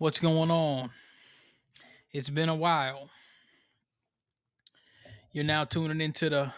What's 0.00 0.18
going 0.18 0.50
on? 0.50 0.88
It's 2.10 2.30
been 2.30 2.48
a 2.48 2.54
while. 2.54 3.10
You're 5.32 5.44
now 5.44 5.64
tuning 5.64 6.00
into 6.00 6.30
the 6.30 6.54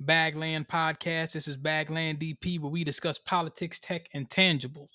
Bagland 0.00 0.68
podcast. 0.68 1.32
This 1.32 1.48
is 1.48 1.56
Bagland 1.56 2.22
DP, 2.22 2.60
where 2.60 2.70
we 2.70 2.84
discuss 2.84 3.18
politics, 3.18 3.80
tech, 3.80 4.06
and 4.14 4.30
tangibles. 4.30 4.90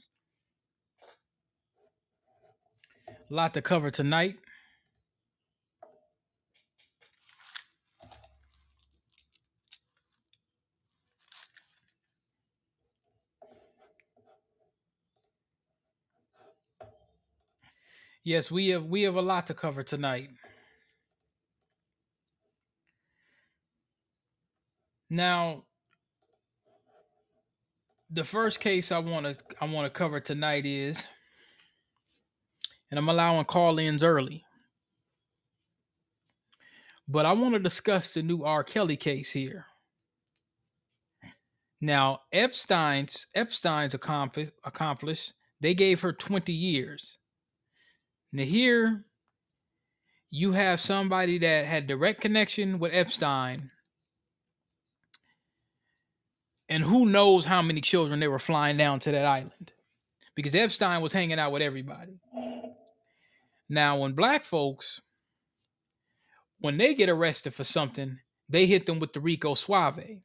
A 3.09 3.33
lot 3.33 3.54
to 3.55 3.61
cover 3.61 3.91
tonight. 3.91 4.38
Yes, 18.29 18.51
we 18.51 18.68
have 18.68 18.86
we 18.86 19.01
have 19.01 19.15
a 19.15 19.24
lot 19.24 19.47
to 19.47 19.56
cover 19.56 19.82
tonight. 19.82 20.29
Now, 25.10 25.64
the 28.11 28.23
first 28.23 28.60
case 28.60 28.92
I 28.92 29.00
want 29.00 29.25
to 29.25 29.36
I 29.60 29.65
want 29.65 29.92
to 29.92 29.97
cover 29.97 30.20
tonight 30.20 30.68
is, 30.68 31.04
and 32.92 33.00
I'm 33.00 33.09
allowing 33.09 33.45
call-ins 33.45 34.03
early, 34.03 34.45
but 37.08 37.25
I 37.25 37.34
want 37.34 37.56
to 37.56 37.59
discuss 37.59 38.14
the 38.14 38.22
new 38.22 38.44
R. 38.44 38.64
Kelly 38.64 38.95
case 38.95 39.31
here. 39.31 39.66
Now, 41.81 42.20
Epstein's 42.31 43.25
Epstein's 43.34 43.95
accomplice 43.95 44.52
accomplished. 44.66 45.34
They 45.61 45.73
gave 45.73 46.00
her 46.02 46.14
20 46.14 46.53
years. 46.53 47.19
Now 48.31 48.44
here 48.44 49.05
you 50.30 50.52
have 50.52 50.80
somebody 50.80 51.39
that 51.39 51.66
had 51.66 51.88
direct 51.88 52.22
connection 52.22 52.80
with 52.80 52.94
Epstein. 52.94 53.72
And 56.67 56.83
who 56.83 57.07
knows 57.07 57.45
how 57.45 57.63
many 57.63 57.81
children 57.81 58.19
they 58.19 58.27
were 58.27 58.38
flying 58.38 58.77
down 58.77 59.00
to 59.00 59.11
that 59.11 59.25
island. 59.25 59.72
Because 60.35 60.53
Epstein 60.53 61.02
was 61.02 61.13
hanging 61.13 61.39
out 61.39 61.52
with 61.52 61.63
everybody. 61.63 62.19
Now, 63.67 63.97
when 63.97 64.13
black 64.13 64.44
folks, 64.44 65.02
when 66.59 66.77
they 66.77 66.94
get 66.94 67.09
arrested 67.09 67.55
for 67.55 67.63
something, 67.63 68.19
they 68.47 68.67
hit 68.67 68.85
them 68.85 69.00
with 69.00 69.13
the 69.13 69.19
Rico 69.19 69.55
Suave. 69.55 70.22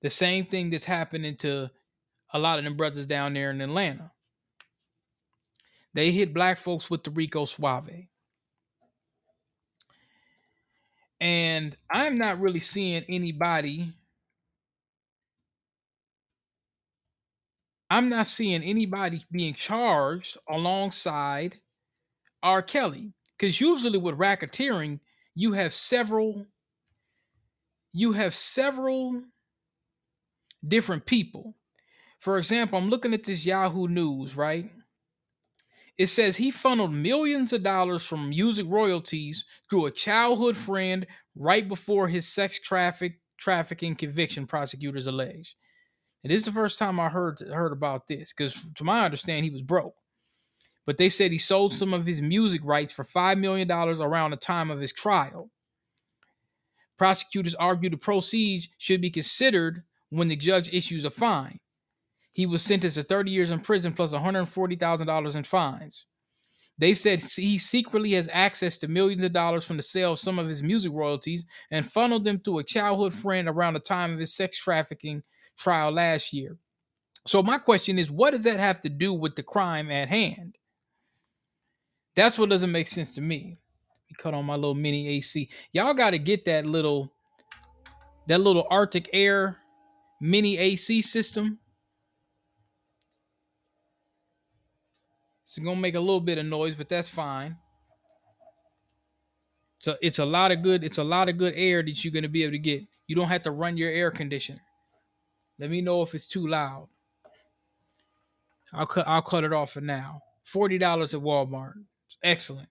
The 0.00 0.10
same 0.10 0.46
thing 0.46 0.70
that's 0.70 0.84
happening 0.84 1.36
to 1.38 1.70
a 2.32 2.38
lot 2.38 2.58
of 2.58 2.64
them 2.64 2.76
brothers 2.76 3.06
down 3.06 3.34
there 3.34 3.50
in 3.50 3.60
Atlanta. 3.60 4.10
They 5.94 6.10
hit 6.10 6.34
black 6.34 6.58
folks 6.58 6.90
with 6.90 7.04
the 7.04 7.10
Rico 7.10 7.44
Suave. 7.44 8.08
And 11.20 11.76
I'm 11.90 12.18
not 12.18 12.40
really 12.40 12.60
seeing 12.60 13.04
anybody. 13.08 13.92
I'm 17.88 18.08
not 18.08 18.28
seeing 18.28 18.62
anybody 18.62 19.24
being 19.30 19.54
charged 19.54 20.36
alongside 20.50 21.56
R. 22.42 22.60
Kelly. 22.60 23.12
Because 23.38 23.60
usually 23.60 23.98
with 23.98 24.18
racketeering, 24.18 24.98
you 25.34 25.52
have 25.52 25.72
several, 25.72 26.46
you 27.92 28.12
have 28.12 28.34
several 28.34 29.22
different 30.66 31.06
people. 31.06 31.54
For 32.18 32.38
example, 32.38 32.78
I'm 32.78 32.90
looking 32.90 33.14
at 33.14 33.24
this 33.24 33.46
Yahoo 33.46 33.86
News, 33.86 34.36
right? 34.36 34.70
It 35.96 36.06
says 36.06 36.36
he 36.36 36.50
funneled 36.50 36.92
millions 36.92 37.52
of 37.52 37.62
dollars 37.62 38.04
from 38.04 38.28
music 38.28 38.66
royalties 38.68 39.44
through 39.70 39.86
a 39.86 39.92
childhood 39.92 40.56
friend 40.56 41.06
right 41.36 41.68
before 41.68 42.08
his 42.08 42.26
sex 42.28 42.58
traffic 42.60 43.20
trafficking 43.38 43.94
conviction, 43.94 44.46
prosecutors 44.46 45.06
allege. 45.06 45.56
And 46.22 46.32
this 46.32 46.40
is 46.40 46.46
the 46.46 46.52
first 46.52 46.78
time 46.78 46.98
I 46.98 47.08
heard 47.08 47.40
heard 47.40 47.72
about 47.72 48.08
this 48.08 48.32
because, 48.32 48.58
to 48.76 48.84
my 48.84 49.04
understanding, 49.04 49.44
he 49.44 49.50
was 49.50 49.62
broke. 49.62 49.94
But 50.86 50.96
they 50.98 51.08
said 51.08 51.30
he 51.30 51.38
sold 51.38 51.72
some 51.72 51.94
of 51.94 52.06
his 52.06 52.20
music 52.20 52.62
rights 52.64 52.92
for 52.92 53.04
five 53.04 53.38
million 53.38 53.68
dollars 53.68 54.00
around 54.00 54.30
the 54.30 54.36
time 54.36 54.70
of 54.70 54.80
his 54.80 54.92
trial. 54.92 55.50
Prosecutors 56.98 57.54
argue 57.54 57.90
the 57.90 57.96
proceeds 57.96 58.68
should 58.78 59.00
be 59.00 59.10
considered 59.10 59.82
when 60.10 60.28
the 60.28 60.36
judge 60.36 60.72
issues 60.72 61.04
a 61.04 61.10
fine. 61.10 61.60
He 62.34 62.46
was 62.46 62.62
sentenced 62.62 62.96
to 62.96 63.04
30 63.04 63.30
years 63.30 63.50
in 63.50 63.60
prison 63.60 63.92
plus 63.92 64.12
$140,000 64.12 65.36
in 65.36 65.44
fines. 65.44 66.04
They 66.76 66.92
said 66.92 67.20
he 67.20 67.56
secretly 67.58 68.12
has 68.14 68.28
access 68.32 68.76
to 68.78 68.88
millions 68.88 69.22
of 69.22 69.32
dollars 69.32 69.64
from 69.64 69.76
the 69.76 69.82
sale 69.84 70.12
of 70.12 70.18
some 70.18 70.40
of 70.40 70.48
his 70.48 70.60
music 70.60 70.90
royalties 70.92 71.46
and 71.70 71.90
funneled 71.90 72.24
them 72.24 72.40
to 72.40 72.58
a 72.58 72.64
childhood 72.64 73.14
friend 73.14 73.48
around 73.48 73.74
the 73.74 73.80
time 73.80 74.12
of 74.12 74.18
his 74.18 74.34
sex 74.34 74.58
trafficking 74.58 75.22
trial 75.56 75.92
last 75.92 76.32
year. 76.32 76.58
So, 77.26 77.40
my 77.40 77.58
question 77.58 78.00
is 78.00 78.10
what 78.10 78.32
does 78.32 78.42
that 78.42 78.58
have 78.58 78.80
to 78.80 78.88
do 78.88 79.12
with 79.12 79.36
the 79.36 79.44
crime 79.44 79.92
at 79.92 80.08
hand? 80.08 80.56
That's 82.16 82.36
what 82.36 82.50
doesn't 82.50 82.72
make 82.72 82.88
sense 82.88 83.14
to 83.14 83.20
me. 83.20 83.58
We 84.10 84.16
cut 84.18 84.34
on 84.34 84.44
my 84.44 84.56
little 84.56 84.74
mini 84.74 85.06
AC. 85.08 85.48
Y'all 85.72 85.94
got 85.94 86.10
to 86.10 86.18
get 86.18 86.44
that 86.46 86.66
little 86.66 87.12
that 88.26 88.40
little 88.40 88.66
Arctic 88.68 89.08
Air 89.12 89.58
mini 90.20 90.58
AC 90.58 91.02
system 91.02 91.60
It's 95.56 95.64
gonna 95.64 95.80
make 95.80 95.94
a 95.94 96.00
little 96.00 96.20
bit 96.20 96.36
of 96.36 96.46
noise, 96.46 96.74
but 96.74 96.88
that's 96.88 97.08
fine. 97.08 97.56
So 99.78 99.94
it's 100.02 100.18
a 100.18 100.24
lot 100.24 100.50
of 100.50 100.64
good. 100.64 100.82
It's 100.82 100.98
a 100.98 101.04
lot 101.04 101.28
of 101.28 101.38
good 101.38 101.54
air 101.54 101.80
that 101.80 102.04
you're 102.04 102.12
gonna 102.12 102.28
be 102.28 102.42
able 102.42 102.54
to 102.54 102.58
get. 102.58 102.82
You 103.06 103.14
don't 103.14 103.28
have 103.28 103.44
to 103.44 103.52
run 103.52 103.76
your 103.76 103.90
air 103.90 104.10
conditioner. 104.10 104.62
Let 105.60 105.70
me 105.70 105.80
know 105.80 106.02
if 106.02 106.12
it's 106.12 106.26
too 106.26 106.48
loud. 106.48 106.88
I'll 108.72 108.86
cut. 108.86 109.06
I'll 109.06 109.22
cut 109.22 109.44
it 109.44 109.52
off 109.52 109.70
for 109.70 109.80
now. 109.80 110.22
Forty 110.42 110.76
dollars 110.76 111.14
at 111.14 111.20
Walmart. 111.20 111.74
It's 112.08 112.18
excellent. 112.24 112.68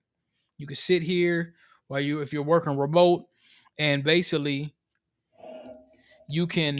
You 0.58 0.68
can 0.68 0.76
sit 0.76 1.04
here 1.04 1.54
while 1.88 2.02
you, 2.02 2.20
if 2.20 2.34
you're 2.34 2.44
working 2.44 2.78
remote, 2.78 3.28
and 3.80 4.04
basically 4.04 4.74
you 6.28 6.48
can 6.48 6.78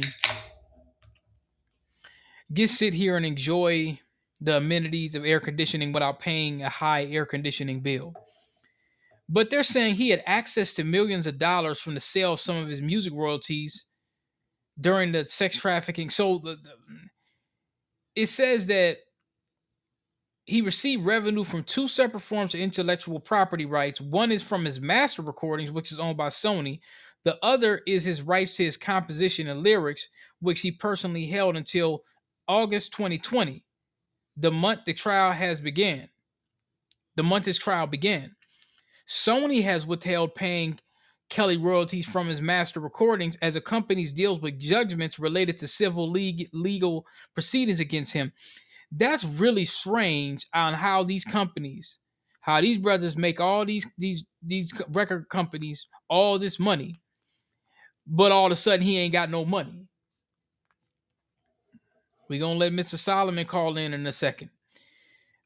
just 2.52 2.76
sit 2.76 2.94
here 2.94 3.16
and 3.16 3.26
enjoy 3.26 3.98
the 4.44 4.58
amenities 4.58 5.16
of 5.16 5.24
air 5.24 5.40
conditioning 5.40 5.94
without 5.94 6.20
paying 6.20 6.64
a 6.64 6.70
high 6.70 7.06
air 7.06 7.26
conditioning 7.26 7.80
bill. 7.80 8.14
But 9.30 9.50
they're 9.50 9.64
saying 9.64 9.96
he 9.96 10.10
had 10.10 10.22
access 10.26 10.74
to 10.74 10.84
millions 10.84 11.28
of 11.28 11.38
dollars 11.38 11.80
from 11.80 11.94
the 11.94 12.02
sale 12.02 12.34
of 12.34 12.42
some 12.42 12.58
of 12.58 12.68
his 12.68 12.82
music 12.82 13.14
royalties 13.14 13.86
during 14.80 15.14
the 15.14 15.26
sex 15.26 15.58
trafficking. 15.58 16.10
So 16.10 16.40
the, 16.44 16.56
the, 16.56 16.74
it 18.16 18.26
says 18.28 18.68
that 18.68 18.98
he 20.44 20.62
received 20.62 21.06
revenue 21.06 21.46
from 21.46 21.64
two 21.64 21.88
separate 21.88 22.20
forms 22.20 22.54
of 22.54 22.60
intellectual 22.60 23.22
property 23.22 23.66
rights. 23.66 24.02
One 24.02 24.30
is 24.30 24.44
from 24.44 24.66
his 24.66 24.82
master 24.82 25.22
recordings, 25.22 25.72
which 25.72 25.94
is 25.94 26.00
owned 26.00 26.18
by 26.18 26.28
Sony. 26.28 26.82
The 27.24 27.38
other 27.42 27.82
is 27.88 28.04
his 28.04 28.22
rights 28.22 28.58
to 28.58 28.66
his 28.66 28.76
composition 28.76 29.48
and 29.48 29.64
lyrics, 29.64 30.10
which 30.42 30.60
he 30.60 30.72
personally 30.72 31.28
held 31.28 31.56
until 31.56 32.04
August 32.50 32.92
2020 32.92 33.64
the 34.38 34.52
month 34.52 34.82
the 34.86 34.94
trial 34.94 35.32
has 35.32 35.60
began. 35.60 36.10
The 37.16 37.24
month 37.24 37.46
his 37.46 37.58
trial 37.58 37.88
began. 37.88 38.36
Sony 39.08 39.64
has 39.64 39.86
withheld 39.86 40.34
paying 40.36 40.80
Kelly 41.30 41.58
royalties 41.58 42.06
from 42.06 42.28
his 42.28 42.42
master 42.42 42.80
recordings 42.80 43.38
as 43.42 43.56
the 43.56 43.62
company 43.62 44.06
deals 44.06 44.40
with 44.40 44.60
judgments 44.60 45.20
related 45.20 45.58
to 45.60 45.68
civil 45.68 46.10
league, 46.10 46.50
legal 46.54 47.06
proceedings 47.34 47.80
against 47.80 48.14
him. 48.14 48.32
That's 48.92 49.24
really 49.24 49.66
strange 49.66 50.48
on 50.54 50.74
how 50.74 51.04
these 51.04 51.26
companies, 51.26 52.00
how 52.42 52.62
these 52.62 52.78
brothers 52.78 53.18
make 53.18 53.40
all 53.40 53.66
these 53.66 53.86
these 53.98 54.24
these 54.44 54.72
record 54.90 55.28
companies 55.30 55.88
all 56.10 56.38
this 56.38 56.60
money, 56.60 57.02
but 58.06 58.32
all 58.32 58.46
of 58.46 58.52
a 58.52 58.56
sudden 58.56 58.86
he 58.86 59.00
ain't 59.00 59.14
got 59.14 59.32
no 59.32 59.44
money. 59.44 59.88
We're 62.40 62.54
to 62.54 62.54
let 62.54 62.74
Mr. 62.74 62.98
Solomon 62.98 63.46
call 63.46 63.78
in 63.78 63.94
in 63.94 64.06
a 64.08 64.12
second. 64.12 64.50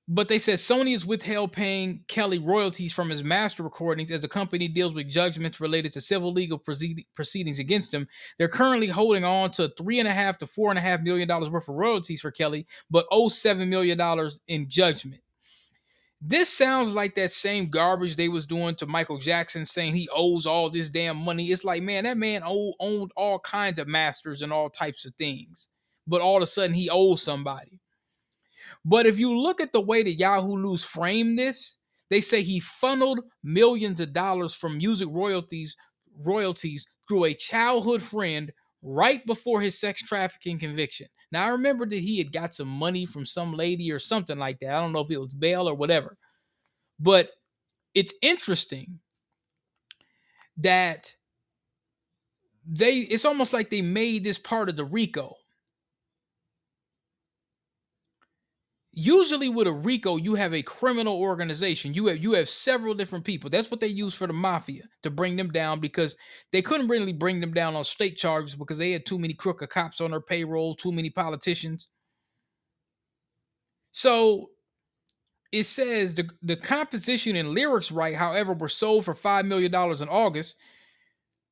But 0.10 0.30
they 0.30 0.40
said 0.40 0.60
Sony 0.60 0.96
is 0.96 1.06
withheld 1.06 1.52
paying 1.52 2.06
Kelly 2.08 2.40
royalties 2.40 2.94
from 2.94 3.10
his 3.10 3.26
master 3.26 3.62
recordings 3.62 4.10
as 4.10 4.22
the 4.22 4.28
company 4.30 4.70
deals 4.70 4.94
with 4.94 5.10
judgments 5.10 5.60
related 5.60 5.92
to 5.94 6.02
civil 6.02 6.32
legal 6.32 6.58
proceed- 6.58 7.06
proceedings 7.14 7.60
against 7.60 7.94
him. 7.94 8.08
They're 8.38 8.48
currently 8.48 8.88
holding 8.88 9.26
on 9.26 9.52
to 9.52 9.68
three 9.78 10.00
and 10.00 10.08
a 10.08 10.14
half 10.14 10.38
to 10.38 10.48
four 10.48 10.70
and 10.70 10.80
a 10.80 10.82
half 10.82 11.02
million 11.02 11.28
dollars 11.28 11.50
worth 11.50 11.68
of 11.68 11.76
royalties 11.76 12.22
for 12.22 12.32
Kelly, 12.32 12.66
but 12.90 13.06
owe 13.12 13.28
seven 13.28 13.70
million 13.70 13.98
dollars 13.98 14.40
in 14.48 14.70
judgment. 14.70 15.22
This 16.22 16.50
sounds 16.50 16.94
like 16.94 17.14
that 17.16 17.34
same 17.34 17.70
garbage 17.70 18.16
they 18.16 18.30
was 18.30 18.46
doing 18.46 18.76
to 18.76 18.86
Michael 18.86 19.20
Jackson, 19.20 19.66
saying 19.66 19.94
he 19.94 20.10
owes 20.16 20.46
all 20.46 20.70
this 20.70 20.90
damn 20.90 21.18
money. 21.18 21.52
It's 21.52 21.66
like, 21.66 21.84
man, 21.84 22.06
that 22.06 22.18
man 22.18 22.42
owned 22.46 23.12
all 23.18 23.40
kinds 23.40 23.78
of 23.78 23.90
masters 23.90 24.42
and 24.42 24.54
all 24.54 24.70
types 24.70 25.06
of 25.06 25.14
things 25.16 25.68
but 26.08 26.22
all 26.22 26.38
of 26.38 26.44
a 26.44 26.48
sudden 26.48 26.74
he 26.74 26.90
owes 26.90 27.22
somebody. 27.22 27.80
But 28.86 29.06
if 29.06 29.20
you 29.20 29.38
look 29.38 29.60
at 29.60 29.74
the 29.74 29.82
way 29.82 30.04
that 30.04 30.14
Yahoo 30.14 30.58
News 30.58 30.84
framed 30.84 31.38
this, 31.38 31.78
they 32.10 32.22
say 32.22 32.42
he 32.42 32.60
funneled 32.60 33.20
millions 33.44 34.00
of 34.00 34.14
dollars 34.14 34.54
from 34.54 34.78
music 34.78 35.10
royalties 35.12 35.76
royalties 36.24 36.86
through 37.08 37.26
a 37.26 37.34
childhood 37.34 38.02
friend 38.02 38.52
right 38.82 39.26
before 39.26 39.62
his 39.62 39.80
sex 39.80 40.02
trafficking 40.02 40.58
conviction. 40.58 41.08
Now 41.32 41.46
I 41.46 41.50
remember 41.50 41.86
that 41.86 42.00
he 42.00 42.18
had 42.18 42.32
got 42.32 42.56
some 42.56 42.68
money 42.68 43.06
from 43.06 43.26
some 43.26 43.54
lady 43.54 43.92
or 43.92 44.00
something 44.00 44.38
like 44.38 44.60
that. 44.60 44.70
I 44.70 44.82
don't 44.82 44.94
know 44.94 45.02
if 45.02 45.12
it 45.12 45.18
was 45.18 45.34
bail 45.34 45.68
or 45.68 45.76
whatever. 45.76 46.18
But 47.00 47.30
it's 47.94 48.14
interesting 48.22 49.00
that 50.58 51.14
they 52.66 53.00
it's 53.00 53.26
almost 53.26 53.54
like 53.54 53.70
they 53.70 53.82
made 53.82 54.24
this 54.24 54.38
part 54.38 54.70
of 54.70 54.76
the 54.76 54.86
RICO. 54.86 55.36
Usually 59.00 59.48
with 59.48 59.68
a 59.68 59.72
RICO, 59.72 60.18
you 60.18 60.34
have 60.34 60.56
a 60.56 60.64
criminal 60.64 61.22
organization. 61.22 61.94
You 61.94 62.08
have 62.08 62.18
you 62.18 62.34
have 62.34 62.50
several 62.50 62.96
different 62.96 63.24
people. 63.24 63.48
That's 63.48 63.70
what 63.70 63.80
they 63.80 63.86
use 63.86 64.16
for 64.16 64.26
the 64.26 64.34
mafia 64.34 64.86
to 65.04 65.12
bring 65.12 65.36
them 65.36 65.52
down 65.52 65.80
because 65.80 66.16
they 66.52 66.64
couldn't 66.64 66.88
really 66.88 67.14
bring 67.14 67.40
them 67.40 67.54
down 67.54 67.76
on 67.76 67.84
state 67.84 68.18
charges 68.18 68.56
because 68.56 68.80
they 68.80 68.92
had 68.92 69.06
too 69.06 69.20
many 69.20 69.36
crooked 69.36 69.70
cops 69.70 70.02
on 70.02 70.10
their 70.10 70.20
payroll, 70.20 70.74
too 70.74 70.92
many 70.92 71.12
politicians. 71.12 71.90
So 73.92 74.50
it 75.52 75.66
says 75.66 76.16
the, 76.16 76.28
the 76.42 76.56
composition 76.56 77.36
and 77.36 77.50
lyrics 77.50 77.92
right, 77.92 78.16
however, 78.16 78.54
were 78.54 78.68
sold 78.68 79.06
for 79.06 79.14
$5 79.14 79.46
million 79.46 79.72
in 79.76 80.10
August. 80.10 80.56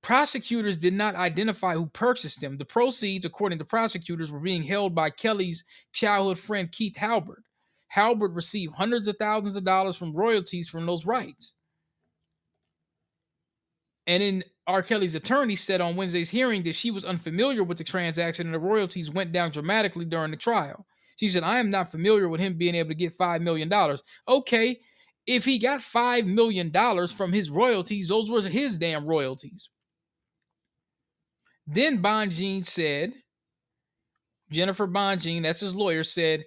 Prosecutors 0.06 0.78
did 0.78 0.94
not 0.94 1.16
identify 1.16 1.74
who 1.74 1.88
purchased 1.88 2.40
them. 2.40 2.58
The 2.58 2.64
proceeds, 2.64 3.26
according 3.26 3.58
to 3.58 3.66
prosecutors, 3.66 4.32
were 4.32 4.40
being 4.40 4.62
held 4.62 4.94
by 4.94 5.10
Kelly's 5.10 5.64
childhood 5.94 6.38
friend 6.38 6.72
Keith 6.72 6.96
Halbert. 6.96 7.42
Halbert 7.88 8.34
received 8.34 8.76
hundreds 8.76 9.08
of 9.08 9.18
thousands 9.18 9.56
of 9.56 9.64
dollars 9.64 9.98
from 9.98 10.14
royalties 10.14 10.70
from 10.70 10.86
those 10.86 11.08
rights. 11.08 11.56
And 14.06 14.22
then 14.22 14.44
R. 14.68 14.84
Kelly's 14.84 15.16
attorney 15.16 15.56
said 15.56 15.82
on 15.82 15.96
Wednesday's 15.96 16.30
hearing 16.30 16.62
that 16.66 16.76
she 16.76 16.92
was 16.92 17.04
unfamiliar 17.04 17.64
with 17.64 17.80
the 17.80 17.84
transaction 17.84 18.46
and 18.46 18.54
the 18.54 18.60
royalties 18.60 19.10
went 19.10 19.32
down 19.32 19.50
dramatically 19.50 20.06
during 20.06 20.30
the 20.30 20.38
trial. 20.38 20.86
She 21.16 21.30
said, 21.30 21.42
I 21.42 21.58
am 21.58 21.72
not 21.72 21.90
familiar 21.90 22.30
with 22.30 22.42
him 22.42 22.60
being 22.60 22.76
able 22.76 22.90
to 22.90 22.96
get 22.96 23.18
$5 23.18 23.42
million. 23.42 23.74
Okay, 24.28 24.80
if 25.26 25.46
he 25.46 25.58
got 25.58 25.82
$5 25.82 26.28
million 26.28 26.72
from 27.08 27.34
his 27.34 27.50
royalties, 27.50 28.08
those 28.08 28.30
were 28.30 28.44
his 28.44 28.78
damn 28.78 29.08
royalties. 29.08 29.70
Then 31.68 32.02
Bonjean 32.02 32.66
said, 32.66 33.14
Jennifer 34.52 34.88
Bonjean, 34.88 35.42
that's 35.42 35.62
his 35.62 35.76
lawyer, 35.76 36.04
said, 36.04 36.44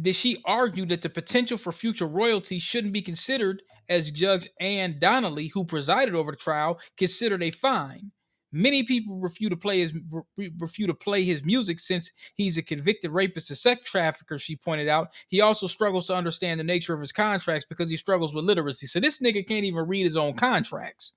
did 0.00 0.16
she 0.16 0.42
argue 0.44 0.86
that 0.86 1.02
the 1.02 1.10
potential 1.10 1.58
for 1.58 1.70
future 1.70 2.06
royalties 2.06 2.62
shouldn't 2.62 2.92
be 2.92 3.02
considered 3.02 3.62
as 3.88 4.10
Judge 4.10 4.48
Ann 4.60 4.98
Donnelly, 4.98 5.48
who 5.48 5.64
presided 5.64 6.14
over 6.14 6.32
the 6.32 6.36
trial, 6.36 6.80
considered 6.96 7.42
a 7.42 7.50
fine. 7.50 8.10
Many 8.50 8.84
people 8.84 9.18
refuse 9.18 9.50
to 9.50 9.56
play 9.56 9.80
his 9.80 9.92
refuse 10.36 10.86
to 10.86 10.94
play 10.94 11.24
his 11.24 11.44
music 11.44 11.80
since 11.80 12.12
he's 12.36 12.56
a 12.56 12.62
convicted 12.62 13.10
rapist 13.10 13.50
and 13.50 13.58
sex 13.58 13.90
trafficker. 13.90 14.38
She 14.38 14.54
pointed 14.54 14.88
out 14.88 15.08
he 15.28 15.40
also 15.40 15.66
struggles 15.66 16.06
to 16.06 16.14
understand 16.14 16.60
the 16.60 16.64
nature 16.64 16.94
of 16.94 17.00
his 17.00 17.10
contracts 17.10 17.66
because 17.68 17.90
he 17.90 17.96
struggles 17.96 18.32
with 18.32 18.44
literacy. 18.44 18.86
So 18.86 19.00
this 19.00 19.18
nigga 19.18 19.46
can't 19.46 19.64
even 19.64 19.88
read 19.88 20.04
his 20.04 20.16
own 20.16 20.34
contracts. 20.34 21.14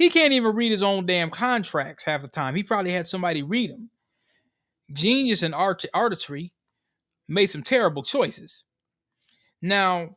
He 0.00 0.08
can't 0.08 0.32
even 0.32 0.56
read 0.56 0.72
his 0.72 0.82
own 0.82 1.04
damn 1.04 1.28
contracts 1.28 2.04
half 2.04 2.22
the 2.22 2.28
time. 2.28 2.54
He 2.54 2.62
probably 2.62 2.90
had 2.90 3.06
somebody 3.06 3.42
read 3.42 3.70
them. 3.70 3.90
Genius 4.94 5.42
and 5.42 5.54
art- 5.54 5.84
artistry 5.92 6.54
made 7.28 7.48
some 7.48 7.62
terrible 7.62 8.02
choices. 8.02 8.64
Now, 9.60 10.16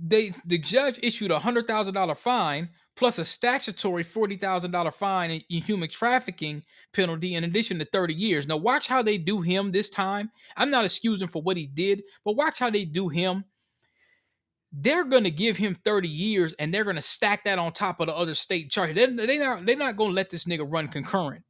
they 0.00 0.30
the 0.44 0.56
judge 0.56 1.00
issued 1.02 1.32
a 1.32 1.40
hundred 1.40 1.66
thousand 1.66 1.94
dollar 1.94 2.14
fine 2.14 2.68
plus 2.94 3.18
a 3.18 3.24
statutory 3.24 4.04
$40,000 4.04 4.94
fine 4.94 5.30
in 5.30 5.62
human 5.62 5.90
trafficking 5.90 6.62
penalty 6.94 7.34
in 7.34 7.42
addition 7.44 7.78
to 7.80 7.84
30 7.84 8.14
years. 8.14 8.46
Now, 8.46 8.56
watch 8.56 8.86
how 8.86 9.02
they 9.02 9.18
do 9.18 9.42
him 9.42 9.72
this 9.72 9.90
time. 9.90 10.30
I'm 10.56 10.70
not 10.70 10.84
excusing 10.84 11.28
for 11.28 11.42
what 11.42 11.58
he 11.58 11.66
did, 11.66 12.04
but 12.24 12.36
watch 12.36 12.58
how 12.58 12.70
they 12.70 12.86
do 12.86 13.08
him. 13.08 13.44
They're 14.72 15.04
going 15.04 15.24
to 15.24 15.30
give 15.30 15.56
him 15.56 15.74
30 15.74 16.08
years 16.08 16.54
and 16.58 16.72
they're 16.72 16.84
going 16.84 16.96
to 16.96 17.02
stack 17.02 17.44
that 17.44 17.58
on 17.58 17.72
top 17.72 18.00
of 18.00 18.08
the 18.08 18.14
other 18.14 18.34
state 18.34 18.70
charges. 18.70 18.94
They're, 18.96 19.26
they're 19.26 19.38
not, 19.38 19.66
they're 19.66 19.76
not 19.76 19.96
going 19.96 20.10
to 20.10 20.14
let 20.16 20.30
this 20.30 20.44
nigga 20.44 20.66
run 20.68 20.88
concurrent 20.88 21.44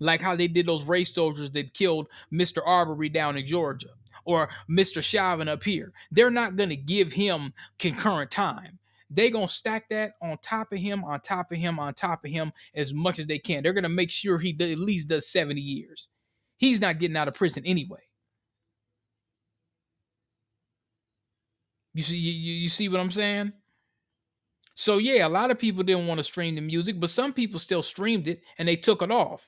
like 0.00 0.20
how 0.20 0.34
they 0.34 0.48
did 0.48 0.66
those 0.66 0.84
race 0.84 1.14
soldiers 1.14 1.50
that 1.50 1.74
killed 1.74 2.08
Mr. 2.32 2.58
Arbery 2.64 3.08
down 3.08 3.36
in 3.36 3.46
Georgia 3.46 3.88
or 4.24 4.48
Mr. 4.70 5.02
Chauvin 5.02 5.48
up 5.48 5.62
here. 5.62 5.92
They're 6.10 6.30
not 6.30 6.56
going 6.56 6.70
to 6.70 6.76
give 6.76 7.12
him 7.12 7.52
concurrent 7.78 8.30
time 8.30 8.78
they 9.14 9.30
gonna 9.30 9.48
stack 9.48 9.88
that 9.90 10.14
on 10.22 10.38
top 10.42 10.72
of 10.72 10.78
him, 10.78 11.04
on 11.04 11.20
top 11.20 11.52
of 11.52 11.58
him, 11.58 11.78
on 11.78 11.92
top 11.92 12.24
of 12.24 12.30
him 12.30 12.52
as 12.74 12.94
much 12.94 13.18
as 13.18 13.26
they 13.26 13.38
can. 13.38 13.62
They're 13.62 13.72
gonna 13.72 13.88
make 13.88 14.10
sure 14.10 14.38
he 14.38 14.56
at 14.58 14.78
least 14.78 15.08
does 15.08 15.28
70 15.28 15.60
years. 15.60 16.08
He's 16.56 16.80
not 16.80 16.98
getting 16.98 17.16
out 17.16 17.28
of 17.28 17.34
prison 17.34 17.62
anyway. 17.66 18.00
You 21.94 22.02
see, 22.02 22.16
you, 22.16 22.54
you 22.54 22.68
see 22.68 22.88
what 22.88 23.00
I'm 23.00 23.10
saying? 23.10 23.52
So 24.74 24.98
yeah, 24.98 25.26
a 25.26 25.28
lot 25.28 25.50
of 25.50 25.58
people 25.58 25.82
didn't 25.82 26.06
want 26.06 26.18
to 26.18 26.24
stream 26.24 26.54
the 26.54 26.60
music, 26.60 26.98
but 26.98 27.10
some 27.10 27.32
people 27.32 27.58
still 27.58 27.82
streamed 27.82 28.28
it 28.28 28.40
and 28.58 28.66
they 28.66 28.76
took 28.76 29.02
it 29.02 29.10
off. 29.10 29.46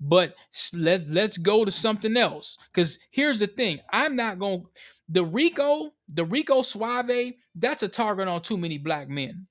But 0.00 0.34
let's 0.72 1.06
let's 1.08 1.38
go 1.38 1.64
to 1.64 1.70
something 1.70 2.16
else. 2.16 2.56
Because 2.72 2.98
here's 3.10 3.40
the 3.40 3.48
thing: 3.48 3.80
I'm 3.92 4.14
not 4.14 4.38
gonna 4.38 4.62
the 5.08 5.24
Rico, 5.24 5.92
the 6.12 6.24
Rico 6.24 6.62
Suave, 6.62 7.34
that's 7.54 7.82
a 7.82 7.88
target 7.88 8.28
on 8.28 8.42
too 8.42 8.56
many 8.56 8.78
black 8.78 9.08
men. 9.08 9.46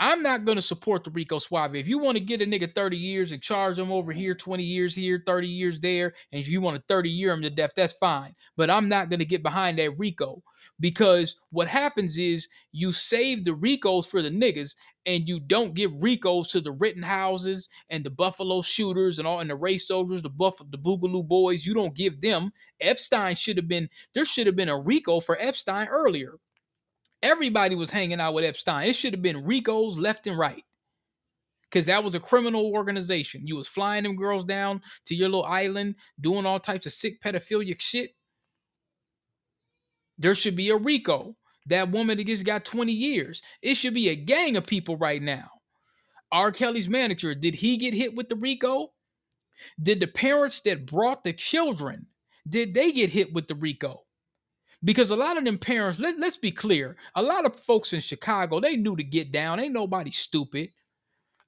I'm 0.00 0.22
not 0.22 0.44
going 0.44 0.56
to 0.56 0.62
support 0.62 1.02
the 1.02 1.10
Rico 1.10 1.38
Suave. 1.38 1.74
If 1.74 1.88
you 1.88 1.98
want 1.98 2.16
to 2.16 2.24
get 2.24 2.40
a 2.40 2.46
nigga 2.46 2.72
30 2.72 2.96
years 2.96 3.32
and 3.32 3.42
charge 3.42 3.78
him 3.78 3.90
over 3.90 4.12
here, 4.12 4.34
20 4.34 4.62
years 4.62 4.94
here, 4.94 5.22
30 5.26 5.48
years 5.48 5.80
there, 5.80 6.14
and 6.32 6.46
you 6.46 6.60
want 6.60 6.76
to 6.76 6.82
30 6.88 7.10
year 7.10 7.32
him 7.32 7.42
to 7.42 7.50
death, 7.50 7.72
that's 7.74 7.94
fine. 7.94 8.34
But 8.56 8.70
I'm 8.70 8.88
not 8.88 9.10
going 9.10 9.18
to 9.18 9.24
get 9.24 9.42
behind 9.42 9.78
that 9.78 9.98
Rico 9.98 10.42
because 10.78 11.36
what 11.50 11.66
happens 11.66 12.16
is 12.16 12.46
you 12.70 12.92
save 12.92 13.44
the 13.44 13.54
Ricos 13.54 14.06
for 14.06 14.22
the 14.22 14.30
niggas 14.30 14.74
and 15.06 15.26
you 15.26 15.40
don't 15.40 15.74
give 15.74 15.90
Ricos 15.94 16.48
to 16.52 16.60
the 16.60 16.72
Rittenhouses 16.72 17.68
and 17.90 18.04
the 18.04 18.10
Buffalo 18.10 18.62
shooters 18.62 19.18
and 19.18 19.26
all 19.26 19.40
and 19.40 19.50
the 19.50 19.56
race 19.56 19.88
soldiers, 19.88 20.22
the 20.22 20.28
Buff 20.28 20.58
the 20.70 20.78
Boogaloo 20.78 21.26
boys. 21.26 21.66
You 21.66 21.74
don't 21.74 21.96
give 21.96 22.20
them. 22.20 22.52
Epstein 22.80 23.34
should 23.34 23.56
have 23.56 23.68
been 23.68 23.88
there 24.14 24.24
should 24.24 24.46
have 24.46 24.56
been 24.56 24.68
a 24.68 24.78
Rico 24.78 25.18
for 25.18 25.40
Epstein 25.40 25.88
earlier. 25.88 26.34
Everybody 27.22 27.74
was 27.74 27.90
hanging 27.90 28.20
out 28.20 28.34
with 28.34 28.44
Epstein. 28.44 28.88
It 28.88 28.94
should 28.94 29.12
have 29.12 29.22
been 29.22 29.44
Ricos 29.44 29.96
left 29.96 30.26
and 30.26 30.38
right. 30.38 30.64
Cause 31.70 31.86
that 31.86 32.02
was 32.02 32.14
a 32.14 32.20
criminal 32.20 32.72
organization. 32.72 33.46
You 33.46 33.56
was 33.56 33.68
flying 33.68 34.04
them 34.04 34.16
girls 34.16 34.44
down 34.44 34.80
to 35.06 35.14
your 35.14 35.28
little 35.28 35.44
island, 35.44 35.96
doing 36.18 36.46
all 36.46 36.58
types 36.58 36.86
of 36.86 36.92
sick 36.94 37.20
pedophilic 37.20 37.80
shit. 37.80 38.12
There 40.16 40.34
should 40.34 40.56
be 40.56 40.70
a 40.70 40.76
Rico 40.76 41.36
that 41.66 41.90
woman 41.90 42.16
that 42.16 42.26
just 42.26 42.44
got 42.44 42.64
20 42.64 42.92
years. 42.92 43.42
It 43.62 43.74
should 43.74 43.94
be 43.94 44.08
a 44.08 44.16
gang 44.16 44.56
of 44.56 44.66
people 44.66 44.96
right 44.96 45.22
now. 45.22 45.48
R. 46.32 46.50
Kelly's 46.52 46.88
manager, 46.88 47.34
did 47.34 47.54
he 47.54 47.76
get 47.76 47.94
hit 47.94 48.14
with 48.14 48.28
the 48.28 48.36
RICO? 48.36 48.92
Did 49.82 50.00
the 50.00 50.06
parents 50.06 50.60
that 50.62 50.86
brought 50.86 51.24
the 51.24 51.32
children, 51.32 52.06
did 52.48 52.74
they 52.74 52.92
get 52.92 53.10
hit 53.10 53.32
with 53.32 53.48
the 53.48 53.54
RICO? 53.54 54.02
Because 54.84 55.10
a 55.10 55.16
lot 55.16 55.36
of 55.36 55.44
them 55.44 55.58
parents, 55.58 55.98
let, 55.98 56.18
let's 56.20 56.36
be 56.36 56.52
clear, 56.52 56.96
a 57.16 57.22
lot 57.22 57.44
of 57.44 57.58
folks 57.58 57.92
in 57.92 58.00
Chicago, 58.00 58.60
they 58.60 58.76
knew 58.76 58.94
to 58.94 59.02
get 59.02 59.32
down. 59.32 59.58
Ain't 59.58 59.72
nobody 59.72 60.10
stupid 60.10 60.70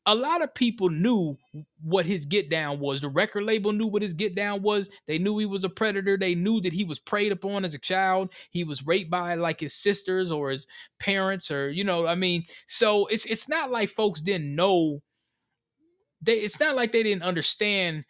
a 0.06 0.14
lot 0.14 0.42
of 0.42 0.54
people 0.54 0.88
knew 0.88 1.36
what 1.82 2.06
his 2.06 2.24
get 2.24 2.48
down 2.48 2.80
was. 2.80 3.00
The 3.00 3.08
record 3.08 3.44
label 3.44 3.72
knew 3.72 3.86
what 3.86 4.02
his 4.02 4.14
get 4.14 4.34
down 4.34 4.62
was. 4.62 4.88
They 5.06 5.18
knew 5.18 5.36
he 5.38 5.46
was 5.46 5.64
a 5.64 5.68
predator. 5.68 6.16
They 6.16 6.34
knew 6.34 6.60
that 6.62 6.72
he 6.72 6.84
was 6.84 6.98
preyed 6.98 7.32
upon 7.32 7.64
as 7.64 7.74
a 7.74 7.78
child. 7.78 8.32
He 8.50 8.64
was 8.64 8.86
raped 8.86 9.10
by 9.10 9.34
like 9.34 9.60
his 9.60 9.74
sisters 9.74 10.32
or 10.32 10.50
his 10.50 10.66
parents 10.98 11.50
or 11.50 11.70
you 11.70 11.84
know, 11.84 12.06
I 12.06 12.14
mean, 12.14 12.44
so 12.66 13.06
it's 13.06 13.26
it's 13.26 13.48
not 13.48 13.70
like 13.70 13.90
folks 13.90 14.20
didn't 14.20 14.54
know 14.54 15.02
they 16.22 16.38
it's 16.38 16.60
not 16.60 16.76
like 16.76 16.92
they 16.92 17.02
didn't 17.02 17.22
understand 17.22 18.04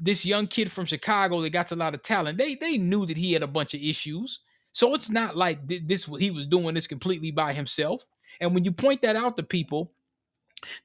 this 0.00 0.24
young 0.24 0.46
kid 0.46 0.70
from 0.70 0.84
Chicago 0.84 1.40
that 1.40 1.50
got 1.50 1.72
a 1.72 1.76
lot 1.76 1.94
of 1.94 2.02
talent. 2.02 2.38
They 2.38 2.54
they 2.54 2.78
knew 2.78 3.06
that 3.06 3.16
he 3.16 3.32
had 3.32 3.42
a 3.42 3.48
bunch 3.48 3.74
of 3.74 3.80
issues. 3.80 4.40
So 4.72 4.94
it's 4.94 5.08
not 5.08 5.36
like 5.36 5.66
this 5.66 6.04
he 6.18 6.30
was 6.30 6.46
doing 6.46 6.74
this 6.74 6.86
completely 6.86 7.30
by 7.30 7.52
himself. 7.52 8.04
And 8.40 8.54
when 8.54 8.64
you 8.64 8.72
point 8.72 9.02
that 9.02 9.16
out 9.16 9.36
to 9.36 9.42
people, 9.42 9.92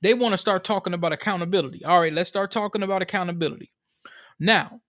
they 0.01 0.13
want 0.13 0.33
to 0.33 0.37
start 0.37 0.63
talking 0.63 0.93
about 0.93 1.13
accountability. 1.13 1.83
All 1.83 1.99
right, 1.99 2.13
let's 2.13 2.29
start 2.29 2.51
talking 2.51 2.83
about 2.83 3.01
accountability. 3.01 3.71
Now, 4.39 4.81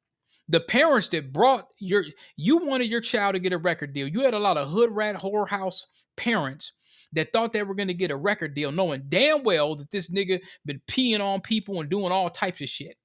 the 0.49 0.61
parents 0.61 1.09
that 1.09 1.33
brought 1.33 1.67
your 1.79 2.05
you 2.37 2.59
wanted 2.59 2.89
your 2.89 3.01
child 3.01 3.35
to 3.35 3.41
get 3.41 3.53
a 3.53 3.59
record 3.59 3.93
deal. 3.93 4.09
You 4.09 4.21
had 4.21 4.35
a 4.35 4.39
lot 4.39 4.57
of 4.57 4.69
hood 4.69 4.91
rat 4.91 5.17
whorehouse 5.17 5.85
parents 6.17 6.73
that 7.13 7.33
thought 7.33 7.53
they 7.53 7.63
were 7.63 7.75
going 7.75 7.89
to 7.89 7.95
get 7.95 8.11
a 8.11 8.17
record 8.17 8.55
deal, 8.55 8.73
knowing 8.73 9.03
damn 9.09 9.43
well 9.45 9.77
that 9.77 9.91
this 9.91 10.11
nigga 10.11 10.41
been 10.65 10.81
peeing 10.89 11.21
on 11.21 11.41
people 11.41 11.81
and 11.81 11.91
doing 11.91 12.13
all 12.13 12.31
types 12.31 12.61
of 12.61 12.69
shit. 12.69 12.97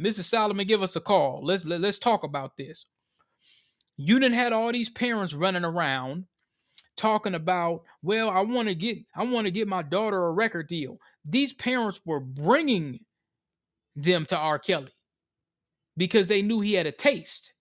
Mrs. 0.00 0.24
Solomon, 0.24 0.66
give 0.66 0.82
us 0.82 0.96
a 0.96 1.00
call. 1.00 1.40
Let's 1.44 1.64
let, 1.64 1.76
us 1.76 1.82
let 1.82 1.88
us 1.90 1.98
talk 1.98 2.24
about 2.24 2.56
this. 2.56 2.86
You 3.96 4.18
didn't 4.18 4.34
had 4.34 4.52
all 4.52 4.72
these 4.72 4.88
parents 4.88 5.34
running 5.34 5.64
around 5.64 6.24
talking 6.96 7.34
about, 7.34 7.82
well, 8.02 8.30
I 8.30 8.40
want 8.40 8.68
to 8.68 8.74
get 8.74 8.98
I 9.14 9.24
want 9.24 9.46
to 9.46 9.50
get 9.50 9.68
my 9.68 9.82
daughter 9.82 10.26
a 10.26 10.32
record 10.32 10.68
deal. 10.68 10.98
These 11.24 11.52
parents 11.52 12.00
were 12.06 12.20
bringing 12.20 13.00
them 13.94 14.24
to 14.26 14.36
R. 14.36 14.58
Kelly 14.58 14.92
because 15.96 16.28
they 16.28 16.40
knew 16.40 16.60
he 16.60 16.72
had 16.72 16.86
a 16.86 16.92
taste 16.92 17.52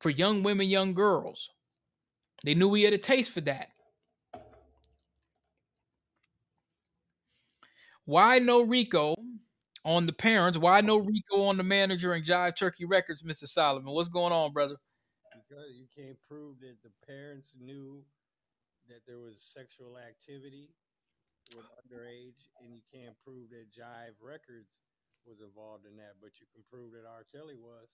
for 0.00 0.10
young 0.10 0.42
women, 0.42 0.68
young 0.68 0.92
girls. 0.92 1.50
They 2.44 2.54
knew 2.54 2.74
he 2.74 2.82
had 2.82 2.92
a 2.92 2.98
taste 2.98 3.30
for 3.30 3.40
that. 3.42 3.68
Why 8.06 8.38
no 8.38 8.62
Rico 8.62 9.13
on 9.84 10.06
the 10.06 10.12
parents? 10.12 10.58
Why 10.58 10.80
no 10.80 10.96
Rico 10.98 11.44
on 11.44 11.56
the 11.56 11.62
manager 11.62 12.12
and 12.12 12.24
Jive 12.24 12.56
Turkey 12.56 12.84
Records, 12.84 13.22
Mr. 13.22 13.46
Solomon? 13.46 13.92
What's 13.92 14.08
going 14.08 14.32
on, 14.32 14.52
brother? 14.52 14.76
Because 15.48 15.76
you 15.76 15.86
can't 15.94 16.16
prove 16.28 16.60
that 16.60 16.76
the 16.82 16.90
parents 17.06 17.54
knew 17.60 18.02
that 18.88 19.00
there 19.06 19.18
was 19.18 19.36
sexual 19.40 19.96
activity 19.98 20.68
with 21.54 21.64
underage, 21.78 22.48
and 22.60 22.72
you 22.72 22.80
can't 22.92 23.14
prove 23.24 23.50
that 23.50 23.72
Jive 23.72 24.16
Records 24.22 24.78
was 25.26 25.40
involved 25.40 25.86
in 25.86 25.96
that, 25.96 26.14
but 26.20 26.30
you 26.40 26.46
can 26.52 26.62
prove 26.70 26.92
that 26.92 27.08
R. 27.08 27.24
Kelly 27.32 27.56
was. 27.56 27.88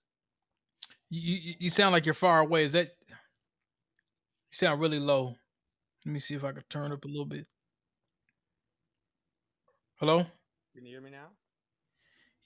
You, 1.08 1.54
you 1.58 1.70
sound 1.70 1.92
like 1.92 2.04
you're 2.04 2.14
far 2.14 2.40
away. 2.40 2.64
Is 2.64 2.72
that 2.72 2.92
you 3.08 3.14
sound 4.50 4.80
really 4.80 4.98
low? 4.98 5.34
Let 6.06 6.12
me 6.12 6.20
see 6.20 6.34
if 6.34 6.44
I 6.44 6.52
can 6.52 6.62
turn 6.68 6.92
up 6.92 7.04
a 7.04 7.08
little 7.08 7.26
bit. 7.26 7.46
Hello? 9.96 10.24
Can 10.74 10.86
you 10.86 10.92
hear 10.92 11.00
me 11.00 11.10
now? 11.10 11.26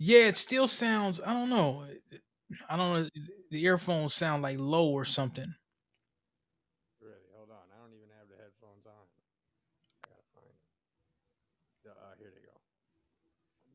Yeah, 0.04 0.26
it 0.28 0.36
still 0.36 0.68
sounds. 0.68 1.18
I 1.24 1.32
don't 1.32 1.48
know. 1.48 1.86
I 2.68 2.76
don't 2.76 2.92
know. 2.92 3.08
The 3.50 3.64
earphones 3.64 4.12
sound 4.12 4.42
like 4.42 4.58
low 4.60 4.90
or 4.90 5.06
something. 5.06 5.50
Really? 7.00 7.14
Hold 7.34 7.48
on. 7.48 7.64
I 7.72 7.80
don't 7.80 7.94
even 7.94 8.10
have 8.18 8.28
the 8.28 8.36
headphones 8.36 8.84
on. 8.84 8.92
I 8.92 10.08
gotta 10.10 10.28
find 10.34 10.44
it. 10.44 10.60
The, 11.84 11.90
uh, 11.92 12.14
here 12.18 12.32
they 12.36 12.44
go. 12.44 12.52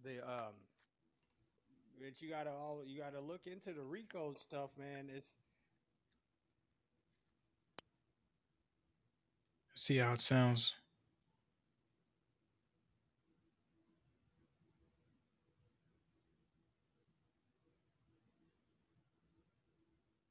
The 0.04 0.32
um, 0.32 0.54
but 2.00 2.22
you 2.22 2.30
gotta 2.30 2.52
all 2.52 2.84
you 2.86 3.00
gotta 3.00 3.22
look 3.22 3.48
into 3.48 3.74
the 3.74 3.82
recode 3.82 4.38
stuff, 4.38 4.78
man. 4.78 5.10
It's 5.12 5.34
see 9.74 9.98
how 9.98 10.14
it 10.14 10.22
sounds. 10.22 10.74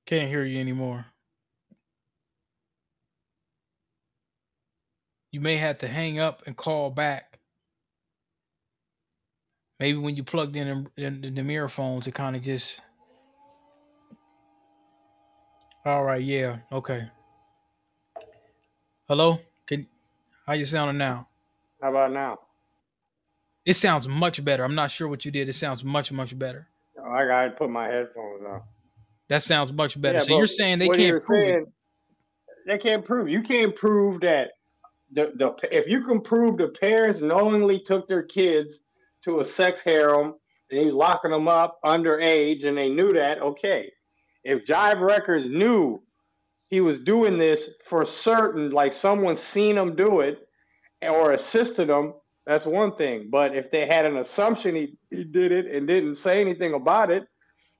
Can't 0.09 0.31
hear 0.31 0.43
you 0.43 0.59
anymore. 0.59 1.05
You 5.33 5.43
may 5.43 5.59
have 5.59 5.77
to 5.81 5.87
hang 5.87 6.19
up 6.19 6.45
and 6.47 6.57
call 6.57 6.89
back. 6.89 7.41
Maybe 9.79 9.99
when 9.99 10.17
you 10.17 10.25
plugged 10.25 10.57
in 10.57 10.89
the, 10.97 11.11
the 11.11 11.43
mirror 11.43 11.69
phones, 11.69 12.07
it 12.07 12.15
kind 12.15 12.37
of 12.37 12.43
just. 12.43 12.81
All 15.85 16.05
right, 16.05 16.25
yeah, 16.25 16.61
okay. 16.73 17.11
Hello, 19.09 19.39
can 19.67 19.87
how 20.47 20.55
you 20.55 20.65
sounding 20.65 20.97
now? 20.97 21.29
How 21.83 21.91
about 21.91 22.13
now? 22.13 22.39
It 23.67 23.75
sounds 23.75 24.09
much 24.09 24.43
better. 24.43 24.65
I'm 24.65 24.75
not 24.75 24.91
sure 24.91 25.07
what 25.07 25.27
you 25.27 25.31
did. 25.31 25.51
It 25.51 25.55
sounds 25.55 25.85
much 25.85 26.11
much 26.13 26.39
better. 26.39 26.67
Oh, 26.99 27.11
I 27.13 27.27
gotta 27.27 27.51
put 27.51 27.69
my 27.69 27.89
headphones 27.89 28.43
on. 28.49 28.63
That 29.29 29.43
sounds 29.43 29.73
much 29.73 30.01
better. 30.01 30.19
Yeah, 30.19 30.25
so 30.25 30.39
you're 30.39 30.47
saying 30.47 30.79
they 30.79 30.89
can't 30.89 31.23
prove 31.23 31.23
saying, 31.23 31.61
it. 31.61 31.69
They 32.67 32.79
can't 32.79 33.05
prove. 33.05 33.29
You 33.29 33.43
can't 33.43 33.75
prove 33.77 34.21
that 34.23 34.51
the 35.13 35.33
the 35.37 35.55
if 35.77 35.89
you 35.89 36.03
can 36.03 36.21
prove 36.21 36.59
the 36.59 36.69
parents 36.69 37.21
knowingly 37.21 37.81
took 37.81 38.09
their 38.09 38.23
kids 38.23 38.81
to 39.25 39.41
a 39.41 39.45
sex 39.45 39.83
harem 39.83 40.35
and 40.71 40.81
he's 40.81 40.93
locking 40.93 41.31
them 41.31 41.49
up 41.49 41.79
underage 41.85 42.65
and 42.65 42.77
they 42.77 42.89
knew 42.89 43.13
that, 43.15 43.41
okay. 43.41 43.91
If 44.45 44.65
Jive 44.65 45.01
Records 45.01 45.49
knew 45.49 46.03
he 46.69 46.81
was 46.81 47.01
doing 47.01 47.39
this 47.39 47.71
for 47.87 48.05
certain, 48.05 48.71
like 48.71 48.93
someone 48.93 49.37
seen 49.37 49.77
him 49.77 49.97
do 49.97 50.21
it 50.21 50.39
or 51.03 51.33
assisted 51.33 51.89
him, 51.89 52.15
that's 52.47 52.67
one 52.67 52.95
thing. 52.97 53.29
But 53.31 53.55
if 53.55 53.71
they 53.71 53.87
had 53.87 54.05
an 54.05 54.17
assumption 54.19 54.75
he, 54.75 54.99
he 55.11 55.25
did 55.25 55.53
it 55.53 55.67
and 55.67 55.87
didn't 55.87 56.17
say 56.17 56.41
anything 56.41 56.75
about 56.75 57.11
it, 57.11 57.27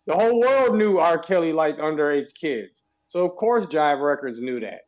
the 0.09 0.17
whole 0.17 0.41
world 0.41 0.75
knew 0.75 0.97
R. 0.97 1.19
Kelly 1.19 1.53
liked 1.53 1.79
underage 1.79 2.35
kids. 2.35 2.85
So 3.09 3.27
of 3.27 3.37
course 3.37 3.67
Jive 3.67 4.03
Records 4.03 4.41
knew 4.41 4.59
that. 4.61 4.81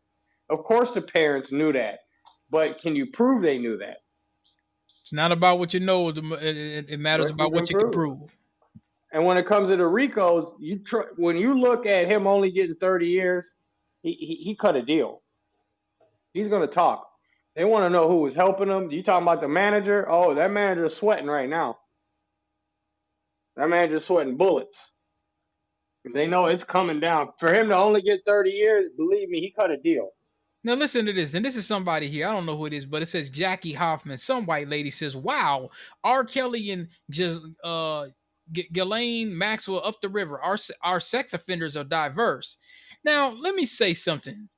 Of 0.48 0.64
course 0.64 0.92
the 0.92 1.02
parents 1.02 1.52
knew 1.52 1.72
that. 1.74 2.00
But 2.48 2.78
can 2.78 2.96
you 2.96 3.06
prove 3.06 3.42
they 3.42 3.58
knew 3.58 3.76
that? 3.76 3.98
It's 5.02 5.12
not 5.12 5.30
about 5.30 5.58
what 5.58 5.74
you 5.74 5.80
know. 5.80 6.08
It, 6.08 6.98
matters 6.98 7.30
about 7.30 7.52
what 7.52 7.68
you 7.68 7.76
prove. 7.76 7.92
can 7.92 7.92
prove. 7.92 8.18
And 9.12 9.26
when 9.26 9.36
it 9.36 9.46
comes 9.46 9.68
to 9.70 9.76
the 9.76 9.86
Ricos, 9.86 10.54
you 10.58 10.78
tr- 10.78 11.12
when 11.16 11.36
you 11.36 11.58
look 11.58 11.84
at 11.84 12.06
him 12.06 12.26
only 12.26 12.50
getting 12.50 12.76
30 12.76 13.06
years, 13.06 13.56
he, 14.02 14.12
he, 14.12 14.34
he 14.36 14.56
cut 14.56 14.74
a 14.76 14.82
deal. 14.82 15.20
He's 16.32 16.48
going 16.48 16.62
to 16.62 16.72
talk. 16.72 17.06
They 17.56 17.64
want 17.64 17.84
to 17.84 17.90
know 17.90 18.08
who 18.08 18.18
was 18.20 18.34
helping 18.34 18.68
him. 18.68 18.90
You 18.90 19.02
talking 19.02 19.26
about 19.26 19.40
the 19.40 19.48
manager? 19.48 20.06
Oh, 20.08 20.32
that 20.34 20.50
manager's 20.50 20.96
sweating 20.96 21.26
right 21.26 21.48
now. 21.48 21.78
That 23.56 23.68
manager's 23.68 24.04
sweating 24.04 24.36
bullets. 24.36 24.92
They 26.04 26.26
know 26.26 26.46
it's 26.46 26.64
coming 26.64 27.00
down. 27.00 27.32
For 27.38 27.52
him 27.52 27.68
to 27.68 27.76
only 27.76 28.02
get 28.02 28.24
30 28.24 28.50
years, 28.50 28.88
believe 28.96 29.28
me, 29.28 29.40
he 29.40 29.50
cut 29.50 29.70
a 29.70 29.76
deal. 29.76 30.10
Now 30.62 30.74
listen 30.74 31.06
to 31.06 31.12
this, 31.12 31.34
and 31.34 31.44
this 31.44 31.56
is 31.56 31.66
somebody 31.66 32.06
here. 32.06 32.28
I 32.28 32.32
don't 32.32 32.44
know 32.44 32.56
who 32.56 32.66
it 32.66 32.74
is, 32.74 32.84
but 32.84 33.00
it 33.00 33.06
says 33.06 33.30
Jackie 33.30 33.72
Hoffman. 33.72 34.18
Some 34.18 34.44
white 34.44 34.68
lady 34.68 34.90
says, 34.90 35.16
"Wow, 35.16 35.70
R. 36.04 36.22
Kelly 36.22 36.70
and 36.70 36.88
just 37.08 37.40
uh 37.64 38.08
Ghislaine 38.52 39.36
Maxwell 39.36 39.82
up 39.84 40.00
the 40.02 40.08
river. 40.10 40.38
Our 40.40 40.58
our 40.82 41.00
sex 41.00 41.32
offenders 41.32 41.78
are 41.78 41.84
diverse." 41.84 42.58
Now 43.04 43.30
let 43.30 43.54
me 43.54 43.64
say 43.64 43.94
something. 43.94 44.50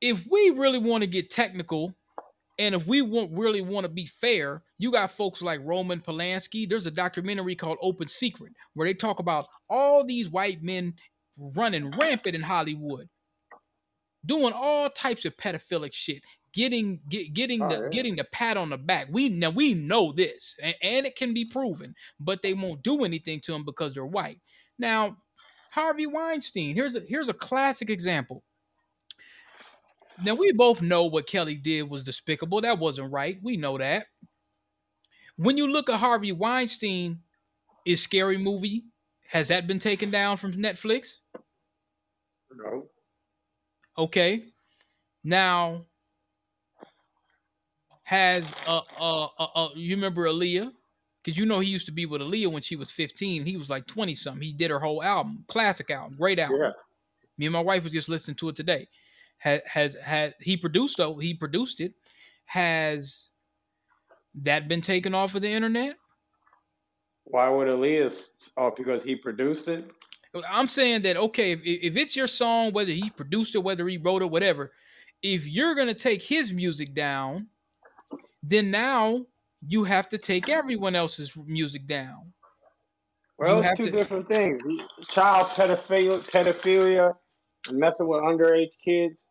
If 0.00 0.26
we 0.28 0.50
really 0.50 0.78
want 0.78 1.02
to 1.02 1.06
get 1.06 1.30
technical 1.30 1.94
and 2.58 2.74
if 2.74 2.86
we 2.86 3.02
want 3.02 3.32
really 3.32 3.60
want 3.60 3.84
to 3.84 3.88
be 3.88 4.06
fair, 4.06 4.62
you 4.78 4.92
got 4.92 5.10
folks 5.10 5.42
like 5.42 5.60
Roman 5.64 6.00
Polanski. 6.00 6.68
There's 6.68 6.86
a 6.86 6.90
documentary 6.90 7.56
called 7.56 7.78
Open 7.82 8.08
Secret 8.08 8.52
where 8.74 8.86
they 8.86 8.94
talk 8.94 9.18
about 9.18 9.46
all 9.68 10.04
these 10.04 10.28
white 10.28 10.62
men 10.62 10.94
running 11.36 11.90
rampant 11.90 12.36
in 12.36 12.42
Hollywood, 12.42 13.08
doing 14.24 14.52
all 14.52 14.88
types 14.90 15.24
of 15.24 15.36
pedophilic 15.36 15.92
shit, 15.92 16.22
getting 16.52 17.00
get, 17.08 17.34
getting 17.34 17.62
oh, 17.62 17.68
the 17.68 17.74
yeah. 17.74 17.88
getting 17.90 18.16
the 18.16 18.24
pat 18.24 18.56
on 18.56 18.70
the 18.70 18.78
back. 18.78 19.08
We 19.10 19.28
now 19.28 19.50
we 19.50 19.74
know 19.74 20.12
this, 20.12 20.54
and, 20.62 20.74
and 20.80 21.06
it 21.06 21.16
can 21.16 21.34
be 21.34 21.44
proven, 21.44 21.94
but 22.20 22.42
they 22.42 22.54
won't 22.54 22.82
do 22.82 23.04
anything 23.04 23.40
to 23.42 23.52
them 23.52 23.64
because 23.64 23.94
they're 23.94 24.06
white. 24.06 24.38
Now, 24.78 25.16
Harvey 25.70 26.06
Weinstein. 26.06 26.76
Here's 26.76 26.94
a 26.94 27.00
here's 27.00 27.28
a 27.28 27.34
classic 27.34 27.90
example. 27.90 28.44
Now 30.22 30.34
we 30.34 30.52
both 30.52 30.82
know 30.82 31.04
what 31.04 31.26
Kelly 31.26 31.56
did 31.56 31.82
was 31.82 32.04
despicable. 32.04 32.60
That 32.60 32.78
wasn't 32.78 33.12
right. 33.12 33.38
We 33.42 33.56
know 33.56 33.78
that. 33.78 34.06
When 35.36 35.56
you 35.56 35.66
look 35.66 35.88
at 35.88 35.96
Harvey 35.96 36.32
Weinstein, 36.32 37.18
is 37.84 38.00
Scary 38.00 38.38
Movie 38.38 38.84
has 39.28 39.48
that 39.48 39.66
been 39.66 39.78
taken 39.78 40.10
down 40.10 40.36
from 40.36 40.52
Netflix? 40.52 41.16
No. 42.54 42.86
Okay. 43.98 44.46
Now 45.24 45.86
has 48.04 48.52
uh 48.66 48.82
uh, 48.98 49.28
uh, 49.38 49.46
uh 49.54 49.68
you 49.74 49.96
remember 49.96 50.26
Aaliyah? 50.26 50.70
Because 51.22 51.38
you 51.38 51.46
know 51.46 51.58
he 51.58 51.68
used 51.68 51.86
to 51.86 51.92
be 51.92 52.06
with 52.06 52.20
Aaliyah 52.20 52.52
when 52.52 52.62
she 52.62 52.76
was 52.76 52.90
15. 52.90 53.44
He 53.44 53.56
was 53.56 53.70
like 53.70 53.86
20 53.86 54.14
something. 54.14 54.42
He 54.42 54.52
did 54.52 54.70
her 54.70 54.78
whole 54.78 55.02
album, 55.02 55.44
classic 55.48 55.90
album, 55.90 56.14
great 56.18 56.38
album. 56.38 56.60
Yeah. 56.60 56.70
Me 57.38 57.46
and 57.46 57.52
my 57.52 57.60
wife 57.60 57.82
was 57.82 57.92
just 57.92 58.08
listening 58.08 58.36
to 58.36 58.50
it 58.50 58.56
today 58.56 58.86
has 59.38 59.60
has 59.66 59.96
had 60.02 60.34
he 60.40 60.56
produced 60.56 60.96
though 60.96 61.18
he 61.18 61.34
produced 61.34 61.80
it. 61.80 61.92
Has 62.46 63.28
that 64.42 64.68
been 64.68 64.80
taken 64.80 65.14
off 65.14 65.34
of 65.34 65.42
the 65.42 65.50
internet? 65.50 65.96
Why 67.24 67.48
would 67.48 67.68
Aaliyah's 67.68 68.52
oh 68.56 68.72
because 68.76 69.02
he 69.02 69.16
produced 69.16 69.68
it? 69.68 69.90
I'm 70.48 70.66
saying 70.66 71.02
that 71.02 71.16
okay 71.16 71.52
if, 71.52 71.60
if 71.64 71.96
it's 71.96 72.16
your 72.16 72.26
song 72.26 72.72
whether 72.72 72.92
he 72.92 73.10
produced 73.10 73.54
it 73.54 73.62
whether 73.62 73.86
he 73.86 73.98
wrote 73.98 74.22
it 74.22 74.30
whatever 74.30 74.72
if 75.22 75.46
you're 75.46 75.76
going 75.76 75.86
to 75.86 75.94
take 75.94 76.22
his 76.22 76.52
music 76.52 76.92
down 76.92 77.46
then 78.42 78.70
now 78.70 79.24
you 79.66 79.84
have 79.84 80.08
to 80.08 80.18
take 80.18 80.48
everyone 80.48 80.94
else's 80.94 81.32
music 81.46 81.86
down. 81.86 82.32
Well 83.38 83.60
it's 83.60 83.76
two 83.78 83.84
to... 83.84 83.90
different 83.90 84.28
things. 84.28 84.62
Child 85.08 85.48
pedophilia 85.48 86.20
pedophilia 86.30 87.14
messing 87.72 88.06
with 88.06 88.20
underage 88.20 88.72
kids 88.82 89.26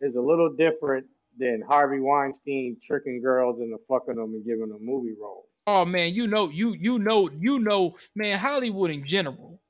is 0.00 0.16
a 0.16 0.20
little 0.20 0.52
different 0.52 1.06
than 1.38 1.62
Harvey 1.66 2.00
Weinstein 2.00 2.76
tricking 2.82 3.20
girls 3.20 3.60
into 3.60 3.76
fucking 3.88 4.16
them 4.16 4.34
and 4.34 4.44
giving 4.44 4.68
them 4.68 4.84
movie 4.84 5.14
roles. 5.20 5.46
Oh 5.66 5.84
man, 5.84 6.14
you 6.14 6.26
know, 6.26 6.48
you 6.48 6.74
you 6.74 6.98
know, 6.98 7.28
you 7.38 7.58
know, 7.58 7.96
man, 8.14 8.38
Hollywood 8.38 8.90
in 8.90 9.04
general. 9.04 9.60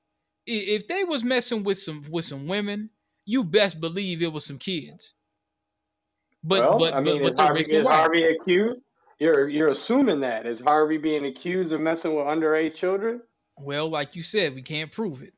If 0.47 0.87
they 0.87 1.05
was 1.05 1.25
messing 1.25 1.65
with 1.65 1.79
some 1.79 2.05
with 2.11 2.25
some 2.25 2.47
women, 2.47 2.91
you 3.25 3.43
best 3.43 3.81
believe 3.81 4.23
it 4.23 4.33
was 4.33 4.45
some 4.45 4.59
kids. 4.59 5.15
But 6.45 6.61
well, 6.61 6.79
but 6.79 6.95
I 6.95 7.01
mean, 7.01 7.23
but, 7.23 7.33
is, 7.33 7.39
Harvey, 7.39 7.63
is 7.63 7.87
Harvey 7.87 8.25
accused? 8.27 8.85
You're 9.19 9.49
you're 9.49 9.69
assuming 9.69 10.21
that 10.21 10.47
is 10.47 10.61
Harvey 10.61 10.99
being 10.99 11.25
accused 11.25 11.73
of 11.73 11.81
messing 11.81 12.15
with 12.15 12.27
underage 12.27 12.75
children? 12.75 13.23
Well, 13.59 13.89
like 13.89 14.15
you 14.15 14.23
said, 14.23 14.55
we 14.55 14.63
can't 14.63 14.93
prove 14.93 15.23
it. 15.23 15.33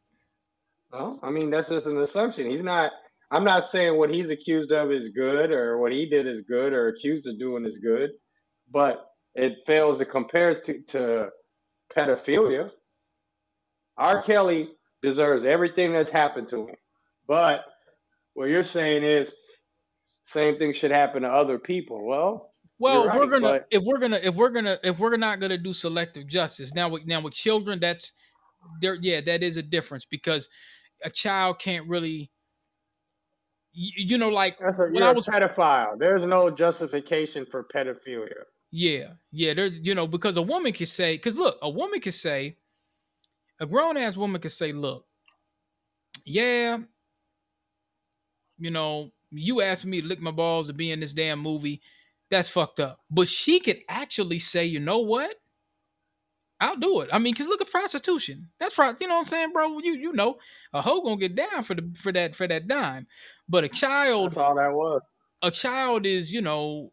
Well, 0.91 1.19
I 1.23 1.31
mean, 1.31 1.51
that's 1.51 1.69
just 1.69 1.87
an 1.87 1.99
assumption. 1.99 2.51
He's 2.51 2.63
not. 2.63 2.93
I'm 3.31 3.45
not 3.45 3.67
saying 3.67 3.99
what 3.99 4.13
he's 4.13 4.31
accused 4.31 4.73
of 4.73 4.91
is 4.91 5.11
good 5.11 5.51
or 5.51 5.79
what 5.79 5.93
he 5.93 6.09
did 6.09 6.27
is 6.27 6.41
good 6.43 6.73
or 6.73 6.89
accused 6.89 7.27
of 7.29 7.39
doing 7.39 7.67
is 7.67 7.77
good, 7.77 8.11
but 8.71 9.05
it 9.35 9.59
fails 9.67 9.99
to 9.99 10.07
compare 10.07 10.59
to, 10.63 10.83
to 10.85 11.29
pedophilia. 11.95 12.71
R. 13.99 14.23
Kelly 14.23 14.71
deserves 15.03 15.45
everything 15.45 15.93
that's 15.93 16.11
happened 16.11 16.49
to 16.49 16.69
him. 16.69 16.77
But 17.27 17.65
what 18.33 18.49
you're 18.49 18.63
saying 18.63 19.03
is 19.03 19.31
same 20.25 20.57
thing 20.57 20.73
should 20.73 20.91
happen 20.91 21.23
to 21.23 21.29
other 21.29 21.59
people. 21.59 22.07
Well, 22.07 22.53
well, 22.79 23.03
if 23.03 23.09
right, 23.09 23.19
we're 23.19 23.27
gonna 23.27 23.41
but... 23.41 23.67
if 23.71 23.83
we're 23.83 23.99
gonna 23.99 24.21
if 24.23 24.35
we're 24.35 24.51
gonna 24.51 24.79
if 24.83 24.99
we're 24.99 25.17
not 25.17 25.41
gonna 25.41 25.59
do 25.59 25.73
selective 25.73 26.27
justice 26.27 26.73
now 26.75 26.89
with 26.89 27.07
now 27.07 27.21
with 27.21 27.35
children, 27.35 27.81
that's 27.81 28.13
there. 28.81 28.95
Yeah, 28.95 29.21
that 29.23 29.43
is 29.43 29.57
a 29.57 29.63
difference 29.63 30.05
because 30.05 30.49
a 31.05 31.11
child 31.11 31.59
can't 31.59 31.89
really 31.89 32.31
you, 33.73 33.93
you 33.97 34.19
know 34.19 34.29
like 34.29 34.59
that's 34.59 34.79
a, 34.79 34.91
you're 34.93 35.05
I 35.05 35.13
was, 35.13 35.29
a 35.29 35.31
pedophile. 35.31 35.99
There's 35.99 36.27
no 36.27 36.51
justification 36.51 37.47
for 37.47 37.65
pedophilia. 37.65 38.43
Yeah, 38.71 39.13
yeah. 39.31 39.55
There's 39.55 39.79
you 39.79 39.95
know 39.95 40.07
because 40.07 40.37
a 40.37 40.43
woman 40.43 40.73
can 40.73 40.87
say 40.87 41.17
because 41.17 41.37
look, 41.37 41.59
a 41.63 41.71
woman 41.71 42.01
can 42.01 42.13
say 42.13 42.57
a 43.61 43.67
grown 43.67 43.97
ass 43.97 44.17
woman 44.17 44.41
can 44.41 44.51
say, 44.51 44.73
look, 44.73 45.05
yeah, 46.25 46.79
you 48.59 48.71
know, 48.71 49.11
you 49.31 49.63
asked 49.63 49.85
me 49.85 50.01
to 50.01 50.07
lick 50.07 50.21
my 50.21 50.31
balls 50.31 50.69
to 50.69 50.73
be 50.73 50.91
in 50.91 51.01
this 51.01 51.13
damn 51.13 51.41
movie. 51.41 51.81
That's 52.31 52.49
fucked 52.49 52.81
up. 52.81 53.01
But 53.11 53.29
she 53.29 53.61
could 53.61 53.79
actually 53.89 54.39
say, 54.39 54.67
you 54.67 54.81
know 54.81 54.99
what? 54.99 55.35
I'll 56.61 56.77
do 56.77 57.01
it. 57.03 57.11
I 57.13 57.19
mean, 57.19 57.35
cause 57.35 57.47
look 57.47 57.61
at 57.61 57.71
prostitution. 57.71 58.49
That's 58.59 58.77
right. 58.79 58.97
You 59.01 59.07
know 59.07 59.15
what 59.15 59.21
I'm 59.21 59.25
saying, 59.27 59.53
bro? 59.53 59.79
You 59.79 59.95
you 59.95 60.13
know, 60.13 60.39
a 60.73 60.83
hoe 60.83 61.03
gonna 61.03 61.17
get 61.17 61.37
down 61.37 61.63
for 61.63 61.75
the 61.75 61.91
for 61.95 62.11
that 62.13 62.35
for 62.35 62.49
that 62.49 62.67
dime. 62.67 63.07
But 63.49 63.65
a 63.65 63.69
child, 63.69 64.31
that's 64.31 64.39
all 64.39 64.57
that 64.57 64.73
was. 64.73 65.11
A 65.43 65.51
child 65.53 66.05
is, 66.05 66.33
you 66.33 66.41
know, 66.41 66.93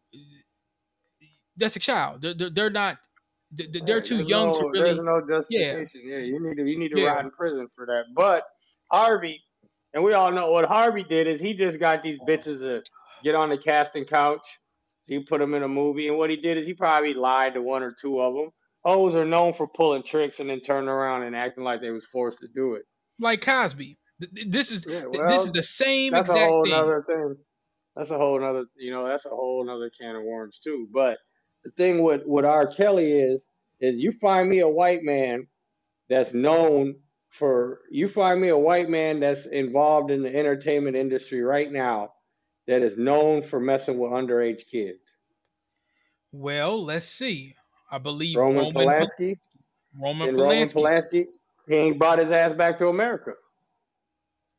that's 1.56 1.74
a 1.74 1.80
child. 1.80 2.22
They're, 2.22 2.50
they're, 2.50 2.70
not. 2.70 2.98
They're, 3.50 4.00
too 4.00 4.18
there's 4.18 4.28
young 4.28 4.52
no, 4.52 4.60
to 4.60 4.68
really. 4.68 4.80
There's 4.80 5.02
no 5.02 5.20
justification. 5.26 6.02
Yeah. 6.04 6.18
yeah, 6.18 6.24
you 6.24 6.40
need 6.40 6.56
to 6.56 6.64
you 6.64 6.78
need 6.78 6.90
to 6.92 7.00
yeah. 7.00 7.08
rot 7.08 7.24
in 7.24 7.30
prison 7.32 7.66
for 7.74 7.86
that. 7.86 8.04
But 8.14 8.44
Harvey, 8.92 9.42
and 9.94 10.04
we 10.04 10.12
all 10.12 10.30
know 10.30 10.52
what 10.52 10.64
Harvey 10.66 11.02
did 11.02 11.26
is 11.26 11.40
he 11.40 11.54
just 11.54 11.80
got 11.80 12.04
these 12.04 12.20
bitches 12.28 12.60
to 12.60 12.84
get 13.24 13.34
on 13.34 13.48
the 13.48 13.58
casting 13.58 14.04
couch. 14.04 14.46
So 15.00 15.12
he 15.14 15.20
put 15.20 15.40
them 15.40 15.54
in 15.54 15.64
a 15.64 15.68
movie, 15.68 16.06
and 16.06 16.16
what 16.16 16.30
he 16.30 16.36
did 16.36 16.56
is 16.56 16.66
he 16.66 16.74
probably 16.74 17.14
lied 17.14 17.54
to 17.54 17.62
one 17.62 17.82
or 17.82 17.90
two 17.90 18.20
of 18.20 18.34
them. 18.34 18.50
Hoes 18.86 19.16
are 19.16 19.24
known 19.24 19.52
for 19.52 19.66
pulling 19.66 20.04
tricks 20.04 20.38
and 20.38 20.48
then 20.48 20.60
turning 20.60 20.88
around 20.88 21.24
and 21.24 21.34
acting 21.34 21.64
like 21.64 21.80
they 21.80 21.90
was 21.90 22.06
forced 22.06 22.38
to 22.38 22.46
do 22.54 22.74
it. 22.74 22.84
Like 23.18 23.42
Cosby. 23.42 23.98
This 24.46 24.70
is 24.70 24.86
yeah, 24.88 25.06
well, 25.06 25.28
this 25.28 25.42
is 25.42 25.50
the 25.50 25.62
same 25.62 26.12
that's 26.12 26.30
exact 26.30 26.40
a 26.40 26.46
whole 26.46 26.64
thing. 26.64 26.72
Other 26.72 27.04
thing. 27.04 27.36
That's 27.96 28.10
a 28.10 28.16
whole 28.16 28.42
other 28.42 28.64
you 28.78 28.92
know 28.92 29.04
that's 29.04 29.26
a 29.26 29.30
whole 29.30 29.68
other 29.68 29.90
can 30.00 30.14
of 30.14 30.22
worms 30.22 30.60
too. 30.62 30.86
But 30.94 31.18
the 31.64 31.72
thing 31.72 32.02
with 32.02 32.22
with 32.26 32.44
R. 32.44 32.66
Kelly 32.68 33.12
is 33.12 33.50
is 33.80 33.96
you 33.96 34.12
find 34.12 34.48
me 34.48 34.60
a 34.60 34.68
white 34.68 35.02
man 35.02 35.48
that's 36.08 36.32
known 36.32 36.94
for 37.30 37.80
you 37.90 38.08
find 38.08 38.40
me 38.40 38.48
a 38.48 38.56
white 38.56 38.88
man 38.88 39.18
that's 39.18 39.46
involved 39.46 40.12
in 40.12 40.22
the 40.22 40.34
entertainment 40.34 40.96
industry 40.96 41.42
right 41.42 41.70
now 41.70 42.12
that 42.68 42.82
is 42.82 42.96
known 42.96 43.42
for 43.42 43.58
messing 43.58 43.98
with 43.98 44.12
underage 44.12 44.66
kids. 44.70 45.16
Well, 46.30 46.82
let's 46.84 47.08
see. 47.08 47.56
I 47.90 47.98
believe 47.98 48.36
Roman, 48.36 48.74
Roman 48.74 48.74
Polanski. 48.74 49.38
Roman 50.00 50.28
Polanski. 50.34 50.40
Roman 50.40 50.68
Polanski. 50.68 51.26
He 51.68 51.74
ain't 51.74 51.98
brought 51.98 52.18
his 52.18 52.30
ass 52.30 52.52
back 52.52 52.76
to 52.78 52.88
America. 52.88 53.32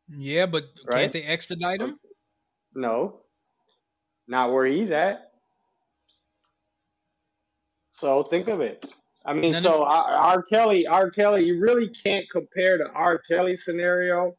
Yeah, 0.09 0.45
but 0.45 0.63
right? 0.85 1.01
can't 1.01 1.13
they 1.13 1.23
extradite 1.23 1.81
him? 1.81 1.99
No, 2.73 3.21
not 4.27 4.51
where 4.51 4.65
he's 4.65 4.91
at. 4.91 5.31
So 7.91 8.21
think 8.21 8.47
of 8.47 8.61
it. 8.61 8.85
I 9.25 9.33
mean, 9.33 9.51
None 9.53 9.63
so 9.63 9.81
of- 9.83 9.89
R-, 9.91 10.15
R. 10.35 10.41
Kelly, 10.43 10.87
R. 10.87 11.09
Kelly, 11.09 11.43
you 11.43 11.59
really 11.59 11.89
can't 11.89 12.25
compare 12.29 12.77
the 12.77 12.89
R. 12.91 13.17
Kelly 13.17 13.57
scenario 13.57 14.37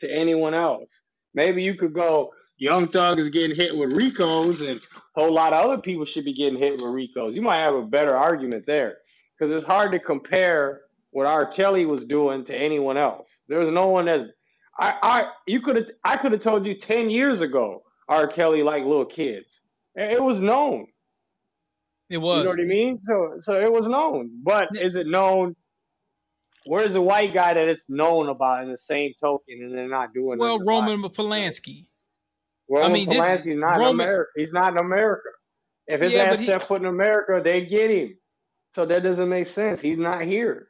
to 0.00 0.10
anyone 0.10 0.54
else. 0.54 1.02
Maybe 1.34 1.62
you 1.62 1.74
could 1.74 1.92
go, 1.92 2.32
Young 2.60 2.88
Thug 2.88 3.18
is 3.18 3.30
getting 3.30 3.56
hit 3.56 3.74
with 3.74 3.94
Ricos, 3.94 4.60
and 4.60 4.78
a 5.16 5.20
whole 5.20 5.32
lot 5.32 5.54
of 5.54 5.64
other 5.64 5.78
people 5.78 6.04
should 6.04 6.26
be 6.26 6.34
getting 6.34 6.58
hit 6.58 6.74
with 6.74 6.92
Ricos. 6.92 7.34
You 7.34 7.40
might 7.40 7.60
have 7.60 7.74
a 7.74 7.82
better 7.82 8.14
argument 8.14 8.66
there 8.66 8.98
because 9.36 9.50
it's 9.52 9.64
hard 9.64 9.92
to 9.92 9.98
compare 9.98 10.82
what 11.10 11.26
R. 11.26 11.46
Kelly 11.46 11.86
was 11.86 12.04
doing 12.04 12.44
to 12.44 12.56
anyone 12.56 12.98
else. 12.98 13.42
There's 13.48 13.70
no 13.70 13.88
one 13.88 14.04
that's 14.04 14.24
I, 14.78 14.94
I 15.02 15.24
you 15.46 15.60
could 15.60 15.76
have 15.76 15.90
I 16.04 16.16
could 16.18 16.32
have 16.32 16.42
told 16.42 16.66
you 16.66 16.74
ten 16.74 17.08
years 17.08 17.40
ago 17.40 17.82
R. 18.08 18.26
Kelly 18.26 18.62
like 18.62 18.84
little 18.84 19.06
kids. 19.06 19.62
It 19.96 20.22
was 20.22 20.38
known. 20.38 20.86
It 22.10 22.18
was. 22.18 22.38
You 22.38 22.44
know 22.44 22.50
what 22.50 22.60
I 22.60 22.64
mean? 22.64 23.00
So 23.00 23.34
so 23.38 23.58
it 23.58 23.72
was 23.72 23.88
known. 23.88 24.30
But 24.42 24.68
is 24.74 24.96
it 24.96 25.06
known? 25.06 25.56
Where's 26.66 26.92
the 26.92 27.00
white 27.00 27.32
guy 27.32 27.54
that 27.54 27.68
it's 27.68 27.88
known 27.88 28.28
about 28.28 28.62
in 28.62 28.70
the 28.70 28.76
same 28.76 29.14
token 29.18 29.62
and 29.62 29.76
they're 29.76 29.88
not 29.88 30.12
doing 30.12 30.38
Well, 30.38 30.58
Roman 30.58 31.00
Polanski. 31.04 31.86
Roman 32.70 32.90
I 32.90 32.94
mean, 32.94 33.08
Polanski's 33.08 33.58
not 33.58 33.78
Roman, 33.78 34.00
in 34.00 34.08
America. 34.08 34.30
He's 34.36 34.52
not 34.52 34.72
in 34.72 34.78
America. 34.78 35.28
If 35.86 36.00
his 36.00 36.12
yeah, 36.12 36.22
ass 36.24 36.40
stepped 36.40 36.66
foot 36.66 36.80
in 36.80 36.86
America, 36.86 37.40
they 37.42 37.66
get 37.66 37.90
him. 37.90 38.16
So 38.72 38.86
that 38.86 39.02
doesn't 39.02 39.28
make 39.28 39.46
sense. 39.46 39.80
He's 39.80 39.98
not 39.98 40.22
here. 40.22 40.68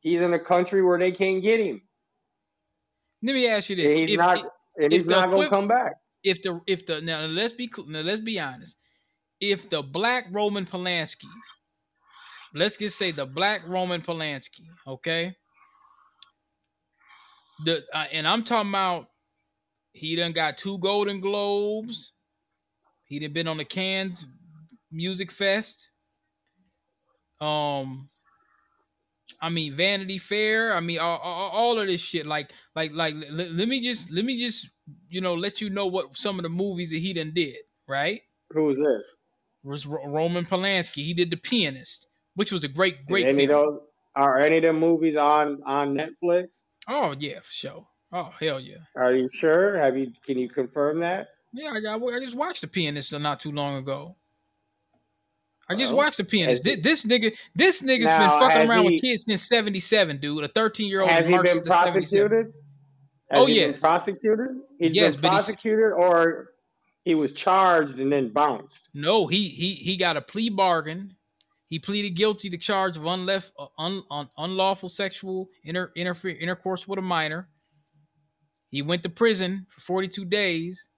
He's 0.00 0.20
in 0.20 0.32
a 0.32 0.38
country 0.38 0.82
where 0.82 0.98
they 0.98 1.10
can't 1.10 1.42
get 1.42 1.60
him. 1.60 1.82
Let 3.22 3.34
me 3.34 3.48
ask 3.48 3.68
you 3.68 3.76
this: 3.76 3.90
and 3.90 3.98
he's 3.98 4.12
if, 4.12 4.18
not, 4.18 4.38
if, 4.38 4.44
and 4.78 4.92
he's 4.92 5.06
not 5.06 5.28
going 5.28 5.42
to 5.42 5.50
come 5.50 5.68
back. 5.68 5.94
If 6.22 6.42
the 6.42 6.60
if 6.66 6.86
the 6.86 7.00
now 7.00 7.24
let's 7.26 7.52
be 7.52 7.70
now 7.86 8.00
let's 8.00 8.20
be 8.20 8.38
honest 8.38 8.76
if 9.40 9.70
the 9.70 9.82
black 9.82 10.26
Roman 10.30 10.66
Polanski, 10.66 11.28
let's 12.54 12.76
just 12.76 12.98
say 12.98 13.10
the 13.10 13.26
black 13.26 13.66
Roman 13.66 14.02
Polanski, 14.02 14.66
okay? 14.86 15.34
The 17.64 17.82
uh, 17.92 18.04
and 18.12 18.28
I'm 18.28 18.44
talking 18.44 18.70
about 18.70 19.08
he 19.92 20.16
done 20.16 20.32
got 20.32 20.58
two 20.58 20.78
Golden 20.78 21.20
Globes. 21.20 22.12
He 23.04 23.18
done 23.18 23.32
been 23.32 23.48
on 23.48 23.56
the 23.56 23.64
Cannes 23.64 24.26
Music 24.90 25.30
Fest. 25.30 25.88
Um, 27.40 28.08
I 29.40 29.48
mean 29.48 29.76
Vanity 29.76 30.18
Fair. 30.18 30.74
I 30.74 30.80
mean 30.80 30.98
all, 30.98 31.18
all, 31.18 31.50
all 31.50 31.78
of 31.78 31.86
this 31.86 32.00
shit. 32.00 32.26
Like 32.26 32.52
like 32.76 32.92
like 32.92 33.14
let, 33.30 33.52
let 33.52 33.68
me 33.68 33.82
just 33.82 34.10
let 34.10 34.24
me 34.24 34.38
just 34.38 34.68
you 35.08 35.20
know 35.20 35.34
let 35.34 35.60
you 35.60 35.70
know 35.70 35.86
what 35.86 36.16
some 36.16 36.38
of 36.38 36.42
the 36.42 36.48
movies 36.48 36.90
that 36.90 36.98
he 36.98 37.12
done 37.12 37.32
did. 37.34 37.56
Right? 37.88 38.22
Who 38.50 38.70
is 38.70 38.78
this? 38.78 39.16
was 39.62 39.86
Roman 39.86 40.44
Polanski. 40.44 41.04
He 41.04 41.14
did 41.14 41.30
The 41.30 41.36
Pianist, 41.36 42.06
which 42.34 42.52
was 42.52 42.64
a 42.64 42.68
great, 42.68 43.06
great 43.06 43.26
any 43.26 43.46
film. 43.46 43.64
Those, 43.64 43.80
are 44.16 44.40
any 44.40 44.58
of 44.58 44.62
the 44.62 44.72
movies 44.72 45.16
on 45.16 45.62
on 45.64 45.96
Netflix? 45.96 46.64
Oh 46.88 47.14
yeah, 47.18 47.40
for 47.40 47.52
sure. 47.52 47.86
Oh 48.12 48.30
hell 48.40 48.60
yeah. 48.60 48.76
Are 48.96 49.14
you 49.14 49.28
sure? 49.28 49.78
Have 49.78 49.96
you? 49.96 50.12
Can 50.24 50.38
you 50.38 50.48
confirm 50.48 50.98
that? 51.00 51.28
Yeah, 51.52 51.72
I, 51.72 51.94
I 51.94 52.20
just 52.20 52.36
watched 52.36 52.60
The 52.60 52.68
Pianist 52.68 53.12
not 53.12 53.40
too 53.40 53.52
long 53.52 53.76
ago. 53.76 54.16
I 55.68 55.76
just 55.76 55.92
watched 55.92 56.16
The 56.16 56.24
Pianist. 56.24 56.64
This, 56.64 56.80
this, 56.80 57.04
nigga, 57.04 57.36
this 57.54 57.80
nigga's 57.80 58.06
now, 58.06 58.18
been 58.18 58.48
fucking 58.48 58.70
around 58.70 58.84
he, 58.86 58.92
with 58.92 59.02
kids 59.02 59.24
since 59.24 59.46
'77, 59.46 60.18
dude. 60.18 60.42
A 60.42 60.48
13 60.48 60.88
year 60.88 61.02
old. 61.02 61.10
Has 61.10 61.26
he 61.26 61.38
been 61.38 61.62
prosecuted? 61.62 62.52
Has 63.30 63.42
oh 63.42 63.46
he 63.46 63.60
yes. 63.60 63.78
prosecuted. 63.78 64.48
He's 64.80 64.92
yes, 64.92 65.14
been 65.14 65.30
prosecuted, 65.30 65.92
or 65.92 66.50
he 67.04 67.14
was 67.14 67.30
charged 67.32 68.00
and 68.00 68.10
then 68.10 68.30
bounced. 68.30 68.90
No, 68.94 69.28
he 69.28 69.48
he 69.48 69.74
he 69.74 69.96
got 69.96 70.16
a 70.16 70.20
plea 70.20 70.48
bargain. 70.50 71.14
He 71.68 71.78
pleaded 71.78 72.10
guilty 72.16 72.50
to 72.50 72.58
charge 72.58 72.96
of 72.96 73.04
unleft, 73.04 73.52
uh, 73.56 73.66
un, 73.78 74.02
un, 74.10 74.28
unlawful 74.36 74.88
sexual 74.88 75.48
inter, 75.62 75.92
interfer, 75.96 76.36
intercourse 76.40 76.88
with 76.88 76.98
a 76.98 77.02
minor. 77.02 77.48
He 78.70 78.82
went 78.82 79.02
to 79.02 79.08
prison 79.08 79.66
for 79.68 79.80
42 79.80 80.24
days. 80.24 80.88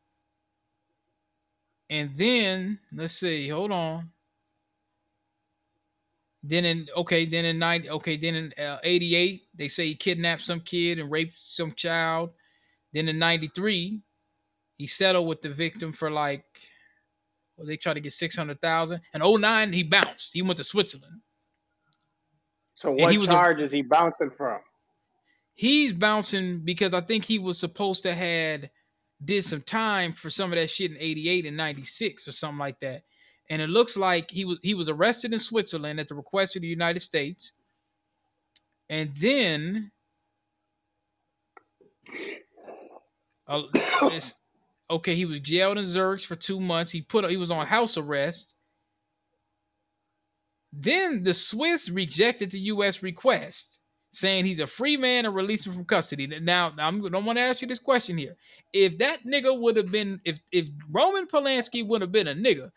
And 1.90 2.11
then, 2.16 2.78
let's 2.92 3.14
see, 3.14 3.48
hold 3.48 3.72
on. 3.72 4.11
Then 6.44 6.64
in 6.64 6.88
okay, 6.96 7.24
then 7.24 7.44
in 7.44 7.58
90 7.58 7.90
okay, 7.90 8.16
then 8.16 8.35
in 8.35 8.64
uh, 8.64 8.78
88, 8.82 9.42
they 9.54 9.68
say 9.68 9.87
he 9.87 9.94
kidnapped 9.94 10.44
some 10.44 10.61
kid 10.61 10.98
and 10.98 11.11
raped 11.11 11.38
some 11.38 11.72
child. 11.72 12.30
Then 12.92 13.08
in 13.08 13.18
93, 13.18 14.00
he 14.76 14.87
settled 14.87 15.28
with 15.28 15.40
the 15.40 15.50
victim 15.50 15.92
for 15.92 16.11
like, 16.11 16.44
well, 17.56 17.66
they 17.66 17.76
tried 17.76 17.94
to 17.94 18.00
get 18.00 18.12
600,000. 18.12 19.00
And 19.14 19.22
09, 19.22 19.72
he 19.72 19.82
bounced. 19.85 20.30
He 20.32 20.42
went 20.42 20.56
to 20.56 20.64
Switzerland. 20.64 21.20
So 22.74 22.90
what 22.90 23.12
charge 23.26 23.61
a, 23.61 23.64
is 23.64 23.72
he 23.72 23.82
bouncing 23.82 24.30
from? 24.30 24.61
He's 25.54 25.92
bouncing 25.92 26.60
because 26.60 26.94
I 26.94 27.00
think 27.00 27.24
he 27.24 27.38
was 27.38 27.58
supposed 27.58 28.02
to 28.04 28.14
had 28.14 28.70
did 29.24 29.44
some 29.44 29.62
time 29.62 30.12
for 30.12 30.30
some 30.30 30.52
of 30.52 30.58
that 30.58 30.70
shit 30.70 30.90
in 30.90 30.96
88 30.98 31.46
and 31.46 31.56
96 31.56 32.26
or 32.26 32.32
something 32.32 32.58
like 32.58 32.80
that. 32.80 33.02
And 33.50 33.60
it 33.60 33.68
looks 33.68 33.96
like 33.96 34.30
he 34.30 34.44
was 34.44 34.58
he 34.62 34.74
was 34.74 34.88
arrested 34.88 35.32
in 35.32 35.38
Switzerland 35.38 36.00
at 36.00 36.08
the 36.08 36.14
request 36.14 36.56
of 36.56 36.62
the 36.62 36.68
United 36.68 37.00
States. 37.00 37.52
And 38.88 39.14
then 39.16 39.90
uh, 43.46 43.62
okay, 44.90 45.14
he 45.14 45.24
was 45.24 45.40
jailed 45.40 45.78
in 45.78 45.88
Zurich 45.88 46.22
for 46.22 46.36
two 46.36 46.60
months. 46.60 46.92
He 46.92 47.02
put 47.02 47.28
he 47.30 47.36
was 47.36 47.50
on 47.50 47.66
house 47.66 47.96
arrest. 47.96 48.54
Then 50.72 51.22
the 51.22 51.34
Swiss 51.34 51.90
rejected 51.90 52.50
the 52.50 52.60
U.S. 52.60 53.02
request, 53.02 53.78
saying 54.12 54.44
he's 54.44 54.61
a 54.61 54.66
free 54.66 54.96
man 54.96 55.27
and 55.27 55.35
release 55.35 55.66
him 55.66 55.72
from 55.72 55.85
custody. 55.85 56.27
Now, 56.27 56.72
I'm, 56.79 57.05
I 57.05 57.09
don't 57.09 57.25
want 57.25 57.38
to 57.38 57.42
ask 57.42 57.61
you 57.61 57.68
this 57.68 57.79
question 57.79 58.16
here. 58.16 58.37
If 58.72 58.98
that 58.98 59.25
nigga 59.27 59.59
would 59.59 59.77
have 59.77 59.90
been, 59.90 60.20
if 60.25 60.38
if 60.53 60.68
Roman 60.90 61.27
Polanski 61.27 61.87
would 61.87 62.03
have 62.03 62.12
been 62.12 62.29
a 62.29 62.35
nigga, 62.35 62.70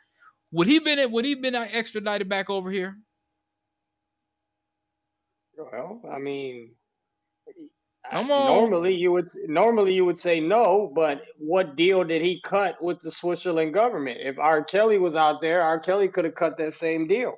would 0.51 0.67
he 0.67 0.79
been 0.79 1.11
would 1.11 1.25
he 1.25 1.35
been 1.35 1.55
extradited 1.55 2.29
back 2.29 2.49
over 2.49 2.71
here? 2.71 2.97
Well, 5.57 6.01
I 6.09 6.19
mean, 6.19 6.71
Come 8.11 8.31
on. 8.31 8.47
Normally 8.47 8.93
you 8.93 9.11
would 9.11 9.27
normally 9.47 9.93
you 9.93 10.05
would 10.05 10.17
say 10.17 10.39
no, 10.39 10.91
but 10.95 11.23
what 11.37 11.75
deal 11.75 12.03
did 12.03 12.21
he 12.21 12.41
cut 12.41 12.81
with 12.81 12.99
the 12.99 13.11
Switzerland 13.11 13.73
government? 13.73 14.19
If 14.21 14.37
R. 14.37 14.63
Kelly 14.63 14.97
was 14.97 15.15
out 15.15 15.41
there, 15.41 15.61
R. 15.61 15.79
Kelly 15.79 16.07
could 16.07 16.25
have 16.25 16.35
cut 16.35 16.57
that 16.57 16.73
same 16.73 17.07
deal. 17.07 17.35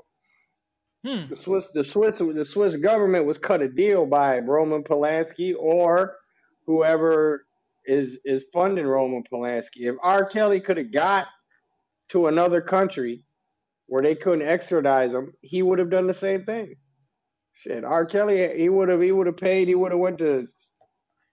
Hmm. 1.07 1.29
The 1.29 1.37
Swiss, 1.37 1.67
the 1.73 1.85
Swiss, 1.85 2.17
the 2.17 2.43
Swiss 2.43 2.75
government 2.75 3.25
was 3.25 3.37
cut 3.37 3.61
a 3.61 3.69
deal 3.69 4.05
by 4.05 4.39
Roman 4.39 4.83
Polanski 4.83 5.55
or 5.57 6.17
whoever 6.65 7.45
is 7.85 8.19
is 8.25 8.43
funding 8.51 8.85
Roman 8.85 9.23
Polanski. 9.23 9.83
If 9.83 9.95
R. 10.03 10.25
Kelly 10.25 10.59
could 10.59 10.75
have 10.75 10.91
got 10.91 11.27
to 12.09 12.27
another 12.27 12.59
country 12.59 13.23
where 13.85 14.03
they 14.03 14.15
couldn't 14.15 14.45
extradite 14.45 15.11
him, 15.11 15.31
he 15.39 15.61
would 15.61 15.79
have 15.79 15.89
done 15.89 16.07
the 16.07 16.13
same 16.13 16.43
thing. 16.43 16.75
Shit, 17.53 17.85
R. 17.85 18.05
Kelly, 18.05 18.57
he 18.57 18.67
would 18.67 18.89
have 18.89 19.01
he 19.01 19.13
would 19.13 19.27
have 19.27 19.37
paid. 19.37 19.69
He 19.69 19.75
would 19.75 19.93
have 19.93 20.01
went 20.01 20.17
to 20.17 20.45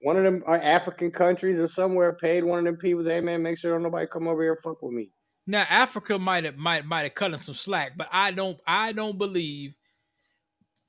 one 0.03 0.17
of 0.17 0.23
them 0.23 0.45
uh, 0.47 0.53
African 0.53 1.11
countries 1.11 1.59
or 1.59 1.67
somewhere, 1.67 2.17
paid 2.23 2.45
one 2.45 2.61
of 2.61 2.65
them 2.65 2.77
people. 2.77 3.03
Hey 3.03 3.21
man, 3.21 3.43
make 3.43 3.59
sure 3.59 3.73
don't 3.73 3.83
nobody 3.83 4.07
come 4.07 4.29
over 4.29 4.41
here 4.45 4.61
fuck 4.63 4.81
with 4.83 4.93
me. 4.93 5.11
Now 5.47 5.67
Africa 5.69 6.19
might 6.19 6.45
have 6.45 6.57
might 6.57 6.87
might 6.87 7.03
have 7.03 7.15
cut 7.15 7.33
him 7.33 7.39
some 7.39 7.55
slack, 7.55 7.93
but 7.97 8.09
I 8.11 8.31
don't 8.31 8.59
I 8.67 8.93
don't 8.93 9.19
believe. 9.19 9.75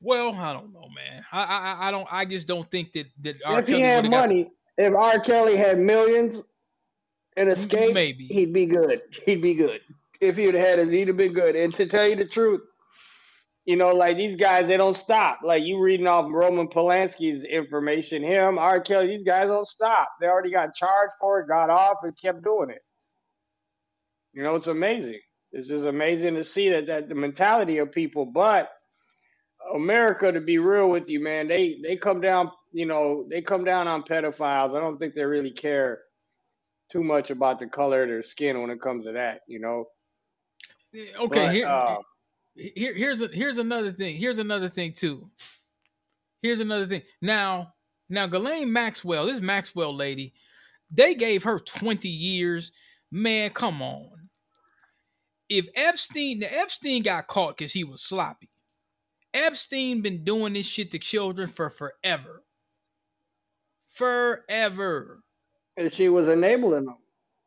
Well, 0.02 0.34
I 0.36 0.54
don't 0.54 0.72
know, 0.72 0.88
man. 0.96 1.24
I 1.32 1.44
I, 1.44 1.88
I 1.88 1.92
don't. 1.92 2.08
I 2.12 2.26
just 2.26 2.48
don't 2.48 2.70
think 2.70 2.94
that 2.94 3.08
that 3.22 3.36
R. 3.46 3.60
If 3.60 3.66
Kelly 3.66 3.80
he 3.80 3.84
had 3.84 4.10
money, 4.10 4.52
if 4.78 4.94
R. 4.94 5.20
Kelly 5.20 5.56
had 5.56 5.80
millions 5.80 6.44
and 7.38 7.50
escape, 7.50 7.94
maybe 7.94 8.28
he'd 8.28 8.54
be 8.54 8.66
good. 8.66 9.02
He'd 9.26 9.42
be 9.42 9.56
good 9.56 9.82
if 10.22 10.38
he'd 10.38 10.54
had 10.54 10.80
his. 10.80 10.90
He'd 10.90 11.08
have 11.08 11.18
been 11.18 11.34
good. 11.34 11.56
And 11.56 11.74
to 11.76 11.86
tell 11.86 12.08
you 12.08 12.16
the 12.16 12.26
truth, 12.26 12.62
you 13.66 13.76
know, 13.76 13.94
like 13.94 14.18
these 14.18 14.36
guys, 14.36 14.68
they 14.68 14.78
don't 14.78 14.96
stop. 14.96 15.40
Like 15.44 15.64
you 15.64 15.80
reading 15.82 16.08
off 16.08 16.28
Roman 16.32 16.68
Polanski's 16.68 17.44
information, 17.44 18.24
him, 18.24 18.58
R. 18.58 18.80
Kelly, 18.80 19.08
these 19.08 19.24
guys 19.24 19.48
don't 19.48 19.68
stop. 19.68 20.10
They 20.22 20.28
already 20.28 20.52
got 20.52 20.76
charged 20.76 21.14
for 21.20 21.40
it, 21.40 21.48
got 21.48 21.70
off, 21.70 21.98
and 22.04 22.14
kept 22.18 22.44
doing 22.44 22.70
it. 22.70 22.82
You 24.36 24.44
know, 24.44 24.56
it's 24.56 24.68
amazing. 24.68 25.22
It's 25.54 25.70
just 25.70 25.86
amazing 25.86 26.36
to 26.36 26.44
see 26.44 26.70
that 26.70 26.88
that 26.88 27.08
the 27.08 27.16
mentality 27.16 27.78
of 27.78 27.92
people. 27.94 28.26
But 28.26 28.70
America, 29.74 30.30
to 30.32 30.42
be 30.42 30.60
real 30.60 30.90
with 30.90 31.10
you, 31.10 31.22
man, 31.22 31.48
they 31.48 31.80
they 31.82 31.96
come 31.96 32.20
down. 32.20 32.52
You 32.74 32.86
know, 32.86 33.26
they 33.30 33.42
come 33.42 33.64
down 33.64 33.88
on 33.88 34.04
pedophiles. 34.04 34.76
I 34.76 34.82
don't 34.82 34.98
think 34.98 35.16
they 35.16 35.24
really 35.24 35.52
care 35.52 36.02
too 36.92 37.02
much 37.02 37.32
about 37.32 37.60
the 37.60 37.68
color 37.68 38.04
of 38.04 38.10
their 38.10 38.22
skin 38.22 38.62
when 38.62 38.70
it 38.70 38.82
comes 38.82 39.06
to 39.06 39.14
that. 39.14 39.42
You 39.48 39.62
know. 39.62 39.86
Okay. 40.94 41.46
But, 41.46 41.54
here, 41.54 41.68
uh, 41.68 41.96
here, 42.56 42.94
here's 42.94 43.22
a, 43.22 43.30
here's 43.30 43.58
another 43.58 43.94
thing. 43.94 44.18
Here's 44.18 44.40
another 44.40 44.68
thing 44.68 44.92
too. 44.92 45.30
Here's 46.42 46.60
another 46.60 46.88
thing. 46.88 47.04
Now, 47.22 47.74
now, 48.10 48.28
Ghislaine 48.28 48.72
Maxwell, 48.72 49.26
this 49.28 49.40
Maxwell 49.40 49.96
lady, 49.96 50.34
they 50.92 51.16
gave 51.16 51.44
her 51.44 51.60
20 51.60 52.10
years. 52.10 52.74
Man, 53.12 53.52
come 53.52 53.82
on 53.82 54.15
if 55.50 55.68
Epstein, 55.76 56.40
the 56.40 56.54
Epstein 56.54 57.04
got 57.04 57.28
caught 57.28 57.58
because 57.58 57.72
he 57.72 57.84
was 57.84 58.02
sloppy. 58.02 58.50
Epstein 59.34 60.02
been 60.02 60.24
doing 60.24 60.54
this 60.54 60.66
shit 60.66 60.92
to 60.92 61.00
children 61.00 61.48
for 61.48 61.70
forever. 61.70 62.44
Forever. 63.94 65.24
And 65.78 65.92
she 65.92 66.10
was 66.10 66.30
enabling 66.30 66.86
them. 66.86 66.98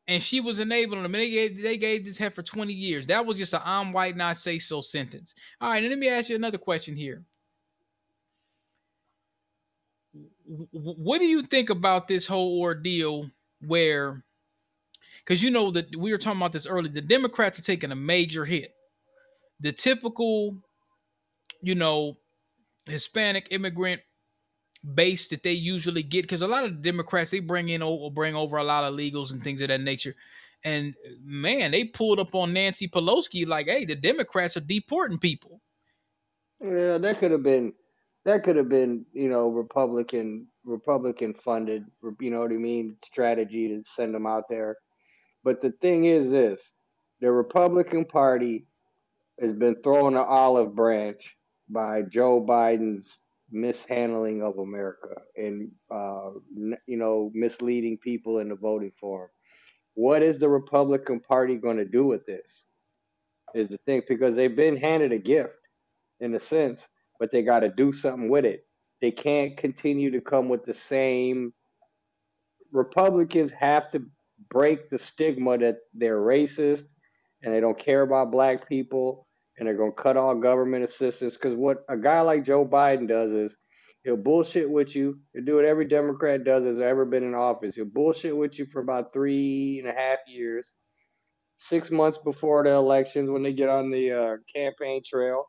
And 0.06 0.22
she 0.22 0.40
was 0.40 0.58
enabling 0.58 1.02
them. 1.02 1.14
And 1.14 1.22
they 1.22 1.30
gave 1.30 1.62
they 1.62 1.76
gave 1.76 2.04
this 2.04 2.18
head 2.18 2.34
for 2.34 2.42
20 2.42 2.72
years. 2.72 3.06
That 3.06 3.24
was 3.24 3.38
just 3.38 3.54
an 3.54 3.62
I'm 3.64 3.92
white, 3.92 4.16
not 4.16 4.36
say 4.36 4.58
so 4.58 4.80
sentence. 4.80 5.34
All 5.60 5.70
right, 5.70 5.82
and 5.82 5.90
let 5.90 5.98
me 5.98 6.08
ask 6.08 6.28
you 6.28 6.36
another 6.36 6.58
question 6.58 6.94
here. 6.96 7.24
What 10.72 11.18
do 11.18 11.26
you 11.26 11.42
think 11.42 11.68
about 11.68 12.08
this 12.08 12.26
whole 12.26 12.60
ordeal 12.60 13.30
where 13.66 14.24
because 15.20 15.42
you 15.42 15.50
know 15.50 15.70
that 15.70 15.94
we 15.96 16.12
were 16.12 16.18
talking 16.18 16.40
about 16.40 16.52
this 16.52 16.66
earlier. 16.66 16.92
The 16.92 17.00
Democrats 17.00 17.58
are 17.58 17.62
taking 17.62 17.92
a 17.92 17.96
major 17.96 18.44
hit. 18.44 18.74
The 19.60 19.72
typical, 19.72 20.56
you 21.62 21.74
know, 21.74 22.16
Hispanic 22.86 23.48
immigrant 23.50 24.00
base 24.94 25.28
that 25.28 25.42
they 25.42 25.52
usually 25.52 26.02
get, 26.02 26.22
because 26.22 26.42
a 26.42 26.46
lot 26.46 26.64
of 26.64 26.70
the 26.70 26.90
Democrats 26.90 27.30
they 27.30 27.40
bring 27.40 27.70
in 27.70 27.82
or 27.82 28.10
bring 28.12 28.34
over 28.34 28.58
a 28.58 28.64
lot 28.64 28.84
of 28.84 28.94
legals 28.94 29.32
and 29.32 29.42
things 29.42 29.60
of 29.60 29.68
that 29.68 29.80
nature. 29.80 30.14
And 30.64 30.94
man, 31.22 31.70
they 31.70 31.84
pulled 31.84 32.18
up 32.18 32.34
on 32.34 32.52
Nancy 32.52 32.88
Pelosi 32.88 33.46
like, 33.46 33.66
"Hey, 33.66 33.84
the 33.84 33.94
Democrats 33.94 34.56
are 34.56 34.60
deporting 34.60 35.18
people." 35.18 35.60
Yeah, 36.60 36.98
that 36.98 37.18
could 37.18 37.30
have 37.30 37.44
been 37.44 37.74
that 38.24 38.42
could 38.42 38.56
have 38.56 38.68
been, 38.68 39.06
you 39.12 39.28
know, 39.28 39.48
Republican 39.48 40.48
Republican 40.64 41.32
funded, 41.32 41.86
you 42.20 42.30
know 42.30 42.40
what 42.40 42.52
I 42.52 42.56
mean, 42.56 42.96
strategy 43.02 43.68
to 43.68 43.82
send 43.82 44.14
them 44.14 44.26
out 44.26 44.48
there. 44.48 44.76
But 45.44 45.60
the 45.60 45.72
thing 45.72 46.04
is 46.06 46.30
this 46.30 46.74
the 47.20 47.32
Republican 47.32 48.04
Party 48.04 48.66
has 49.40 49.52
been 49.52 49.76
thrown 49.82 50.16
an 50.16 50.24
olive 50.28 50.74
branch 50.74 51.36
by 51.68 52.02
Joe 52.02 52.44
Biden's 52.44 53.18
mishandling 53.50 54.42
of 54.42 54.58
America 54.58 55.14
and, 55.36 55.70
uh, 55.90 56.30
you 56.86 56.96
know, 56.96 57.30
misleading 57.34 57.98
people 57.98 58.38
into 58.40 58.56
voting 58.56 58.92
for 59.00 59.24
him. 59.24 59.30
What 59.94 60.22
is 60.22 60.38
the 60.38 60.48
Republican 60.48 61.20
Party 61.20 61.56
going 61.56 61.78
to 61.78 61.84
do 61.84 62.04
with 62.04 62.26
this? 62.26 62.66
Is 63.54 63.68
the 63.70 63.78
thing 63.78 64.02
because 64.08 64.36
they've 64.36 64.54
been 64.54 64.76
handed 64.76 65.12
a 65.12 65.18
gift 65.18 65.56
in 66.20 66.34
a 66.34 66.40
sense, 66.40 66.88
but 67.18 67.32
they 67.32 67.42
got 67.42 67.60
to 67.60 67.70
do 67.70 67.92
something 67.92 68.28
with 68.28 68.44
it. 68.44 68.66
They 69.00 69.10
can't 69.10 69.56
continue 69.56 70.10
to 70.12 70.20
come 70.20 70.48
with 70.48 70.64
the 70.64 70.74
same. 70.74 71.52
Republicans 72.72 73.52
have 73.52 73.88
to 73.90 74.04
break 74.50 74.90
the 74.90 74.98
stigma 74.98 75.58
that 75.58 75.78
they're 75.94 76.18
racist 76.20 76.94
and 77.42 77.54
they 77.54 77.60
don't 77.60 77.78
care 77.78 78.02
about 78.02 78.32
black 78.32 78.68
people 78.68 79.26
and 79.58 79.66
they're 79.66 79.76
going 79.76 79.92
to 79.92 80.02
cut 80.02 80.16
all 80.16 80.34
government 80.34 80.84
assistance. 80.84 81.36
Because 81.36 81.54
what 81.54 81.84
a 81.88 81.96
guy 81.96 82.20
like 82.20 82.44
Joe 82.44 82.66
Biden 82.66 83.08
does 83.08 83.32
is 83.32 83.56
he'll 84.04 84.16
bullshit 84.16 84.70
with 84.70 84.94
you. 84.94 85.18
He'll 85.34 85.44
do 85.44 85.56
what 85.56 85.64
every 85.64 85.86
Democrat 85.86 86.44
does 86.44 86.64
that's 86.64 86.80
ever 86.80 87.04
been 87.04 87.24
in 87.24 87.34
office. 87.34 87.76
He'll 87.76 87.84
bullshit 87.84 88.36
with 88.36 88.58
you 88.58 88.66
for 88.66 88.80
about 88.80 89.12
three 89.12 89.80
and 89.80 89.88
a 89.88 89.92
half 89.92 90.18
years, 90.26 90.74
six 91.56 91.90
months 91.90 92.18
before 92.18 92.64
the 92.64 92.70
elections 92.70 93.30
when 93.30 93.42
they 93.42 93.52
get 93.52 93.68
on 93.68 93.90
the 93.90 94.12
uh, 94.12 94.36
campaign 94.54 95.02
trail. 95.04 95.44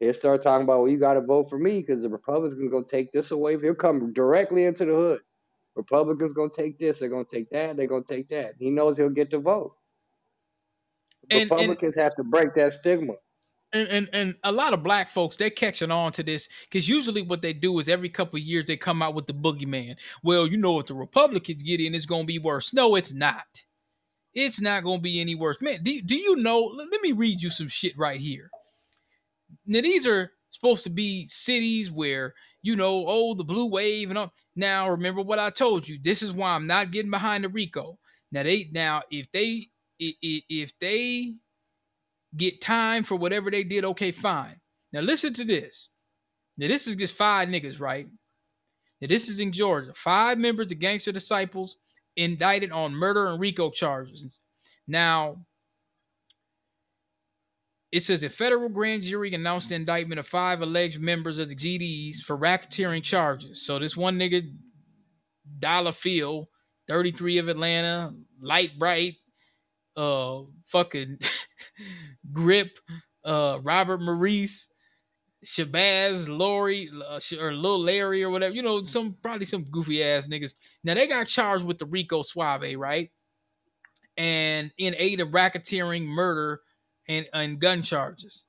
He'll 0.00 0.14
start 0.14 0.42
talking 0.42 0.64
about, 0.64 0.80
well, 0.80 0.90
you 0.90 0.98
got 0.98 1.14
to 1.14 1.20
vote 1.20 1.48
for 1.48 1.58
me 1.58 1.80
because 1.80 2.02
the 2.02 2.08
Republicans 2.08 2.70
going 2.70 2.84
to 2.84 2.90
take 2.90 3.12
this 3.12 3.30
away. 3.30 3.58
He'll 3.58 3.74
come 3.74 4.12
directly 4.12 4.64
into 4.64 4.84
the 4.84 4.92
hoods. 4.92 5.36
Republicans 5.76 6.32
gonna 6.32 6.50
take 6.50 6.78
this, 6.78 7.00
they're 7.00 7.08
gonna 7.08 7.24
take 7.24 7.50
that, 7.50 7.76
they're 7.76 7.86
gonna 7.86 8.04
take 8.04 8.28
that. 8.28 8.54
He 8.58 8.70
knows 8.70 8.96
he'll 8.96 9.08
get 9.08 9.30
the 9.30 9.38
vote. 9.38 9.74
And, 11.30 11.50
Republicans 11.50 11.96
and, 11.96 12.04
have 12.04 12.14
to 12.16 12.24
break 12.24 12.54
that 12.54 12.72
stigma. 12.72 13.14
And, 13.72 13.88
and 13.88 14.08
and 14.12 14.34
a 14.44 14.52
lot 14.52 14.72
of 14.72 14.84
black 14.84 15.10
folks 15.10 15.34
they're 15.34 15.50
catching 15.50 15.90
on 15.90 16.12
to 16.12 16.22
this 16.22 16.48
because 16.64 16.88
usually 16.88 17.22
what 17.22 17.42
they 17.42 17.52
do 17.52 17.76
is 17.80 17.88
every 17.88 18.08
couple 18.08 18.36
of 18.36 18.44
years 18.44 18.66
they 18.66 18.76
come 18.76 19.02
out 19.02 19.14
with 19.14 19.26
the 19.26 19.34
boogeyman. 19.34 19.96
Well, 20.22 20.46
you 20.46 20.56
know 20.56 20.78
if 20.78 20.86
the 20.86 20.94
Republicans 20.94 21.62
get 21.62 21.80
in, 21.80 21.94
it's 21.94 22.06
gonna 22.06 22.24
be 22.24 22.38
worse. 22.38 22.72
No, 22.72 22.94
it's 22.94 23.12
not. 23.12 23.62
It's 24.32 24.60
not 24.60 24.84
gonna 24.84 25.00
be 25.00 25.20
any 25.20 25.34
worse. 25.34 25.56
Man, 25.60 25.82
do, 25.82 26.00
do 26.02 26.14
you 26.14 26.36
know? 26.36 26.60
Let 26.60 27.00
me 27.00 27.12
read 27.12 27.40
you 27.40 27.50
some 27.50 27.68
shit 27.68 27.98
right 27.98 28.20
here. 28.20 28.48
Now 29.66 29.80
these 29.80 30.06
are 30.06 30.30
supposed 30.54 30.84
to 30.84 30.90
be 30.90 31.28
cities 31.28 31.90
where 31.90 32.34
you 32.62 32.76
know, 32.76 33.04
oh, 33.06 33.34
the 33.34 33.44
blue 33.44 33.66
wave 33.66 34.08
and 34.08 34.18
all. 34.18 34.32
Now, 34.56 34.88
remember 34.88 35.20
what 35.20 35.38
I 35.38 35.50
told 35.50 35.86
you. 35.86 35.98
This 36.02 36.22
is 36.22 36.32
why 36.32 36.50
I'm 36.50 36.66
not 36.66 36.92
getting 36.92 37.10
behind 37.10 37.44
the 37.44 37.50
RICO. 37.50 37.98
Now 38.32 38.42
they 38.42 38.68
now 38.72 39.02
if 39.10 39.30
they 39.32 39.68
if 40.00 40.72
they 40.80 41.34
get 42.36 42.60
time 42.60 43.04
for 43.04 43.16
whatever 43.16 43.50
they 43.50 43.62
did, 43.64 43.84
okay, 43.84 44.10
fine. 44.10 44.56
Now 44.92 45.00
listen 45.00 45.32
to 45.34 45.44
this. 45.44 45.90
Now 46.56 46.68
this 46.68 46.86
is 46.86 46.96
just 46.96 47.14
five 47.14 47.48
niggas, 47.48 47.80
right? 47.80 48.08
Now 49.00 49.08
this 49.08 49.28
is 49.28 49.40
in 49.40 49.52
Georgia. 49.52 49.92
Five 49.94 50.38
members 50.38 50.72
of 50.72 50.78
Gangster 50.78 51.12
Disciples 51.12 51.76
indicted 52.16 52.72
on 52.72 52.94
murder 52.94 53.26
and 53.26 53.40
RICO 53.40 53.70
charges. 53.70 54.38
Now, 54.88 55.44
it 57.94 58.02
says 58.02 58.24
a 58.24 58.28
federal 58.28 58.68
grand 58.68 59.02
jury 59.02 59.32
announced 59.34 59.68
the 59.68 59.76
indictment 59.76 60.18
of 60.18 60.26
five 60.26 60.62
alleged 60.62 61.00
members 61.00 61.38
of 61.38 61.48
the 61.48 61.54
GDs 61.54 62.16
for 62.16 62.36
racketeering 62.36 63.04
charges. 63.04 63.64
So 63.64 63.78
this 63.78 63.96
one 63.96 64.18
nigga, 64.18 64.52
Dollar 65.60 65.92
Field, 65.92 66.48
33 66.88 67.38
of 67.38 67.46
Atlanta, 67.46 68.12
light 68.42 68.76
bright, 68.80 69.14
uh, 69.96 70.40
fucking 70.66 71.20
grip, 72.32 72.80
uh, 73.24 73.60
Robert 73.62 74.00
Maurice, 74.00 74.68
Shabazz, 75.46 76.28
Lori, 76.28 76.90
uh, 77.08 77.20
or 77.40 77.52
Lil 77.52 77.78
Larry, 77.78 78.24
or 78.24 78.30
whatever. 78.30 78.56
You 78.56 78.62
know, 78.62 78.82
some 78.82 79.16
probably 79.22 79.46
some 79.46 79.66
goofy 79.70 80.02
ass 80.02 80.26
niggas. 80.26 80.54
Now 80.82 80.94
they 80.94 81.06
got 81.06 81.28
charged 81.28 81.64
with 81.64 81.78
the 81.78 81.86
Rico 81.86 82.22
Suave, 82.22 82.76
right? 82.76 83.12
And 84.16 84.72
in 84.78 84.96
aid 84.98 85.20
of 85.20 85.28
racketeering, 85.28 86.04
murder, 86.06 86.62
and, 87.08 87.26
and 87.32 87.60
gun 87.60 87.82
charges. 87.82 88.44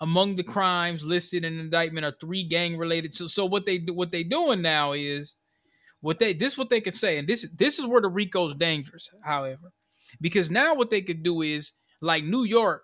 Among 0.00 0.34
the 0.34 0.42
crimes 0.42 1.04
listed 1.04 1.44
in 1.44 1.60
indictment 1.60 2.04
are 2.04 2.16
three 2.20 2.42
gang 2.42 2.76
related. 2.76 3.14
So, 3.14 3.28
so 3.28 3.44
what 3.44 3.66
they 3.66 3.78
what 3.78 4.10
they 4.10 4.24
doing 4.24 4.60
now 4.60 4.92
is 4.92 5.36
what 6.00 6.18
they 6.18 6.32
this 6.32 6.58
what 6.58 6.70
they 6.70 6.80
could 6.80 6.96
say, 6.96 7.18
and 7.18 7.28
this 7.28 7.46
this 7.54 7.78
is 7.78 7.86
where 7.86 8.00
the 8.00 8.08
Rico's 8.08 8.54
dangerous. 8.54 9.08
However, 9.22 9.72
because 10.20 10.50
now 10.50 10.74
what 10.74 10.90
they 10.90 11.02
could 11.02 11.22
do 11.22 11.42
is 11.42 11.70
like 12.00 12.24
New 12.24 12.42
York 12.42 12.82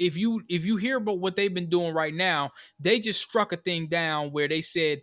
if 0.00 0.16
you 0.16 0.42
if 0.48 0.64
you 0.64 0.76
hear 0.76 0.96
about 0.96 1.20
what 1.20 1.36
they've 1.36 1.54
been 1.54 1.68
doing 1.68 1.94
right 1.94 2.14
now, 2.14 2.50
they 2.80 2.98
just 2.98 3.20
struck 3.20 3.52
a 3.52 3.56
thing 3.56 3.86
down 3.86 4.32
where 4.32 4.48
they 4.48 4.62
said 4.62 5.02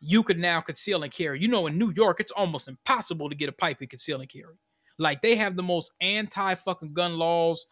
you 0.00 0.22
could 0.22 0.38
now 0.38 0.60
conceal 0.60 1.02
and 1.02 1.12
carry. 1.12 1.40
You 1.40 1.48
know, 1.48 1.66
in 1.66 1.78
New 1.78 1.92
York, 1.96 2.20
it's 2.20 2.32
almost 2.32 2.68
impossible 2.68 3.30
to 3.30 3.34
get 3.34 3.48
a 3.48 3.52
pipe 3.52 3.78
and 3.80 3.88
conceal 3.88 4.20
and 4.20 4.28
carry. 4.28 4.54
Like 4.98 5.22
they 5.22 5.36
have 5.36 5.56
the 5.56 5.62
most 5.62 5.90
anti 6.02 6.54
fucking 6.54 6.92
gun 6.92 7.18
laws, 7.18 7.66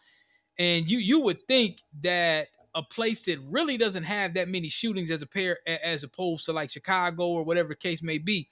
and 0.58 0.88
you 0.88 0.98
you 0.98 1.20
would 1.20 1.46
think 1.46 1.78
that 2.02 2.48
a 2.74 2.82
place 2.82 3.24
that 3.24 3.38
really 3.42 3.76
doesn't 3.76 4.02
have 4.02 4.34
that 4.34 4.48
many 4.48 4.68
shootings 4.68 5.10
as 5.10 5.22
a 5.22 5.26
pair 5.26 5.58
as 5.66 6.02
opposed 6.02 6.44
to 6.46 6.52
like 6.52 6.70
Chicago 6.70 7.28
or 7.28 7.44
whatever 7.44 7.68
the 7.68 7.76
case 7.76 8.02
may 8.02 8.18
be. 8.18 8.48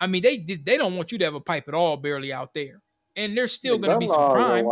I 0.00 0.06
mean, 0.06 0.22
they 0.22 0.38
they 0.38 0.76
don't 0.76 0.96
want 0.96 1.12
you 1.12 1.18
to 1.18 1.24
have 1.24 1.34
a 1.34 1.40
pipe 1.40 1.68
at 1.68 1.74
all, 1.74 1.96
barely 1.96 2.32
out 2.32 2.54
there, 2.54 2.80
and 3.16 3.36
there's 3.36 3.52
still 3.52 3.78
going 3.78 3.94
to 3.94 3.98
be 3.98 4.06
some 4.06 4.32
crime. 4.32 4.66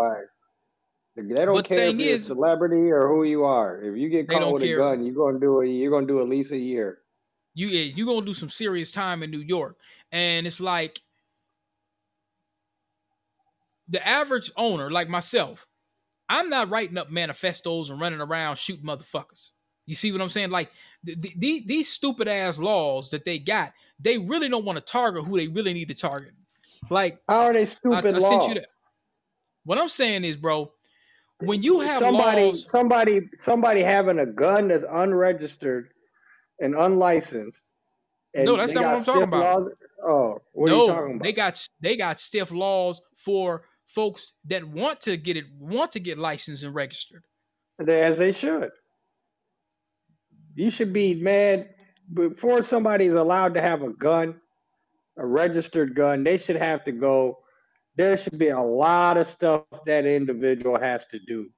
They 1.17 1.47
don't 1.47 1.55
but 1.55 1.65
care 1.65 1.79
if 1.79 1.99
you're 1.99 2.15
is, 2.15 2.25
a 2.25 2.27
celebrity 2.27 2.91
or 2.91 3.09
who 3.09 3.25
you 3.25 3.45
are. 3.45 3.81
If 3.81 3.97
you 3.97 4.11
get 4.11 4.29
caught 4.29 4.53
with 4.53 4.63
care. 4.63 4.77
a 4.77 4.79
gun, 4.79 5.05
you're 5.05 5.15
gonna 5.15 5.41
do 5.41 5.63
it. 5.63 5.69
You're 5.69 5.91
gonna 5.91 6.07
do 6.07 6.21
at 6.21 6.29
least 6.29 6.53
a 6.53 6.59
year. 6.59 6.99
You 7.55 7.69
you're 7.69 8.07
gonna 8.07 8.27
do 8.27 8.35
some 8.35 8.51
serious 8.51 8.93
time 8.93 9.23
in 9.23 9.31
New 9.31 9.41
York, 9.41 9.79
and 10.13 10.47
it's 10.47 10.61
like 10.61 11.01
the 13.89 14.07
average 14.07 14.53
owner, 14.59 14.91
like 14.91 15.09
myself, 15.09 15.67
I'm 16.29 16.49
not 16.49 16.71
writing 16.71 16.99
up 16.99 17.11
manifestos 17.11 17.91
and 17.91 18.01
running 18.01 18.21
around 18.21 18.57
shooting 18.57 18.85
motherfuckers. 18.85 19.51
You 19.87 19.95
see 19.95 20.11
what 20.11 20.21
I'm 20.21 20.31
saying? 20.31 20.51
Like 20.51 20.71
the, 21.05 21.15
the, 21.37 21.63
these 21.67 21.89
stupid 21.89 22.27
ass 22.27 22.59
laws 22.59 23.11
that 23.11 23.25
they 23.25 23.39
got, 23.39 23.73
they 24.01 24.19
really 24.19 24.49
don't 24.49 24.65
want 24.65 24.77
to 24.79 24.85
target 24.85 25.25
who 25.25 25.37
they 25.37 25.47
really 25.47 25.73
need 25.73 25.89
to 25.89 25.95
target. 25.95 26.33
Like 26.91 27.21
how 27.29 27.43
are 27.43 27.53
they 27.53 27.65
stupid 27.65 28.15
I, 28.15 28.17
I 28.17 28.19
laws? 28.19 28.59
What 29.65 29.79
I'm 29.79 29.89
saying 29.89 30.25
is, 30.25 30.37
bro, 30.37 30.73
when 31.41 31.63
you 31.63 31.81
have 31.81 31.99
somebody 31.99 32.45
laws, 32.45 32.71
somebody 32.71 33.29
somebody 33.41 33.83
having 33.83 34.19
a 34.19 34.27
gun 34.27 34.69
that's 34.69 34.85
unregistered 34.89 35.91
and 36.61 36.75
unlicensed. 36.75 37.63
And 38.35 38.45
no, 38.45 38.57
that's 38.57 38.73
not 38.73 38.85
what 38.85 38.95
I'm 38.97 39.05
talking 39.05 39.23
about. 39.23 39.61
Laws, 39.61 39.73
oh, 40.05 40.39
what 40.53 40.69
no, 40.69 40.75
are 40.75 40.81
you 40.81 40.87
talking 40.87 41.15
about? 41.17 41.25
They 41.25 41.33
got 41.33 41.69
they 41.81 41.97
got 41.97 42.21
stiff 42.21 42.51
laws 42.51 43.01
for 43.17 43.63
folks 43.97 44.33
that 44.45 44.63
want 44.63 45.01
to 45.01 45.17
get 45.17 45.39
it 45.39 45.47
want 45.59 45.91
to 45.93 46.01
get 46.01 46.19
licensed 46.19 46.63
and 46.63 46.75
registered. 46.75 47.25
As 47.89 48.19
they 48.19 48.31
should. 48.31 48.71
You 50.55 50.71
should 50.71 50.93
be 50.93 51.15
mad 51.15 51.71
before 52.13 52.63
somebody's 52.63 53.15
allowed 53.15 53.55
to 53.55 53.61
have 53.61 53.83
a 53.83 53.91
gun, 53.91 54.39
a 55.19 55.27
registered 55.27 55.95
gun. 55.95 56.23
They 56.25 56.37
should 56.37 56.57
have 56.57 56.85
to 56.85 56.93
go 56.93 57.39
there 57.97 58.17
should 58.19 58.39
be 58.39 58.51
a 58.51 58.61
lot 58.61 59.17
of 59.17 59.27
stuff 59.27 59.63
that 59.87 60.05
individual 60.05 60.79
has 60.79 61.07
to 61.07 61.19
do 61.19 61.49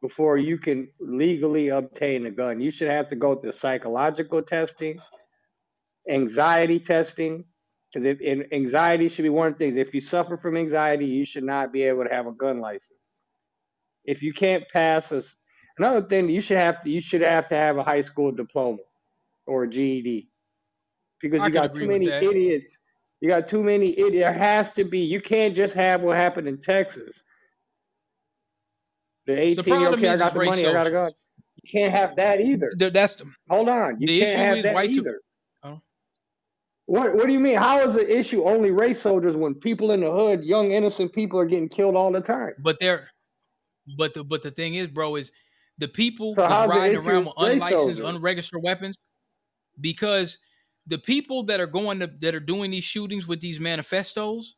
before 0.00 0.38
you 0.38 0.56
can 0.56 0.88
legally 0.98 1.68
obtain 1.68 2.24
a 2.24 2.30
gun. 2.30 2.60
You 2.60 2.70
should 2.70 2.88
have 2.88 3.08
to 3.08 3.16
go 3.16 3.34
through 3.34 3.52
psychological 3.52 4.42
testing, 4.42 4.98
anxiety 6.08 6.80
testing, 6.80 7.44
because 7.92 8.18
anxiety 8.52 9.08
should 9.08 9.22
be 9.22 9.28
one 9.28 9.48
of 9.48 9.54
the 9.54 9.58
things. 9.58 9.76
If 9.76 9.94
you 9.94 10.00
suffer 10.00 10.36
from 10.36 10.56
anxiety, 10.56 11.06
you 11.06 11.24
should 11.24 11.44
not 11.44 11.72
be 11.72 11.82
able 11.84 12.04
to 12.04 12.10
have 12.10 12.26
a 12.26 12.32
gun 12.32 12.60
license. 12.60 12.98
If 14.04 14.22
you 14.22 14.32
can't 14.32 14.68
pass 14.68 15.12
a, 15.12 15.22
another 15.78 16.06
thing, 16.06 16.28
you 16.28 16.40
should 16.40 16.58
have 16.58 16.80
to 16.82 16.90
you 16.90 17.00
should 17.00 17.22
have 17.22 17.46
to 17.48 17.54
have 17.54 17.78
a 17.78 17.82
high 17.82 18.02
school 18.02 18.32
diploma 18.32 18.78
or 19.46 19.64
a 19.64 19.68
GED 19.68 20.28
because 21.20 21.42
you 21.44 21.50
got 21.50 21.74
too 21.74 21.86
many 21.86 22.08
idiots 22.08 22.78
you 23.20 23.28
got 23.28 23.48
too 23.48 23.62
many. 23.62 23.90
It, 23.90 24.12
there 24.12 24.32
has 24.32 24.72
to 24.72 24.84
be. 24.84 25.00
You 25.00 25.20
can't 25.20 25.56
just 25.56 25.74
have 25.74 26.02
what 26.02 26.16
happened 26.16 26.46
in 26.46 26.60
Texas. 26.60 27.22
The 29.26 29.38
18 29.38 29.64
the 29.64 29.88
okay, 29.90 30.08
I 30.08 30.16
got 30.16 30.34
the 30.34 30.44
money, 30.44 30.66
I 30.66 30.72
gotta 30.72 30.90
go. 30.90 31.10
You 31.62 31.70
can't 31.70 31.92
have 31.92 32.16
that 32.16 32.40
either. 32.40 32.72
The, 32.76 32.90
that's 32.90 33.16
the, 33.16 33.26
hold 33.50 33.68
on. 33.68 34.00
You 34.00 34.06
the 34.06 34.20
can't 34.20 34.38
have 34.38 34.62
that 34.62 34.74
white, 34.74 34.90
either. 34.90 35.20
What 36.88 37.14
What 37.14 37.26
do 37.26 37.34
you 37.34 37.38
mean? 37.38 37.56
How 37.56 37.80
is 37.82 37.94
the 37.94 38.18
issue 38.18 38.44
only 38.44 38.70
race 38.70 38.98
soldiers 38.98 39.36
when 39.36 39.54
people 39.54 39.92
in 39.92 40.00
the 40.00 40.10
hood, 40.10 40.42
young 40.42 40.70
innocent 40.70 41.12
people, 41.12 41.38
are 41.38 41.44
getting 41.44 41.68
killed 41.68 41.94
all 41.94 42.10
the 42.10 42.22
time? 42.22 42.54
But 42.58 42.78
they're, 42.80 43.10
but 43.98 44.14
the 44.14 44.24
but 44.24 44.42
the 44.42 44.50
thing 44.50 44.74
is, 44.74 44.86
bro, 44.86 45.16
is 45.16 45.30
the 45.76 45.86
people 45.86 46.34
so 46.34 46.46
riding 46.66 47.06
around 47.06 47.26
with 47.26 47.34
unlicensed, 47.36 48.00
unregistered 48.00 48.62
weapons 48.62 48.96
because 49.78 50.38
the 50.86 50.96
people 50.96 51.42
that 51.42 51.60
are 51.60 51.66
going 51.66 52.00
to 52.00 52.06
that 52.20 52.34
are 52.34 52.40
doing 52.40 52.70
these 52.70 52.84
shootings 52.84 53.26
with 53.26 53.42
these 53.42 53.60
manifestos 53.60 54.56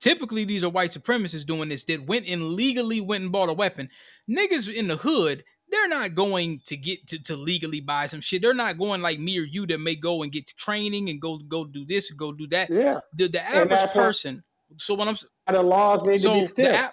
typically 0.00 0.44
these 0.44 0.64
are 0.64 0.70
white 0.70 0.90
supremacists 0.90 1.44
doing 1.44 1.68
this 1.68 1.84
that 1.84 2.06
went 2.06 2.26
and 2.26 2.54
legally 2.54 3.02
went 3.02 3.22
and 3.22 3.32
bought 3.32 3.50
a 3.50 3.52
weapon 3.52 3.88
niggas 4.28 4.72
in 4.72 4.88
the 4.88 4.96
hood 4.96 5.44
they're 5.70 5.88
not 5.88 6.14
going 6.14 6.60
to 6.64 6.76
get 6.76 7.06
to, 7.06 7.18
to 7.18 7.36
legally 7.36 7.80
buy 7.80 8.06
some 8.06 8.20
shit 8.20 8.42
they're 8.42 8.54
not 8.54 8.78
going 8.78 9.00
like 9.00 9.18
me 9.18 9.38
or 9.38 9.42
you 9.42 9.66
that 9.66 9.80
may 9.80 9.94
go 9.94 10.22
and 10.22 10.32
get 10.32 10.46
training 10.56 11.10
and 11.10 11.20
go 11.20 11.38
go 11.38 11.64
do 11.64 11.84
this 11.84 12.10
go 12.12 12.32
do 12.32 12.46
that 12.46 12.70
yeah 12.70 13.00
the, 13.14 13.28
the 13.28 13.42
average 13.48 13.90
person 13.90 14.42
what, 14.68 14.80
so 14.80 14.94
what 14.94 15.08
i'm 15.08 15.16
the 15.52 15.62
laws 15.62 16.04
need 16.04 16.20
so 16.20 16.34
to 16.34 16.40
be 16.40 16.46
stiff. 16.46 16.72
The, 16.72 16.92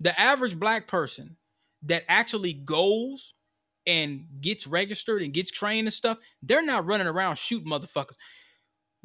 the 0.00 0.20
average 0.20 0.58
black 0.58 0.86
person 0.88 1.36
that 1.82 2.04
actually 2.08 2.52
goes 2.52 3.34
and 3.86 4.26
gets 4.40 4.66
registered 4.66 5.22
and 5.22 5.32
gets 5.32 5.50
trained 5.50 5.86
and 5.86 5.94
stuff, 5.94 6.18
they're 6.42 6.64
not 6.64 6.86
running 6.86 7.06
around 7.06 7.38
shooting 7.38 7.68
motherfuckers. 7.70 8.16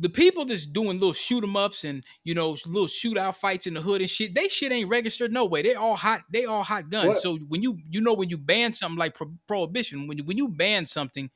The 0.02 0.10
people 0.10 0.46
that's 0.46 0.66
doing 0.66 1.00
little 1.00 1.14
shoot 1.14 1.44
'em 1.44 1.56
ups 1.56 1.84
and 1.84 2.04
you 2.24 2.34
know 2.34 2.58
little 2.66 2.88
shootout 2.88 3.36
fights 3.36 3.68
in 3.68 3.76
the 3.76 3.82
hood 3.82 4.02
and 4.02 4.10
shit, 4.10 4.34
they 4.34 4.48
shit 4.48 4.72
ain't 4.72 4.90
registered 4.90 5.32
no 5.32 5.46
way. 5.46 5.62
They 5.62 5.76
all 5.76 5.96
hot. 5.96 6.22
They 6.34 6.46
all 6.46 6.64
hot 6.64 6.90
guns. 6.90 7.08
What? 7.08 7.18
So 7.20 7.38
when 7.38 7.62
you 7.62 7.78
you 7.88 8.02
know 8.02 8.14
when 8.14 8.30
you 8.30 8.40
ban 8.40 8.74
something 8.74 8.98
like 8.98 9.14
pro- 9.14 9.36
prohibition, 9.48 10.08
when 10.08 10.18
you, 10.18 10.24
when 10.24 10.38
you 10.38 10.48
ban 10.50 10.88
something, 10.88 11.30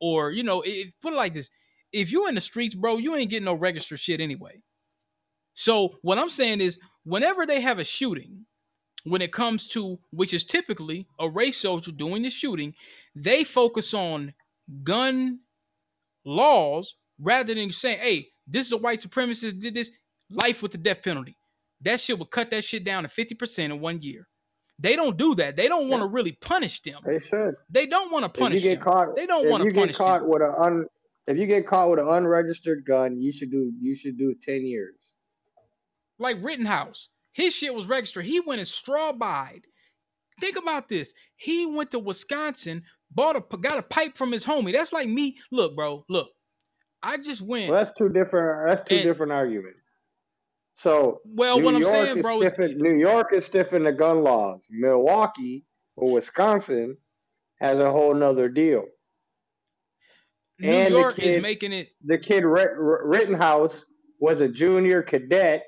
or 0.00 0.30
you 0.30 0.44
know, 0.44 0.62
if, 0.64 0.92
put 1.02 1.12
it 1.12 1.16
like 1.16 1.34
this: 1.34 1.50
if 1.92 2.12
you 2.12 2.28
in 2.28 2.36
the 2.36 2.40
streets, 2.40 2.76
bro, 2.76 2.98
you 2.98 3.16
ain't 3.16 3.30
getting 3.30 3.46
no 3.46 3.54
registered 3.54 3.98
shit 3.98 4.20
anyway. 4.20 4.62
So 5.54 5.98
what 6.02 6.18
I'm 6.18 6.30
saying 6.30 6.60
is, 6.60 6.78
whenever 7.02 7.46
they 7.46 7.60
have 7.60 7.80
a 7.80 7.84
shooting, 7.84 8.46
when 9.02 9.22
it 9.22 9.32
comes 9.32 9.66
to 9.68 9.98
which 10.12 10.32
is 10.32 10.44
typically 10.44 11.08
a 11.18 11.28
race 11.28 11.56
soldier 11.56 11.90
doing 11.90 12.22
the 12.22 12.30
shooting, 12.30 12.74
they 13.16 13.42
focus 13.42 13.92
on 13.92 14.34
gun 14.84 15.40
laws 16.24 16.94
rather 17.18 17.54
than 17.54 17.72
saying, 17.72 17.98
"Hey, 17.98 18.28
this 18.46 18.66
is 18.66 18.72
a 18.72 18.76
white 18.76 19.00
supremacist 19.00 19.60
did 19.60 19.74
this, 19.74 19.90
life 20.30 20.62
with 20.62 20.72
the 20.72 20.78
death 20.78 21.02
penalty." 21.02 21.36
That 21.82 22.00
shit 22.00 22.18
will 22.18 22.26
cut 22.26 22.50
that 22.50 22.64
shit 22.64 22.84
down 22.84 23.02
to 23.02 23.08
fifty 23.08 23.34
percent 23.34 23.72
in 23.72 23.80
one 23.80 24.02
year. 24.02 24.26
They 24.78 24.96
don't 24.96 25.16
do 25.16 25.34
that. 25.36 25.56
They 25.56 25.68
don't 25.68 25.88
want 25.88 26.02
to 26.02 26.08
yeah. 26.08 26.14
really 26.14 26.32
punish 26.32 26.82
them. 26.82 27.00
They 27.06 27.20
should. 27.20 27.54
They 27.70 27.86
don't 27.86 28.10
want 28.10 28.24
to 28.24 28.28
punish 28.28 28.58
if 28.58 28.64
you 28.64 28.70
get 28.70 28.76
them. 28.76 28.84
Caught, 28.84 29.16
they 29.16 29.26
don't 29.26 29.48
want 29.48 29.64
to 29.64 29.72
punish 29.72 29.96
caught 29.96 30.22
them. 30.22 30.30
With 30.30 30.42
an 30.42 30.54
un, 30.58 30.86
if 31.26 31.38
you 31.38 31.46
get 31.46 31.66
caught 31.66 31.90
with 31.90 32.00
an 32.00 32.08
unregistered 32.08 32.84
gun, 32.84 33.16
you 33.16 33.32
should 33.32 33.50
do 33.50 33.72
you 33.80 33.94
should 33.94 34.18
do 34.18 34.34
ten 34.42 34.66
years. 34.66 35.14
Like 36.18 36.38
Rittenhouse. 36.42 37.08
His 37.32 37.52
shit 37.52 37.74
was 37.74 37.86
registered. 37.86 38.24
He 38.24 38.40
went 38.40 38.60
and 38.60 38.68
straw 38.68 39.12
buyed. 39.12 39.62
Think 40.40 40.56
about 40.56 40.88
this. 40.88 41.12
He 41.36 41.66
went 41.66 41.90
to 41.90 41.98
Wisconsin, 41.98 42.82
bought 43.10 43.36
a 43.36 43.56
got 43.58 43.78
a 43.78 43.82
pipe 43.82 44.16
from 44.16 44.32
his 44.32 44.44
homie. 44.44 44.72
That's 44.72 44.92
like 44.92 45.08
me. 45.08 45.36
Look, 45.50 45.74
bro. 45.74 46.04
Look, 46.08 46.28
I 47.04 47.18
just 47.18 47.42
went. 47.42 47.70
Well, 47.70 47.84
that's 47.84 47.96
two 47.96 48.08
different. 48.08 48.68
That's 48.68 48.88
two 48.88 48.96
and, 48.96 49.04
different 49.04 49.32
arguments. 49.32 49.94
So, 50.74 51.20
well, 51.24 51.58
New 51.58 51.64
what 51.66 51.74
York 51.74 51.84
I'm 51.94 52.04
saying, 52.06 52.22
bro, 52.22 52.42
is 52.42 52.58
New 52.58 52.96
York 52.96 53.32
is 53.32 53.44
stiffing 53.44 53.84
the 53.84 53.92
gun 53.92 54.22
laws. 54.22 54.66
Milwaukee 54.70 55.64
or 55.96 56.12
Wisconsin 56.12 56.96
has 57.60 57.78
a 57.78 57.90
whole 57.90 58.14
nother 58.14 58.48
deal. 58.48 58.84
New 60.58 60.68
And 60.70 60.92
York 60.94 61.16
kid- 61.16 61.36
is 61.36 61.42
making 61.42 61.72
it. 61.72 61.88
the 62.04 62.18
kid 62.18 62.44
Rittenhouse 62.44 63.84
was 64.20 64.40
a 64.40 64.48
junior 64.48 65.02
cadet, 65.02 65.62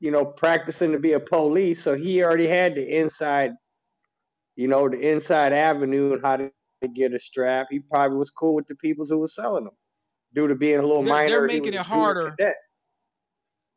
you 0.00 0.10
know, 0.10 0.24
practicing 0.24 0.92
to 0.92 0.98
be 0.98 1.12
a 1.14 1.20
police, 1.20 1.82
so 1.82 1.94
he 1.96 2.22
already 2.22 2.46
had 2.46 2.74
the 2.74 2.96
inside, 2.96 3.52
you 4.56 4.68
know, 4.68 4.88
the 4.88 5.00
inside 5.00 5.52
avenue 5.52 6.12
and 6.12 6.22
how 6.24 6.36
to 6.36 6.50
get 6.94 7.12
a 7.12 7.18
strap. 7.18 7.66
He 7.70 7.80
probably 7.80 8.16
was 8.18 8.30
cool 8.30 8.54
with 8.54 8.66
the 8.68 8.76
people 8.76 9.04
who 9.06 9.18
was 9.18 9.34
selling 9.34 9.64
them, 9.64 9.74
due 10.34 10.48
to 10.48 10.54
being 10.54 10.78
a 10.78 10.82
little 10.82 11.02
They're- 11.02 11.12
minor. 11.14 11.28
they're 11.28 11.46
making 11.46 11.74
it 11.74 11.80
harder. 11.80 12.34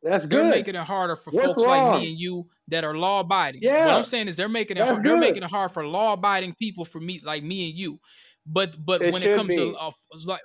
That's 0.02 0.26
They're 0.26 0.40
good. 0.42 0.50
making 0.50 0.74
it 0.74 0.82
harder 0.84 1.14
for 1.14 1.30
What's 1.30 1.54
folks 1.54 1.62
like 1.62 2.00
me 2.00 2.10
and 2.10 2.18
you 2.18 2.48
that 2.68 2.82
are 2.82 2.96
law 2.96 3.20
abiding. 3.20 3.62
Yeah. 3.62 3.86
What 3.86 3.94
I'm 3.94 4.04
saying 4.04 4.26
is 4.26 4.34
they're 4.34 4.48
making 4.48 4.76
it 4.76 4.80
That's 4.80 4.92
hard, 4.94 5.04
they're 5.04 5.16
making 5.16 5.44
it 5.44 5.50
hard 5.50 5.70
for 5.72 5.86
law 5.86 6.14
abiding 6.14 6.54
people 6.54 6.84
for 6.84 6.98
me 6.98 7.20
like 7.24 7.44
me 7.44 7.68
and 7.70 7.78
you. 7.78 8.00
But 8.44 8.84
but 8.84 9.00
It 9.00 9.12
when 9.12 9.22
it 9.22 9.36
comes 9.36 9.48
be. 9.48 9.56
to 9.56 9.76
uh, 9.76 9.92
like 10.24 10.40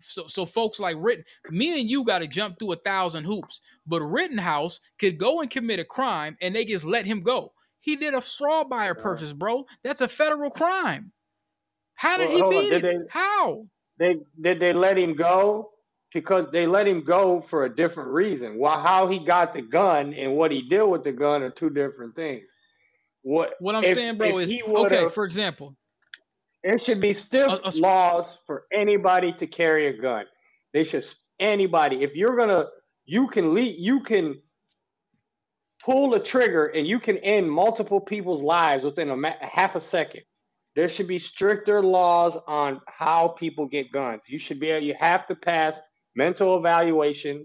so 0.00 0.26
so 0.26 0.46
folks 0.46 0.80
like 0.80 0.96
Ritten, 0.98 1.24
me 1.50 1.78
and 1.78 1.90
you 1.90 2.02
got 2.02 2.20
to 2.20 2.26
jump 2.26 2.58
through 2.58 2.72
a 2.72 2.76
thousand 2.76 3.24
hoops. 3.24 3.60
But 3.86 4.00
Rittenhouse 4.00 4.80
could 4.98 5.18
go 5.18 5.42
and 5.42 5.50
commit 5.50 5.80
a 5.80 5.84
crime 5.84 6.38
and 6.40 6.54
they 6.56 6.64
just 6.64 6.84
let 6.84 7.04
him 7.04 7.20
go. 7.20 7.52
He 7.80 7.94
did 7.94 8.14
a 8.14 8.22
straw 8.22 8.64
buyer 8.64 8.94
Yeah. 8.96 9.02
purchase, 9.02 9.32
bro. 9.34 9.66
That's 9.84 10.00
a 10.00 10.08
federal 10.08 10.50
crime. 10.50 11.12
How 11.94 12.16
did 12.16 12.28
Well, 12.30 12.36
he 12.36 12.42
on, 12.42 12.50
beat 12.50 12.70
did 12.70 12.84
it? 12.84 12.98
they- 13.00 13.06
How? 13.10 13.66
They 13.98 14.16
did 14.40 14.60
they 14.60 14.72
let 14.72 14.96
him 14.98 15.14
go 15.14 15.70
because 16.12 16.50
they 16.52 16.66
let 16.66 16.86
him 16.86 17.02
go 17.02 17.40
for 17.42 17.64
a 17.64 17.74
different 17.74 18.10
reason. 18.10 18.58
Well, 18.58 18.78
how 18.80 19.08
he 19.08 19.18
got 19.18 19.52
the 19.54 19.62
gun 19.62 20.14
and 20.14 20.34
what 20.36 20.50
he 20.52 20.62
did 20.62 20.82
with 20.84 21.02
the 21.04 21.12
gun 21.12 21.42
are 21.42 21.50
two 21.50 21.70
different 21.70 22.14
things. 22.16 22.50
What 23.22 23.54
What 23.60 23.74
I'm 23.74 23.84
if- 23.84 23.94
saying, 23.94 24.16
bro, 24.18 24.38
is 24.38 24.50
okay. 24.66 25.08
For 25.10 25.24
example, 25.24 25.76
There 26.64 26.78
should 26.78 27.00
be 27.00 27.12
stiff 27.12 27.48
A- 27.48 27.60
a- 27.68 27.78
laws 27.78 28.38
for 28.46 28.64
anybody 28.72 29.32
to 29.34 29.46
carry 29.46 29.86
a 29.88 29.92
gun. 30.00 30.24
They 30.72 30.84
should 30.84 31.04
anybody. 31.38 32.02
If 32.02 32.16
you're 32.16 32.36
gonna, 32.36 32.66
you 33.06 33.26
can 33.28 33.54
lead, 33.54 33.76
you 33.78 34.00
can 34.00 34.40
pull 35.84 36.10
the 36.10 36.20
trigger 36.20 36.66
and 36.66 36.86
you 36.86 36.98
can 36.98 37.16
end 37.18 37.50
multiple 37.50 38.00
people's 38.00 38.42
lives 38.42 38.84
within 38.84 39.10
a 39.10 39.16
ma- 39.16 39.34
half 39.40 39.76
a 39.76 39.80
second. 39.80 40.22
There 40.78 40.88
should 40.88 41.08
be 41.08 41.18
stricter 41.18 41.82
laws 41.82 42.38
on 42.46 42.80
how 42.86 43.26
people 43.26 43.66
get 43.66 43.90
guns. 43.90 44.22
You 44.28 44.38
should 44.38 44.60
be. 44.60 44.68
You 44.68 44.94
have 45.00 45.26
to 45.26 45.34
pass 45.34 45.80
mental 46.14 46.56
evaluation. 46.56 47.44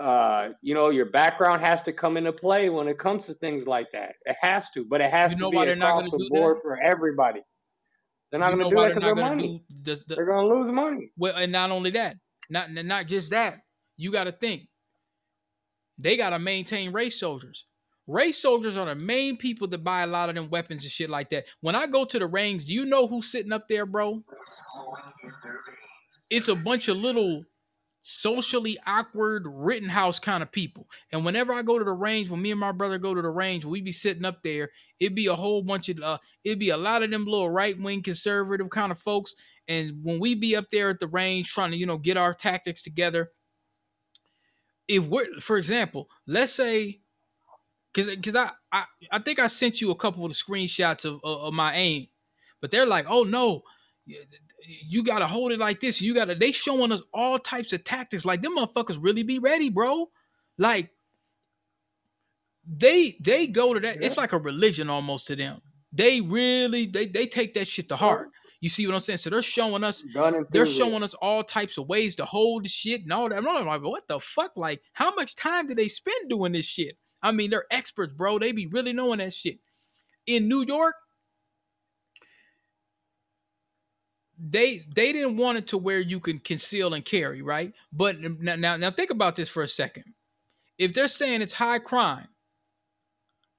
Uh, 0.00 0.48
you 0.60 0.74
know, 0.74 0.90
your 0.90 1.06
background 1.06 1.60
has 1.60 1.80
to 1.84 1.92
come 1.92 2.16
into 2.16 2.32
play 2.32 2.70
when 2.70 2.88
it 2.88 2.98
comes 2.98 3.26
to 3.26 3.34
things 3.34 3.68
like 3.68 3.92
that. 3.92 4.16
It 4.24 4.34
has 4.40 4.68
to, 4.70 4.84
but 4.84 5.00
it 5.00 5.12
has 5.12 5.30
You 5.34 5.38
to 5.38 5.50
be 5.50 5.58
across 5.58 6.10
the 6.10 6.18
do 6.18 6.24
that? 6.24 6.30
board 6.30 6.58
for 6.60 6.76
everybody. 6.82 7.40
They're 8.32 8.40
not 8.40 8.48
going 8.48 8.64
to 8.64 8.70
do 8.70 8.74
that 8.74 8.80
they're 8.80 8.88
because 8.88 9.02
they're 9.04 9.14
money. 9.14 9.64
do 9.68 9.82
does 9.84 10.04
the, 10.04 10.16
They're 10.16 10.26
going 10.26 10.48
to 10.50 10.56
lose 10.56 10.72
money. 10.72 11.12
Well, 11.16 11.36
and 11.36 11.52
not 11.52 11.70
only 11.70 11.90
that, 11.92 12.16
not 12.50 12.72
not 12.72 13.06
just 13.06 13.30
that. 13.30 13.58
You 13.96 14.10
got 14.10 14.24
to 14.24 14.32
think. 14.32 14.62
They 15.98 16.16
got 16.16 16.30
to 16.30 16.40
maintain 16.40 16.90
race 16.90 17.20
soldiers. 17.20 17.64
Race 18.08 18.38
soldiers 18.38 18.78
are 18.78 18.86
the 18.86 19.04
main 19.04 19.36
people 19.36 19.68
that 19.68 19.84
buy 19.84 20.02
a 20.02 20.06
lot 20.06 20.30
of 20.30 20.34
them 20.34 20.48
weapons 20.48 20.82
and 20.82 20.90
shit 20.90 21.10
like 21.10 21.28
that. 21.28 21.44
When 21.60 21.76
I 21.76 21.86
go 21.86 22.06
to 22.06 22.18
the 22.18 22.26
range, 22.26 22.64
do 22.64 22.72
you 22.72 22.86
know 22.86 23.06
who's 23.06 23.30
sitting 23.30 23.52
up 23.52 23.68
there, 23.68 23.84
bro? 23.84 24.24
It's 26.30 26.48
a 26.48 26.54
bunch 26.54 26.88
of 26.88 26.96
little 26.96 27.44
socially 28.00 28.78
awkward 28.86 29.44
Rittenhouse 29.46 30.18
kind 30.18 30.42
of 30.42 30.50
people. 30.50 30.88
And 31.12 31.22
whenever 31.22 31.52
I 31.52 31.60
go 31.60 31.78
to 31.78 31.84
the 31.84 31.92
range, 31.92 32.30
when 32.30 32.40
me 32.40 32.50
and 32.50 32.58
my 32.58 32.72
brother 32.72 32.96
go 32.96 33.12
to 33.12 33.20
the 33.20 33.28
range, 33.28 33.66
we 33.66 33.82
be 33.82 33.92
sitting 33.92 34.24
up 34.24 34.42
there. 34.42 34.70
It'd 34.98 35.14
be 35.14 35.26
a 35.26 35.34
whole 35.34 35.62
bunch 35.62 35.90
of 35.90 36.00
uh, 36.00 36.16
it'd 36.44 36.58
be 36.58 36.70
a 36.70 36.78
lot 36.78 37.02
of 37.02 37.10
them 37.10 37.26
little 37.26 37.50
right 37.50 37.78
wing 37.78 38.02
conservative 38.02 38.70
kind 38.70 38.90
of 38.90 38.98
folks. 38.98 39.34
And 39.68 40.02
when 40.02 40.18
we 40.18 40.34
be 40.34 40.56
up 40.56 40.70
there 40.70 40.88
at 40.88 40.98
the 40.98 41.08
range 41.08 41.52
trying 41.52 41.72
to, 41.72 41.76
you 41.76 41.84
know, 41.84 41.98
get 41.98 42.16
our 42.16 42.32
tactics 42.32 42.80
together, 42.80 43.32
if 44.88 45.04
we're, 45.04 45.26
for 45.40 45.58
example, 45.58 46.08
let's 46.26 46.54
say, 46.54 47.00
because 47.92 48.14
because 48.16 48.36
I, 48.36 48.50
I 48.72 48.84
I 49.12 49.18
think 49.18 49.38
I 49.38 49.46
sent 49.46 49.80
you 49.80 49.90
a 49.90 49.96
couple 49.96 50.24
of 50.24 50.30
the 50.30 50.34
screenshots 50.36 51.04
of, 51.04 51.20
of 51.24 51.40
of 51.42 51.54
my 51.54 51.74
aim, 51.74 52.08
but 52.60 52.70
they're 52.70 52.86
like, 52.86 53.06
oh 53.08 53.24
no, 53.24 53.62
you- 54.06 55.02
gotta 55.04 55.26
hold 55.26 55.52
it 55.52 55.58
like 55.58 55.80
this. 55.80 56.00
You 56.00 56.14
gotta. 56.14 56.34
They 56.34 56.52
showing 56.52 56.92
us 56.92 57.02
all 57.14 57.38
types 57.38 57.72
of 57.72 57.84
tactics. 57.84 58.24
Like 58.24 58.42
them 58.42 58.56
motherfuckers 58.56 58.98
really 59.00 59.22
be 59.22 59.38
ready, 59.38 59.68
bro. 59.70 60.10
Like 60.58 60.90
they 62.66 63.16
they 63.20 63.46
go 63.46 63.74
to 63.74 63.80
that. 63.80 63.98
It's 64.02 64.16
like 64.16 64.32
a 64.32 64.38
religion 64.38 64.90
almost 64.90 65.26
to 65.28 65.36
them. 65.36 65.60
They 65.92 66.20
really 66.20 66.86
they 66.86 67.06
they 67.06 67.26
take 67.26 67.54
that 67.54 67.66
shit 67.68 67.88
to 67.88 67.96
heart. 67.96 68.30
You 68.60 68.68
see 68.68 68.86
what 68.86 68.94
I'm 68.94 69.00
saying? 69.00 69.18
So 69.18 69.30
they're 69.30 69.40
showing 69.42 69.84
us 69.84 70.02
they're 70.50 70.66
showing 70.66 71.02
us 71.02 71.14
all 71.14 71.44
types 71.44 71.78
of 71.78 71.88
ways 71.88 72.16
to 72.16 72.24
hold 72.24 72.64
the 72.64 72.68
shit 72.68 73.02
and 73.02 73.12
all 73.12 73.28
that. 73.28 73.38
I'm 73.38 73.66
like, 73.66 73.82
what 73.82 74.06
the 74.08 74.20
fuck? 74.20 74.56
Like, 74.56 74.82
how 74.92 75.14
much 75.14 75.36
time 75.36 75.68
do 75.68 75.74
they 75.74 75.88
spend 75.88 76.28
doing 76.28 76.52
this 76.52 76.66
shit? 76.66 76.98
I 77.22 77.32
mean, 77.32 77.50
they're 77.50 77.66
experts, 77.70 78.12
bro. 78.12 78.38
They 78.38 78.52
be 78.52 78.66
really 78.66 78.92
knowing 78.92 79.18
that 79.18 79.34
shit. 79.34 79.58
In 80.26 80.48
New 80.48 80.64
York, 80.66 80.94
they 84.38 84.84
they 84.94 85.12
didn't 85.12 85.36
want 85.36 85.58
it 85.58 85.66
to 85.68 85.78
where 85.78 86.00
you 86.00 86.20
can 86.20 86.38
conceal 86.38 86.94
and 86.94 87.04
carry, 87.04 87.42
right? 87.42 87.72
But 87.92 88.20
now 88.20 88.56
now, 88.56 88.76
now 88.76 88.90
think 88.90 89.10
about 89.10 89.36
this 89.36 89.48
for 89.48 89.62
a 89.62 89.68
second. 89.68 90.04
If 90.78 90.94
they're 90.94 91.08
saying 91.08 91.42
it's 91.42 91.52
high 91.52 91.80
crime, 91.80 92.28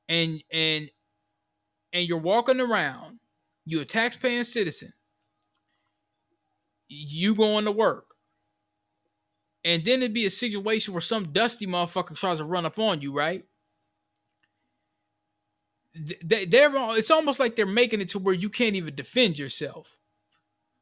and 0.08 0.44
and 0.52 0.90
and 1.94 2.08
you're 2.08 2.18
walking 2.20 2.62
around, 2.62 3.20
you're 3.66 3.84
a 3.84 3.86
taxpaying 3.86 4.46
citizen, 4.46 4.94
you 6.88 7.36
going 7.36 7.66
to 7.66 7.72
work. 7.72 8.06
And 9.66 9.84
then 9.84 10.02
it'd 10.02 10.14
be 10.14 10.26
a 10.26 10.32
situation 10.32 10.94
where 10.94 11.02
some 11.02 11.32
dusty 11.34 11.68
motherfucker 11.68 12.18
tries 12.18 12.38
to 12.40 12.46
run 12.46 12.66
up 12.66 12.80
on 12.80 13.02
you, 13.02 13.14
right? 13.14 13.44
Th- 15.94 16.20
They, 16.24 16.46
they're 16.46 16.76
all- 16.78 16.94
it's 16.94 17.12
almost 17.12 17.40
like 17.40 17.56
they're 17.56 17.66
making 17.66 18.02
it 18.02 18.10
to 18.10 18.20
where 18.20 18.34
you 18.36 18.50
can't 18.50 18.76
even 18.76 18.96
defend 18.96 19.38
yourself. 19.40 19.96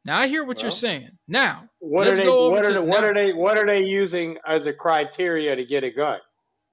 Now 0.05 0.17
I 0.19 0.27
hear 0.27 0.43
what 0.45 0.61
you're 0.61 0.71
saying. 0.71 1.09
Now 1.27 1.69
What 1.79 2.07
let's 2.07 2.13
are 2.13 2.21
they? 2.21 2.23
go 2.25 2.39
over 2.45 2.55
What 2.55 2.65
are 2.65 2.67
to 2.69 2.73
they, 2.75 2.79
what 2.79 3.01
now- 3.01 3.07
are 3.09 3.13
they? 3.13 3.33
What 3.33 3.57
are 3.57 3.65
they 3.65 3.81
using 3.83 4.37
as 4.47 4.65
a 4.67 4.73
criteria 4.73 5.55
to 5.55 5.65
get 5.65 5.83
a 5.83 5.91
gun? 5.91 6.19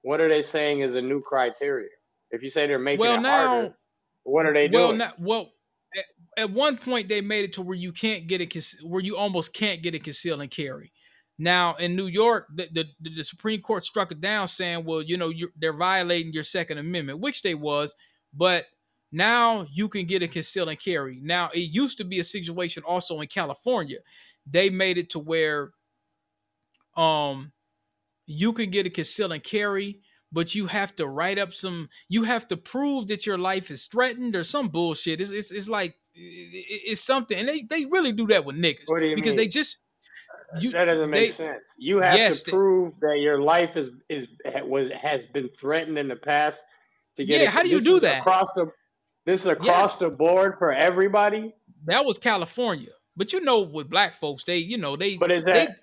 What 0.03 0.21
are 0.21 0.29
they 0.29 0.41
saying 0.41 0.79
is 0.81 0.95
a 0.95 1.01
new 1.01 1.21
criteria? 1.21 1.89
If 2.31 2.43
you 2.43 2.49
say 2.49 2.67
they're 2.67 2.79
making 2.79 3.01
well 3.01 3.15
it 3.15 3.21
now 3.21 3.47
harder, 3.47 3.75
what 4.23 4.45
are 4.45 4.53
they 4.53 4.69
well 4.69 4.87
doing? 4.89 4.99
now 4.99 5.13
well 5.19 5.51
at, 5.97 6.05
at 6.43 6.49
one 6.51 6.77
point 6.77 7.07
they 7.09 7.21
made 7.21 7.43
it 7.45 7.53
to 7.53 7.61
where 7.61 7.75
you 7.77 7.91
can't 7.91 8.27
get 8.27 8.41
a 8.41 8.85
where 8.85 9.01
you 9.01 9.17
almost 9.17 9.53
can't 9.53 9.81
get 9.81 9.95
a 9.95 9.99
conceal 9.99 10.41
and 10.41 10.51
carry. 10.51 10.91
Now 11.37 11.75
in 11.75 11.95
New 11.97 12.07
York, 12.07 12.47
the, 12.55 12.67
the, 12.71 12.85
the 13.17 13.23
Supreme 13.23 13.61
Court 13.61 13.83
struck 13.85 14.11
it 14.13 14.21
down, 14.21 14.47
saying, 14.47 14.85
"Well, 14.85 15.01
you 15.01 15.17
know, 15.17 15.27
you're, 15.29 15.49
they're 15.59 15.73
violating 15.75 16.31
your 16.31 16.45
Second 16.45 16.77
Amendment," 16.77 17.19
which 17.19 17.41
they 17.41 17.55
was. 17.55 17.93
But 18.35 18.65
now 19.11 19.65
you 19.71 19.87
can 19.89 20.05
get 20.05 20.23
a 20.23 20.27
conceal 20.27 20.69
and 20.69 20.79
carry. 20.79 21.19
Now 21.21 21.49
it 21.53 21.59
used 21.71 21.97
to 21.99 22.03
be 22.03 22.19
a 22.19 22.23
situation 22.23 22.83
also 22.83 23.21
in 23.21 23.27
California. 23.27 23.99
They 24.49 24.69
made 24.69 24.97
it 24.97 25.09
to 25.11 25.19
where, 25.19 25.71
um, 26.97 27.51
you 28.25 28.53
can 28.53 28.69
get 28.71 28.85
a 28.85 28.89
conceal 28.89 29.31
and 29.31 29.43
carry, 29.43 29.99
but 30.31 30.55
you 30.55 30.65
have 30.67 30.95
to 30.95 31.07
write 31.07 31.37
up 31.37 31.53
some. 31.53 31.89
You 32.09 32.23
have 32.23 32.47
to 32.49 32.57
prove 32.57 33.07
that 33.07 33.25
your 33.25 33.37
life 33.37 33.69
is 33.71 33.85
threatened 33.85 34.35
or 34.35 34.43
some 34.43 34.69
bullshit. 34.69 35.21
It's 35.21 35.31
it's, 35.31 35.51
it's 35.51 35.69
like 35.69 35.95
it's 36.15 37.01
something, 37.01 37.37
and 37.37 37.47
they 37.47 37.61
they 37.61 37.85
really 37.85 38.11
do 38.11 38.25
that 38.27 38.43
with 38.45 38.55
niggas 38.55 38.83
What 38.87 38.99
do 39.01 39.07
you 39.07 39.15
because 39.15 39.29
mean? 39.35 39.37
they 39.37 39.47
just 39.47 39.77
you 40.59 40.71
that 40.71 40.85
doesn't 40.85 41.09
make 41.09 41.27
they- 41.27 41.31
sense. 41.31 41.75
You 41.77 41.99
have 41.99 42.15
Yes, 42.15 42.43
to 42.43 42.51
prove 42.51 42.93
that 43.01 43.19
your 43.19 43.39
life 43.41 43.77
is 43.77 43.91
is 44.09 44.27
was 44.63 44.89
has 44.91 45.25
been 45.27 45.49
threatened 45.49 45.97
in 45.99 46.07
the 46.07 46.15
past 46.15 46.61
to 47.15 47.25
get. 47.25 47.41
Yeah, 47.41 47.47
a- 47.47 47.51
how 47.51 47.63
do 47.63 47.69
you 47.69 47.79
this 47.79 47.85
do 47.85 47.99
that? 48.01 48.19
across 48.19 48.51
the? 48.53 48.71
This 49.25 49.41
is 49.41 49.47
across 49.47 49.97
the 49.97 50.09
board 50.09 50.55
for 50.55 50.71
everybody. 50.71 51.53
that 51.85 52.05
was 52.05 52.17
California. 52.17 52.91
But 53.17 53.33
you 53.33 53.41
know, 53.41 53.61
with 53.61 53.89
black 53.89 54.15
folks, 54.15 54.43
they 54.43 54.57
you 54.57 54.77
know 54.77 54.95
they 54.95 55.17
But 55.17 55.31
is 55.31 55.45
they 55.45 55.53
that 55.53 55.77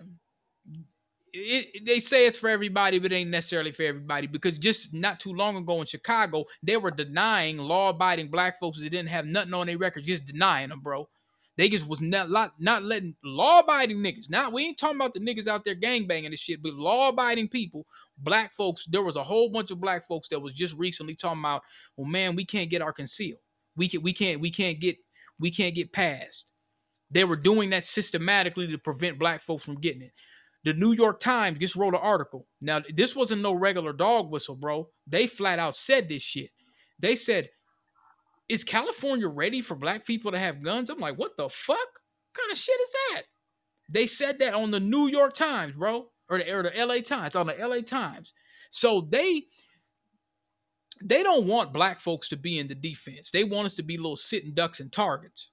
it, 1.32 1.86
they 1.86 1.98
say 1.98 2.26
it's 2.26 2.36
for 2.36 2.48
everybody, 2.48 2.98
but 2.98 3.12
it 3.12 3.16
ain't 3.16 3.30
necessarily 3.30 3.72
for 3.72 3.82
everybody 3.82 4.26
because 4.26 4.58
just 4.58 4.92
not 4.92 5.18
too 5.18 5.32
long 5.32 5.56
ago 5.56 5.80
in 5.80 5.86
Chicago, 5.86 6.44
they 6.62 6.76
were 6.76 6.90
denying 6.90 7.56
law-abiding 7.56 8.28
black 8.28 8.60
folks 8.60 8.80
that 8.80 8.90
didn't 8.90 9.08
have 9.08 9.26
nothing 9.26 9.54
on 9.54 9.66
their 9.66 9.78
record, 9.78 10.04
just 10.04 10.26
denying 10.26 10.68
them, 10.68 10.80
bro. 10.80 11.08
They 11.62 11.68
just 11.68 11.86
was 11.86 12.02
not 12.02 12.28
not, 12.58 12.82
letting 12.82 13.14
law-abiding 13.22 13.98
niggas. 13.98 14.28
Now 14.28 14.50
we 14.50 14.64
ain't 14.64 14.78
talking 14.78 14.96
about 14.96 15.14
the 15.14 15.20
niggas 15.20 15.46
out 15.46 15.64
there 15.64 15.76
gangbanging 15.76 16.24
and 16.24 16.32
this 16.32 16.40
shit, 16.40 16.60
but 16.60 16.74
law-abiding 16.74 17.50
people, 17.50 17.86
black 18.18 18.52
folks. 18.56 18.84
There 18.86 19.04
was 19.04 19.14
a 19.14 19.22
whole 19.22 19.48
bunch 19.48 19.70
of 19.70 19.80
black 19.80 20.08
folks 20.08 20.26
that 20.30 20.40
was 20.40 20.54
just 20.54 20.74
recently 20.76 21.14
talking 21.14 21.38
about, 21.38 21.62
well, 21.96 22.08
man, 22.08 22.34
we 22.34 22.44
can't 22.44 22.68
get 22.68 22.82
our 22.82 22.92
conceal. 22.92 23.36
We 23.76 23.86
can 23.86 24.02
we 24.02 24.12
can't 24.12 24.40
we 24.40 24.50
can't 24.50 24.80
get 24.80 24.96
we 25.38 25.52
can't 25.52 25.76
get 25.76 25.92
past. 25.92 26.46
They 27.12 27.22
were 27.22 27.36
doing 27.36 27.70
that 27.70 27.84
systematically 27.84 28.66
to 28.66 28.76
prevent 28.76 29.20
black 29.20 29.40
folks 29.40 29.64
from 29.64 29.80
getting 29.80 30.02
it. 30.02 30.12
The 30.64 30.74
New 30.74 30.94
York 30.94 31.20
Times 31.20 31.60
just 31.60 31.76
wrote 31.76 31.94
an 31.94 32.00
article. 32.02 32.44
Now, 32.60 32.82
this 32.92 33.14
wasn't 33.14 33.42
no 33.42 33.52
regular 33.52 33.92
dog 33.92 34.32
whistle, 34.32 34.56
bro. 34.56 34.88
They 35.06 35.28
flat 35.28 35.60
out 35.60 35.76
said 35.76 36.08
this 36.08 36.22
shit. 36.22 36.50
They 36.98 37.14
said, 37.14 37.50
Is 38.52 38.64
California 38.64 39.28
ready 39.28 39.62
for 39.62 39.74
black 39.74 40.04
people 40.04 40.30
to 40.30 40.38
have 40.38 40.62
guns? 40.62 40.90
I'm 40.90 40.98
like, 40.98 41.18
what 41.18 41.38
the 41.38 41.48
fuck? 41.48 41.78
What 41.78 42.38
kind 42.38 42.52
of 42.52 42.58
shit 42.58 42.78
is 42.78 42.92
that? 42.92 43.22
They 43.88 44.06
said 44.06 44.40
that 44.40 44.52
on 44.52 44.70
the 44.70 44.78
New 44.78 45.08
York 45.08 45.32
Times, 45.32 45.74
bro, 45.74 46.10
or 46.28 46.36
the, 46.36 46.52
or 46.54 46.62
the 46.62 46.84
LA 46.84 46.98
Times, 46.98 47.34
on 47.34 47.46
the 47.46 47.54
LA 47.54 47.80
Times. 47.80 48.34
So 48.70 49.08
they 49.08 49.44
they 51.02 51.22
don't 51.22 51.46
want 51.46 51.72
black 51.72 51.98
folks 51.98 52.28
to 52.28 52.36
be 52.36 52.58
in 52.58 52.68
the 52.68 52.74
defense. 52.74 53.30
They 53.30 53.44
want 53.44 53.64
us 53.64 53.74
to 53.76 53.82
be 53.82 53.96
little 53.96 54.16
sitting 54.16 54.52
ducks 54.52 54.80
and 54.80 54.92
targets. 54.92 55.48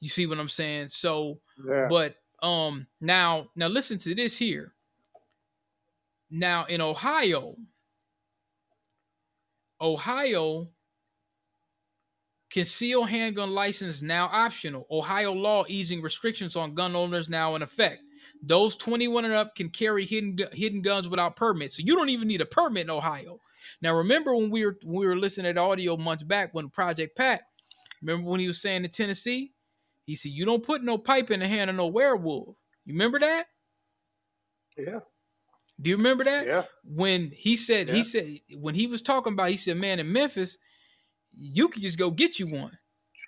You 0.00 0.08
see 0.08 0.26
what 0.26 0.40
I'm 0.40 0.48
saying? 0.48 0.88
So, 0.88 1.38
yeah. 1.68 1.86
but 1.90 2.14
um 2.42 2.86
now 3.02 3.48
now 3.56 3.68
listen 3.68 3.98
to 3.98 4.14
this 4.14 4.38
here. 4.38 4.72
Now 6.30 6.64
in 6.64 6.80
Ohio, 6.80 7.56
Ohio 9.82 10.70
concealed 12.50 13.08
handgun 13.08 13.52
license 13.52 14.02
now 14.02 14.28
optional. 14.32 14.86
Ohio 14.90 15.32
law 15.32 15.64
easing 15.68 16.02
restrictions 16.02 16.56
on 16.56 16.74
gun 16.74 16.94
owners 16.94 17.28
now 17.28 17.54
in 17.54 17.62
effect. 17.62 18.02
Those 18.42 18.76
21 18.76 19.24
and 19.24 19.34
up 19.34 19.54
can 19.54 19.70
carry 19.70 20.04
hidden 20.04 20.38
hidden 20.52 20.82
guns 20.82 21.08
without 21.08 21.36
permits. 21.36 21.76
So 21.76 21.82
you 21.84 21.96
don't 21.96 22.10
even 22.10 22.28
need 22.28 22.40
a 22.40 22.46
permit 22.46 22.84
in 22.84 22.90
Ohio. 22.90 23.40
Now 23.82 23.94
remember 23.94 24.34
when 24.34 24.50
we 24.50 24.64
were 24.64 24.76
when 24.82 25.00
we 25.00 25.06
were 25.06 25.16
listening 25.16 25.54
to 25.54 25.60
audio 25.60 25.96
months 25.96 26.22
back 26.22 26.50
when 26.52 26.68
Project 26.68 27.16
Pat, 27.16 27.42
remember 28.02 28.28
when 28.28 28.40
he 28.40 28.46
was 28.46 28.60
saying 28.60 28.84
in 28.84 28.90
Tennessee, 28.90 29.52
he 30.04 30.14
said 30.14 30.32
you 30.32 30.44
don't 30.44 30.62
put 30.62 30.82
no 30.82 30.98
pipe 30.98 31.30
in 31.30 31.40
the 31.40 31.48
hand 31.48 31.70
of 31.70 31.76
no 31.76 31.86
werewolf. 31.86 32.56
You 32.84 32.94
remember 32.94 33.18
that? 33.20 33.46
Yeah. 34.76 35.00
Do 35.80 35.90
you 35.90 35.96
remember 35.96 36.24
that? 36.24 36.46
Yeah. 36.46 36.64
When 36.84 37.30
he 37.30 37.56
said 37.56 37.88
yeah. 37.88 37.94
he 37.94 38.02
said 38.02 38.38
when 38.54 38.74
he 38.74 38.86
was 38.86 39.02
talking 39.02 39.32
about 39.32 39.50
he 39.50 39.56
said 39.56 39.76
man 39.76 39.98
in 39.98 40.10
Memphis, 40.10 40.58
you 41.36 41.68
could 41.68 41.82
just 41.82 41.98
go 41.98 42.10
get 42.10 42.38
you 42.38 42.46
one. 42.46 42.76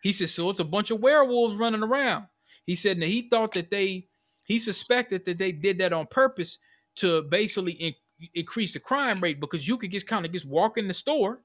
He 0.02 0.12
said 0.12 0.28
so 0.28 0.50
it's 0.50 0.60
a 0.60 0.64
bunch 0.64 0.90
of 0.90 1.00
werewolves 1.00 1.56
running 1.56 1.82
around. 1.82 2.26
He 2.66 2.76
said 2.76 2.98
that 3.00 3.06
he 3.06 3.28
thought 3.28 3.52
that 3.52 3.70
they 3.70 4.06
he 4.46 4.58
suspected 4.58 5.24
that 5.26 5.38
they 5.38 5.52
did 5.52 5.78
that 5.78 5.92
on 5.92 6.06
purpose 6.06 6.58
to 6.96 7.22
basically 7.22 7.72
in, 7.72 7.94
increase 8.34 8.72
the 8.72 8.80
crime 8.80 9.20
rate 9.20 9.40
because 9.40 9.68
you 9.68 9.76
could 9.76 9.90
just 9.90 10.06
kind 10.06 10.24
of 10.24 10.32
just 10.32 10.46
walk 10.46 10.78
in 10.78 10.88
the 10.88 10.94
store 10.94 11.40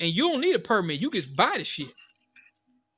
and 0.00 0.12
you 0.12 0.30
don't 0.30 0.40
need 0.40 0.54
a 0.54 0.60
permit. 0.60 1.00
You 1.00 1.10
just 1.10 1.34
buy 1.34 1.54
the 1.56 1.64
shit. 1.64 1.90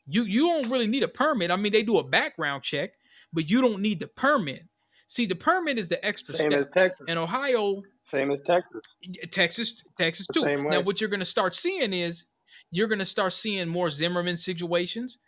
You 0.07 0.24
you 0.24 0.49
don't 0.49 0.70
really 0.70 0.86
need 0.86 1.03
a 1.03 1.09
permit. 1.09 1.51
I 1.51 1.57
mean, 1.57 1.72
they 1.72 1.82
do 1.82 1.99
a 1.99 2.05
background 2.05 2.62
check, 2.62 2.92
but 3.32 3.49
you 3.49 3.61
don't 3.61 3.80
need 3.80 4.01
the 4.01 4.09
permit. 4.09 4.64
See, 5.07 5.24
the 5.24 5.34
permit 5.34 5.78
is 5.78 5.88
the 5.88 6.05
extra 6.05 6.34
Same 6.34 6.51
step. 6.51 6.61
as 6.61 6.68
Texas. 6.70 7.07
In 7.09 7.16
Ohio, 7.16 7.82
same 8.05 8.30
as 8.30 8.42
Texas. 8.42 8.82
Texas, 9.30 9.82
Texas 9.99 10.26
too. 10.32 10.44
Now, 10.64 10.80
what 10.80 11.01
you're 11.01 11.11
going 11.11 11.20
to 11.20 11.26
start 11.26 11.55
seeing 11.55 11.92
is 11.92 12.24
you're 12.70 12.88
going 12.88 12.99
to 12.99 13.05
start 13.05 13.32
seeing 13.32 13.68
more 13.68 13.90
Zimmerman 13.90 14.36
situations. 14.36 15.18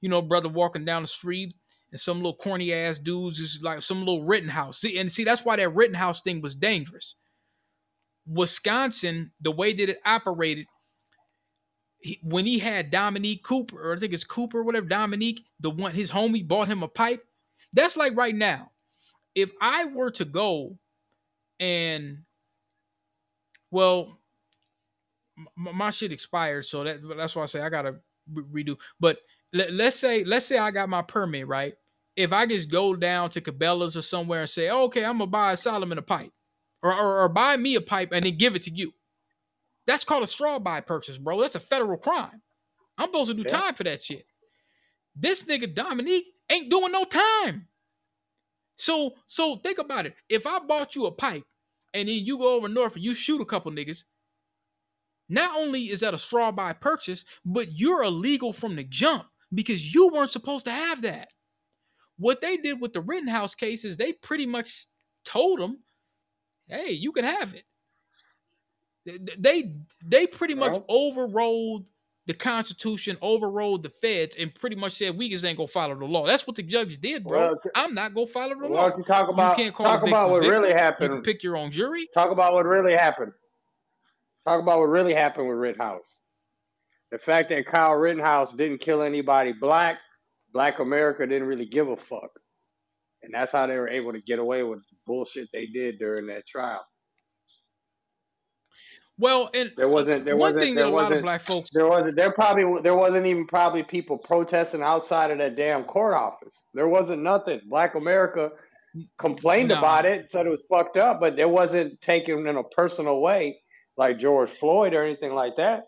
You 0.00 0.08
know, 0.08 0.22
brother 0.22 0.48
walking 0.48 0.84
down 0.84 1.02
the 1.02 1.08
street 1.08 1.54
and 1.92 2.00
some 2.00 2.18
little 2.18 2.36
corny 2.36 2.72
ass 2.72 2.98
dudes 2.98 3.38
is 3.38 3.60
like 3.62 3.82
some 3.82 4.00
little 4.00 4.24
Rittenhouse. 4.24 4.78
See, 4.78 4.98
and 4.98 5.10
see, 5.10 5.24
that's 5.24 5.44
why 5.44 5.56
that 5.56 5.74
Rittenhouse 5.74 6.20
thing 6.20 6.40
was 6.40 6.54
dangerous. 6.54 7.14
Wisconsin, 8.26 9.30
the 9.40 9.52
way 9.52 9.72
that 9.72 9.88
it 9.88 10.00
operated, 10.04 10.66
he, 11.98 12.18
when 12.22 12.44
he 12.44 12.58
had 12.58 12.90
Dominique 12.90 13.44
Cooper, 13.44 13.90
or 13.90 13.96
I 13.96 13.98
think 13.98 14.12
it's 14.12 14.24
Cooper, 14.24 14.62
whatever, 14.62 14.86
Dominique, 14.86 15.44
the 15.60 15.70
one 15.70 15.92
his 15.92 16.10
homie 16.10 16.46
bought 16.46 16.68
him 16.68 16.82
a 16.82 16.88
pipe. 16.88 17.24
That's 17.72 17.96
like 17.96 18.16
right 18.16 18.34
now. 18.34 18.70
If 19.34 19.50
I 19.60 19.84
were 19.84 20.10
to 20.12 20.24
go 20.24 20.78
and 21.60 22.18
well, 23.70 24.18
my, 25.56 25.72
my 25.72 25.90
shit 25.90 26.12
expired, 26.12 26.64
so 26.66 26.84
that 26.84 26.98
that's 27.16 27.36
why 27.36 27.42
I 27.42 27.46
say 27.46 27.60
I 27.60 27.68
gotta 27.68 27.96
redo. 28.32 28.76
But 29.00 29.18
let, 29.52 29.72
let's 29.72 29.96
say 29.96 30.24
let's 30.24 30.46
say 30.46 30.58
I 30.58 30.70
got 30.70 30.88
my 30.88 31.02
permit 31.02 31.46
right. 31.46 31.74
If 32.16 32.32
I 32.32 32.46
just 32.46 32.70
go 32.70 32.94
down 32.96 33.28
to 33.30 33.40
Cabela's 33.40 33.96
or 33.96 34.02
somewhere 34.02 34.40
and 34.40 34.48
say, 34.48 34.70
oh, 34.70 34.84
okay, 34.84 35.04
I'm 35.04 35.18
gonna 35.18 35.26
buy 35.26 35.54
Solomon 35.54 35.98
a 35.98 36.02
pipe, 36.02 36.32
or, 36.82 36.94
or 36.94 37.22
or 37.22 37.28
buy 37.28 37.56
me 37.56 37.74
a 37.74 37.80
pipe 37.80 38.10
and 38.12 38.24
then 38.24 38.36
give 38.36 38.56
it 38.56 38.62
to 38.62 38.70
you, 38.70 38.92
that's 39.86 40.04
called 40.04 40.22
a 40.22 40.26
straw 40.26 40.58
buy 40.58 40.80
purchase, 40.80 41.18
bro. 41.18 41.40
That's 41.40 41.54
a 41.54 41.60
federal 41.60 41.98
crime. 41.98 42.40
I'm 42.98 43.08
supposed 43.08 43.30
to 43.30 43.34
do 43.34 43.42
yeah. 43.42 43.56
time 43.56 43.74
for 43.74 43.84
that 43.84 44.02
shit. 44.02 44.26
This 45.14 45.44
nigga 45.44 45.74
Dominique 45.74 46.26
ain't 46.50 46.70
doing 46.70 46.92
no 46.92 47.04
time. 47.04 47.68
So 48.76 49.14
so 49.26 49.56
think 49.56 49.78
about 49.78 50.06
it. 50.06 50.14
If 50.28 50.46
I 50.46 50.58
bought 50.60 50.94
you 50.94 51.06
a 51.06 51.12
pipe 51.12 51.44
and 51.94 52.08
then 52.08 52.24
you 52.24 52.38
go 52.38 52.54
over 52.54 52.68
north 52.68 52.96
and 52.96 53.04
you 53.04 53.14
shoot 53.14 53.40
a 53.40 53.44
couple 53.46 53.72
niggas, 53.72 54.04
not 55.28 55.56
only 55.56 55.84
is 55.84 56.00
that 56.00 56.14
a 56.14 56.18
straw 56.18 56.52
buy 56.52 56.72
purchase, 56.72 57.24
but 57.44 57.78
you're 57.78 58.04
illegal 58.04 58.52
from 58.52 58.76
the 58.76 58.84
jump 58.84 59.24
because 59.54 59.94
you 59.94 60.08
weren't 60.08 60.32
supposed 60.32 60.64
to 60.66 60.70
have 60.70 61.02
that. 61.02 61.28
What 62.18 62.40
they 62.40 62.56
did 62.56 62.80
with 62.80 62.92
the 62.92 63.00
Rittenhouse 63.00 63.54
case 63.54 63.84
is 63.84 63.96
they 63.96 64.12
pretty 64.12 64.46
much 64.46 64.86
told 65.24 65.60
them, 65.60 65.78
"Hey, 66.66 66.92
you 66.92 67.12
can 67.12 67.24
have 67.24 67.54
it." 67.54 67.64
They 69.38 69.74
they 70.04 70.26
pretty 70.26 70.54
much 70.54 70.80
overrode 70.88 71.84
the 72.26 72.34
Constitution, 72.34 73.16
overrode 73.22 73.84
the 73.84 73.88
feds, 73.88 74.34
and 74.36 74.52
pretty 74.54 74.74
much 74.74 74.94
said 74.94 75.16
we 75.16 75.28
just 75.28 75.44
ain't 75.44 75.56
gonna 75.56 75.68
follow 75.68 75.96
the 75.96 76.04
law. 76.04 76.26
That's 76.26 76.46
what 76.46 76.56
the 76.56 76.62
judge 76.62 77.00
did, 77.00 77.22
bro. 77.22 77.38
Well, 77.38 77.60
I'm 77.74 77.94
not 77.94 78.14
gonna 78.14 78.26
follow 78.26 78.54
the 78.54 78.66
law. 78.66 78.82
Why 78.82 78.88
don't 78.88 78.98
you 78.98 79.04
talk 79.04 79.28
about 79.28 79.56
you 79.56 79.64
can't 79.64 79.74
call 79.74 79.86
talk 79.86 80.06
about 80.06 80.30
what 80.30 80.42
victim. 80.42 80.60
really 80.60 80.72
happened? 80.72 81.10
You 81.10 81.16
can 81.16 81.22
pick 81.22 81.42
your 81.42 81.56
own 81.56 81.70
jury. 81.70 82.08
Talk 82.12 82.30
about 82.30 82.52
what 82.52 82.66
really 82.66 82.94
happened. 82.94 83.32
Talk 84.46 84.60
about 84.62 84.78
what 84.78 84.88
really 84.88 85.14
happened 85.14 85.48
with 85.48 85.58
Rittenhouse. 85.58 86.20
The 87.10 87.18
fact 87.18 87.48
that 87.48 87.66
Kyle 87.66 87.94
Rittenhouse 87.94 88.52
didn't 88.52 88.78
kill 88.78 89.02
anybody 89.02 89.52
black, 89.52 89.98
black 90.52 90.78
America 90.78 91.26
didn't 91.26 91.48
really 91.48 91.66
give 91.66 91.88
a 91.88 91.96
fuck. 91.96 92.30
And 93.22 93.34
that's 93.34 93.50
how 93.50 93.66
they 93.66 93.76
were 93.76 93.88
able 93.88 94.12
to 94.12 94.20
get 94.20 94.38
away 94.38 94.62
with 94.62 94.78
the 94.88 94.96
bullshit 95.04 95.48
they 95.52 95.66
did 95.66 95.98
during 95.98 96.28
that 96.28 96.46
trial. 96.46 96.84
Well, 99.18 99.50
and 99.52 99.72
there 99.76 99.88
wasn't 99.88 100.24
there 100.24 100.36
one 100.36 100.50
wasn't, 100.50 100.62
thing 100.62 100.74
there 100.76 100.84
that 100.84 100.90
a 100.90 100.92
wasn't, 100.92 101.10
lot 101.10 101.16
of 101.16 101.22
black 101.22 101.42
folks 101.42 101.70
there 101.72 101.88
wasn't 101.88 102.16
there 102.16 102.32
probably 102.32 102.82
there 102.82 102.94
wasn't 102.94 103.24
even 103.24 103.46
probably 103.46 103.82
people 103.82 104.18
protesting 104.18 104.82
outside 104.82 105.30
of 105.30 105.38
that 105.38 105.56
damn 105.56 105.84
court 105.84 106.14
office. 106.14 106.66
There 106.74 106.86
wasn't 106.88 107.22
nothing. 107.22 107.62
Black 107.66 107.94
America 107.94 108.50
complained 109.18 109.70
no. 109.70 109.78
about 109.78 110.04
it, 110.04 110.30
said 110.30 110.46
it 110.46 110.50
was 110.50 110.66
fucked 110.68 110.98
up, 110.98 111.18
but 111.18 111.38
it 111.38 111.48
wasn't 111.48 112.00
taken 112.02 112.46
in 112.46 112.56
a 112.56 112.62
personal 112.62 113.22
way 113.22 113.58
like 113.96 114.18
George 114.18 114.50
Floyd 114.50 114.94
or 114.94 115.02
anything 115.04 115.34
like 115.34 115.56
that. 115.56 115.84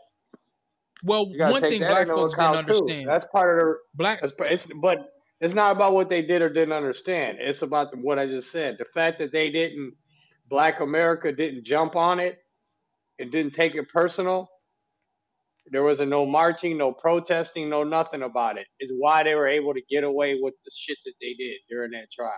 Well, 1.04 1.26
one 1.36 1.60
thing 1.60 1.80
black 1.80 2.08
folks 2.08 2.34
didn't 2.34 2.56
understand. 2.56 3.04
Too. 3.04 3.06
That's 3.06 3.24
part 3.26 3.58
of 3.58 3.64
the 3.64 3.74
black. 3.94 4.20
It's, 4.22 4.66
but 4.66 4.98
it's 5.40 5.54
not 5.54 5.72
about 5.72 5.94
what 5.94 6.08
they 6.08 6.22
did 6.22 6.42
or 6.42 6.48
didn't 6.48 6.72
understand. 6.72 7.38
It's 7.40 7.62
about 7.62 7.92
the, 7.92 7.98
what 7.98 8.18
I 8.18 8.26
just 8.26 8.50
said. 8.50 8.76
The 8.78 8.84
fact 8.84 9.18
that 9.18 9.30
they 9.30 9.50
didn't, 9.50 9.94
Black 10.48 10.80
America 10.80 11.32
didn't 11.32 11.64
jump 11.64 11.94
on 11.94 12.18
it, 12.18 12.38
it 13.18 13.30
didn't 13.30 13.52
take 13.52 13.74
it 13.76 13.88
personal. 13.88 14.48
There 15.70 15.82
was 15.82 16.00
no 16.00 16.24
marching, 16.24 16.78
no 16.78 16.92
protesting, 16.92 17.68
no 17.68 17.84
nothing 17.84 18.22
about 18.22 18.56
it. 18.56 18.66
Is 18.80 18.90
why 18.96 19.22
they 19.22 19.34
were 19.34 19.46
able 19.46 19.74
to 19.74 19.82
get 19.88 20.02
away 20.02 20.38
with 20.40 20.54
the 20.64 20.70
shit 20.74 20.96
that 21.04 21.14
they 21.20 21.34
did 21.34 21.56
during 21.68 21.90
that 21.90 22.10
trial. 22.10 22.32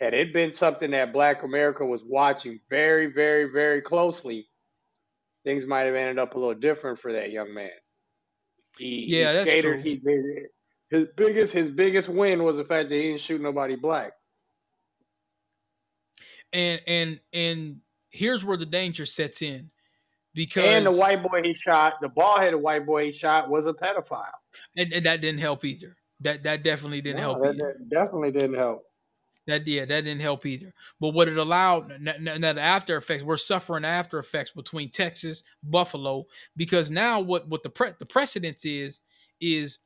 Had 0.00 0.14
it 0.14 0.32
been 0.32 0.52
something 0.52 0.90
that 0.90 1.12
Black 1.12 1.42
America 1.44 1.84
was 1.84 2.02
watching 2.04 2.60
very, 2.68 3.06
very, 3.06 3.50
very 3.50 3.80
closely, 3.80 4.48
things 5.44 5.66
might 5.66 5.82
have 5.82 5.94
ended 5.94 6.18
up 6.18 6.34
a 6.34 6.38
little 6.38 6.54
different 6.54 6.98
for 6.98 7.12
that 7.12 7.30
young 7.30 7.54
man. 7.54 7.70
He, 8.76 9.04
yeah, 9.06 9.30
he 9.30 9.36
that's 9.36 9.48
skated, 9.48 9.62
true. 9.62 9.80
He 9.80 9.96
did 9.96 10.24
his 10.90 11.06
biggest 11.16 11.52
his 11.52 11.70
biggest 11.70 12.08
win 12.08 12.42
was 12.42 12.56
the 12.56 12.64
fact 12.64 12.88
that 12.88 12.94
he 12.94 13.02
didn't 13.02 13.20
shoot 13.20 13.40
nobody 13.40 13.76
black. 13.76 14.12
And 16.52 16.80
and 16.86 17.20
and 17.32 17.80
here's 18.10 18.44
where 18.44 18.56
the 18.56 18.66
danger 18.66 19.06
sets 19.06 19.42
in. 19.42 19.70
Because 20.34 20.64
and 20.64 20.86
the 20.86 20.92
white 20.92 21.22
boy 21.22 21.42
he 21.42 21.54
shot, 21.54 21.94
the 22.00 22.08
bald 22.08 22.40
headed 22.40 22.60
white 22.60 22.84
boy 22.86 23.06
he 23.06 23.12
shot 23.12 23.48
was 23.48 23.66
a 23.66 23.72
pedophile. 23.72 24.26
And, 24.76 24.92
and 24.92 25.06
that 25.06 25.20
didn't 25.20 25.40
help 25.40 25.64
either. 25.64 25.96
That 26.20 26.42
that 26.42 26.62
definitely 26.62 27.00
didn't 27.00 27.18
no, 27.18 27.34
help. 27.34 27.42
That, 27.42 27.56
that, 27.56 27.88
definitely 27.90 28.32
didn't 28.32 28.54
help. 28.54 28.84
That 29.46 29.66
yeah, 29.66 29.84
that 29.84 30.02
didn't 30.02 30.20
help 30.22 30.46
either. 30.46 30.72
But 31.00 31.10
what 31.10 31.28
it 31.28 31.36
allowed 31.36 31.92
now 32.00 32.52
the 32.54 32.60
after 32.60 32.96
effects, 32.96 33.24
we're 33.24 33.36
suffering 33.36 33.84
after 33.84 34.18
effects 34.18 34.52
between 34.52 34.90
Texas, 34.90 35.42
Buffalo, 35.64 36.26
because 36.56 36.90
now 36.90 37.20
what 37.20 37.48
what 37.48 37.62
the 37.62 37.70
pre, 37.70 37.90
the 37.98 38.06
precedence 38.06 38.64
is 38.64 39.00
is 39.40 39.78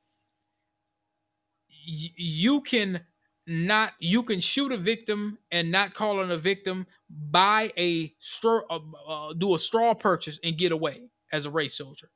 y- 1.70 2.12
you 2.16 2.60
can 2.62 3.00
not 3.46 3.94
you 4.00 4.22
can 4.22 4.40
shoot 4.40 4.72
a 4.72 4.76
victim 4.76 5.38
and 5.50 5.70
not 5.70 5.94
call 5.94 6.20
on 6.20 6.30
a 6.30 6.38
victim, 6.38 6.86
buy 7.10 7.72
a 7.78 8.14
straw, 8.18 8.60
uh, 8.70 8.80
uh, 9.08 9.32
do 9.34 9.54
a 9.54 9.58
straw 9.58 9.94
purchase 9.94 10.38
and 10.44 10.58
get 10.58 10.72
away 10.72 11.10
as 11.32 11.46
a 11.46 11.50
race 11.50 11.76
soldier. 11.76 12.10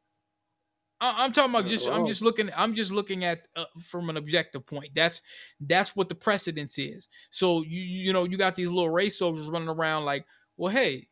I'm 1.04 1.32
talking 1.32 1.50
about 1.50 1.66
just. 1.66 1.88
I'm 1.88 2.06
just 2.06 2.22
looking. 2.22 2.48
I'm 2.56 2.74
just 2.74 2.92
looking 2.92 3.24
at 3.24 3.40
uh, 3.56 3.64
from 3.80 4.08
an 4.08 4.16
objective 4.16 4.64
point. 4.64 4.90
That's 4.94 5.20
that's 5.60 5.96
what 5.96 6.08
the 6.08 6.14
precedence 6.14 6.78
is. 6.78 7.08
So 7.30 7.62
you 7.62 7.80
you 7.80 8.12
know 8.12 8.24
you 8.24 8.36
got 8.36 8.54
these 8.54 8.70
little 8.70 8.90
race 8.90 9.18
soldiers 9.18 9.48
running 9.48 9.68
around 9.68 10.04
like, 10.04 10.24
well, 10.56 10.72
hey, 10.72 11.08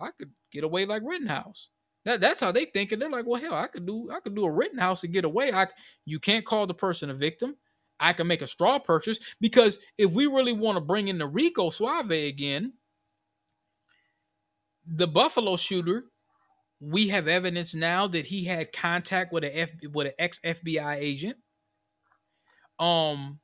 I 0.00 0.10
could 0.18 0.30
get 0.50 0.64
away 0.64 0.86
like 0.86 1.02
Rittenhouse. 1.04 1.68
That, 2.04 2.20
that's 2.20 2.40
how 2.40 2.52
they 2.52 2.64
think, 2.64 2.92
and 2.92 3.02
they're 3.02 3.10
like, 3.10 3.26
well, 3.26 3.40
hell, 3.40 3.54
I 3.54 3.66
could 3.66 3.84
do 3.84 4.08
I 4.10 4.20
could 4.20 4.34
do 4.34 4.46
a 4.46 4.50
Rittenhouse 4.50 5.04
and 5.04 5.12
get 5.12 5.26
away. 5.26 5.52
I 5.52 5.66
you 6.06 6.18
can't 6.18 6.46
call 6.46 6.66
the 6.66 6.74
person 6.74 7.10
a 7.10 7.14
victim. 7.14 7.54
I 8.00 8.14
can 8.14 8.26
make 8.26 8.42
a 8.42 8.46
straw 8.46 8.78
purchase 8.78 9.18
because 9.40 9.78
if 9.98 10.10
we 10.10 10.26
really 10.26 10.52
want 10.52 10.76
to 10.76 10.80
bring 10.80 11.08
in 11.08 11.18
the 11.18 11.26
Rico 11.26 11.68
Suave 11.68 12.12
again, 12.12 12.72
the 14.86 15.06
Buffalo 15.06 15.56
shooter, 15.56 16.04
we 16.80 17.08
have 17.08 17.28
evidence 17.28 17.74
now 17.74 18.06
that 18.06 18.26
he 18.26 18.44
had 18.44 18.72
contact 18.72 19.32
with 19.32 19.44
a 19.44 19.58
F, 19.58 19.70
with 19.92 20.08
an 20.08 20.12
ex 20.18 20.38
FBI 20.44 20.96
agent. 20.96 21.36
Um, 22.78 23.40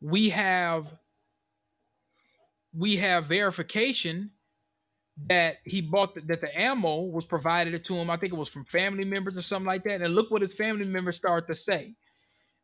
we 0.00 0.28
have 0.28 0.86
we 2.72 2.96
have 2.96 3.26
verification 3.26 4.30
that 5.28 5.56
he 5.64 5.80
bought 5.80 6.14
the, 6.14 6.20
that 6.22 6.42
the 6.42 6.60
ammo 6.60 7.00
was 7.02 7.24
provided 7.24 7.84
to 7.84 7.96
him. 7.96 8.10
I 8.10 8.16
think 8.16 8.32
it 8.32 8.36
was 8.36 8.50
from 8.50 8.66
family 8.66 9.04
members 9.04 9.36
or 9.36 9.42
something 9.42 9.66
like 9.66 9.84
that. 9.84 10.02
And 10.02 10.14
look 10.14 10.30
what 10.30 10.42
his 10.42 10.54
family 10.54 10.84
members 10.84 11.16
start 11.16 11.48
to 11.48 11.54
say. 11.54 11.94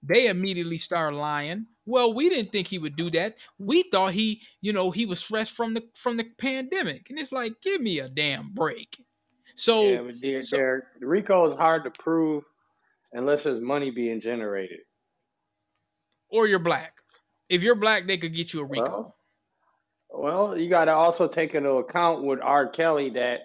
They 0.02 0.26
immediately 0.26 0.78
start 0.78 1.14
lying. 1.14 1.66
Well, 1.86 2.12
we 2.12 2.28
didn't 2.28 2.52
think 2.52 2.66
he 2.66 2.78
would 2.78 2.96
do 2.96 3.08
that. 3.10 3.36
We 3.58 3.84
thought 3.84 4.12
he, 4.12 4.42
you 4.60 4.72
know, 4.72 4.90
he 4.90 5.06
was 5.06 5.20
stressed 5.20 5.52
from 5.52 5.74
the 5.74 5.82
from 5.94 6.16
the 6.16 6.26
pandemic. 6.38 7.08
And 7.08 7.18
it's 7.18 7.32
like, 7.32 7.54
give 7.62 7.80
me 7.80 8.00
a 8.00 8.08
damn 8.08 8.52
break. 8.52 8.98
So, 9.54 9.82
yeah, 9.82 10.10
dear, 10.20 10.40
so 10.40 10.80
Rico 11.00 11.46
is 11.46 11.54
hard 11.54 11.84
to 11.84 11.90
prove 11.90 12.44
unless 13.12 13.44
there's 13.44 13.60
money 13.60 13.90
being 13.90 14.20
generated. 14.20 14.80
Or 16.30 16.46
you're 16.46 16.58
black. 16.58 16.94
If 17.48 17.62
you're 17.62 17.74
black, 17.74 18.06
they 18.06 18.16
could 18.16 18.34
get 18.34 18.54
you 18.54 18.60
a 18.60 18.64
Rico. 18.64 18.84
Well, 18.84 19.16
well, 20.14 20.58
you 20.58 20.68
got 20.68 20.86
to 20.86 20.92
also 20.92 21.28
take 21.28 21.54
into 21.54 21.70
account 21.72 22.24
with 22.24 22.40
R. 22.42 22.68
Kelly 22.68 23.10
that 23.10 23.40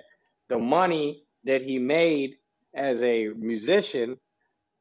the 0.50 0.58
money 0.58 1.24
that 1.46 1.62
he 1.62 1.80
made 1.80 2.36
as 2.76 3.02
a 3.04 3.30
musician 3.30 4.18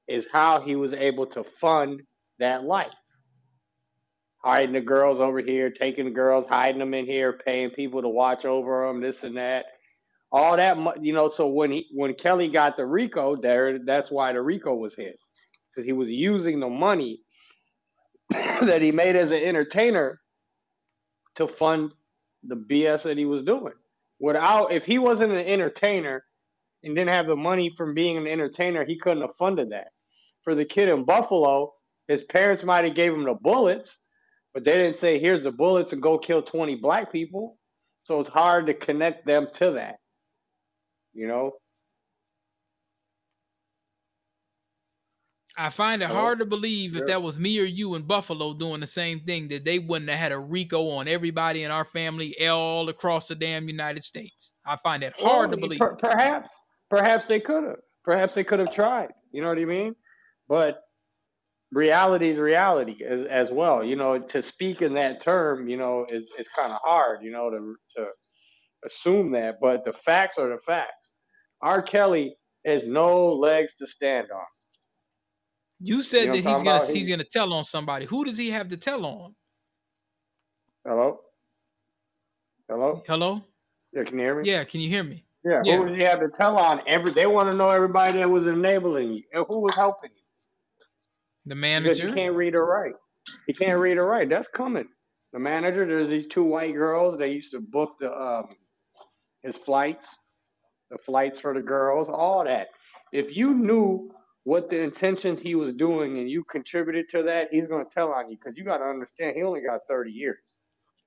is 0.09 0.27
how 0.33 0.61
he 0.61 0.77
was 0.77 0.93
able 0.93 1.27
to 1.27 1.45
fund 1.45 2.03
that 2.39 2.64
life. 2.64 2.93
Hiding 4.45 4.75
the 4.75 4.81
girls 4.81 5.21
over 5.21 5.41
here, 5.41 5.71
taking 5.71 6.05
the 6.05 6.11
girls, 6.12 6.47
hiding 6.47 6.79
them 6.79 6.95
in 6.95 7.07
here, 7.07 7.33
paying 7.45 7.71
people 7.71 8.03
to 8.03 8.09
watch 8.09 8.45
over 8.45 8.87
them, 8.87 9.01
this 9.01 9.25
and 9.25 9.37
that. 9.37 9.67
All 10.37 10.55
that, 10.59 11.03
you 11.03 11.14
know. 11.14 11.30
So 11.30 11.47
when 11.47 11.70
he 11.70 11.87
when 11.93 12.12
Kelly 12.12 12.49
got 12.49 12.76
the 12.76 12.84
Rico, 12.84 13.37
there, 13.37 13.78
that's 13.78 14.11
why 14.11 14.34
the 14.34 14.43
Rico 14.43 14.74
was 14.74 14.95
hit 14.95 15.18
because 15.70 15.87
he 15.87 15.95
was 15.95 16.12
using 16.12 16.61
the 16.61 16.68
money 16.68 17.20
that 18.30 18.82
he 18.82 18.93
made 18.93 19.16
as 19.16 19.30
an 19.30 19.43
entertainer 19.43 20.20
to 21.37 21.49
fund 21.49 21.93
the 22.43 22.55
BS 22.55 23.05
that 23.05 23.16
he 23.16 23.24
was 23.24 23.45
doing. 23.45 23.72
Without, 24.20 24.72
if 24.72 24.84
he 24.84 24.99
wasn't 24.99 25.32
an 25.32 25.39
entertainer 25.39 26.22
and 26.84 26.95
didn't 26.95 27.14
have 27.14 27.28
the 27.28 27.37
money 27.37 27.72
from 27.74 27.95
being 27.95 28.18
an 28.18 28.26
entertainer, 28.26 28.84
he 28.84 28.99
couldn't 28.99 29.22
have 29.22 29.37
funded 29.37 29.70
that. 29.70 29.89
For 30.43 30.55
the 30.55 30.66
kid 30.66 30.91
in 30.91 31.05
Buffalo, 31.05 31.72
his 32.09 32.22
parents 32.24 32.62
might 32.62 32.84
have 32.84 32.95
gave 32.95 33.14
him 33.14 33.24
the 33.24 33.32
bullets, 33.32 34.01
but 34.53 34.64
they 34.64 34.74
didn't 34.74 34.99
say, 34.99 35.18
"Here's 35.18 35.45
the 35.45 35.51
bullets 35.53 35.95
and 35.95 36.03
go 36.03 36.18
kill 36.18 36.43
20 36.43 36.74
black 36.74 37.11
people." 37.11 37.57
So 38.03 38.20
it's 38.20 38.28
hard 38.28 38.66
to 38.66 38.74
connect 38.74 39.24
them 39.26 39.49
to 39.55 39.70
that. 39.70 39.97
You 41.17 41.27
know, 41.27 41.53
I 45.59 45.71
find 45.71 46.03
it 46.03 46.11
hard 46.11 46.41
to 46.41 46.45
believe 46.45 46.97
if 46.97 47.07
that 47.07 47.23
was 47.23 47.39
me 47.39 47.59
or 47.59 47.64
you 47.64 47.95
in 47.95 48.03
Buffalo 48.03 48.53
doing 48.53 48.81
the 48.81 48.87
same 48.87 49.21
thing 49.21 49.49
that 49.49 49.64
they 49.64 49.79
wouldn't 49.79 50.11
have 50.11 50.19
had 50.19 50.33
a 50.33 50.39
RICO 50.39 50.91
on 50.91 51.09
everybody 51.09 51.64
in 51.64 51.71
our 51.71 51.87
family 51.87 52.37
all 52.47 52.91
across 52.91 53.29
the 53.29 53.35
damn 53.35 53.67
United 53.67 54.05
States. 54.05 54.53
I 54.67 54.77
find 54.77 55.03
it 55.03 55.14
hard 55.19 55.49
well, 55.49 55.57
to 55.57 55.57
believe. 55.57 55.79
Per- 55.79 55.97
perhaps, 55.97 56.62
perhaps 56.91 57.27
they 57.27 57.41
could 57.41 57.64
have. 57.64 57.77
Perhaps 58.05 58.35
they 58.35 58.45
could 58.45 58.59
have 58.59 58.71
tried. 58.71 59.09
You 59.33 59.41
know 59.41 59.49
what 59.49 59.59
I 59.59 59.64
mean? 59.64 59.97
But 60.47 60.83
reality 61.73 62.29
is 62.29 62.39
reality 62.39 63.03
as, 63.03 63.25
as 63.25 63.51
well. 63.51 63.83
You 63.83 63.97
know, 63.97 64.19
to 64.19 64.43
speak 64.43 64.83
in 64.83 64.95
that 64.95 65.23
term, 65.23 65.69
you 65.69 65.79
know, 65.79 66.07
is 66.11 66.31
it's 66.39 66.51
kind 66.51 66.71
of 66.71 66.79
hard. 66.85 67.23
You 67.23 67.33
know, 67.33 67.51
to 67.51 67.75
to 67.97 68.09
assume 68.87 69.32
that. 69.32 69.57
But 69.61 69.84
the 69.84 69.93
facts 69.93 70.39
are 70.39 70.49
the 70.49 70.59
facts. 70.59 71.14
R. 71.61 71.82
Kelly 71.82 72.37
has 72.64 72.87
no 72.87 73.32
legs 73.32 73.76
to 73.76 73.87
stand 73.87 74.30
on. 74.30 74.45
You 75.80 76.03
said 76.03 76.20
you 76.20 76.26
know 76.26 76.32
that 76.32 76.37
he's 76.37 76.62
gonna 76.62 76.76
about? 76.76 76.89
he's 76.89 77.09
gonna 77.09 77.24
tell 77.24 77.53
on 77.53 77.64
somebody. 77.64 78.07
Who 78.07 78.24
does 78.24 78.39
he 78.39 78.51
have 78.51 78.68
to 78.68 78.76
tell 78.76 79.05
on? 79.05 79.34
Hello. 80.87 81.20
Hello. 82.68 83.03
Hello. 83.07 83.43
Yeah, 83.93 84.05
can 84.05 84.18
you 84.18 84.24
hear 84.24 84.34
me? 84.43 84.49
Yeah, 84.49 84.64
can 84.64 84.80
you 84.80 84.89
hear 84.89 85.05
me? 85.05 85.24
Yeah. 85.45 85.62
yeah. 85.64 85.76
Who 85.76 85.87
does 85.87 85.97
he 85.97 86.03
have 86.03 86.20
to 86.20 86.28
tell 86.28 86.57
on? 86.59 86.80
Every 86.87 87.12
they 87.12 87.26
want 87.26 87.51
to 87.51 87.57
know 87.57 87.70
everybody 87.70 88.18
that 88.18 88.28
was 88.28 88.47
enabling 88.47 89.12
you 89.12 89.22
and 89.32 89.45
who 89.49 89.61
was 89.61 89.74
helping 89.74 90.11
you. 90.11 90.22
The 91.47 91.55
manager. 91.55 91.95
Because 91.95 92.01
you 92.01 92.12
can't 92.12 92.34
read 92.34 92.55
or 92.55 92.66
write. 92.66 92.95
He 93.47 93.53
can't 93.53 93.78
read 93.78 93.99
or 93.99 94.07
write. 94.07 94.28
That's 94.28 94.49
coming. 94.49 94.89
The 95.32 95.39
manager. 95.39 95.87
There's 95.87 96.09
these 96.09 96.26
two 96.26 96.43
white 96.43 96.74
girls. 96.74 97.18
They 97.18 97.28
used 97.28 97.53
to 97.53 97.61
book 97.61 97.97
the 98.01 98.12
um 98.12 98.57
his 99.43 99.57
flights, 99.57 100.18
the 100.91 100.99
flights 100.99 101.41
for 101.41 101.55
the 101.55 101.62
girls, 101.62 102.09
all 102.09 102.45
that. 102.45 102.68
If 103.12 103.37
you 103.37 103.55
knew 103.55 104.11
what 104.45 104.70
the 104.70 104.80
intentions 104.80 105.41
he 105.41 105.55
was 105.55 105.72
doing 105.72 106.18
and 106.18 106.30
you 106.30 106.45
contributed 106.45 107.09
to 107.11 107.22
that, 107.24 107.49
he's 107.51 107.66
going 107.66 107.84
to 107.84 107.91
tell 107.91 108.12
on 108.12 108.30
you 108.30 108.37
because 108.37 108.57
you 108.57 108.64
got 108.64 108.78
to 108.78 108.84
understand 108.84 109.37
he 109.37 109.43
only 109.43 109.61
got 109.61 109.80
30 109.89 110.11
years. 110.11 110.39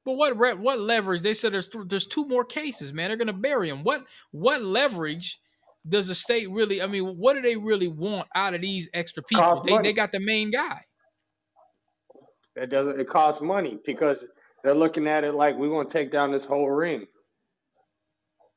But 0.05 0.13
what 0.13 0.59
what 0.59 0.79
leverage? 0.79 1.21
They 1.21 1.33
said 1.33 1.53
there's 1.53 1.69
there's 1.85 2.07
two 2.07 2.25
more 2.25 2.45
cases, 2.45 2.93
man. 2.93 3.09
They're 3.09 3.17
going 3.17 3.27
to 3.27 3.33
bury 3.33 3.69
him. 3.69 3.83
What 3.83 4.05
what 4.31 4.61
leverage 4.61 5.39
does 5.87 6.07
the 6.07 6.15
state 6.15 6.49
really? 6.49 6.81
I 6.81 6.87
mean, 6.87 7.17
what 7.17 7.33
do 7.33 7.41
they 7.41 7.55
really 7.55 7.87
want 7.87 8.27
out 8.35 8.53
of 8.53 8.61
these 8.61 8.89
extra 8.93 9.23
people? 9.23 9.63
They, 9.65 9.77
they 9.79 9.93
got 9.93 10.11
the 10.11 10.19
main 10.19 10.51
guy. 10.51 10.81
It 12.55 12.69
doesn't. 12.69 12.99
It 12.99 13.07
costs 13.07 13.41
money 13.41 13.79
because 13.85 14.27
they're 14.63 14.73
looking 14.73 15.07
at 15.07 15.23
it 15.23 15.33
like 15.33 15.55
we're 15.55 15.69
going 15.69 15.87
to 15.87 15.93
take 15.93 16.11
down 16.11 16.31
this 16.31 16.45
whole 16.45 16.69
ring. 16.69 17.05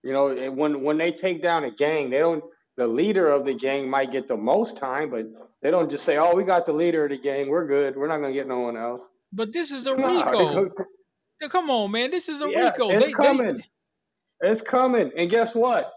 You 0.03 0.13
know, 0.13 0.29
eh, 0.29 0.49
when 0.49 0.83
when 0.83 0.99
they 0.99 1.13
take 1.13 1.43
down 1.43 1.65
a 1.65 1.71
gang, 1.71 2.11
they 2.11 2.19
don't 2.19 2.43
the 2.77 2.87
leader 2.87 3.31
of 3.31 3.45
the 3.45 3.55
gang 3.55 3.89
might 3.89 4.11
get 4.11 4.27
the 4.29 4.37
most 4.37 4.77
time, 4.77 5.11
but 5.11 5.27
they 5.61 5.71
don't 5.71 5.91
just 5.91 6.05
say, 6.05 6.17
"Oh, 6.17 6.35
we 6.35 6.45
got 6.45 6.67
the 6.67 6.73
leader 6.73 7.05
of 7.05 7.11
the 7.11 7.19
gang. 7.19 7.49
We're 7.49 7.67
good. 7.67 7.97
We're 7.97 8.09
not 8.09 8.19
gonna 8.19 8.33
get 8.33 8.49
no 8.49 8.61
one 8.61 8.77
else." 8.77 9.11
But 9.33 9.53
this 9.53 9.71
is 9.71 9.87
a 9.87 9.95
Rico. 9.97 10.71
Come 11.49 11.71
on, 11.71 11.91
man. 11.91 12.11
This 12.11 12.29
is 12.29 12.41
a 12.41 12.49
yeah, 12.49 12.71
Rico. 12.71 12.91
It's 12.91 13.07
they, 13.07 13.13
coming. 13.13 13.57
They... 13.57 14.49
It's 14.49 14.61
coming. 14.61 15.11
And 15.17 15.31
guess 15.31 15.55
what? 15.55 15.93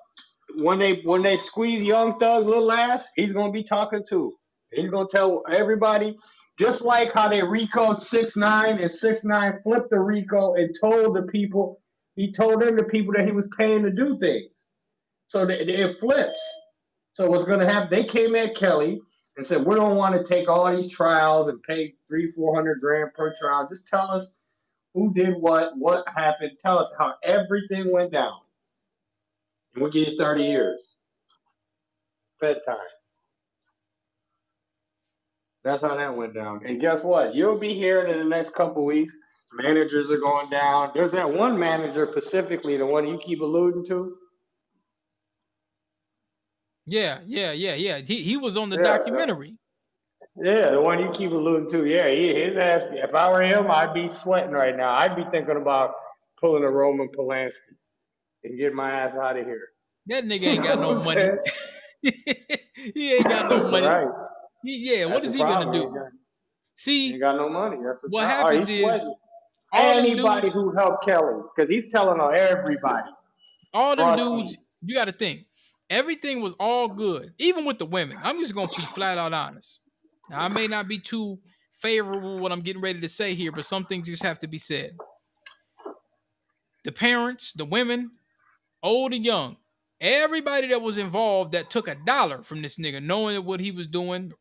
When 0.57 0.79
they 0.79 1.01
when 1.03 1.21
they 1.21 1.37
squeeze 1.37 1.83
Young 1.83 2.19
Thug's 2.19 2.47
little 2.47 2.71
ass, 2.71 3.07
he's 3.15 3.33
gonna 3.33 3.51
be 3.51 3.63
talking 3.63 4.03
too. 4.07 4.33
He's 4.71 4.89
gonna 4.89 5.07
tell 5.09 5.43
everybody, 5.49 6.17
just 6.59 6.81
like 6.81 7.13
how 7.13 7.27
they 7.27 7.41
Rico 7.41 7.97
six 7.97 8.35
nine 8.35 8.79
and 8.79 8.91
six 8.91 9.23
nine 9.23 9.59
flipped 9.63 9.89
the 9.89 9.99
Rico 9.99 10.55
and 10.55 10.75
told 10.79 11.15
the 11.15 11.23
people, 11.23 11.81
he 12.15 12.31
told 12.31 12.61
them 12.61 12.75
the 12.75 12.83
people 12.83 13.13
that 13.13 13.25
he 13.25 13.31
was 13.31 13.47
paying 13.57 13.83
to 13.83 13.91
do 13.91 14.17
things. 14.19 14.51
So 15.27 15.47
it 15.49 15.99
flips. 15.99 16.41
So 17.13 17.29
what's 17.29 17.45
going 17.45 17.59
to 17.59 17.65
happen? 17.65 17.89
They 17.89 18.03
came 18.03 18.35
at 18.35 18.55
Kelly 18.55 19.01
and 19.37 19.45
said, 19.45 19.65
"We 19.65 19.75
don't 19.75 19.95
want 19.97 20.15
to 20.15 20.23
take 20.23 20.49
all 20.49 20.73
these 20.75 20.89
trials 20.89 21.47
and 21.49 21.61
pay 21.63 21.95
three, 22.07 22.31
four 22.31 22.55
hundred 22.55 22.79
grand 22.81 23.13
per 23.13 23.33
trial. 23.39 23.67
Just 23.69 23.87
tell 23.87 24.11
us 24.11 24.33
who 24.93 25.13
did 25.13 25.35
what, 25.35 25.77
what 25.77 26.07
happened. 26.09 26.51
Tell 26.59 26.79
us 26.79 26.91
how 26.97 27.15
everything 27.23 27.91
went 27.91 28.11
down, 28.11 28.39
and 29.73 29.81
we'll 29.81 29.91
give 29.91 30.09
you 30.09 30.17
thirty 30.17 30.43
years. 30.43 30.97
Fed 32.39 32.59
time. 32.65 32.77
That's 35.63 35.81
how 35.81 35.95
that 35.97 36.15
went 36.15 36.33
down. 36.33 36.61
And 36.65 36.79
guess 36.79 37.03
what? 37.03 37.35
You'll 37.35 37.57
be 37.57 37.73
hearing 37.73 38.11
in 38.11 38.19
the 38.19 38.25
next 38.25 38.51
couple 38.53 38.85
weeks. 38.85 39.17
Managers 39.53 40.11
are 40.11 40.17
going 40.17 40.49
down. 40.49 40.91
There's 40.93 41.13
that 41.13 41.31
one 41.31 41.57
manager 41.57 42.07
specifically, 42.11 42.77
the 42.77 42.85
one 42.85 43.07
you 43.07 43.17
keep 43.17 43.41
alluding 43.41 43.85
to 43.85 44.17
yeah, 46.85 47.19
yeah, 47.25 47.51
yeah, 47.51 47.73
yeah. 47.73 47.99
He 47.99 48.21
he 48.21 48.37
was 48.37 48.57
on 48.57 48.69
the 48.69 48.77
yeah, 48.77 48.97
documentary. 48.97 49.57
Yeah, 50.35 50.71
the 50.71 50.81
one 50.81 50.99
you 50.99 51.09
keep 51.09 51.31
alluding 51.31 51.69
to. 51.71 51.85
Yeah, 51.85 52.09
he, 52.09 52.33
his 52.33 52.57
ass. 52.57 52.83
If 52.91 53.15
I 53.15 53.29
were 53.29 53.41
him, 53.41 53.71
I'd 53.71 53.93
be 53.93 54.07
sweating 54.07 54.51
right 54.51 54.75
now. 54.75 54.93
I'd 54.93 55.15
be 55.15 55.23
thinking 55.31 55.57
about 55.57 55.93
pulling 56.39 56.63
a 56.63 56.69
Roman 56.69 57.09
Polanski 57.09 57.73
and 58.43 58.57
getting 58.57 58.75
my 58.75 58.91
ass 58.91 59.15
out 59.15 59.37
of 59.37 59.45
here. 59.45 59.69
That 60.07 60.25
nigga 60.25 60.43
ain't 60.43 60.63
got 60.63 60.79
no 60.79 60.95
money. 60.95 61.27
he 62.93 63.13
ain't 63.13 63.23
got 63.23 63.49
no 63.49 63.69
money. 63.69 63.87
Right. 63.87 64.07
He, 64.63 64.91
yeah, 64.91 65.07
That's 65.07 65.13
what 65.13 65.23
is 65.23 65.33
he 65.33 65.39
problem. 65.39 65.71
gonna 65.71 65.79
do? 65.79 65.89
Got, 65.89 66.11
See, 66.75 67.07
he 67.07 67.13
ain't 67.13 67.21
got 67.21 67.37
no 67.37 67.49
money. 67.49 67.77
That's 67.83 68.05
what 68.09 68.25
problem. 68.25 68.63
happens 68.63 68.69
oh, 68.69 68.93
is 68.93 69.05
anybody 69.75 70.41
dudes, 70.41 70.53
who 70.53 70.71
helped 70.71 71.05
Kelly 71.05 71.41
because 71.55 71.69
he's 71.69 71.91
telling 71.91 72.19
on 72.19 72.37
everybody. 72.37 73.09
All 73.73 73.95
them 73.95 74.17
dudes, 74.17 74.57
you 74.81 74.95
got 74.95 75.05
to 75.05 75.11
think 75.11 75.45
everything 75.89 76.41
was 76.41 76.53
all 76.59 76.87
good, 76.87 77.33
even 77.37 77.65
with 77.65 77.77
the 77.77 77.85
women. 77.85 78.17
I'm 78.23 78.39
just 78.39 78.53
gonna 78.53 78.67
be 78.67 78.83
flat 78.83 79.17
out 79.17 79.33
honest. 79.33 79.79
Now, 80.29 80.41
I 80.41 80.47
may 80.47 80.67
not 80.67 80.87
be 80.87 80.99
too 80.99 81.39
favorable 81.79 82.39
what 82.39 82.51
I'm 82.51 82.61
getting 82.61 82.81
ready 82.81 83.01
to 83.01 83.09
say 83.09 83.35
here, 83.35 83.51
but 83.51 83.65
some 83.65 83.83
things 83.83 84.07
just 84.07 84.23
have 84.23 84.39
to 84.39 84.47
be 84.47 84.57
said. 84.57 84.95
The 86.83 86.91
parents, 86.91 87.53
the 87.53 87.65
women, 87.65 88.11
old 88.81 89.13
and 89.13 89.25
young, 89.25 89.57
Everybody 90.01 90.67
that 90.67 90.81
was 90.81 90.97
involved 90.97 91.53
that 91.53 91.69
took 91.69 91.87
a 91.87 91.95
dollar 92.05 92.43
from 92.43 92.61
this 92.61 92.77
nigga, 92.77 93.01
knowing 93.01 93.43
what 93.45 93.59
he 93.59 93.71
was 93.71 93.87
doing, 93.87 94.33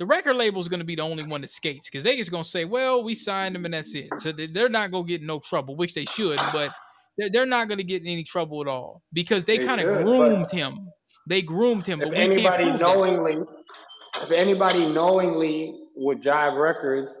the 0.00 0.06
record 0.06 0.34
label 0.34 0.62
is 0.62 0.66
going 0.66 0.80
to 0.80 0.86
be 0.86 0.94
the 0.94 1.02
only 1.02 1.24
one 1.24 1.42
that 1.42 1.50
skates 1.50 1.90
because 1.90 2.02
they 2.02 2.16
just 2.16 2.30
going 2.30 2.42
to 2.42 2.48
say, 2.48 2.64
well, 2.64 3.04
we 3.04 3.14
signed 3.14 3.54
him 3.54 3.66
and 3.66 3.74
that's 3.74 3.94
it. 3.94 4.08
So 4.16 4.32
they're 4.32 4.70
not 4.70 4.90
going 4.90 5.04
to 5.04 5.08
get 5.08 5.22
no 5.22 5.40
trouble, 5.40 5.76
which 5.76 5.92
they 5.92 6.06
should, 6.06 6.40
but 6.54 6.72
they're 7.18 7.44
not 7.44 7.68
going 7.68 7.76
to 7.76 7.84
get 7.84 8.00
in 8.00 8.08
any 8.08 8.24
trouble 8.24 8.62
at 8.62 8.66
all 8.66 9.02
because 9.12 9.44
they, 9.44 9.58
they 9.58 9.66
kind 9.66 9.78
of 9.78 10.02
groomed 10.02 10.50
him. 10.50 10.88
They 11.28 11.42
groomed 11.42 11.84
him. 11.84 12.00
If 12.00 12.14
anybody 12.14 12.72
knowingly, 12.72 13.34
that. 13.34 14.22
if 14.22 14.30
anybody 14.30 14.90
knowingly 14.90 15.78
with 15.94 16.22
Jive 16.22 16.58
Records, 16.58 17.18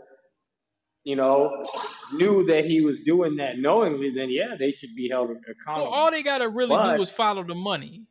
you 1.04 1.16
know, 1.16 1.62
knew 2.14 2.46
that 2.46 2.64
he 2.64 2.80
was 2.80 2.98
doing 3.00 3.36
that 3.36 3.58
knowingly, 3.58 4.10
then 4.16 4.30
yeah, 4.30 4.56
they 4.58 4.72
should 4.72 4.96
be 4.96 5.10
held 5.10 5.28
accountable. 5.28 5.90
Well, 5.90 6.00
all 6.00 6.10
they 6.10 6.22
got 6.22 6.38
to 6.38 6.48
really 6.48 6.76
but, 6.76 6.96
do 6.96 7.02
is 7.02 7.10
follow 7.10 7.44
the 7.44 7.54
money. 7.54 8.06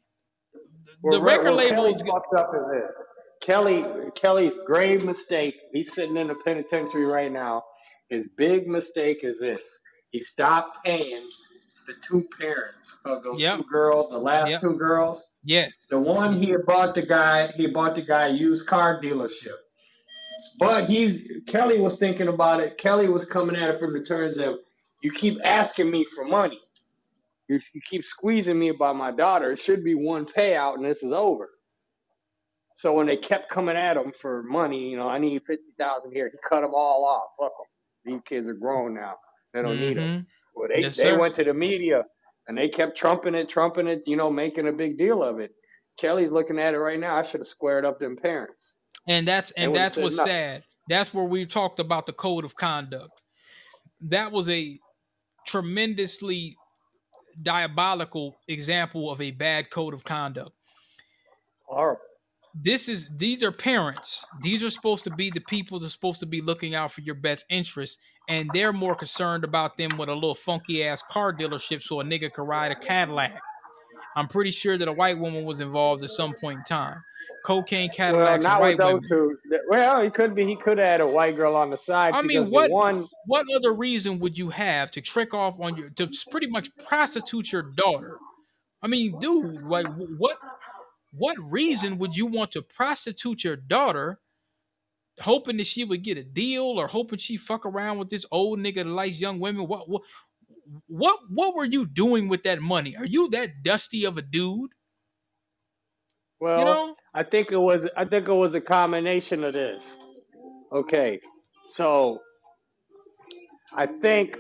The, 1.01 1.19
record 1.19 1.53
label 1.53 1.85
is 1.85 2.03
fucked 2.03 2.35
up 2.37 2.51
as 2.53 2.61
this. 2.71 2.93
Kelly 3.49 3.83
Kelly's 4.13 4.53
grave 4.63 5.03
mistake. 5.03 5.55
He's 5.73 5.91
sitting 5.91 6.17
in 6.17 6.27
the 6.27 6.35
penitentiary 6.45 7.05
right 7.05 7.31
now. 7.31 7.63
His 8.07 8.27
big 8.37 8.67
mistake 8.67 9.23
is 9.23 9.39
this: 9.39 9.61
he 10.11 10.21
stopped 10.21 10.85
paying 10.85 11.27
the 11.87 11.93
two 12.07 12.27
parents 12.39 12.95
of 13.05 13.23
those 13.23 13.39
yep. 13.39 13.57
two 13.57 13.63
girls, 13.63 14.11
the 14.11 14.19
last 14.19 14.51
yep. 14.51 14.61
two 14.61 14.75
girls. 14.75 15.25
Yes. 15.43 15.87
The 15.89 15.97
one 15.99 16.39
he 16.39 16.55
bought 16.57 16.93
the 16.93 17.01
guy, 17.01 17.47
he 17.55 17.65
bought 17.65 17.95
the 17.95 18.03
guy 18.03 18.27
used 18.27 18.67
car 18.67 19.01
dealership. 19.01 19.57
But 20.59 20.85
he's 20.85 21.41
Kelly 21.47 21.79
was 21.79 21.97
thinking 21.97 22.27
about 22.27 22.59
it. 22.59 22.77
Kelly 22.77 23.09
was 23.09 23.25
coming 23.25 23.55
at 23.55 23.71
it 23.71 23.79
from 23.79 23.93
the 23.93 24.03
terms 24.03 24.37
of 24.37 24.59
you 25.01 25.11
keep 25.11 25.39
asking 25.43 25.89
me 25.89 26.05
for 26.15 26.23
money. 26.23 26.59
You, 27.47 27.59
you 27.73 27.81
keep 27.89 28.05
squeezing 28.05 28.59
me 28.59 28.69
about 28.69 28.95
my 28.95 29.09
daughter. 29.09 29.53
It 29.53 29.59
should 29.59 29.83
be 29.83 29.95
one 29.95 30.27
payout 30.27 30.75
and 30.75 30.85
this 30.85 31.01
is 31.01 31.13
over. 31.13 31.49
So 32.79 32.93
when 32.93 33.07
they 33.07 33.17
kept 33.17 33.49
coming 33.49 33.75
at 33.75 33.97
him 33.97 34.13
for 34.17 34.41
money, 34.43 34.89
you 34.89 34.95
know, 34.95 35.09
I 35.09 35.17
need 35.17 35.45
fifty 35.45 35.73
thousand 35.77 36.13
here. 36.13 36.29
He 36.31 36.37
cut 36.47 36.61
them 36.61 36.71
all 36.73 37.03
off. 37.03 37.31
Fuck 37.37 37.51
them. 37.57 37.65
These 38.05 38.21
kids 38.23 38.47
are 38.47 38.53
grown 38.53 38.93
now. 38.93 39.15
They 39.53 39.61
don't 39.61 39.75
mm-hmm. 39.75 39.81
need 39.81 39.97
them. 39.97 40.25
Well, 40.55 40.69
they 40.73 40.83
yes, 40.83 40.95
they 40.95 41.11
went 41.11 41.35
to 41.35 41.43
the 41.43 41.53
media 41.53 42.05
and 42.47 42.57
they 42.57 42.69
kept 42.69 42.97
trumping 42.97 43.35
it, 43.35 43.49
trumping 43.49 43.87
it. 43.87 44.03
You 44.05 44.15
know, 44.15 44.31
making 44.31 44.69
a 44.69 44.71
big 44.71 44.97
deal 44.97 45.21
of 45.21 45.39
it. 45.39 45.51
Kelly's 45.97 46.31
looking 46.31 46.57
at 46.57 46.73
it 46.73 46.77
right 46.77 46.97
now. 46.97 47.17
I 47.17 47.21
should 47.21 47.41
have 47.41 47.49
squared 47.49 47.83
up 47.83 47.99
them 47.99 48.15
parents. 48.15 48.77
And 49.09 49.27
that's 49.27 49.51
and 49.51 49.75
that's 49.75 49.97
what's 49.97 50.15
nothing. 50.15 50.31
sad. 50.31 50.63
That's 50.87 51.13
where 51.13 51.25
we 51.25 51.45
talked 51.45 51.81
about 51.81 52.05
the 52.05 52.13
code 52.13 52.45
of 52.45 52.55
conduct. 52.55 53.11
That 54.03 54.31
was 54.31 54.47
a 54.47 54.79
tremendously 55.45 56.55
diabolical 57.43 58.39
example 58.47 59.11
of 59.11 59.19
a 59.19 59.31
bad 59.31 59.69
code 59.69 59.93
of 59.93 60.05
conduct. 60.05 60.51
Horrible. 61.65 61.99
This 62.55 62.89
is 62.89 63.07
these 63.15 63.43
are 63.43 63.51
parents. 63.51 64.25
These 64.41 64.63
are 64.63 64.69
supposed 64.69 65.03
to 65.03 65.11
be 65.11 65.29
the 65.29 65.41
people 65.41 65.79
that's 65.79 65.93
supposed 65.93 66.19
to 66.21 66.25
be 66.25 66.41
looking 66.41 66.73
out 66.75 66.91
for 66.91 67.01
your 67.01 67.15
best 67.15 67.45
interest, 67.49 67.99
and 68.27 68.49
they're 68.53 68.73
more 68.73 68.95
concerned 68.95 69.43
about 69.43 69.77
them 69.77 69.97
with 69.97 70.09
a 70.09 70.13
little 70.13 70.35
funky 70.35 70.83
ass 70.83 71.03
car 71.03 71.31
dealership 71.31 71.83
so 71.83 72.01
a 72.01 72.03
nigga 72.03 72.31
could 72.31 72.43
ride 72.43 72.71
a 72.71 72.75
Cadillac. 72.75 73.39
I'm 74.15 74.27
pretty 74.27 74.51
sure 74.51 74.77
that 74.77 74.87
a 74.87 74.91
white 74.91 75.17
woman 75.17 75.45
was 75.45 75.59
involved 75.59 76.03
at 76.03 76.09
some 76.09 76.33
point 76.33 76.59
in 76.59 76.63
time. 76.65 77.01
Cocaine 77.45 77.89
Cadillacs 77.89 78.43
well, 78.43 78.59
not 78.59 78.61
with 78.61 78.77
those 78.77 79.01
women. 79.09 79.37
two. 79.49 79.59
Well, 79.69 80.01
he 80.01 80.09
could 80.09 80.35
be. 80.35 80.45
He 80.45 80.55
could 80.55 80.77
have 80.77 80.87
had 80.87 81.01
a 81.01 81.07
white 81.07 81.35
girl 81.35 81.55
on 81.55 81.69
the 81.69 81.77
side. 81.77 82.13
I 82.13 82.21
mean, 82.21 82.49
what 82.49 82.71
one? 82.71 83.07
What 83.27 83.45
other 83.53 83.73
reason 83.73 84.19
would 84.19 84.37
you 84.37 84.49
have 84.49 84.91
to 84.91 85.01
trick 85.01 85.33
off 85.33 85.55
on 85.59 85.77
your 85.77 85.89
to 85.89 86.09
pretty 86.31 86.47
much 86.47 86.69
prostitute 86.87 87.51
your 87.51 87.61
daughter? 87.61 88.17
I 88.81 88.87
mean, 88.87 89.19
dude, 89.19 89.61
like 89.63 89.87
what? 90.17 90.37
What 91.11 91.37
reason 91.39 91.97
would 91.97 92.15
you 92.15 92.25
want 92.25 92.51
to 92.53 92.61
prostitute 92.61 93.43
your 93.43 93.55
daughter? 93.55 94.19
Hoping 95.21 95.57
that 95.57 95.67
she 95.67 95.83
would 95.83 96.03
get 96.03 96.17
a 96.17 96.23
deal, 96.23 96.63
or 96.63 96.87
hoping 96.87 97.19
she 97.19 97.35
fuck 97.35 97.65
around 97.65 97.97
with 97.97 98.09
this 98.09 98.25
old 98.31 98.59
nigga 98.59 98.75
that 98.75 98.87
likes 98.87 99.17
young 99.17 99.39
women. 99.39 99.67
What? 99.67 99.89
What? 99.89 100.03
what 100.87 101.19
what 101.29 101.55
were 101.55 101.65
you 101.65 101.85
doing 101.85 102.27
with 102.27 102.43
that 102.43 102.61
money? 102.61 102.95
Are 102.95 103.05
you 103.05 103.29
that 103.29 103.63
dusty 103.63 104.05
of 104.05 104.17
a 104.17 104.21
dude? 104.21 104.71
Well, 106.39 106.59
you 106.59 106.65
know? 106.65 106.95
I 107.13 107.23
think 107.23 107.51
it 107.51 107.57
was 107.57 107.87
I 107.97 108.05
think 108.05 108.27
it 108.27 108.33
was 108.33 108.53
a 108.53 108.61
combination 108.61 109.43
of 109.43 109.53
this. 109.53 109.97
Okay. 110.71 111.19
So 111.71 112.19
I 113.73 113.85
think 113.85 114.35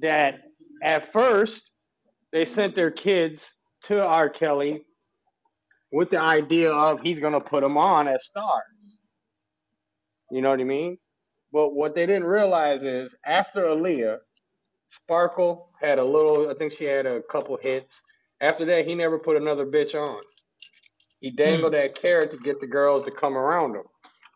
that 0.00 0.40
at 0.82 1.12
first 1.12 1.70
they 2.32 2.44
sent 2.44 2.74
their 2.74 2.90
kids 2.90 3.44
to 3.84 4.02
R. 4.02 4.28
Kelly 4.28 4.82
with 5.92 6.10
the 6.10 6.20
idea 6.20 6.72
of 6.72 7.00
he's 7.00 7.20
going 7.20 7.32
to 7.32 7.40
put 7.40 7.62
them 7.62 7.76
on 7.76 8.08
as 8.08 8.24
stars. 8.24 8.98
You 10.30 10.42
know 10.42 10.50
what 10.50 10.60
I 10.60 10.64
mean? 10.64 10.98
But 11.52 11.74
what 11.74 11.94
they 11.94 12.06
didn't 12.06 12.24
realize 12.24 12.84
is 12.84 13.16
after 13.24 13.62
Aaliyah, 13.62 14.18
Sparkle 14.86 15.70
had 15.80 15.98
a 15.98 16.04
little. 16.04 16.50
I 16.50 16.54
think 16.54 16.72
she 16.72 16.84
had 16.84 17.06
a 17.06 17.22
couple 17.22 17.56
hits. 17.60 18.02
After 18.40 18.64
that, 18.66 18.86
he 18.86 18.94
never 18.94 19.18
put 19.18 19.36
another 19.36 19.66
bitch 19.66 19.94
on. 19.94 20.20
He 21.20 21.30
dangled 21.30 21.72
mm. 21.72 21.76
that 21.76 21.94
carrot 21.94 22.30
to 22.30 22.38
get 22.38 22.60
the 22.60 22.66
girls 22.66 23.04
to 23.04 23.10
come 23.10 23.36
around 23.36 23.74
him, 23.76 23.84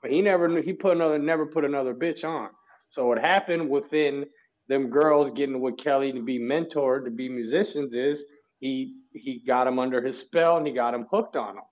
but 0.03 0.11
he 0.11 0.21
never 0.21 0.61
he 0.61 0.73
put 0.73 0.97
another 0.97 1.19
never 1.19 1.47
put 1.47 1.65
another 1.65 1.95
bitch 1.95 2.29
on. 2.29 2.51
So 2.91 3.07
what 3.07 3.19
happened 3.19 3.69
within 3.69 4.27
them 4.69 4.91
girls 4.91 5.31
getting 5.31 5.61
with 5.61 5.77
Kelly 5.77 6.13
to 6.13 6.23
be 6.23 6.39
mentored 6.39 7.05
to 7.05 7.11
be 7.11 7.29
musicians 7.29 7.95
is 7.95 8.25
he 8.61 8.95
he 9.15 9.39
got 9.39 9.65
them 9.65 9.79
under 9.79 10.03
his 10.03 10.19
spell 10.19 10.57
and 10.57 10.67
he 10.67 10.73
got 10.73 10.93
them 10.93 11.07
hooked 11.11 11.37
on 11.37 11.55
them. 11.55 11.65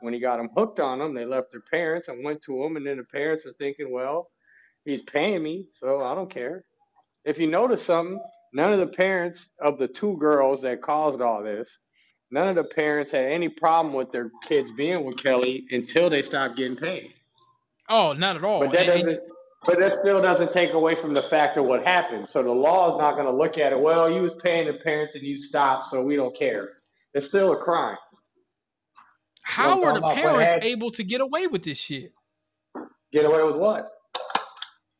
When 0.00 0.12
he 0.12 0.20
got 0.20 0.38
them 0.38 0.50
hooked 0.56 0.80
on 0.80 0.98
them, 0.98 1.14
they 1.14 1.24
left 1.24 1.52
their 1.52 1.62
parents 1.62 2.08
and 2.08 2.24
went 2.24 2.42
to 2.42 2.62
him, 2.62 2.76
and 2.76 2.86
then 2.86 2.98
the 2.98 3.04
parents 3.04 3.46
are 3.46 3.54
thinking, 3.54 3.90
well, 3.90 4.30
he's 4.84 5.00
paying 5.00 5.42
me, 5.42 5.66
so 5.72 6.02
I 6.02 6.14
don't 6.14 6.30
care 6.30 6.64
if 7.26 7.38
you 7.38 7.48
notice 7.48 7.82
something, 7.82 8.20
none 8.54 8.72
of 8.72 8.78
the 8.78 8.86
parents 8.86 9.50
of 9.60 9.78
the 9.78 9.88
two 9.88 10.16
girls 10.16 10.62
that 10.62 10.80
caused 10.80 11.20
all 11.20 11.42
this, 11.42 11.80
none 12.30 12.48
of 12.48 12.54
the 12.54 12.64
parents 12.64 13.12
had 13.12 13.24
any 13.24 13.48
problem 13.48 13.92
with 13.92 14.12
their 14.12 14.30
kids 14.46 14.70
being 14.76 15.04
with 15.04 15.18
Kelly 15.18 15.66
until 15.72 16.08
they 16.08 16.22
stopped 16.22 16.56
getting 16.56 16.76
paid. 16.76 17.12
Oh, 17.88 18.12
not 18.12 18.36
at 18.36 18.44
all. 18.44 18.60
But 18.60 18.72
that 18.72 18.86
doesn't. 18.86 19.20
But 19.64 19.80
that 19.80 19.92
still 19.94 20.22
doesn't 20.22 20.52
take 20.52 20.74
away 20.74 20.94
from 20.94 21.12
the 21.12 21.22
fact 21.22 21.56
of 21.56 21.64
what 21.64 21.84
happened. 21.84 22.28
So 22.28 22.40
the 22.44 22.52
law 22.52 22.88
is 22.88 22.98
not 23.00 23.14
going 23.14 23.26
to 23.26 23.32
look 23.32 23.58
at 23.58 23.72
it. 23.72 23.80
Well, 23.80 24.08
you 24.08 24.22
was 24.22 24.34
paying 24.34 24.70
the 24.70 24.78
parents 24.78 25.16
and 25.16 25.24
you 25.24 25.38
stopped, 25.38 25.88
so 25.88 26.02
we 26.02 26.14
don't 26.14 26.36
care. 26.36 26.74
It's 27.16 27.28
still 27.28 27.54
a 27.54 27.56
crime. 27.56 27.96
How 29.40 29.82
are 29.82 29.94
the 29.94 30.02
parents 30.02 30.66
able 30.66 30.90
to 30.90 31.02
get 31.02 31.22
away 31.22 31.46
with 31.46 31.62
this 31.62 31.78
shit? 31.78 32.12
Get 33.10 33.24
away 33.24 33.42
with 33.42 33.56
what? 33.56 33.88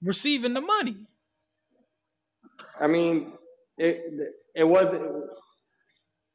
Receiving 0.01 0.55
the 0.55 0.63
money. 0.63 0.97
I 2.81 2.87
mean, 2.87 3.33
it 3.77 4.01
it 4.55 4.65
wasn't. 4.65 5.03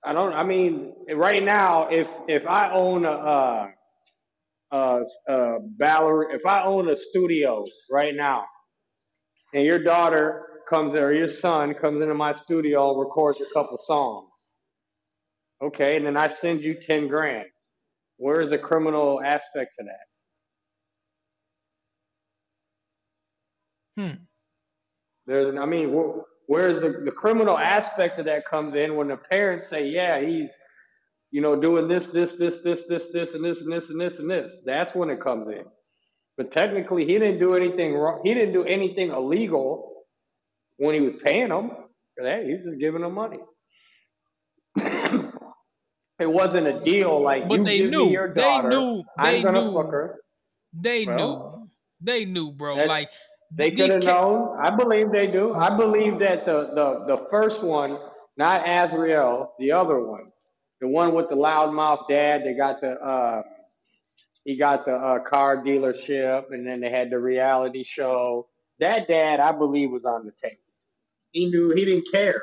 I 0.03 0.13
don't. 0.13 0.33
I 0.33 0.43
mean, 0.43 0.93
right 1.15 1.41
now, 1.41 1.87
if 1.89 2.07
if 2.27 2.45
I 2.45 2.71
own 2.71 3.05
a 3.05 3.11
uh, 3.11 3.67
uh, 4.71 4.99
uh, 5.27 5.55
ballerina, 5.79 6.35
if 6.35 6.45
I 6.45 6.63
own 6.63 6.89
a 6.89 6.95
studio 6.95 7.63
right 7.89 8.13
now, 8.13 8.45
and 9.55 9.65
your 9.65 9.79
daughter 9.79 10.45
comes 10.69 10.93
or 10.93 11.11
your 11.11 11.27
son 11.27 11.73
comes 11.73 12.03
into 12.03 12.13
my 12.13 12.33
studio 12.33 12.91
and 12.91 12.99
records 12.99 13.41
a 13.41 13.51
couple 13.51 13.79
songs, 13.79 14.30
okay, 15.61 15.97
and 15.97 16.05
then 16.05 16.17
I 16.17 16.27
send 16.27 16.61
you 16.61 16.75
ten 16.81 17.07
grand. 17.07 17.47
Where 18.17 18.41
is 18.41 18.51
the 18.51 18.59
criminal 18.59 19.21
aspect 19.23 19.75
to 19.79 19.85
that? 19.85 20.15
Hmm. 24.01 24.15
There's, 25.25 25.55
I 25.55 25.65
mean, 25.65 25.89
where 26.47 26.69
is 26.69 26.81
the, 26.81 27.01
the 27.05 27.11
criminal 27.11 27.57
aspect 27.57 28.19
of 28.19 28.25
that 28.25 28.47
comes 28.49 28.75
in 28.75 28.95
when 28.95 29.07
the 29.09 29.17
parents 29.17 29.67
say, 29.67 29.87
yeah, 29.87 30.19
he's, 30.21 30.49
you 31.31 31.41
know, 31.41 31.55
doing 31.55 31.87
this, 31.87 32.07
this, 32.07 32.33
this, 32.33 32.57
this, 32.63 32.83
this, 32.89 33.07
this, 33.13 33.33
and 33.35 33.43
this, 33.43 33.61
and 33.61 33.71
this, 33.71 33.89
and 33.89 34.01
this, 34.01 34.19
and 34.19 34.29
this. 34.29 34.51
That's 34.65 34.95
when 34.95 35.09
it 35.09 35.21
comes 35.21 35.49
in. 35.49 35.63
But 36.37 36.51
technically, 36.51 37.05
he 37.05 37.13
didn't 37.13 37.39
do 37.39 37.55
anything 37.55 37.93
wrong. 37.93 38.21
He 38.23 38.33
didn't 38.33 38.53
do 38.53 38.63
anything 38.63 39.11
illegal 39.11 40.03
when 40.77 40.95
he 40.95 41.01
was 41.01 41.15
paying 41.23 41.49
them 41.49 41.71
for 42.17 42.23
that. 42.25 42.45
He 42.45 42.53
was 42.53 42.63
just 42.65 42.79
giving 42.79 43.01
them 43.01 43.13
money. 43.13 43.37
It 46.21 46.31
wasn't 46.31 46.67
a 46.67 46.79
deal 46.81 47.21
like 47.21 47.47
but 47.47 47.59
you 47.59 47.65
they 47.65 47.77
give 47.79 47.91
knew. 47.91 48.05
me 48.05 48.11
your 48.11 48.33
daughter. 48.33 48.69
They 48.69 48.75
knew. 48.75 49.03
They 49.17 49.37
I'm 49.37 49.43
gonna 49.43 49.63
knew. 49.65 49.73
fuck 49.73 49.91
her. 49.91 50.19
They 50.73 51.05
well, 51.05 51.17
knew. 51.17 51.69
They 52.01 52.25
knew, 52.25 52.51
bro. 52.51 52.75
Like 52.75 53.09
they 53.53 53.71
could 53.71 53.89
have 53.89 54.03
known. 54.03 54.57
I 54.61 54.75
believe 54.75 55.11
they 55.11 55.27
do. 55.27 55.53
I 55.53 55.75
believe 55.75 56.19
that 56.19 56.45
the, 56.45 56.71
the, 56.73 57.15
the 57.15 57.27
first 57.29 57.61
one, 57.61 57.97
not 58.37 58.65
Azriel, 58.65 59.49
the 59.59 59.73
other 59.73 59.99
one, 60.03 60.31
the 60.79 60.87
one 60.87 61.13
with 61.13 61.29
the 61.29 61.35
loudmouth 61.35 62.07
dad, 62.09 62.43
they 62.45 62.53
got 62.53 62.79
the 62.81 62.91
uh, 62.91 63.43
he 64.43 64.57
got 64.57 64.85
the 64.85 64.93
uh, 64.93 65.19
car 65.19 65.57
dealership, 65.57 66.45
and 66.51 66.65
then 66.65 66.79
they 66.79 66.89
had 66.89 67.09
the 67.09 67.19
reality 67.19 67.83
show. 67.83 68.47
That 68.79 69.07
dad, 69.07 69.39
I 69.39 69.51
believe, 69.51 69.91
was 69.91 70.05
on 70.05 70.25
the 70.25 70.31
table. 70.31 70.57
He 71.31 71.45
knew 71.45 71.69
he 71.69 71.85
didn't 71.85 72.07
care. 72.11 72.41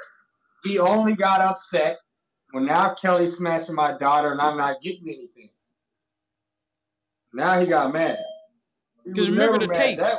He 0.62 0.78
only 0.78 1.14
got 1.14 1.40
upset 1.40 1.98
Well, 2.52 2.64
now 2.64 2.94
Kelly 2.94 3.28
smashing 3.28 3.74
my 3.74 3.96
daughter, 3.98 4.32
and 4.32 4.40
I'm 4.40 4.56
not 4.56 4.80
getting 4.80 5.08
anything. 5.08 5.50
Now 7.32 7.60
he 7.60 7.66
got 7.66 7.92
mad. 7.92 8.18
Because 9.04 9.28
remember 9.28 9.58
the 9.58 9.72
tapes. 9.72 10.02
That, 10.02 10.18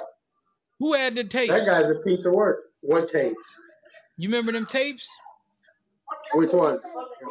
Who 0.79 0.93
had 0.93 1.15
the 1.15 1.23
tapes? 1.23 1.53
That 1.53 1.65
guy's 1.65 1.89
a 1.89 1.99
piece 1.99 2.25
of 2.25 2.33
work. 2.33 2.59
What 2.81 3.09
tapes? 3.09 3.35
You 4.17 4.29
remember 4.29 4.51
them 4.51 4.65
tapes? 4.65 5.07
Which 6.33 6.53
one? 6.53 6.79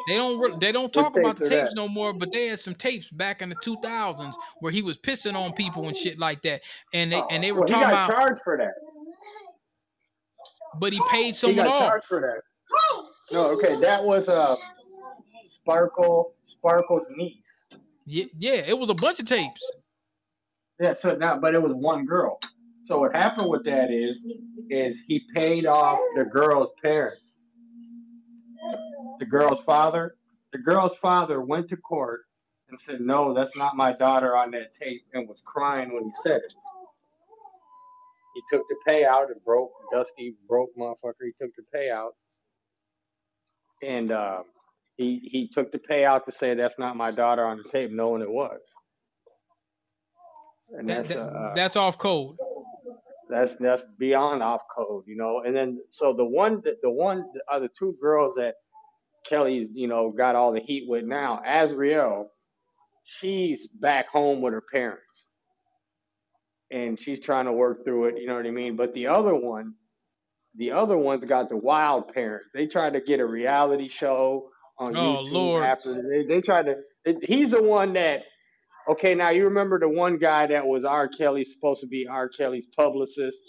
They 0.09 0.16
don't. 0.16 0.61
They 0.61 0.72
don't 0.72 0.92
talk 0.92 1.16
about 1.16 1.36
the 1.36 1.49
tapes 1.49 1.74
no 1.74 1.88
more. 1.88 2.12
But 2.12 2.32
they 2.32 2.49
had 2.49 2.59
some 2.59 2.74
tapes 2.74 3.09
back 3.11 3.42
in 3.42 3.49
the 3.49 3.57
2000s 3.57 4.34
where 4.61 4.72
he 4.72 4.82
was 4.82 4.96
pissing 4.96 5.36
on 5.36 5.53
people 5.53 5.86
and 5.86 5.96
shit 5.96 6.18
like 6.18 6.42
that. 6.42 6.62
And 6.92 7.12
they 7.12 7.22
and 7.30 7.42
they 7.42 7.53
were 7.53 7.61
well, 7.61 7.68
talking 7.68 7.86
he 7.86 7.92
got 7.92 8.05
about 8.05 8.18
charged 8.18 8.42
for 8.42 8.57
that. 8.57 8.72
But 10.80 10.92
he 10.92 11.01
paid 11.11 11.36
someone 11.36 11.66
he 11.66 11.72
got 11.72 11.82
off. 11.82 11.88
charged 11.88 12.07
for 12.07 12.20
that. 12.20 12.42
No, 13.32 13.49
okay, 13.51 13.78
that 13.80 14.03
was 14.03 14.28
uh 14.28 14.57
Sparkle 15.69 16.33
Sparkle's 16.45 17.12
niece. 17.14 17.69
Yeah, 18.07 18.25
yeah, 18.39 18.53
it 18.53 18.79
was 18.79 18.89
a 18.89 18.95
bunch 18.95 19.21
of 19.21 19.27
tapes. 19.27 19.61
Yeah, 20.81 20.95
so 20.95 21.14
now, 21.14 21.39
but 21.39 21.55
it 21.55 21.62
was 21.62 21.75
one 21.75 22.07
girl. 22.07 22.41
So 22.85 23.01
what 23.01 23.14
happened 23.14 23.51
with 23.51 23.64
that 23.64 23.91
is, 23.91 24.27
is 24.71 25.03
he 25.07 25.25
paid 25.35 25.66
off 25.66 25.99
the 26.16 26.25
girl's 26.25 26.71
parents. 26.83 27.39
The 29.19 29.27
girl's 29.27 29.62
father. 29.62 30.16
The 30.53 30.59
girl's 30.59 30.97
father 30.97 31.43
went 31.43 31.69
to 31.69 31.77
court 31.77 32.23
and 32.71 32.81
said, 32.81 33.03
"No, 33.03 33.35
that's 33.35 33.55
not 33.55 33.77
my 33.77 33.93
daughter 33.93 34.35
on 34.35 34.51
that 34.53 34.73
tape," 34.73 35.03
and 35.12 35.29
was 35.29 35.43
crying 35.45 35.93
when 35.93 36.05
he 36.05 36.12
said 36.23 36.41
it. 36.41 36.55
He 38.35 38.43
took 38.51 38.66
the 38.69 38.77
payout 38.89 39.31
and 39.31 39.45
broke 39.45 39.73
Dusty 39.93 40.35
broke 40.49 40.71
motherfucker. 40.79 41.25
He 41.27 41.33
took 41.37 41.51
the 41.57 41.64
payout, 41.77 42.12
and 43.83 44.11
uh, 44.11 44.43
he 44.99 45.20
he 45.22 45.49
took 45.49 45.70
the 45.72 45.78
payout 45.78 46.24
to 46.26 46.32
say 46.32 46.55
that's 46.55 46.78
not 46.78 46.96
my 46.96 47.12
daughter 47.12 47.46
on 47.46 47.59
the 47.59 47.68
tape, 47.68 47.92
knowing 47.92 48.20
it 48.20 48.30
was. 48.30 48.61
And 50.76 50.88
that, 50.88 51.07
that's 51.07 51.09
that, 51.09 51.20
uh, 51.20 51.55
that's 51.55 51.76
off 51.76 51.96
code. 51.96 52.36
That's 53.30 53.55
that's 53.61 53.82
beyond 53.99 54.42
off 54.42 54.62
code, 54.74 55.05
you 55.07 55.16
know. 55.16 55.42
And 55.46 55.55
then 55.55 55.78
so 55.88 56.12
the 56.12 56.24
one 56.24 56.61
that 56.64 56.82
the 56.82 56.90
one 56.90 57.24
are 57.49 57.61
the 57.61 57.70
two 57.78 57.96
girls 58.03 58.34
that 58.36 58.57
Kelly's 59.24 59.70
you 59.74 59.86
know 59.86 60.11
got 60.11 60.34
all 60.34 60.53
the 60.53 60.61
heat 60.61 60.88
with 60.88 61.05
now. 61.05 61.40
Azriel, 61.46 62.26
she's 63.05 63.68
back 63.68 64.09
home 64.09 64.40
with 64.40 64.53
her 64.53 64.64
parents, 64.72 65.28
and 66.72 66.99
she's 66.99 67.20
trying 67.20 67.44
to 67.44 67.53
work 67.53 67.84
through 67.84 68.07
it. 68.07 68.18
You 68.18 68.26
know 68.26 68.34
what 68.34 68.46
I 68.46 68.51
mean? 68.51 68.74
But 68.74 68.94
the 68.94 69.07
other 69.07 69.34
one, 69.34 69.74
the 70.57 70.72
other 70.72 70.99
one's 70.99 71.24
got 71.24 71.49
the 71.49 71.57
wild 71.57 72.12
parents. 72.12 72.49
They 72.53 72.66
tried 72.66 72.94
to 72.94 73.01
get 73.01 73.20
a 73.20 73.26
reality 73.26 73.86
show 73.86 74.51
on 74.79 74.97
oh, 74.97 75.01
YouTube 75.01 75.33
Lord. 75.33 75.64
after 75.64 75.95
they, 76.09 76.24
they 76.24 76.41
tried 76.41 76.66
to. 76.66 77.14
He's 77.22 77.51
the 77.51 77.62
one 77.62 77.95
that. 77.95 78.24
Okay, 78.89 79.14
now 79.14 79.31
you 79.31 79.45
remember 79.45 79.79
the 79.79 79.89
one 79.89 80.16
guy 80.16 80.47
that 80.47 80.66
was 80.66 80.85
R. 80.85 81.09
Kelly 81.09 81.45
supposed 81.45 81.83
to 81.83 81.87
be 81.87 82.07
R. 82.07 82.29
Kelly's 82.29 82.66
publicist, 82.66 83.43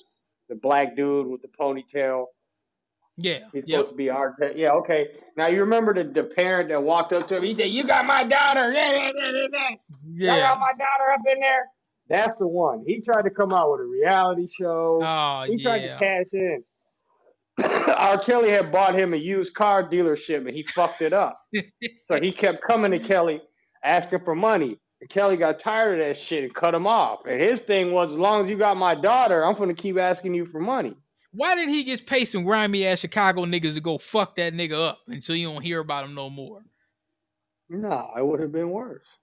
the 0.49 0.55
black 0.55 0.97
dude 0.97 1.27
with 1.27 1.41
the 1.41 1.47
ponytail. 1.47 2.25
Yeah, 3.17 3.39
he's 3.53 3.63
yep. 3.65 3.77
supposed 3.77 3.89
to 3.91 3.95
be 3.95 4.09
R. 4.09 4.33
Kelly. 4.35 4.61
Yeah, 4.61 4.71
okay. 4.73 5.09
Now 5.37 5.47
you 5.47 5.61
remember 5.61 5.93
the, 5.93 6.03
the 6.05 6.23
parent 6.23 6.69
that 6.69 6.81
walked 6.81 7.13
up 7.13 7.27
to 7.29 7.37
him. 7.37 7.43
He 7.43 7.53
said, 7.53 7.69
"You 7.69 7.85
got 7.85 8.05
my 8.05 8.23
daughter." 8.23 8.71
Yeah, 8.71 8.91
yeah, 8.91 9.11
yeah, 9.15 9.47
yeah. 9.51 9.75
yeah. 10.07 10.33
I 10.33 10.39
got 10.39 10.59
my 10.59 10.71
daughter 10.71 11.11
up 11.13 11.21
in 11.33 11.39
there. 11.39 11.65
That's 12.09 12.37
the 12.37 12.47
one. 12.47 12.83
He 12.87 13.01
tried 13.01 13.21
to 13.23 13.29
come 13.29 13.53
out 13.53 13.71
with 13.71 13.81
a 13.81 13.85
reality 13.85 14.47
show. 14.47 14.99
Oh, 15.03 15.43
he 15.45 15.57
tried 15.57 15.83
yeah. 15.83 15.93
to 15.93 15.99
cash 15.99 16.33
in. 16.33 16.63
R. 17.97 18.17
Kelly 18.17 18.49
had 18.49 18.71
bought 18.71 18.95
him 18.95 19.13
a 19.13 19.17
used 19.17 19.53
car 19.53 19.87
dealership 19.87 20.47
and 20.47 20.55
he 20.55 20.63
fucked 20.63 21.01
it 21.01 21.13
up. 21.13 21.41
so 22.03 22.19
he 22.19 22.31
kept 22.31 22.61
coming 22.61 22.91
to 22.91 22.99
Kelly 22.99 23.41
asking 23.83 24.19
for 24.25 24.35
money. 24.35 24.77
And 25.01 25.09
Kelly 25.09 25.37
got 25.37 25.59
tired 25.59 25.99
of 25.99 26.07
that 26.07 26.17
shit 26.17 26.43
and 26.43 26.53
cut 26.53 26.73
him 26.73 26.85
off. 26.85 27.25
And 27.25 27.39
his 27.39 27.61
thing 27.61 27.91
was, 27.91 28.11
as 28.11 28.17
long 28.17 28.43
as 28.43 28.49
you 28.49 28.57
got 28.57 28.75
my 28.77 28.95
daughter, 28.95 29.45
I'm 29.45 29.55
gonna 29.55 29.73
keep 29.73 29.97
asking 29.97 30.33
you 30.33 30.45
for 30.45 30.59
money. 30.59 30.95
Why 31.31 31.55
did 31.55 31.69
he 31.69 31.83
get 31.83 32.05
paid 32.05 32.25
some 32.25 32.43
grimy 32.43 32.85
ass 32.85 32.99
Chicago 32.99 33.45
niggas 33.45 33.75
to 33.75 33.81
go 33.81 33.97
fuck 33.97 34.35
that 34.35 34.53
nigga 34.53 34.89
up 34.89 34.99
and 35.07 35.23
so 35.23 35.33
you 35.33 35.47
don't 35.47 35.61
hear 35.61 35.79
about 35.79 36.05
him 36.05 36.15
no 36.15 36.29
more? 36.29 36.63
No, 37.69 38.09
it 38.17 38.25
would 38.25 38.39
have 38.39 38.51
been 38.51 38.71
worse. 38.71 39.19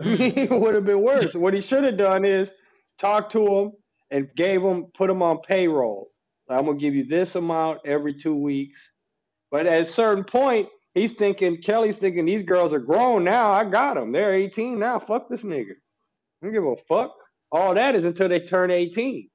I 0.00 0.04
mean, 0.18 0.32
it 0.36 0.50
would 0.50 0.74
have 0.74 0.84
been 0.84 1.02
worse. 1.02 1.34
what 1.34 1.54
he 1.54 1.60
should 1.60 1.84
have 1.84 1.96
done 1.96 2.24
is 2.24 2.52
talk 2.98 3.30
to 3.30 3.46
him 3.46 3.72
and 4.10 4.28
gave 4.34 4.62
him, 4.62 4.86
put 4.94 5.08
him 5.08 5.22
on 5.22 5.38
payroll. 5.38 6.10
I'm 6.48 6.66
gonna 6.66 6.78
give 6.78 6.94
you 6.94 7.04
this 7.04 7.34
amount 7.34 7.80
every 7.84 8.14
two 8.14 8.34
weeks. 8.34 8.92
But 9.50 9.66
at 9.66 9.82
a 9.82 9.84
certain 9.84 10.24
point, 10.24 10.68
he's 10.94 11.12
thinking 11.12 11.58
Kelly's 11.62 11.98
thinking 11.98 12.24
these 12.24 12.42
girls 12.42 12.72
are 12.72 12.80
grown 12.80 13.24
now. 13.24 13.52
I 13.52 13.64
got 13.64 13.94
them. 13.94 14.10
They're 14.10 14.34
18 14.34 14.78
now. 14.78 14.98
Fuck 14.98 15.28
this 15.28 15.44
nigga. 15.44 15.70
I 15.70 16.46
don't 16.46 16.52
give 16.52 16.64
a 16.64 16.76
fuck. 16.88 17.14
All 17.52 17.74
that 17.74 17.94
is 17.94 18.04
until 18.04 18.28
they 18.28 18.40
turn 18.40 18.70
18. 18.70 19.28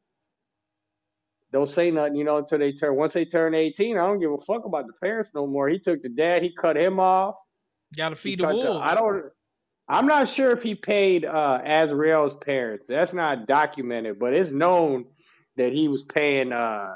Don't 1.51 1.69
say 1.69 1.89
nothing, 1.89 2.15
you 2.15 2.23
know, 2.23 2.37
until 2.37 2.59
they 2.59 2.73
turn. 2.73 2.95
Once 2.95 3.13
they 3.13 3.25
turn 3.25 3.55
18, 3.55 3.97
I 3.97 4.05
don't 4.05 4.19
give 4.19 4.31
a 4.31 4.37
fuck 4.39 4.65
about 4.65 4.85
the 4.85 4.93
parents 5.01 5.31
no 5.33 5.47
more. 5.47 5.67
He 5.67 5.79
took 5.79 6.03
the 6.03 6.09
dad. 6.09 6.43
He 6.43 6.53
cut 6.53 6.77
him 6.77 6.99
off. 6.99 7.35
Got 7.95 8.09
to 8.09 8.15
feed 8.15 8.39
the 8.39 8.47
wolves. 8.47 8.63
The, 8.63 8.85
I 8.85 8.93
don't. 8.93 9.25
I'm 9.87 10.05
not 10.05 10.27
sure 10.27 10.51
if 10.51 10.61
he 10.61 10.75
paid 10.75 11.25
uh, 11.25 11.61
Azriel's 11.65 12.35
parents. 12.35 12.87
That's 12.87 13.13
not 13.13 13.47
documented, 13.47 14.19
but 14.19 14.33
it's 14.33 14.51
known 14.51 15.05
that 15.59 15.73
he 15.73 15.87
was 15.89 16.03
paying 16.03 16.53
uh, 16.53 16.95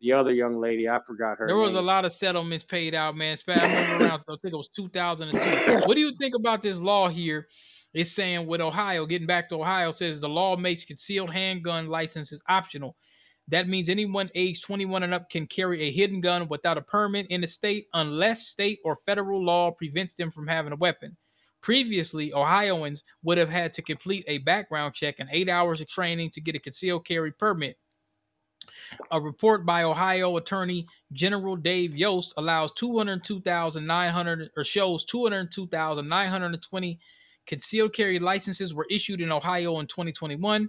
the 0.00 0.12
other 0.12 0.32
young 0.32 0.56
lady. 0.56 0.88
I 0.88 1.00
forgot 1.06 1.38
her. 1.38 1.46
There 1.46 1.56
was 1.56 1.72
name. 1.72 1.82
a 1.82 1.86
lot 1.86 2.04
of 2.04 2.12
settlements 2.12 2.64
paid 2.64 2.94
out, 2.94 3.16
man. 3.16 3.36
I 3.48 3.52
around, 4.00 4.22
I 4.28 4.36
think 4.40 4.54
it 4.54 4.56
was 4.56 4.70
2002. 4.76 5.78
what 5.86 5.94
do 5.94 6.00
you 6.00 6.12
think 6.16 6.34
about 6.34 6.62
this 6.62 6.78
law 6.78 7.08
here? 7.08 7.48
It's 7.92 8.12
saying 8.12 8.46
with 8.46 8.60
Ohio, 8.60 9.06
getting 9.06 9.26
back 9.26 9.48
to 9.48 9.56
Ohio, 9.56 9.90
says 9.90 10.20
the 10.20 10.28
law 10.28 10.56
makes 10.56 10.84
concealed 10.84 11.32
handgun 11.32 11.88
licenses 11.88 12.42
optional. 12.48 12.96
That 13.48 13.68
means 13.68 13.88
anyone 13.88 14.30
age 14.34 14.62
21 14.62 15.02
and 15.02 15.14
up 15.14 15.28
can 15.28 15.46
carry 15.46 15.82
a 15.82 15.92
hidden 15.92 16.20
gun 16.20 16.48
without 16.48 16.78
a 16.78 16.82
permit 16.82 17.26
in 17.30 17.40
the 17.40 17.46
state 17.46 17.88
unless 17.94 18.46
state 18.46 18.78
or 18.84 18.96
federal 19.04 19.44
law 19.44 19.70
prevents 19.70 20.14
them 20.14 20.30
from 20.30 20.46
having 20.46 20.72
a 20.72 20.76
weapon. 20.76 21.16
Previously, 21.60 22.32
Ohioans 22.32 23.04
would 23.22 23.38
have 23.38 23.48
had 23.48 23.72
to 23.74 23.82
complete 23.82 24.24
a 24.28 24.38
background 24.38 24.94
check 24.94 25.16
and 25.18 25.28
eight 25.32 25.48
hours 25.48 25.80
of 25.80 25.88
training 25.88 26.30
to 26.30 26.40
get 26.40 26.54
a 26.54 26.58
concealed 26.58 27.06
carry 27.06 27.32
permit. 27.32 27.78
A 29.10 29.20
report 29.20 29.66
by 29.66 29.82
Ohio 29.82 30.36
Attorney 30.36 30.86
General 31.12 31.56
Dave 31.56 31.94
Yost 31.94 32.34
allows 32.36 32.72
202,900 32.72 34.50
or 34.56 34.64
shows 34.64 35.04
202,920 35.04 36.98
concealed 37.46 37.92
carry 37.92 38.18
licenses 38.18 38.74
were 38.74 38.86
issued 38.90 39.20
in 39.20 39.32
Ohio 39.32 39.78
in 39.80 39.86
2021. 39.86 40.68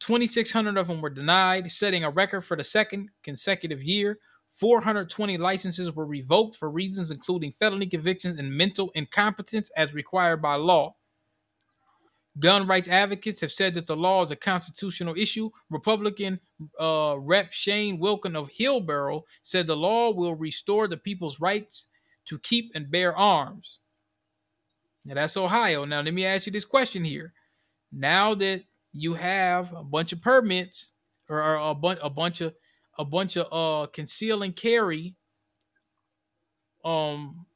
2,600 0.00 0.76
of 0.76 0.86
them 0.86 1.00
were 1.00 1.10
denied, 1.10 1.70
setting 1.70 2.04
a 2.04 2.10
record 2.10 2.42
for 2.42 2.56
the 2.56 2.64
second 2.64 3.08
consecutive 3.22 3.82
year. 3.82 4.18
420 4.52 5.38
licenses 5.38 5.92
were 5.92 6.06
revoked 6.06 6.56
for 6.56 6.70
reasons 6.70 7.10
including 7.10 7.52
felony 7.52 7.86
convictions 7.86 8.38
and 8.38 8.52
mental 8.52 8.90
incompetence 8.94 9.70
as 9.76 9.94
required 9.94 10.42
by 10.42 10.54
law. 10.54 10.94
Gun 12.38 12.66
rights 12.66 12.88
advocates 12.88 13.40
have 13.40 13.52
said 13.52 13.74
that 13.74 13.86
the 13.86 13.96
law 13.96 14.22
is 14.22 14.30
a 14.30 14.36
constitutional 14.36 15.14
issue. 15.16 15.50
Republican 15.70 16.38
uh, 16.80 17.16
Rep. 17.18 17.52
Shane 17.52 17.98
Wilkin 17.98 18.36
of 18.36 18.48
Hillsboro 18.50 19.24
said 19.42 19.66
the 19.66 19.76
law 19.76 20.10
will 20.10 20.34
restore 20.34 20.86
the 20.86 20.96
people's 20.96 21.40
rights 21.40 21.88
to 22.26 22.38
keep 22.40 22.70
and 22.74 22.90
bear 22.90 23.16
arms. 23.16 23.80
Now 25.04 25.14
that's 25.14 25.36
Ohio. 25.36 25.84
Now 25.84 26.02
let 26.02 26.12
me 26.14 26.26
ask 26.26 26.46
you 26.46 26.52
this 26.52 26.64
question 26.64 27.02
here. 27.02 27.32
Now 27.92 28.34
that 28.34 28.62
you 28.92 29.14
have 29.14 29.72
a 29.72 29.82
bunch 29.82 30.12
of 30.12 30.20
permits 30.20 30.92
or, 31.28 31.42
or 31.42 31.56
a 31.56 31.74
bunch 31.74 31.98
a 32.02 32.10
bunch 32.10 32.40
of 32.40 32.54
a 32.98 33.04
bunch 33.04 33.36
of 33.36 33.46
uh 33.52 33.86
conceal 33.92 34.42
and 34.42 34.54
carry 34.54 35.14
um 36.84 37.46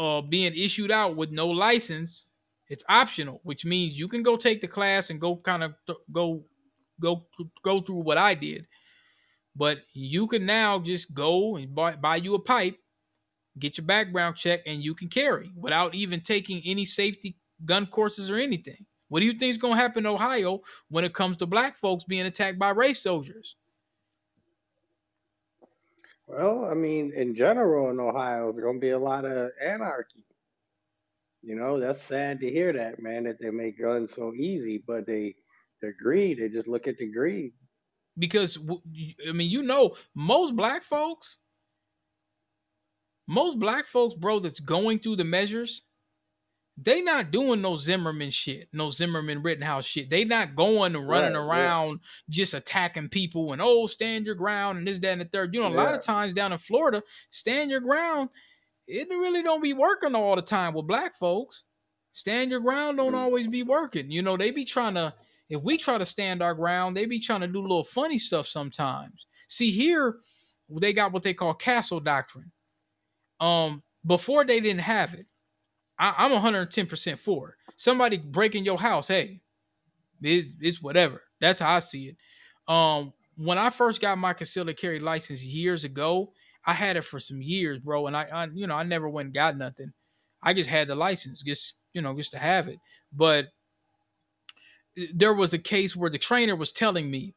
uh, 0.00 0.22
being 0.22 0.54
issued 0.56 0.90
out 0.90 1.14
with 1.14 1.30
no 1.30 1.46
license, 1.46 2.24
it's 2.68 2.84
optional, 2.88 3.40
which 3.42 3.66
means 3.66 3.98
you 3.98 4.08
can 4.08 4.22
go 4.22 4.34
take 4.34 4.62
the 4.62 4.68
class 4.68 5.10
and 5.10 5.20
go 5.20 5.36
kind 5.36 5.62
of 5.62 5.74
th- 5.86 5.98
go 6.10 6.42
go 7.00 7.26
go 7.62 7.80
through 7.82 8.02
what 8.02 8.16
I 8.16 8.32
did. 8.32 8.66
But 9.54 9.78
you 9.92 10.26
can 10.26 10.46
now 10.46 10.78
just 10.78 11.12
go 11.12 11.56
and 11.56 11.74
buy, 11.74 11.96
buy 11.96 12.16
you 12.16 12.34
a 12.34 12.38
pipe, 12.38 12.78
get 13.58 13.76
your 13.76 13.84
background 13.84 14.36
check, 14.36 14.60
and 14.64 14.82
you 14.82 14.94
can 14.94 15.08
carry 15.08 15.50
without 15.54 15.94
even 15.94 16.22
taking 16.22 16.62
any 16.64 16.86
safety 16.86 17.36
gun 17.66 17.86
courses 17.86 18.30
or 18.30 18.36
anything. 18.36 18.86
What 19.08 19.20
do 19.20 19.26
you 19.26 19.32
think 19.34 19.50
is 19.50 19.58
going 19.58 19.74
to 19.74 19.80
happen 19.80 20.06
in 20.06 20.12
Ohio 20.12 20.60
when 20.88 21.04
it 21.04 21.12
comes 21.12 21.36
to 21.38 21.46
black 21.46 21.76
folks 21.76 22.04
being 22.04 22.26
attacked 22.26 22.58
by 22.58 22.70
race 22.70 23.02
soldiers? 23.02 23.56
Well, 26.32 26.64
I 26.64 26.74
mean, 26.74 27.12
in 27.12 27.34
general, 27.34 27.90
in 27.90 27.98
Ohio, 27.98 28.44
there's 28.44 28.60
going 28.60 28.76
to 28.76 28.80
be 28.80 28.90
a 28.90 28.98
lot 28.98 29.24
of 29.24 29.50
anarchy. 29.60 30.24
You 31.42 31.56
know, 31.56 31.80
that's 31.80 32.00
sad 32.00 32.40
to 32.40 32.48
hear 32.48 32.72
that, 32.72 33.02
man, 33.02 33.24
that 33.24 33.40
they 33.40 33.50
make 33.50 33.80
guns 33.80 34.14
so 34.14 34.32
easy, 34.34 34.84
but 34.86 35.06
they, 35.06 35.34
the 35.82 35.92
greed, 35.92 36.38
they 36.38 36.48
just 36.48 36.68
look 36.68 36.86
at 36.86 36.98
the 36.98 37.10
greed. 37.10 37.52
Because, 38.16 38.58
I 39.28 39.32
mean, 39.32 39.50
you 39.50 39.62
know, 39.62 39.96
most 40.14 40.54
black 40.54 40.84
folks, 40.84 41.38
most 43.26 43.58
black 43.58 43.86
folks, 43.86 44.14
bro, 44.14 44.38
that's 44.38 44.60
going 44.60 45.00
through 45.00 45.16
the 45.16 45.24
measures, 45.24 45.82
they 46.82 47.02
not 47.02 47.30
doing 47.30 47.60
no 47.60 47.76
Zimmerman 47.76 48.30
shit, 48.30 48.68
no 48.72 48.88
Zimmerman 48.88 49.42
Rittenhouse 49.42 49.84
shit. 49.84 50.08
They 50.08 50.24
not 50.24 50.56
going 50.56 50.96
and 50.96 51.06
running 51.08 51.34
Right, 51.34 51.56
yeah. 51.58 51.62
around 51.64 52.00
just 52.30 52.54
attacking 52.54 53.08
people 53.10 53.52
and 53.52 53.60
oh, 53.60 53.86
stand 53.86 54.24
your 54.24 54.34
ground 54.34 54.78
and 54.78 54.86
this, 54.86 54.98
that, 55.00 55.12
and 55.12 55.20
the 55.20 55.26
third. 55.26 55.52
You 55.54 55.60
know, 55.60 55.68
a 55.68 55.70
lot 55.70 55.94
of 55.94 56.00
times 56.02 56.32
down 56.32 56.52
in 56.52 56.58
Florida, 56.58 57.02
stand 57.28 57.70
your 57.70 57.80
ground. 57.80 58.30
It 58.86 59.08
really 59.10 59.42
don't 59.42 59.62
be 59.62 59.74
working 59.74 60.14
all 60.14 60.36
the 60.36 60.42
time 60.42 60.72
with 60.74 60.86
black 60.86 61.16
folks. 61.18 61.64
Stand 62.12 62.50
your 62.50 62.60
ground 62.60 62.96
don't 62.96 63.12
Mm. 63.12 63.18
always 63.18 63.46
be 63.46 63.62
working. 63.62 64.10
You 64.10 64.22
know, 64.22 64.36
they 64.36 64.50
be 64.50 64.64
trying 64.64 64.94
to. 64.94 65.12
If 65.48 65.60
we 65.62 65.76
try 65.76 65.98
to 65.98 66.06
stand 66.06 66.42
our 66.42 66.54
ground, 66.54 66.96
they 66.96 67.06
be 67.06 67.18
trying 67.20 67.40
to 67.40 67.48
do 67.48 67.60
little 67.60 67.84
funny 67.84 68.18
stuff 68.18 68.46
sometimes. 68.46 69.26
See 69.48 69.70
here, 69.72 70.18
they 70.80 70.92
got 70.92 71.12
what 71.12 71.24
they 71.24 71.34
call 71.34 71.54
castle 71.54 71.98
doctrine. 72.00 72.50
Um, 73.40 73.82
before 74.06 74.44
they 74.44 74.60
didn't 74.60 74.80
have 74.82 75.14
it. 75.14 75.26
I, 76.00 76.14
I'm 76.16 76.32
110% 76.32 77.18
for. 77.18 77.56
Somebody 77.76 78.16
breaking 78.16 78.64
your 78.64 78.78
house, 78.78 79.06
hey, 79.06 79.40
it's, 80.22 80.48
it's 80.60 80.82
whatever. 80.82 81.22
That's 81.40 81.60
how 81.60 81.74
I 81.74 81.78
see 81.78 82.08
it. 82.08 82.72
Um, 82.72 83.12
when 83.36 83.58
I 83.58 83.70
first 83.70 84.00
got 84.00 84.18
my 84.18 84.32
concealed 84.32 84.74
carry 84.76 84.98
license 84.98 85.42
years 85.42 85.84
ago, 85.84 86.32
I 86.64 86.72
had 86.72 86.96
it 86.96 87.04
for 87.04 87.20
some 87.20 87.40
years, 87.40 87.78
bro, 87.78 88.06
and 88.06 88.16
I, 88.16 88.24
I, 88.24 88.48
you 88.52 88.66
know, 88.66 88.74
I 88.74 88.82
never 88.82 89.08
went 89.08 89.26
and 89.26 89.34
got 89.34 89.56
nothing. 89.56 89.92
I 90.42 90.54
just 90.54 90.68
had 90.70 90.88
the 90.88 90.94
license, 90.94 91.42
just 91.42 91.74
you 91.92 92.02
know, 92.02 92.16
just 92.16 92.32
to 92.32 92.38
have 92.38 92.68
it. 92.68 92.78
But 93.12 93.46
there 95.14 95.34
was 95.34 95.54
a 95.54 95.58
case 95.58 95.96
where 95.96 96.10
the 96.10 96.18
trainer 96.18 96.56
was 96.56 96.72
telling 96.72 97.10
me 97.10 97.34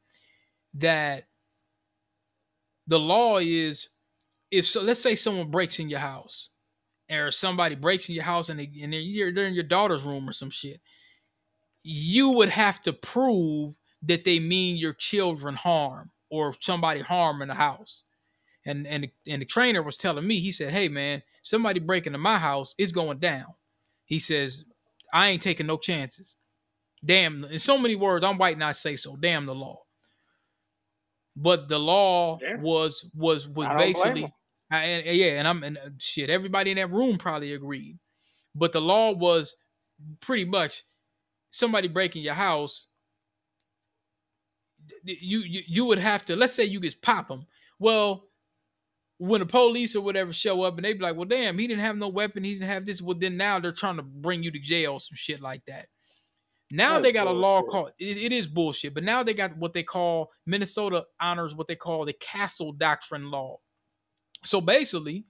that 0.76 1.26
the 2.88 3.00
law 3.00 3.38
is 3.38 3.90
if 4.52 4.66
so 4.66 4.82
let's 4.82 5.02
say 5.02 5.16
someone 5.16 5.50
breaks 5.50 5.80
in 5.80 5.90
your 5.90 6.00
house 6.00 6.50
or 7.12 7.32
somebody 7.32 7.76
breaks 7.76 8.10
in 8.10 8.16
your 8.16 8.24
house 8.26 8.50
and, 8.50 8.60
they, 8.60 8.72
and 8.82 8.94
they're, 8.94 9.00
you're- 9.02 9.34
they're 9.34 9.48
in 9.48 9.54
your 9.56 9.64
daughter's 9.64 10.04
room 10.04 10.30
or 10.30 10.34
some 10.34 10.50
shit 10.52 10.80
you 11.84 12.30
would 12.32 12.50
have 12.50 12.82
to 12.84 12.94
prove 12.94 13.78
that 14.04 14.26
they 14.26 14.40
mean 14.40 14.78
your 14.78 14.94
children 14.94 15.56
harm 15.56 16.12
or 16.30 16.54
somebody 16.60 17.02
harm 17.02 17.42
in 17.42 17.48
the 17.48 17.54
house. 17.56 18.04
And 18.66 18.88
and 18.88 19.06
the, 19.06 19.12
and 19.32 19.42
the 19.42 19.46
trainer 19.46 19.84
was 19.84 19.98
telling 19.98 20.28
me 20.28 20.40
he 20.40 20.52
said 20.52 20.72
hey 20.72 20.90
man 20.90 21.24
somebody 21.44 21.80
breaking 21.80 22.12
into 22.12 22.20
my 22.20 22.38
house 22.40 22.76
is 22.78 22.92
going 22.92 23.20
down. 23.20 23.48
He 24.06 24.20
says 24.20 24.66
i 25.14 25.30
ain't 25.30 25.42
taking 25.44 25.68
no 25.68 25.78
chances. 25.78 26.36
Damn 27.06 27.46
in 27.46 27.60
so 27.60 27.78
many 27.78 27.96
words 27.96 28.26
i'm 28.26 28.38
white 28.38 28.56
and 28.56 28.64
i 28.64 28.74
say 28.74 28.96
so. 28.98 29.18
Damn 29.18 29.46
the 29.48 29.56
law. 29.56 29.82
But 31.36 31.70
the 31.70 31.80
law 31.80 32.40
Yeah. 32.42 32.58
was 32.58 33.06
was 33.16 33.48
was 33.48 33.68
basically. 33.78 34.34
I, 34.74 34.84
and, 34.86 35.18
yeah 35.18 35.40
and 35.40 35.48
i'm 35.48 35.64
and 35.64 35.78
uh, 35.78 35.90
shit 36.00 36.30
everybody 36.30 36.72
in 36.72 36.78
that 36.78 36.92
room 36.92 37.18
probably 37.18 37.54
agreed. 37.54 38.00
But 38.56 38.72
the 38.72 38.82
law 38.82 39.12
was 39.12 39.56
pretty 40.20 40.46
much 40.46 40.84
somebody 41.52 41.88
breaking 41.88 42.24
your 42.24 42.34
house 42.34 42.88
you 45.04 45.40
you, 45.40 45.62
you 45.68 45.86
would 45.86 46.00
have 46.00 46.26
to 46.26 46.36
let's 46.36 46.54
say 46.54 46.64
you 46.64 46.80
just 46.80 47.02
pop 47.02 47.28
them 47.28 47.46
well 47.80 48.26
when 49.18 49.40
the 49.40 49.46
police 49.46 49.96
or 49.96 50.02
whatever 50.02 50.34
show 50.34 50.64
up 50.64 50.76
and 50.76 50.86
they 50.86 50.94
be 50.94 51.00
like 51.00 51.16
well 51.16 51.26
damn 51.26 51.58
he 51.58 51.68
didn't 51.68 51.84
have 51.84 51.96
no 51.96 52.08
weapon 52.08 52.44
he 52.44 52.54
didn't 52.54 52.68
have 52.68 52.86
this 52.86 53.02
well 53.02 53.18
then 53.18 53.38
now 53.38 53.60
they're 53.60 53.72
trying 53.72 53.96
to 53.96 54.04
bring 54.04 54.44
you 54.44 54.52
to 54.52 54.60
jail 54.60 55.00
some 55.00 55.16
shit 55.16 55.42
like 55.42 55.64
that. 55.66 55.88
Now 56.72 56.94
That's 56.94 57.04
they 57.04 57.12
got 57.12 57.28
a 57.28 57.32
law 57.32 57.62
called 57.62 57.92
it, 58.00 58.18
it 58.18 58.32
is 58.32 58.48
bullshit 58.48 58.94
but 58.94 59.04
now 59.04 59.22
they 59.22 59.34
got 59.34 59.56
what 59.58 59.74
they 59.74 59.84
call 59.84 60.32
minnesota 60.48 61.06
honors 61.22 61.54
what 61.54 61.68
they 61.68 61.76
call 61.76 62.06
the 62.06 62.14
castle 62.14 62.74
doctrine 62.74 63.30
law 63.30 63.60
so 64.46 64.62
basically 64.62 65.26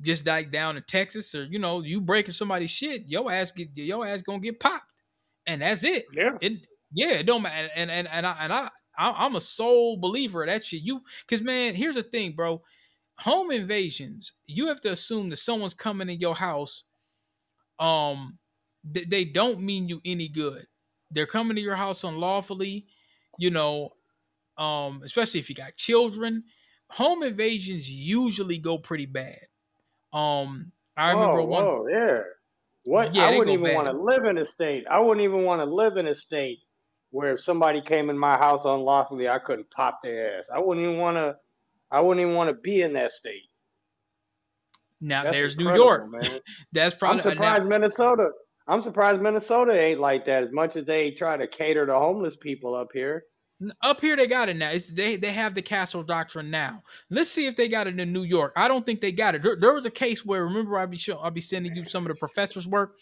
just 0.00 0.26
like 0.26 0.50
down 0.50 0.76
in 0.76 0.82
texas 0.84 1.34
or 1.34 1.44
you 1.44 1.58
know 1.58 1.80
you 1.82 2.00
breaking 2.00 2.32
somebody's 2.32 2.70
shit 2.70 3.02
your 3.06 3.30
ass 3.30 3.52
get 3.52 3.68
your 3.74 4.06
ass 4.06 4.22
gonna 4.22 4.38
get 4.40 4.58
popped 4.60 4.90
and 5.46 5.62
that's 5.62 5.84
it 5.84 6.06
Yeah. 6.12 6.36
it 6.40 6.54
yeah 6.92 7.12
it 7.12 7.26
don't 7.26 7.42
matter 7.42 7.68
and 7.74 7.90
and 7.90 8.08
and 8.08 8.26
I, 8.26 8.36
and 8.40 8.52
I 8.52 8.70
I- 8.98 9.24
I'm 9.24 9.36
a 9.36 9.40
sole 9.40 9.96
believer 9.96 10.42
of 10.42 10.48
that 10.50 10.66
shit. 10.66 10.82
You 10.82 11.00
because 11.26 11.40
man, 11.42 11.74
here's 11.74 11.94
the 11.94 12.02
thing, 12.02 12.32
bro. 12.32 12.62
Home 13.20 13.50
invasions, 13.50 14.32
you 14.46 14.66
have 14.66 14.80
to 14.80 14.92
assume 14.92 15.30
that 15.30 15.36
someone's 15.36 15.74
coming 15.74 16.10
in 16.10 16.20
your 16.20 16.34
house. 16.34 16.84
Um, 17.78 18.38
th- 18.92 19.08
they 19.08 19.24
don't 19.24 19.60
mean 19.60 19.88
you 19.88 20.00
any 20.04 20.28
good. 20.28 20.66
They're 21.10 21.26
coming 21.26 21.56
to 21.56 21.62
your 21.62 21.76
house 21.76 22.04
unlawfully. 22.04 22.86
You 23.38 23.50
know, 23.50 23.90
um, 24.58 25.02
especially 25.04 25.40
if 25.40 25.48
you 25.48 25.56
got 25.56 25.76
children. 25.76 26.44
Home 26.92 27.22
invasions 27.22 27.90
usually 27.90 28.58
go 28.58 28.78
pretty 28.78 29.06
bad. 29.06 29.40
Um, 30.12 30.70
I 30.96 31.10
remember 31.10 31.42
whoa, 31.42 31.44
one. 31.44 31.64
whoa, 31.64 31.86
yeah. 31.88 32.20
What? 32.84 33.14
Yeah, 33.14 33.26
I 33.26 33.38
wouldn't 33.38 33.54
even 33.58 33.74
want 33.74 33.86
to 33.86 33.92
live 33.92 34.24
in 34.24 34.38
a 34.38 34.44
state. 34.44 34.86
I 34.90 35.00
wouldn't 35.00 35.24
even 35.24 35.44
want 35.44 35.60
to 35.60 35.64
live 35.64 35.96
in 35.96 36.08
a 36.08 36.14
state 36.14 36.58
where 37.10 37.32
if 37.32 37.40
somebody 37.40 37.80
came 37.80 38.10
in 38.10 38.18
my 38.18 38.36
house 38.36 38.64
unlawfully, 38.64 39.28
I 39.28 39.38
couldn't 39.38 39.70
pop 39.70 40.02
their 40.02 40.38
ass. 40.38 40.50
I 40.52 40.58
wouldn't 40.58 40.86
even 40.86 40.98
want 40.98 41.16
to. 41.16 41.36
I 41.90 42.00
wouldn't 42.00 42.22
even 42.22 42.34
want 42.34 42.50
to 42.50 42.56
be 42.56 42.82
in 42.82 42.92
that 42.94 43.12
state. 43.12 43.48
Now 45.00 45.24
That's 45.24 45.36
there's 45.36 45.56
New 45.56 45.74
York. 45.74 46.10
man. 46.10 46.40
That's 46.72 46.94
probably. 46.94 47.20
I'm 47.22 47.26
uh, 47.26 47.30
now- 47.30 47.34
surprised 47.34 47.68
Minnesota. 47.68 48.30
I'm 48.68 48.80
surprised 48.80 49.20
Minnesota 49.20 49.78
ain't 49.78 49.98
like 49.98 50.24
that 50.26 50.42
as 50.42 50.52
much 50.52 50.76
as 50.76 50.86
they 50.86 51.10
try 51.10 51.36
to 51.36 51.46
cater 51.46 51.86
to 51.86 51.94
homeless 51.94 52.36
people 52.36 52.74
up 52.74 52.90
here. 52.92 53.24
Up 53.82 54.00
here 54.00 54.16
they 54.16 54.26
got 54.26 54.48
it 54.48 54.56
now. 54.56 54.70
It's, 54.70 54.88
they 54.88 55.16
they 55.16 55.32
have 55.32 55.54
the 55.54 55.62
castle 55.62 56.02
doctrine 56.02 56.50
now. 56.50 56.82
Let's 57.10 57.30
see 57.30 57.46
if 57.46 57.56
they 57.56 57.68
got 57.68 57.86
it 57.86 58.00
in 58.00 58.12
New 58.12 58.22
York. 58.22 58.52
I 58.56 58.68
don't 58.68 58.84
think 58.84 59.00
they 59.00 59.12
got 59.12 59.34
it. 59.34 59.42
There, 59.42 59.56
there 59.60 59.74
was 59.74 59.86
a 59.86 59.90
case 59.90 60.24
where 60.24 60.44
remember 60.44 60.78
I'll 60.78 60.86
be 60.86 60.96
show, 60.96 61.18
I'll 61.18 61.30
be 61.30 61.40
sending 61.40 61.76
you 61.76 61.84
some 61.84 62.06
of 62.06 62.12
the 62.12 62.18
professor's 62.18 62.66
work. 62.66 62.96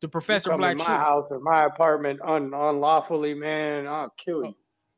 The 0.00 0.08
professor 0.08 0.56
Black 0.56 0.78
my 0.78 0.84
house 0.84 1.30
or 1.30 1.38
my 1.38 1.66
apartment 1.66 2.20
un, 2.22 2.52
unlawfully, 2.52 3.34
man, 3.34 3.86
I'll 3.86 4.12
kill 4.16 4.44
you. 4.44 4.54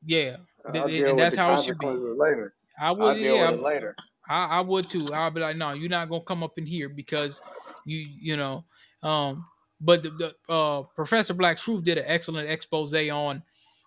Yeah, 0.06 0.36
I'll 0.66 0.84
with 0.84 1.16
that's 1.16 1.36
how 1.36 1.52
it 1.54 1.62
should 1.62 1.78
be. 1.78 1.86
later. 1.86 2.54
I 2.80 2.86
I'll 2.86 2.96
would 2.96 3.18
yeah, 3.18 3.50
later. 3.50 3.94
I, 4.28 4.46
I 4.46 4.60
would 4.60 4.88
too. 4.88 5.12
I'll 5.12 5.30
be 5.30 5.40
like, 5.40 5.56
no, 5.56 5.72
you're 5.72 5.90
not 5.90 6.08
gonna 6.08 6.24
come 6.24 6.42
up 6.42 6.56
in 6.56 6.66
here 6.66 6.88
because 6.88 7.40
you 7.84 8.06
you 8.20 8.36
know. 8.36 8.64
Um, 9.02 9.44
but 9.80 10.02
the, 10.02 10.10
the 10.48 10.52
uh, 10.52 10.82
Professor 10.94 11.34
Black 11.34 11.58
Truth 11.58 11.84
did 11.84 11.98
an 11.98 12.04
excellent 12.06 12.48
expose 12.48 12.94
on. 12.94 13.42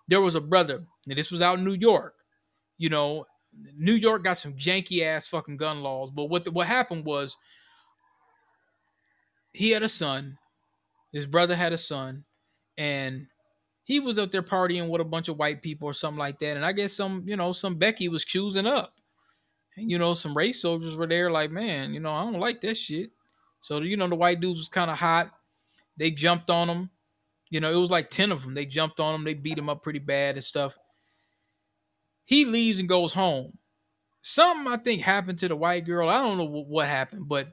There 0.06 0.20
was 0.20 0.36
a 0.36 0.40
brother, 0.40 0.84
and 1.08 1.18
this 1.18 1.30
was 1.30 1.40
out 1.40 1.58
in 1.58 1.64
New 1.64 1.74
York. 1.74 2.14
You 2.76 2.90
know, 2.90 3.26
New 3.76 3.94
York 3.94 4.22
got 4.22 4.38
some 4.38 4.54
janky 4.54 5.02
ass 5.02 5.26
fucking 5.26 5.56
gun 5.56 5.82
laws. 5.82 6.10
But 6.10 6.26
what 6.26 6.44
the, 6.44 6.50
what 6.50 6.66
happened 6.66 7.04
was, 7.04 7.36
he 9.52 9.70
had 9.70 9.82
a 9.82 9.88
son. 9.88 10.38
His 11.12 11.26
brother 11.26 11.56
had 11.56 11.72
a 11.72 11.78
son, 11.78 12.24
and 12.76 13.26
he 13.84 13.98
was 13.98 14.18
up 14.18 14.30
there 14.30 14.42
partying 14.42 14.88
with 14.88 15.00
a 15.00 15.04
bunch 15.04 15.28
of 15.28 15.38
white 15.38 15.62
people 15.62 15.88
or 15.88 15.94
something 15.94 16.18
like 16.18 16.38
that. 16.40 16.56
And 16.56 16.64
I 16.64 16.72
guess 16.72 16.92
some, 16.92 17.24
you 17.26 17.36
know, 17.36 17.52
some 17.52 17.76
Becky 17.76 18.08
was 18.08 18.26
choosing 18.26 18.66
up. 18.66 18.92
And, 19.76 19.90
you 19.90 19.98
know, 19.98 20.12
some 20.12 20.36
race 20.36 20.60
soldiers 20.60 20.94
were 20.94 21.06
there, 21.06 21.30
like, 21.30 21.50
man, 21.50 21.94
you 21.94 22.00
know, 22.00 22.12
I 22.12 22.22
don't 22.24 22.38
like 22.38 22.60
that 22.60 22.76
shit. 22.76 23.10
So, 23.60 23.80
you 23.80 23.96
know, 23.96 24.06
the 24.06 24.14
white 24.14 24.40
dudes 24.40 24.60
was 24.60 24.68
kind 24.68 24.90
of 24.90 24.98
hot. 24.98 25.30
They 25.96 26.10
jumped 26.10 26.50
on 26.50 26.68
him. 26.68 26.90
You 27.50 27.60
know, 27.60 27.72
it 27.72 27.76
was 27.76 27.90
like 27.90 28.10
10 28.10 28.30
of 28.30 28.42
them. 28.42 28.52
They 28.52 28.66
jumped 28.66 29.00
on 29.00 29.14
him. 29.14 29.24
They 29.24 29.34
beat 29.34 29.58
him 29.58 29.70
up 29.70 29.82
pretty 29.82 29.98
bad 29.98 30.34
and 30.34 30.44
stuff. 30.44 30.76
He 32.28 32.44
leaves 32.44 32.78
and 32.78 32.86
goes 32.86 33.14
home. 33.14 33.56
Something 34.20 34.70
I 34.70 34.76
think 34.76 35.00
happened 35.00 35.38
to 35.38 35.48
the 35.48 35.56
white 35.56 35.86
girl. 35.86 36.10
I 36.10 36.18
don't 36.18 36.36
know 36.36 36.44
what, 36.44 36.86
happened, 36.86 37.26
but 37.26 37.48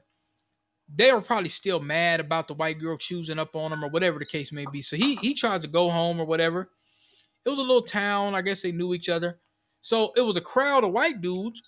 they 0.94 1.10
were 1.10 1.22
probably 1.22 1.48
still 1.48 1.80
mad 1.80 2.20
about 2.20 2.46
the 2.46 2.52
white 2.52 2.78
girl 2.78 2.98
choosing 2.98 3.38
up 3.38 3.56
on 3.56 3.72
him 3.72 3.82
or 3.82 3.88
whatever 3.88 4.18
the 4.18 4.26
case 4.26 4.52
may 4.52 4.66
be. 4.70 4.82
So 4.82 4.98
he 4.98 5.14
he 5.16 5.32
tries 5.32 5.62
to 5.62 5.68
go 5.68 5.88
home 5.88 6.20
or 6.20 6.26
whatever. 6.26 6.68
It 7.46 7.48
was 7.48 7.58
a 7.58 7.62
little 7.62 7.84
town. 7.84 8.34
I 8.34 8.42
guess 8.42 8.60
they 8.60 8.70
knew 8.70 8.92
each 8.92 9.08
other. 9.08 9.38
So 9.80 10.12
it 10.14 10.20
was 10.20 10.36
a 10.36 10.42
crowd 10.42 10.84
of 10.84 10.92
white 10.92 11.22
dudes. 11.22 11.62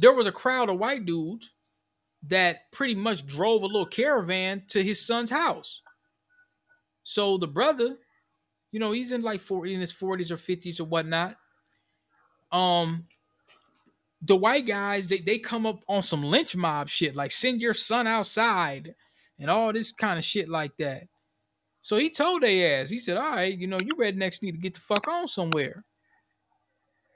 There 0.00 0.14
was 0.14 0.26
a 0.26 0.32
crowd 0.32 0.70
of 0.70 0.80
white 0.80 1.06
dudes 1.06 1.48
that 2.24 2.72
pretty 2.72 2.96
much 2.96 3.28
drove 3.28 3.62
a 3.62 3.66
little 3.66 3.86
caravan 3.86 4.64
to 4.70 4.82
his 4.82 5.06
son's 5.06 5.30
house. 5.30 5.82
So 7.04 7.38
the 7.38 7.46
brother, 7.46 7.98
you 8.72 8.80
know, 8.80 8.92
he's 8.92 9.12
in 9.12 9.20
like 9.20 9.40
40 9.40 9.74
in 9.74 9.80
his 9.80 9.92
40s 9.92 10.30
or 10.30 10.36
50s 10.36 10.80
or 10.80 10.84
whatnot. 10.84 11.36
Um, 12.50 13.06
the 14.22 14.36
white 14.36 14.66
guys, 14.66 15.08
they, 15.08 15.18
they 15.18 15.38
come 15.38 15.66
up 15.66 15.80
on 15.88 16.02
some 16.02 16.22
lynch 16.22 16.56
mob 16.56 16.88
shit, 16.88 17.14
like 17.14 17.30
send 17.30 17.60
your 17.60 17.74
son 17.74 18.06
outside 18.06 18.94
and 19.38 19.50
all 19.50 19.72
this 19.72 19.92
kind 19.92 20.18
of 20.18 20.24
shit 20.24 20.48
like 20.48 20.76
that. 20.78 21.04
So 21.80 21.96
he 21.96 22.08
told 22.08 22.42
they 22.42 22.74
ass, 22.74 22.88
he 22.88 22.98
said, 22.98 23.16
All 23.16 23.30
right, 23.30 23.56
you 23.56 23.66
know, 23.66 23.78
you 23.82 23.92
rednecks 23.98 24.40
need 24.40 24.52
to 24.52 24.58
get 24.58 24.74
the 24.74 24.80
fuck 24.80 25.08
on 25.08 25.26
somewhere. 25.26 25.84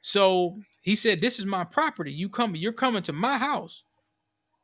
So 0.01 0.59
he 0.83 0.97
said, 0.97 1.21
This 1.21 1.39
is 1.39 1.47
my 1.47 1.65
property. 1.65 2.13
You 2.13 2.29
coming, 2.29 2.61
you're 2.61 2.73
coming 2.73 3.03
to 3.05 3.13
my 3.13 3.39
house 3.39 3.85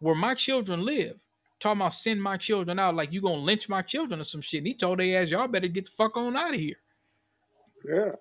where 0.01 0.17
my 0.17 0.35
children 0.35 0.85
live. 0.85 1.17
Talking 1.61 1.81
about 1.81 1.93
send 1.93 2.21
my 2.21 2.37
children 2.37 2.81
out 2.81 2.97
like 2.97 3.13
you 3.13 3.21
gonna 3.21 3.37
lynch 3.37 3.69
my 3.69 3.83
children 3.83 4.21
or 4.21 4.25
some 4.25 4.41
shit. 4.41 4.59
And 4.59 4.67
he 4.67 4.75
told 4.75 4.99
they 4.99 5.15
ass, 5.15 5.31
y'all 5.31 5.47
better 5.47 5.69
get 5.69 5.85
the 5.85 5.93
fuck 5.93 6.17
on 6.17 6.37
out 6.37 6.55
of 6.55 6.61
here. 6.61 6.82
Yeah. 7.89 8.13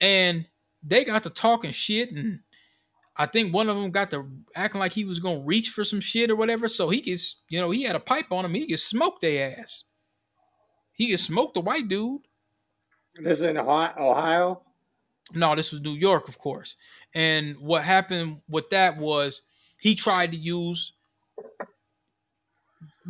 And 0.00 0.46
they 0.82 1.04
got 1.04 1.22
to 1.24 1.30
talking 1.30 1.70
shit 1.70 2.12
and 2.12 2.40
I 3.18 3.26
think 3.26 3.52
one 3.52 3.68
of 3.68 3.76
them 3.76 3.90
got 3.90 4.10
to 4.10 4.26
acting 4.54 4.78
like 4.78 4.92
he 4.92 5.04
was 5.04 5.18
gonna 5.18 5.40
reach 5.40 5.70
for 5.70 5.84
some 5.84 6.00
shit 6.00 6.30
or 6.30 6.36
whatever. 6.36 6.68
So 6.68 6.88
he 6.88 7.00
gets, 7.00 7.36
you 7.48 7.60
know, 7.60 7.70
he 7.70 7.82
had 7.82 7.96
a 7.96 8.00
pipe 8.00 8.30
on 8.30 8.44
him. 8.44 8.54
He 8.54 8.66
gets 8.66 8.82
smoked 8.82 9.22
their 9.22 9.58
ass. 9.58 9.84
He 10.92 11.08
gets 11.08 11.22
smoked 11.22 11.54
the 11.54 11.60
white 11.60 11.88
dude. 11.88 12.22
This 13.16 13.38
is 13.38 13.44
in 13.44 13.56
Ohio. 13.56 14.62
No, 15.32 15.56
this 15.56 15.72
was 15.72 15.80
New 15.80 15.94
York, 15.94 16.28
of 16.28 16.38
course. 16.38 16.76
And 17.14 17.56
what 17.58 17.82
happened 17.84 18.40
with 18.48 18.68
that 18.70 18.98
was 18.98 19.42
he 19.78 19.94
tried 19.94 20.32
to 20.32 20.36
use 20.36 20.92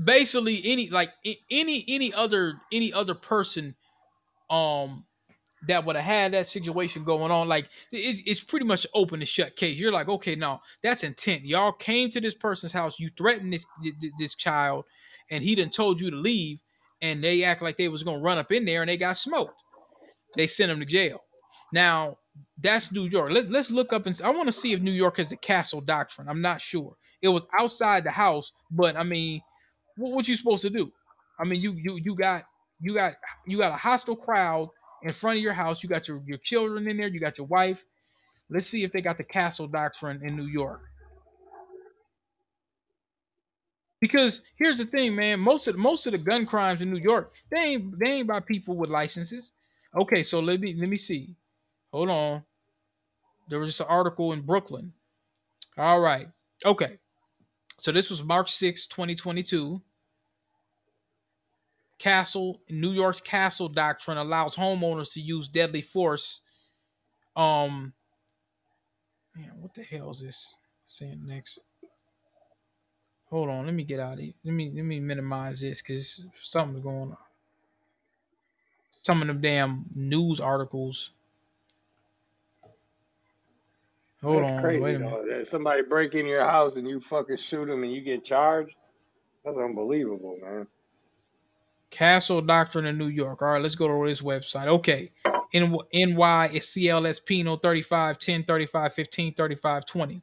basically 0.04 0.60
any 0.64 0.88
like 0.88 1.10
any 1.50 1.84
any 1.88 2.12
other 2.12 2.60
any 2.70 2.92
other 2.92 3.14
person 3.14 3.74
um 4.50 5.04
that 5.68 5.84
would 5.84 5.96
have 5.96 6.04
had 6.04 6.32
that 6.32 6.46
situation 6.46 7.04
going 7.04 7.30
on 7.30 7.48
like 7.48 7.68
it, 7.92 8.22
it's 8.26 8.42
pretty 8.42 8.64
much 8.64 8.86
open 8.94 9.20
to 9.20 9.26
shut 9.26 9.56
case 9.56 9.78
you're 9.78 9.92
like 9.92 10.08
okay 10.08 10.34
no 10.34 10.60
that's 10.82 11.04
intent 11.04 11.44
y'all 11.44 11.72
came 11.72 12.10
to 12.10 12.20
this 12.20 12.34
person's 12.34 12.72
house 12.72 12.98
you 12.98 13.08
threatened 13.16 13.52
this 13.52 13.66
this 14.18 14.34
child 14.34 14.84
and 15.30 15.42
he 15.42 15.54
didn't 15.54 15.74
told 15.74 16.00
you 16.00 16.10
to 16.10 16.16
leave 16.16 16.58
and 17.02 17.22
they 17.22 17.44
act 17.44 17.62
like 17.62 17.76
they 17.76 17.88
was 17.88 18.02
gonna 18.02 18.18
run 18.18 18.38
up 18.38 18.52
in 18.52 18.64
there 18.64 18.82
and 18.82 18.88
they 18.88 18.96
got 18.96 19.16
smoked 19.16 19.64
they 20.36 20.46
sent 20.46 20.70
him 20.70 20.80
to 20.80 20.86
jail 20.86 21.20
now 21.72 22.16
that's 22.58 22.92
New 22.92 23.04
York. 23.04 23.32
Let, 23.32 23.54
us 23.54 23.70
look 23.70 23.92
up 23.92 24.06
and 24.06 24.20
I 24.24 24.30
want 24.30 24.46
to 24.46 24.52
see 24.52 24.72
if 24.72 24.80
New 24.80 24.92
York 24.92 25.18
has 25.18 25.30
the 25.30 25.36
castle 25.36 25.80
doctrine. 25.80 26.28
I'm 26.28 26.40
not 26.40 26.60
sure. 26.60 26.96
It 27.22 27.28
was 27.28 27.44
outside 27.58 28.04
the 28.04 28.10
house, 28.10 28.52
but 28.70 28.96
I 28.96 29.02
mean, 29.02 29.42
what, 29.96 30.12
what 30.12 30.28
you 30.28 30.36
supposed 30.36 30.62
to 30.62 30.70
do? 30.70 30.90
I 31.38 31.44
mean, 31.44 31.60
you 31.60 31.72
you 31.72 31.98
you 32.02 32.14
got 32.14 32.44
you 32.80 32.94
got 32.94 33.14
you 33.46 33.58
got 33.58 33.72
a 33.72 33.76
hostile 33.76 34.16
crowd 34.16 34.70
in 35.02 35.12
front 35.12 35.36
of 35.36 35.42
your 35.42 35.52
house. 35.52 35.82
You 35.82 35.88
got 35.88 36.08
your 36.08 36.22
your 36.26 36.38
children 36.44 36.88
in 36.88 36.96
there. 36.96 37.08
You 37.08 37.20
got 37.20 37.38
your 37.38 37.46
wife. 37.46 37.84
Let's 38.50 38.66
see 38.66 38.84
if 38.84 38.92
they 38.92 39.00
got 39.00 39.18
the 39.18 39.24
castle 39.24 39.66
doctrine 39.66 40.20
in 40.24 40.36
New 40.36 40.46
York. 40.46 40.82
Because 44.00 44.42
here's 44.56 44.78
the 44.78 44.84
thing, 44.84 45.14
man. 45.16 45.40
Most 45.40 45.66
of 45.66 45.76
most 45.76 46.06
of 46.06 46.12
the 46.12 46.18
gun 46.18 46.46
crimes 46.46 46.82
in 46.82 46.92
New 46.92 47.00
York, 47.00 47.32
they 47.50 47.58
ain't 47.58 47.98
they 47.98 48.12
ain't 48.12 48.28
by 48.28 48.40
people 48.40 48.76
with 48.76 48.90
licenses. 48.90 49.52
Okay, 49.96 50.22
so 50.22 50.40
let 50.40 50.60
me 50.60 50.74
let 50.78 50.88
me 50.88 50.96
see. 50.96 51.34
Hold 51.92 52.10
on. 52.10 52.42
There 53.48 53.58
was 53.58 53.70
just 53.70 53.80
an 53.80 53.86
article 53.88 54.32
in 54.32 54.42
Brooklyn. 54.42 54.92
All 55.78 56.00
right. 56.00 56.28
Okay. 56.64 56.98
So 57.78 57.92
this 57.92 58.10
was 58.10 58.22
March 58.22 58.52
6, 58.54 58.86
2022. 58.86 59.80
Castle, 61.98 62.60
New 62.68 62.92
York's 62.92 63.20
castle 63.20 63.68
doctrine 63.68 64.18
allows 64.18 64.54
homeowners 64.54 65.12
to 65.14 65.20
use 65.20 65.48
deadly 65.48 65.80
force. 65.80 66.40
Um, 67.34 67.92
man, 69.34 69.52
what 69.60 69.74
the 69.74 69.82
hell 69.82 70.10
is 70.10 70.20
this 70.20 70.56
saying 70.86 71.22
next? 71.26 71.60
Hold 73.30 73.48
on, 73.48 73.64
let 73.64 73.74
me 73.74 73.82
get 73.82 73.98
out 73.98 74.14
of 74.14 74.18
here. 74.20 74.34
Let 74.44 74.52
me 74.52 74.70
let 74.74 74.84
me 74.84 75.00
minimize 75.00 75.60
this 75.60 75.82
because 75.82 76.20
something's 76.40 76.82
going 76.82 77.10
on. 77.10 77.16
Some 79.02 79.20
of 79.20 79.28
them 79.28 79.40
damn 79.40 79.86
news 79.94 80.40
articles. 80.40 81.10
Hold 84.22 84.42
That's 84.42 84.50
on, 84.50 84.62
crazy, 84.62 84.80
wait 84.80 84.96
a 84.96 84.98
minute. 84.98 85.48
Somebody 85.48 85.82
break 85.82 86.14
in 86.14 86.26
your 86.26 86.44
house 86.44 86.76
and 86.76 86.88
you 86.88 87.00
fucking 87.00 87.36
shoot 87.36 87.66
them 87.66 87.82
and 87.82 87.92
you 87.92 88.00
get 88.00 88.24
charged. 88.24 88.76
That's 89.44 89.56
unbelievable, 89.56 90.38
man. 90.42 90.66
Castle 91.90 92.40
Doctrine 92.40 92.86
in 92.86 92.98
New 92.98 93.08
York. 93.08 93.42
All 93.42 93.48
right, 93.48 93.62
let's 93.62 93.74
go 93.74 93.88
to 93.88 94.08
this 94.08 94.20
website. 94.20 94.66
Okay. 94.66 95.12
N- 95.54 95.76
NY 95.94 96.50
CLS 96.54 97.24
Penal 97.24 97.56
35, 97.56 98.18
10, 98.18 98.44
35, 98.44 98.92
15, 98.92 99.34
35, 99.34 99.86
20. 99.86 100.22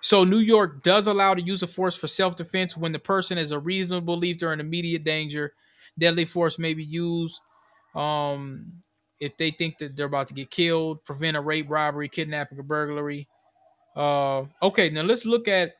So 0.00 0.24
New 0.24 0.38
York 0.38 0.82
does 0.82 1.06
allow 1.06 1.34
the 1.34 1.42
use 1.42 1.62
of 1.62 1.70
force 1.70 1.96
for 1.96 2.06
self-defense 2.06 2.76
when 2.76 2.92
the 2.92 2.98
person 2.98 3.38
is 3.38 3.52
a 3.52 3.58
reasonable 3.58 4.16
belief 4.16 4.38
they're 4.38 4.52
in 4.52 4.60
immediate 4.60 5.04
danger. 5.04 5.52
Deadly 5.98 6.24
force 6.24 6.58
may 6.58 6.74
be 6.74 6.84
used 6.84 7.40
um, 7.94 8.72
if 9.18 9.36
they 9.36 9.50
think 9.50 9.78
that 9.78 9.96
they're 9.96 10.06
about 10.06 10.28
to 10.28 10.34
get 10.34 10.50
killed, 10.50 11.04
prevent 11.04 11.36
a 11.36 11.40
rape, 11.40 11.68
robbery, 11.68 12.08
kidnapping, 12.08 12.58
or 12.58 12.62
burglary. 12.62 13.28
Uh, 13.96 14.44
okay, 14.62 14.88
now 14.90 15.02
let's 15.02 15.26
look 15.26 15.48
at 15.48 15.74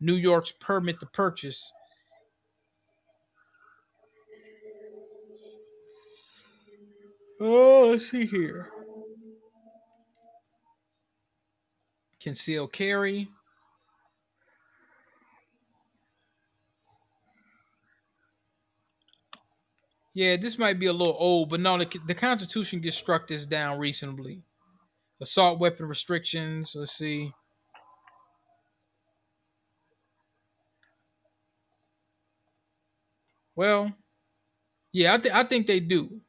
New 0.00 0.14
York's 0.14 0.52
permit 0.52 0.98
to 1.00 1.06
purchase. 1.06 1.70
Oh, 7.40 7.88
let's 7.90 8.10
see 8.10 8.26
here. 8.26 8.68
Conceal 12.22 12.68
carry. 12.68 13.28
Yeah, 20.12 20.36
this 20.36 20.58
might 20.58 20.78
be 20.78 20.86
a 20.86 20.92
little 20.92 21.16
old, 21.18 21.50
but 21.50 21.60
no, 21.60 21.78
the, 21.78 21.88
the 22.06 22.14
Constitution 22.14 22.80
gets 22.80 22.96
struck 22.96 23.28
this 23.28 23.46
down 23.46 23.78
recently. 23.78 24.42
Assault 25.22 25.60
weapon 25.60 25.86
restrictions. 25.86 26.72
Let's 26.74 26.92
see. 26.92 27.32
Well, 33.56 33.92
yeah, 34.92 35.14
I, 35.14 35.18
th- 35.18 35.34
I 35.34 35.44
think 35.44 35.66
they 35.66 35.80
do. 35.80 36.20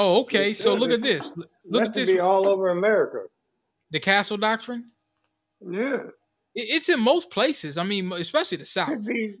Oh, 0.00 0.20
okay. 0.20 0.54
So 0.54 0.72
look 0.72 0.90
at 0.90 1.02
this. 1.02 1.36
Look 1.66 1.84
at 1.88 1.94
this. 1.94 2.06
Be 2.06 2.20
all 2.20 2.48
over 2.48 2.70
America. 2.70 3.24
The 3.90 4.00
Castle 4.00 4.38
Doctrine. 4.38 4.90
Yeah. 5.60 6.04
It's 6.54 6.88
in 6.88 6.98
most 7.00 7.30
places. 7.30 7.76
I 7.76 7.82
mean, 7.82 8.10
especially 8.12 8.58
the 8.58 8.64
South. 8.64 8.88
Should 8.88 9.04
be, 9.04 9.34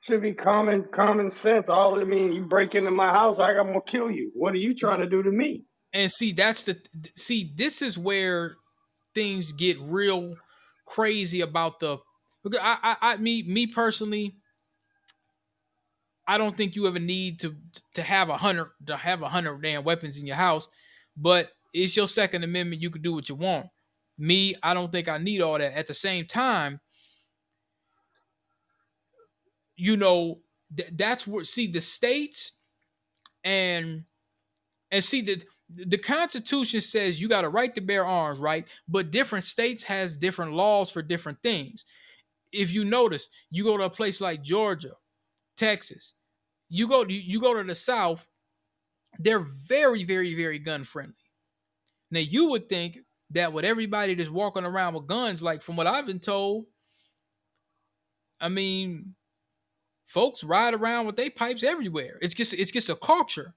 should 0.00 0.20
be 0.20 0.32
common 0.32 0.84
common 0.92 1.30
sense. 1.30 1.68
All 1.68 1.98
I 1.98 2.04
mean, 2.04 2.32
you 2.32 2.42
break 2.42 2.74
into 2.74 2.90
my 2.90 3.08
house, 3.08 3.38
I'm 3.38 3.54
gonna 3.54 3.80
kill 3.82 4.10
you. 4.10 4.32
What 4.34 4.52
are 4.54 4.58
you 4.58 4.74
trying 4.74 5.00
to 5.00 5.08
do 5.08 5.22
to 5.22 5.30
me? 5.30 5.64
And 5.92 6.10
see, 6.10 6.32
that's 6.32 6.64
the 6.64 6.76
see. 7.16 7.52
This 7.56 7.80
is 7.80 7.96
where 7.96 8.56
things 9.14 9.52
get 9.52 9.78
real 9.80 10.34
crazy 10.86 11.42
about 11.42 11.78
the. 11.78 11.98
Because 12.42 12.58
I, 12.60 12.78
I, 12.82 12.96
I, 13.12 13.16
me, 13.18 13.44
me 13.44 13.66
personally, 13.66 14.34
I 16.30 16.38
don't 16.38 16.56
think 16.56 16.76
you 16.76 16.86
ever 16.86 17.00
need 17.00 17.40
to 17.40 17.56
to 17.94 18.04
have 18.04 18.28
a 18.28 18.36
hundred 18.36 18.70
to 18.86 18.96
have 18.96 19.20
a 19.20 19.28
hundred 19.28 19.60
damn 19.62 19.82
weapons 19.82 20.16
in 20.16 20.28
your 20.28 20.36
house, 20.36 20.68
but 21.16 21.50
it's 21.74 21.96
your 21.96 22.06
Second 22.06 22.44
Amendment. 22.44 22.80
You 22.80 22.88
can 22.88 23.02
do 23.02 23.12
what 23.12 23.28
you 23.28 23.34
want. 23.34 23.66
Me, 24.16 24.54
I 24.62 24.72
don't 24.72 24.92
think 24.92 25.08
I 25.08 25.18
need 25.18 25.40
all 25.40 25.58
that. 25.58 25.76
At 25.76 25.88
the 25.88 25.94
same 25.94 26.28
time, 26.28 26.78
you 29.74 29.96
know, 29.96 30.38
th- 30.76 30.90
that's 30.92 31.26
where 31.26 31.42
see 31.42 31.66
the 31.66 31.80
states 31.80 32.52
and 33.42 34.04
and 34.92 35.02
see 35.02 35.22
the 35.22 35.42
the 35.68 35.98
Constitution 35.98 36.80
says 36.80 37.20
you 37.20 37.28
got 37.28 37.44
a 37.44 37.48
right 37.48 37.74
to 37.74 37.80
bear 37.80 38.06
arms, 38.06 38.38
right? 38.38 38.66
But 38.86 39.10
different 39.10 39.46
states 39.46 39.82
has 39.82 40.14
different 40.14 40.52
laws 40.52 40.90
for 40.90 41.02
different 41.02 41.42
things. 41.42 41.84
If 42.52 42.70
you 42.70 42.84
notice, 42.84 43.28
you 43.50 43.64
go 43.64 43.76
to 43.76 43.84
a 43.84 43.90
place 43.90 44.20
like 44.20 44.44
Georgia, 44.44 44.92
Texas, 45.56 46.14
you 46.70 46.88
go 46.88 47.04
you, 47.04 47.20
you 47.20 47.40
go 47.40 47.54
to 47.54 47.64
the 47.64 47.74
South, 47.74 48.26
they're 49.18 49.40
very, 49.40 50.04
very, 50.04 50.34
very 50.34 50.58
gun 50.58 50.84
friendly. 50.84 51.14
Now 52.10 52.20
you 52.20 52.46
would 52.46 52.68
think 52.68 52.98
that 53.30 53.52
with 53.52 53.64
everybody 53.64 54.14
that's 54.14 54.30
walking 54.30 54.64
around 54.64 54.94
with 54.94 55.06
guns, 55.06 55.42
like 55.42 55.62
from 55.62 55.76
what 55.76 55.86
I've 55.86 56.06
been 56.06 56.20
told, 56.20 56.66
I 58.40 58.48
mean, 58.48 59.14
folks 60.06 60.42
ride 60.42 60.74
around 60.74 61.06
with 61.06 61.16
their 61.16 61.30
pipes 61.30 61.62
everywhere. 61.62 62.18
It's 62.22 62.34
just 62.34 62.54
it's 62.54 62.72
just 62.72 62.88
a 62.88 62.96
culture. 62.96 63.54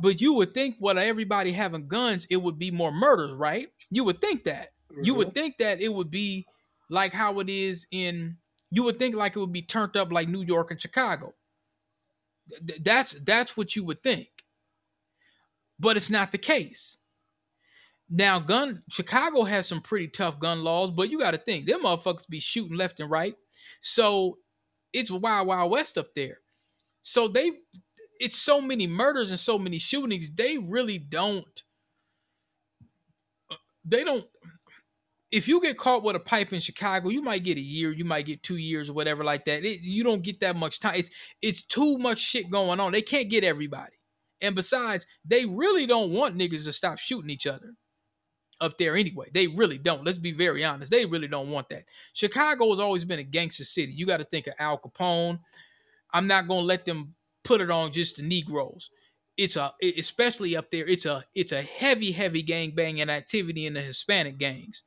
But 0.00 0.20
you 0.20 0.32
would 0.34 0.54
think 0.54 0.76
what 0.78 0.98
everybody 0.98 1.52
having 1.52 1.86
guns, 1.86 2.26
it 2.30 2.36
would 2.36 2.58
be 2.58 2.70
more 2.70 2.92
murders, 2.92 3.32
right? 3.32 3.68
You 3.90 4.04
would 4.04 4.20
think 4.20 4.44
that. 4.44 4.70
Mm-hmm. 4.90 5.04
You 5.04 5.14
would 5.14 5.28
mm-hmm. 5.28 5.34
think 5.34 5.58
that 5.58 5.80
it 5.80 5.92
would 5.92 6.10
be 6.10 6.46
like 6.90 7.12
how 7.12 7.40
it 7.40 7.48
is 7.48 7.86
in 7.90 8.36
you 8.70 8.82
would 8.84 8.98
think 8.98 9.14
like 9.14 9.36
it 9.36 9.38
would 9.38 9.52
be 9.52 9.62
turned 9.62 9.96
up 9.96 10.10
like 10.12 10.28
New 10.28 10.42
York 10.42 10.70
and 10.70 10.80
Chicago. 10.80 11.34
That's 12.80 13.12
that's 13.24 13.56
what 13.56 13.76
you 13.76 13.84
would 13.84 14.02
think. 14.02 14.28
But 15.78 15.96
it's 15.96 16.10
not 16.10 16.32
the 16.32 16.38
case. 16.38 16.98
Now, 18.14 18.38
gun 18.38 18.82
Chicago 18.90 19.42
has 19.42 19.66
some 19.66 19.80
pretty 19.80 20.08
tough 20.08 20.38
gun 20.38 20.62
laws, 20.62 20.90
but 20.90 21.10
you 21.10 21.18
got 21.18 21.30
to 21.30 21.38
think 21.38 21.66
them 21.66 21.82
motherfuckers 21.84 22.28
be 22.28 22.40
shooting 22.40 22.76
left 22.76 23.00
and 23.00 23.10
right. 23.10 23.34
So 23.80 24.38
it's 24.92 25.10
wild, 25.10 25.48
wild 25.48 25.70
west 25.70 25.96
up 25.96 26.14
there. 26.14 26.38
So 27.00 27.26
they, 27.26 27.52
it's 28.20 28.36
so 28.36 28.60
many 28.60 28.86
murders 28.86 29.30
and 29.30 29.40
so 29.40 29.58
many 29.58 29.78
shootings. 29.78 30.28
They 30.34 30.58
really 30.58 30.98
don't. 30.98 31.62
Uh, 33.50 33.56
they 33.84 34.04
don't. 34.04 34.26
If 35.32 35.48
you 35.48 35.62
get 35.62 35.78
caught 35.78 36.02
with 36.04 36.14
a 36.14 36.20
pipe 36.20 36.52
in 36.52 36.60
Chicago, 36.60 37.08
you 37.08 37.22
might 37.22 37.42
get 37.42 37.56
a 37.56 37.60
year, 37.62 37.90
you 37.90 38.04
might 38.04 38.26
get 38.26 38.42
two 38.42 38.58
years 38.58 38.90
or 38.90 38.92
whatever 38.92 39.24
like 39.24 39.46
that. 39.46 39.64
It, 39.64 39.80
you 39.80 40.04
don't 40.04 40.22
get 40.22 40.40
that 40.40 40.56
much 40.56 40.78
time. 40.78 40.96
It's 40.96 41.10
it's 41.40 41.64
too 41.64 41.96
much 41.98 42.18
shit 42.18 42.50
going 42.50 42.78
on. 42.78 42.92
They 42.92 43.02
can't 43.02 43.30
get 43.30 43.42
everybody, 43.42 43.92
And 44.42 44.54
besides, 44.54 45.06
they 45.24 45.46
really 45.46 45.86
don't 45.86 46.12
want 46.12 46.36
niggas 46.36 46.64
to 46.64 46.72
stop 46.72 46.98
shooting 46.98 47.30
each 47.30 47.46
other 47.46 47.74
up 48.60 48.76
there 48.78 48.94
anyway. 48.94 49.28
They 49.32 49.46
really 49.46 49.78
don't. 49.78 50.04
Let's 50.04 50.18
be 50.18 50.32
very 50.32 50.64
honest. 50.64 50.90
They 50.90 51.06
really 51.06 51.28
don't 51.28 51.50
want 51.50 51.68
that. 51.70 51.84
Chicago 52.12 52.70
has 52.70 52.78
always 52.78 53.04
been 53.04 53.18
a 53.18 53.24
gangster 53.24 53.64
city. 53.64 53.92
You 53.92 54.06
got 54.06 54.18
to 54.18 54.24
think 54.24 54.46
of 54.46 54.54
Al 54.58 54.78
Capone. 54.78 55.40
I'm 56.12 56.26
not 56.26 56.46
gonna 56.46 56.60
let 56.60 56.84
them 56.84 57.14
put 57.42 57.62
it 57.62 57.70
on 57.70 57.90
just 57.90 58.16
the 58.16 58.22
Negroes. 58.22 58.90
It's 59.38 59.56
a 59.56 59.72
especially 59.96 60.56
up 60.56 60.70
there. 60.70 60.86
It's 60.86 61.06
a 61.06 61.24
it's 61.34 61.52
a 61.52 61.62
heavy 61.62 62.12
heavy 62.12 62.42
gang 62.42 62.72
banging 62.74 63.08
activity 63.08 63.64
in 63.64 63.72
the 63.72 63.80
Hispanic 63.80 64.36
gangs. 64.36 64.82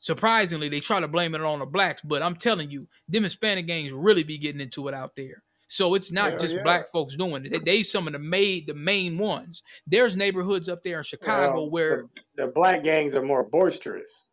Surprisingly, 0.00 0.68
they 0.68 0.80
try 0.80 1.00
to 1.00 1.08
blame 1.08 1.34
it 1.34 1.40
on 1.40 1.58
the 1.58 1.66
blacks, 1.66 2.02
but 2.02 2.22
I'm 2.22 2.36
telling 2.36 2.70
you, 2.70 2.86
them 3.08 3.24
Hispanic 3.24 3.66
gangs 3.66 3.92
really 3.92 4.22
be 4.22 4.38
getting 4.38 4.60
into 4.60 4.88
it 4.88 4.94
out 4.94 5.16
there. 5.16 5.42
So 5.68 5.94
it's 5.94 6.12
not 6.12 6.30
Hell 6.30 6.38
just 6.38 6.54
yeah. 6.54 6.62
black 6.62 6.90
folks 6.92 7.16
doing 7.16 7.44
it. 7.44 7.50
They, 7.50 7.58
they 7.58 7.82
some 7.82 8.06
of 8.06 8.12
the 8.12 8.18
made 8.18 8.66
the 8.66 8.74
main 8.74 9.18
ones. 9.18 9.62
There's 9.86 10.16
neighborhoods 10.16 10.68
up 10.68 10.82
there 10.84 10.98
in 10.98 11.04
Chicago 11.04 11.62
Well, 11.62 11.70
where 11.70 12.06
the, 12.36 12.44
the 12.44 12.52
black 12.52 12.84
gangs 12.84 13.14
are 13.16 13.22
more 13.22 13.42
boisterous. 13.42 14.26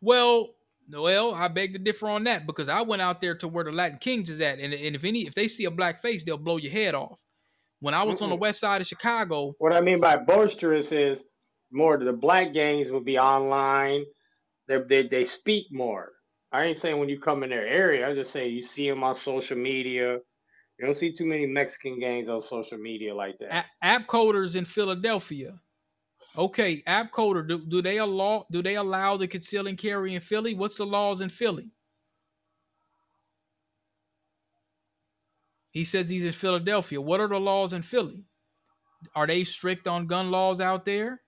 Well, 0.00 0.54
well, 0.90 1.34
I 1.34 1.48
beg 1.48 1.72
to 1.74 1.78
differ 1.78 2.08
on 2.08 2.24
that 2.24 2.46
because 2.46 2.68
I 2.68 2.82
went 2.82 3.02
out 3.02 3.20
there 3.20 3.34
to 3.36 3.48
where 3.48 3.64
the 3.64 3.72
Latin 3.72 3.98
Kings 3.98 4.28
is 4.28 4.40
at, 4.40 4.58
and, 4.58 4.74
and 4.74 4.96
if 4.96 5.04
any 5.04 5.26
if 5.26 5.34
they 5.34 5.48
see 5.48 5.64
a 5.64 5.70
black 5.70 6.02
face, 6.02 6.24
they'll 6.24 6.36
blow 6.38 6.56
your 6.56 6.72
head 6.72 6.94
off. 6.94 7.18
When 7.80 7.94
I 7.94 8.02
was 8.02 8.22
on 8.22 8.30
the 8.30 8.36
west 8.36 8.60
side 8.60 8.80
of 8.80 8.86
Chicago, 8.86 9.54
What 9.58 9.74
I 9.74 9.80
mean 9.80 10.00
by 10.00 10.16
boisterous 10.16 10.90
is 10.90 11.24
more 11.70 11.98
the 11.98 12.12
black 12.12 12.54
gangs 12.54 12.90
would 12.90 13.04
be 13.04 13.18
online. 13.18 14.04
They, 14.68 14.78
they 14.88 15.08
they 15.08 15.24
speak 15.24 15.66
more. 15.70 16.12
I 16.52 16.64
ain't 16.64 16.78
saying 16.78 16.98
when 16.98 17.08
you 17.08 17.18
come 17.18 17.42
in 17.42 17.50
their 17.50 17.66
area. 17.66 18.08
I 18.08 18.14
just 18.14 18.30
say 18.30 18.48
you 18.48 18.62
see 18.62 18.88
them 18.88 19.04
on 19.04 19.14
social 19.14 19.56
media. 19.56 20.18
You 20.78 20.86
don't 20.86 20.96
see 20.96 21.12
too 21.12 21.26
many 21.26 21.46
Mexican 21.46 21.98
gangs 22.00 22.28
on 22.28 22.40
social 22.40 22.78
media 22.78 23.14
like 23.14 23.38
that. 23.38 23.66
app 23.82 24.06
coders 24.06 24.56
in 24.56 24.64
Philadelphia. 24.64 25.60
Okay, 26.38 26.82
app 26.86 27.12
coder, 27.12 27.46
do, 27.46 27.58
do 27.66 27.82
they 27.82 27.98
allow 27.98 28.46
do 28.50 28.62
they 28.62 28.76
allow 28.76 29.16
the 29.16 29.26
conceal 29.26 29.66
and 29.66 29.78
carry 29.78 30.14
in 30.14 30.20
Philly? 30.20 30.54
What's 30.54 30.76
the 30.76 30.86
laws 30.86 31.20
in 31.20 31.28
Philly? 31.28 31.70
He 35.70 35.84
says 35.84 36.08
he's 36.08 36.24
in 36.24 36.32
Philadelphia. 36.32 37.00
What 37.00 37.20
are 37.20 37.28
the 37.28 37.38
laws 37.38 37.72
in 37.72 37.82
Philly? 37.82 38.24
Are 39.14 39.26
they 39.26 39.42
strict 39.44 39.88
on 39.88 40.06
gun 40.06 40.30
laws 40.30 40.60
out 40.60 40.84
there? 40.84 41.20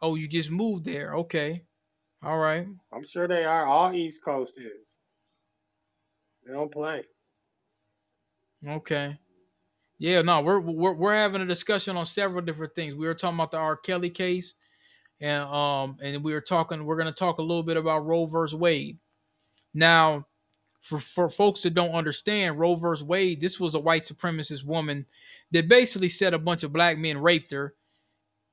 Oh, 0.00 0.14
you 0.14 0.28
just 0.28 0.50
moved 0.50 0.84
there. 0.84 1.16
Okay. 1.16 1.64
All 2.24 2.38
right. 2.38 2.66
I'm 2.92 3.06
sure 3.06 3.28
they 3.28 3.44
are. 3.44 3.66
All 3.66 3.92
East 3.92 4.24
Coast 4.24 4.58
is. 4.58 4.94
They 6.46 6.52
don't 6.52 6.72
play. 6.72 7.02
Okay. 8.66 9.18
Yeah, 9.98 10.22
no, 10.22 10.40
we're 10.40 10.60
we're 10.60 10.94
we're 10.94 11.14
having 11.14 11.42
a 11.42 11.46
discussion 11.46 11.96
on 11.96 12.06
several 12.06 12.44
different 12.44 12.74
things. 12.74 12.94
We 12.94 13.06
were 13.06 13.14
talking 13.14 13.36
about 13.36 13.50
the 13.50 13.58
R. 13.58 13.76
Kelly 13.76 14.10
case, 14.10 14.54
and 15.20 15.44
um, 15.44 15.96
and 16.02 16.22
we 16.24 16.32
were 16.32 16.40
talking. 16.40 16.84
We're 16.84 16.96
gonna 16.96 17.12
talk 17.12 17.38
a 17.38 17.42
little 17.42 17.62
bit 17.62 17.76
about 17.76 18.06
Roe 18.06 18.26
versus 18.26 18.56
Wade. 18.56 18.98
Now, 19.72 20.26
for 20.82 20.98
for 20.98 21.28
folks 21.28 21.62
that 21.62 21.74
don't 21.74 21.92
understand 21.92 22.58
Roe 22.58 22.74
versus 22.74 23.04
Wade, 23.04 23.40
this 23.40 23.60
was 23.60 23.74
a 23.74 23.80
white 23.80 24.02
supremacist 24.02 24.64
woman 24.64 25.06
that 25.52 25.68
basically 25.68 26.08
said 26.08 26.34
a 26.34 26.38
bunch 26.38 26.64
of 26.64 26.72
black 26.72 26.98
men 26.98 27.18
raped 27.18 27.52
her. 27.52 27.74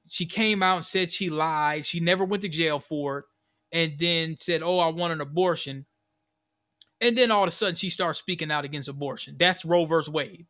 She 0.08 0.26
came 0.26 0.62
out 0.62 0.78
and 0.78 0.86
said 0.86 1.12
she 1.12 1.30
lied. 1.30 1.86
She 1.86 2.00
never 2.00 2.24
went 2.24 2.44
to 2.44 2.50
jail 2.50 2.80
for 2.80 3.20
it, 3.20 3.26
and 3.72 3.94
then 3.98 4.38
said, 4.38 4.62
"Oh, 4.64 4.80
I 4.80 4.88
want 4.90 5.14
an 5.14 5.22
abortion." 5.22 5.86
And 7.00 7.18
then 7.18 7.32
all 7.32 7.44
of 7.44 7.48
a 7.48 7.52
sudden, 7.52 7.76
she 7.76 7.90
starts 7.90 8.20
speaking 8.20 8.52
out 8.52 8.66
against 8.66 8.90
abortion. 8.90 9.36
That's 9.38 9.66
Roe 9.66 9.86
versus 9.86 10.12
Wade 10.12 10.46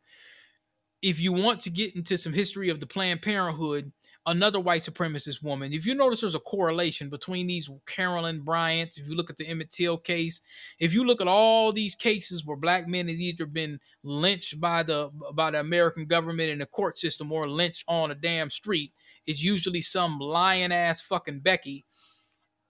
if 1.02 1.18
you 1.18 1.32
want 1.32 1.60
to 1.60 1.70
get 1.70 1.96
into 1.96 2.16
some 2.16 2.32
history 2.32 2.68
of 2.68 2.78
the 2.78 2.86
Planned 2.86 3.22
Parenthood, 3.22 3.92
another 4.26 4.60
white 4.60 4.82
supremacist 4.82 5.42
woman, 5.42 5.72
if 5.72 5.84
you 5.84 5.96
notice 5.96 6.20
there's 6.20 6.36
a 6.36 6.40
correlation 6.40 7.10
between 7.10 7.48
these 7.48 7.68
Carolyn 7.86 8.40
Bryant, 8.40 8.96
if 8.96 9.08
you 9.08 9.16
look 9.16 9.28
at 9.28 9.36
the 9.36 9.46
Emmett 9.46 9.72
Till 9.72 9.98
case, 9.98 10.40
if 10.78 10.94
you 10.94 11.04
look 11.04 11.20
at 11.20 11.26
all 11.26 11.72
these 11.72 11.96
cases 11.96 12.46
where 12.46 12.56
black 12.56 12.86
men 12.86 13.08
have 13.08 13.18
either 13.18 13.46
been 13.46 13.80
lynched 14.04 14.60
by 14.60 14.84
the 14.84 15.10
by 15.34 15.50
the 15.50 15.58
American 15.58 16.06
government 16.06 16.50
in 16.50 16.60
the 16.60 16.66
court 16.66 16.96
system 16.96 17.32
or 17.32 17.48
lynched 17.48 17.84
on 17.88 18.12
a 18.12 18.14
damn 18.14 18.48
street, 18.48 18.92
it's 19.26 19.42
usually 19.42 19.82
some 19.82 20.20
lying 20.20 20.72
ass 20.72 21.00
fucking 21.00 21.40
Becky 21.40 21.84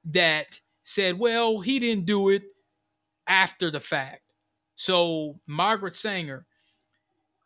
that 0.07 0.61
said, 0.83 1.19
well, 1.19 1.61
he 1.61 1.79
didn't 1.79 2.07
do 2.07 2.31
it 2.31 2.43
after 3.27 3.71
the 3.71 3.81
fact. 3.81 4.23
So 4.75 5.39
Margaret 5.47 5.95
Sanger, 5.95 6.47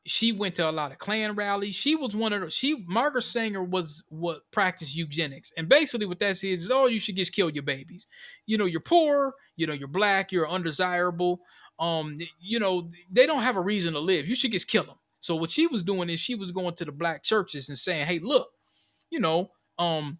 she 0.07 0.33
went 0.33 0.55
to 0.55 0.69
a 0.69 0.71
lot 0.71 0.93
of 0.93 0.99
Klan 0.99 1.35
rallies. 1.35 1.75
She 1.75 1.97
was 1.97 2.15
one 2.15 2.33
of 2.33 2.41
the 2.41 2.51
she 2.51 2.85
Margaret 2.87 3.23
Sanger 3.23 3.65
was 3.65 4.05
what 4.09 4.49
practiced 4.53 4.95
eugenics. 4.95 5.53
And 5.57 5.69
basically 5.69 6.07
what 6.07 6.21
that 6.21 6.37
says 6.37 6.61
is 6.61 6.71
oh 6.71 6.87
you 6.87 7.01
should 7.01 7.17
just 7.17 7.33
kill 7.33 7.51
your 7.51 7.65
babies. 7.65 8.07
You 8.47 8.57
know, 8.57 8.67
you're 8.67 8.81
poor, 8.81 9.35
you 9.57 9.67
know, 9.67 9.73
you're 9.73 9.89
black, 9.89 10.31
you're 10.31 10.49
undesirable. 10.49 11.41
Um, 11.79 12.17
you 12.41 12.59
know, 12.59 12.89
they 13.11 13.27
don't 13.27 13.43
have 13.43 13.57
a 13.57 13.61
reason 13.61 13.93
to 13.95 14.01
live. 14.01 14.29
You 14.29 14.35
should 14.35 14.53
just 14.53 14.69
kill 14.69 14.85
them. 14.85 14.97
So 15.21 15.35
what 15.35 15.51
she 15.51 15.67
was 15.67 15.83
doing 15.83 16.09
is 16.09 16.21
she 16.21 16.37
was 16.37 16.53
going 16.53 16.75
to 16.77 16.85
the 16.85 16.93
black 16.93 17.23
churches 17.23 17.69
and 17.69 17.77
saying, 17.77 18.07
"Hey, 18.07 18.21
look, 18.21 18.49
you 19.11 19.19
know, 19.19 19.51
um 19.79 20.19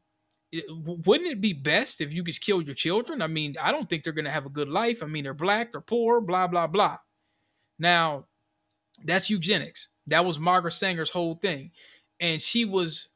wouldn't 0.69 1.31
it 1.31 1.41
be 1.41 1.53
best 1.53 2.01
if 2.01 2.13
you 2.13 2.23
just 2.23 2.41
kill 2.41 2.63
your 2.63 2.75
children? 2.75 3.23
I 3.23 3.27
mean, 3.27 3.57
I 3.61 3.73
don't 3.73 3.89
think 3.89 4.05
they're 4.05 4.13
going 4.13 4.27
to 4.27 4.31
have 4.31 4.47
a 4.47 4.51
good 4.51 4.69
life. 4.69 5.03
I 5.03 5.07
mean, 5.07 5.25
they're 5.25 5.35
black, 5.35 5.73
they're 5.73 5.81
poor, 5.81 6.21
blah 6.21 6.47
blah 6.47 6.67
blah. 6.67 6.99
Now, 7.79 8.27
that's 9.05 9.31
eugenics. 9.31 9.89
That 10.07 10.25
was 10.25 10.39
Margaret 10.39 10.73
Sanger's 10.73 11.11
whole 11.11 11.35
thing. 11.35 11.71
And 12.21 12.41
she 12.41 12.65
was 12.65 13.09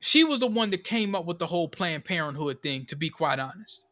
she 0.00 0.24
was 0.24 0.40
the 0.40 0.48
one 0.48 0.70
that 0.70 0.84
came 0.84 1.14
up 1.14 1.26
with 1.26 1.38
the 1.38 1.46
whole 1.46 1.68
Planned 1.68 2.04
Parenthood 2.04 2.60
thing, 2.60 2.86
to 2.86 2.96
be 2.96 3.08
quite 3.08 3.38
honest. 3.38 3.82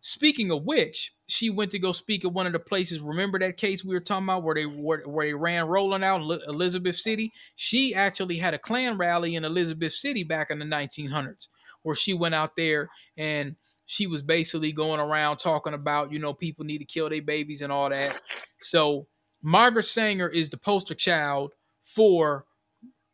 Speaking 0.00 0.50
of 0.50 0.64
which, 0.64 1.14
she 1.26 1.50
went 1.50 1.70
to 1.72 1.78
go 1.78 1.92
speak 1.92 2.24
at 2.24 2.32
one 2.32 2.46
of 2.46 2.52
the 2.52 2.58
places. 2.58 3.00
Remember 3.00 3.38
that 3.38 3.56
case 3.56 3.84
we 3.84 3.94
were 3.94 4.00
talking 4.00 4.24
about 4.24 4.44
where 4.44 4.54
they 4.54 4.64
where, 4.64 5.02
where 5.02 5.26
they 5.26 5.34
ran 5.34 5.66
rolling 5.66 6.04
out 6.04 6.22
in 6.22 6.40
Elizabeth 6.48 6.96
City? 6.96 7.32
She 7.56 7.94
actually 7.94 8.38
had 8.38 8.54
a 8.54 8.58
Klan 8.58 8.96
rally 8.96 9.34
in 9.34 9.44
Elizabeth 9.44 9.92
City 9.92 10.22
back 10.22 10.50
in 10.50 10.58
the 10.58 10.64
1900s, 10.64 11.48
where 11.86 11.94
she 11.94 12.12
went 12.12 12.34
out 12.34 12.56
there 12.56 12.90
and 13.16 13.54
she 13.84 14.08
was 14.08 14.20
basically 14.20 14.72
going 14.72 14.98
around 14.98 15.36
talking 15.36 15.72
about, 15.72 16.10
you 16.12 16.18
know, 16.18 16.34
people 16.34 16.64
need 16.64 16.78
to 16.78 16.84
kill 16.84 17.08
their 17.08 17.22
babies 17.22 17.62
and 17.62 17.72
all 17.72 17.88
that. 17.88 18.20
So 18.58 19.06
Margaret 19.40 19.84
Sanger 19.84 20.28
is 20.28 20.50
the 20.50 20.56
poster 20.56 20.96
child 20.96 21.52
for 21.84 22.44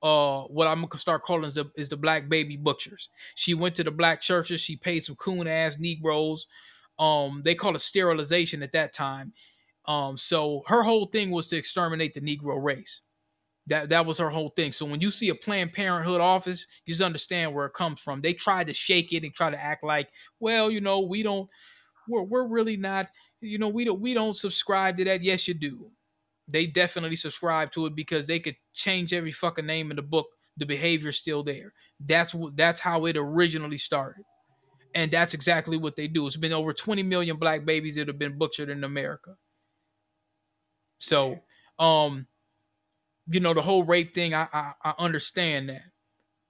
uh 0.03 0.45
what 0.45 0.67
I'm 0.67 0.81
gonna 0.81 0.99
start 0.99 1.23
calling 1.23 1.45
is 1.45 1.57
the, 1.57 1.71
is 1.77 1.91
the 1.91 1.99
black 1.99 2.31
baby 2.31 2.57
butchers. 2.57 3.11
She 3.35 3.53
went 3.53 3.75
to 3.75 3.85
the 3.85 3.91
black 3.91 4.23
churches, 4.23 4.63
she 4.63 4.77
paid 4.77 5.01
some 5.01 5.17
coon 5.17 5.47
ass 5.47 5.77
Negroes. 5.79 6.47
Um, 6.99 7.43
they 7.45 7.55
call 7.55 7.77
it 7.77 7.81
sterilization 7.81 8.63
at 8.63 8.73
that 8.73 8.95
time. 8.95 9.35
Um, 9.85 10.17
so 10.17 10.63
her 10.67 10.83
whole 10.83 11.05
thing 11.05 11.31
was 11.31 11.49
to 11.49 11.59
exterminate 11.59 12.15
the 12.15 12.23
Negro 12.23 12.63
race. 12.63 13.03
That 13.69 13.89
that 13.91 14.05
was 14.05 14.19
her 14.19 14.31
whole 14.31 14.51
thing. 14.51 14.73
So 14.73 14.85
when 14.85 15.01
you 15.01 15.11
see 15.11 15.29
a 15.29 15.35
Planned 15.35 15.73
Parenthood 15.73 16.21
office, 16.21 16.67
you 16.85 16.95
just 16.95 17.05
understand 17.05 17.55
where 17.55 17.67
it 17.67 17.75
comes 17.75 18.01
from. 18.01 18.21
They 18.21 18.33
tried 18.33 18.67
to 18.67 18.73
shake 18.73 19.13
it 19.13 19.23
and 19.23 19.33
try 19.33 19.51
to 19.51 19.63
act 19.63 19.85
like, 19.85 20.09
well, 20.41 20.71
you 20.71 20.81
know, 20.81 21.01
we 21.01 21.23
don't, 21.23 21.49
we're 22.09 22.23
we're 22.23 22.47
really 22.47 22.77
not, 22.77 23.09
you 23.41 23.59
know, 23.59 23.69
we 23.69 23.85
don't 23.85 24.01
we 24.01 24.15
don't 24.15 24.37
subscribe 24.37 24.97
to 24.99 25.05
that. 25.05 25.23
Yes, 25.23 25.47
you 25.47 25.55
do. 25.55 25.91
They 26.49 26.67
definitely 26.67 27.17
subscribe 27.17 27.71
to 27.73 27.87
it 27.87 27.95
because 27.95 28.27
they 28.27 28.41
could 28.41 28.57
change 28.75 29.13
every 29.13 29.33
fucking 29.33 29.67
name 29.67 29.91
in 29.91 29.97
the 29.97 30.03
book. 30.03 30.27
The 30.57 30.67
behavior's 30.67 31.19
still 31.19 31.43
there. 31.43 31.73
That's 32.01 32.35
what 32.35 32.57
that's 32.57 32.81
how 32.81 33.07
it 33.07 33.17
originally 33.17 33.79
started. 33.79 34.25
And 34.95 35.11
that's 35.11 35.35
exactly 35.35 35.77
what 35.77 35.97
they 35.97 36.09
do. 36.09 36.27
It's 36.27 36.37
been 36.37 36.53
over 36.53 36.73
20 36.73 37.03
million 37.03 37.37
black 37.37 37.65
babies 37.65 37.95
that 37.95 38.09
have 38.09 38.19
been 38.19 38.37
butchered 38.37 38.69
in 38.69 38.85
America. 38.85 39.37
So, 40.99 41.41
um, 41.79 42.27
you 43.29 43.41
know, 43.41 43.55
the 43.55 43.63
whole 43.63 43.85
rape 43.85 44.15
thing, 44.15 44.35
I, 44.35 44.49
I 44.53 44.73
I 44.85 44.95
understand 44.99 45.69
that. 45.69 45.83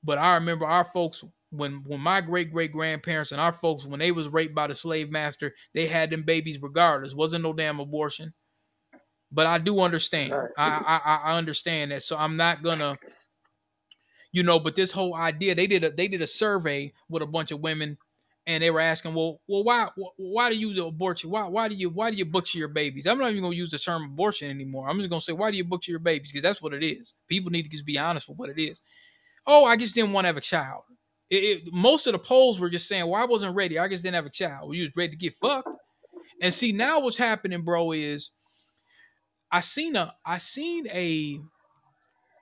But 0.03 0.19
I 0.19 0.35
remember 0.35 0.66
our 0.66 0.85
folks 0.85 1.24
when 1.51 1.82
when 1.86 2.01
my 2.01 2.20
great 2.20 2.53
great 2.53 2.73
grandparents 2.73 3.32
and 3.32 3.40
our 3.40 3.53
folks 3.53 3.85
when 3.85 4.01
they 4.01 4.11
was 4.11 4.28
raped 4.28 4.55
by 4.55 4.66
the 4.66 4.74
slave 4.74 5.11
master, 5.11 5.55
they 5.74 5.86
had 5.86 6.11
them 6.11 6.23
babies 6.24 6.61
regardless. 6.61 7.15
Wasn't 7.15 7.43
no 7.43 7.53
damn 7.53 7.81
abortion. 7.81 8.32
But 9.31 9.47
I 9.47 9.59
do 9.59 9.81
understand. 9.81 10.32
Right. 10.32 10.51
I, 10.57 10.99
I 11.07 11.32
I 11.32 11.36
understand 11.36 11.90
that. 11.90 12.03
So 12.03 12.16
I'm 12.16 12.36
not 12.36 12.62
gonna, 12.62 12.99
you 14.32 14.43
know. 14.43 14.59
But 14.59 14.77
this 14.77 14.93
whole 14.93 15.15
idea, 15.15 15.55
they 15.55 15.66
did 15.66 15.85
a 15.85 15.90
they 15.90 16.09
did 16.09 16.23
a 16.23 16.27
survey 16.27 16.93
with 17.09 17.23
a 17.23 17.27
bunch 17.27 17.51
of 17.51 17.61
women, 17.61 17.99
and 18.47 18.62
they 18.62 18.70
were 18.70 18.81
asking, 18.81 19.14
well, 19.14 19.40
well, 19.47 19.64
why 19.64 19.89
wh- 19.97 20.19
why 20.19 20.51
do 20.51 20.56
you 20.59 20.86
abort? 20.86 21.24
Why 21.24 21.47
why 21.47 21.69
do 21.69 21.74
you 21.74 21.90
why 21.90 22.10
do 22.10 22.16
you 22.16 22.24
butcher 22.24 22.59
your 22.59 22.69
babies? 22.69 23.06
I'm 23.06 23.19
not 23.19 23.31
even 23.31 23.43
gonna 23.43 23.55
use 23.55 23.70
the 23.70 23.78
term 23.78 24.05
abortion 24.05 24.51
anymore. 24.51 24.89
I'm 24.89 24.98
just 24.98 25.10
gonna 25.10 25.20
say 25.20 25.32
why 25.32 25.51
do 25.51 25.56
you 25.56 25.64
butcher 25.64 25.93
your 25.93 26.01
babies? 26.01 26.32
Because 26.32 26.43
that's 26.43 26.62
what 26.62 26.74
it 26.74 26.85
is. 26.85 27.14
People 27.28 27.51
need 27.51 27.64
to 27.64 27.69
just 27.69 27.86
be 27.86 27.98
honest 27.98 28.28
with 28.28 28.39
what 28.39 28.51
it 28.51 28.59
is. 28.60 28.81
Oh, 29.47 29.64
I 29.64 29.77
just 29.77 29.94
didn't 29.94 30.12
want 30.12 30.24
to 30.24 30.28
have 30.28 30.36
a 30.36 30.40
child. 30.43 30.82
It, 31.31 31.36
it- 31.66 31.73
most 31.73 32.06
of 32.06 32.12
the 32.12 32.19
polls 32.19 32.59
were 32.60 32.70
just 32.70 32.89
saying, 32.89 33.06
well, 33.09 33.20
I 33.23 33.27
wasn't 33.27 33.56
ready. 33.56 33.78
I 33.78 33.89
just 33.89 34.02
didn't 34.02 34.16
have 34.16 34.27
a 34.27 34.31
child. 34.31 34.69
Well, 34.69 34.74
you 34.74 34.82
was 34.85 34.97
ready 34.97 35.10
to 35.10 35.16
get 35.16 35.35
fucked. 35.36 35.77
And 36.43 36.52
see, 36.52 36.73
now 36.73 37.01
what's 37.01 37.16
happening, 37.16 37.62
bro, 37.62 37.93
is 37.93 38.31
I 39.51 39.60
seen 39.60 39.97
a 39.97 40.14
I 40.24 40.39
seen 40.39 40.86
a 40.89 41.40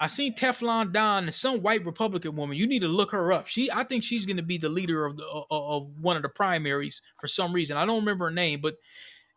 I 0.02 0.06
seen 0.06 0.34
Teflon 0.34 0.92
Don 0.92 1.24
and 1.24 1.34
some 1.34 1.60
white 1.60 1.84
Republican 1.84 2.34
woman. 2.34 2.56
You 2.56 2.66
need 2.66 2.80
to 2.80 2.88
look 2.88 3.10
her 3.10 3.32
up. 3.34 3.46
She, 3.46 3.70
I 3.70 3.84
think 3.84 4.02
she's 4.02 4.24
going 4.24 4.38
to 4.38 4.42
be 4.42 4.56
the 4.56 4.70
leader 4.70 5.04
of 5.04 5.18
the 5.18 5.44
of, 5.50 5.88
one 6.00 6.16
of 6.16 6.22
the 6.22 6.30
primaries 6.30 7.02
for 7.20 7.28
some 7.28 7.52
reason. 7.52 7.76
I 7.76 7.84
don't 7.84 8.00
remember 8.00 8.24
her 8.24 8.30
name, 8.30 8.62
but 8.62 8.76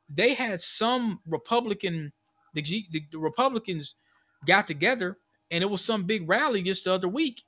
they 0.10 0.34
had 0.34 0.62
some 0.62 1.20
Republican, 1.28 2.14
the, 2.54 2.62
the, 2.62 3.04
the 3.12 3.20
Republicans 3.20 3.96
got 4.48 4.66
together, 4.66 5.18
and 5.52 5.62
it 5.62 5.70
was 5.70 5.84
some 5.84 6.06
big 6.06 6.30
rally 6.30 6.62
just 6.64 6.86
the 6.86 6.94
other 6.94 7.10
week, 7.10 7.44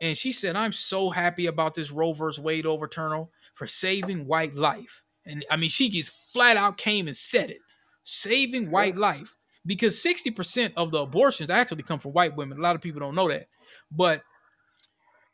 and 0.00 0.16
she 0.16 0.32
said, 0.32 0.56
"I'm 0.56 0.72
so 0.72 1.10
happy 1.10 1.46
about 1.46 1.74
this 1.74 1.92
Roe 1.92 2.14
versus 2.14 2.42
Wade 2.42 2.64
overturn 2.64 3.26
for 3.54 3.66
saving 3.66 4.26
white 4.26 4.54
life." 4.54 5.02
And 5.26 5.44
I 5.50 5.56
mean, 5.56 5.70
she 5.70 5.90
just 5.90 6.32
flat 6.32 6.56
out 6.56 6.78
came 6.78 7.08
and 7.08 7.16
said 7.16 7.50
it, 7.50 7.60
saving 8.04 8.70
white 8.70 8.96
life 8.96 9.36
because 9.66 9.96
60% 9.96 10.72
of 10.76 10.90
the 10.90 11.00
abortions 11.00 11.50
actually 11.50 11.82
come 11.82 11.98
from 11.98 12.12
white 12.12 12.36
women. 12.36 12.58
A 12.58 12.62
lot 12.62 12.76
of 12.76 12.82
people 12.82 13.00
don't 13.00 13.14
know 13.14 13.28
that. 13.28 13.48
But 13.90 14.22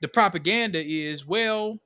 the 0.01 0.09
propaganda 0.09 0.82
is, 0.85 1.27
well, 1.27 1.78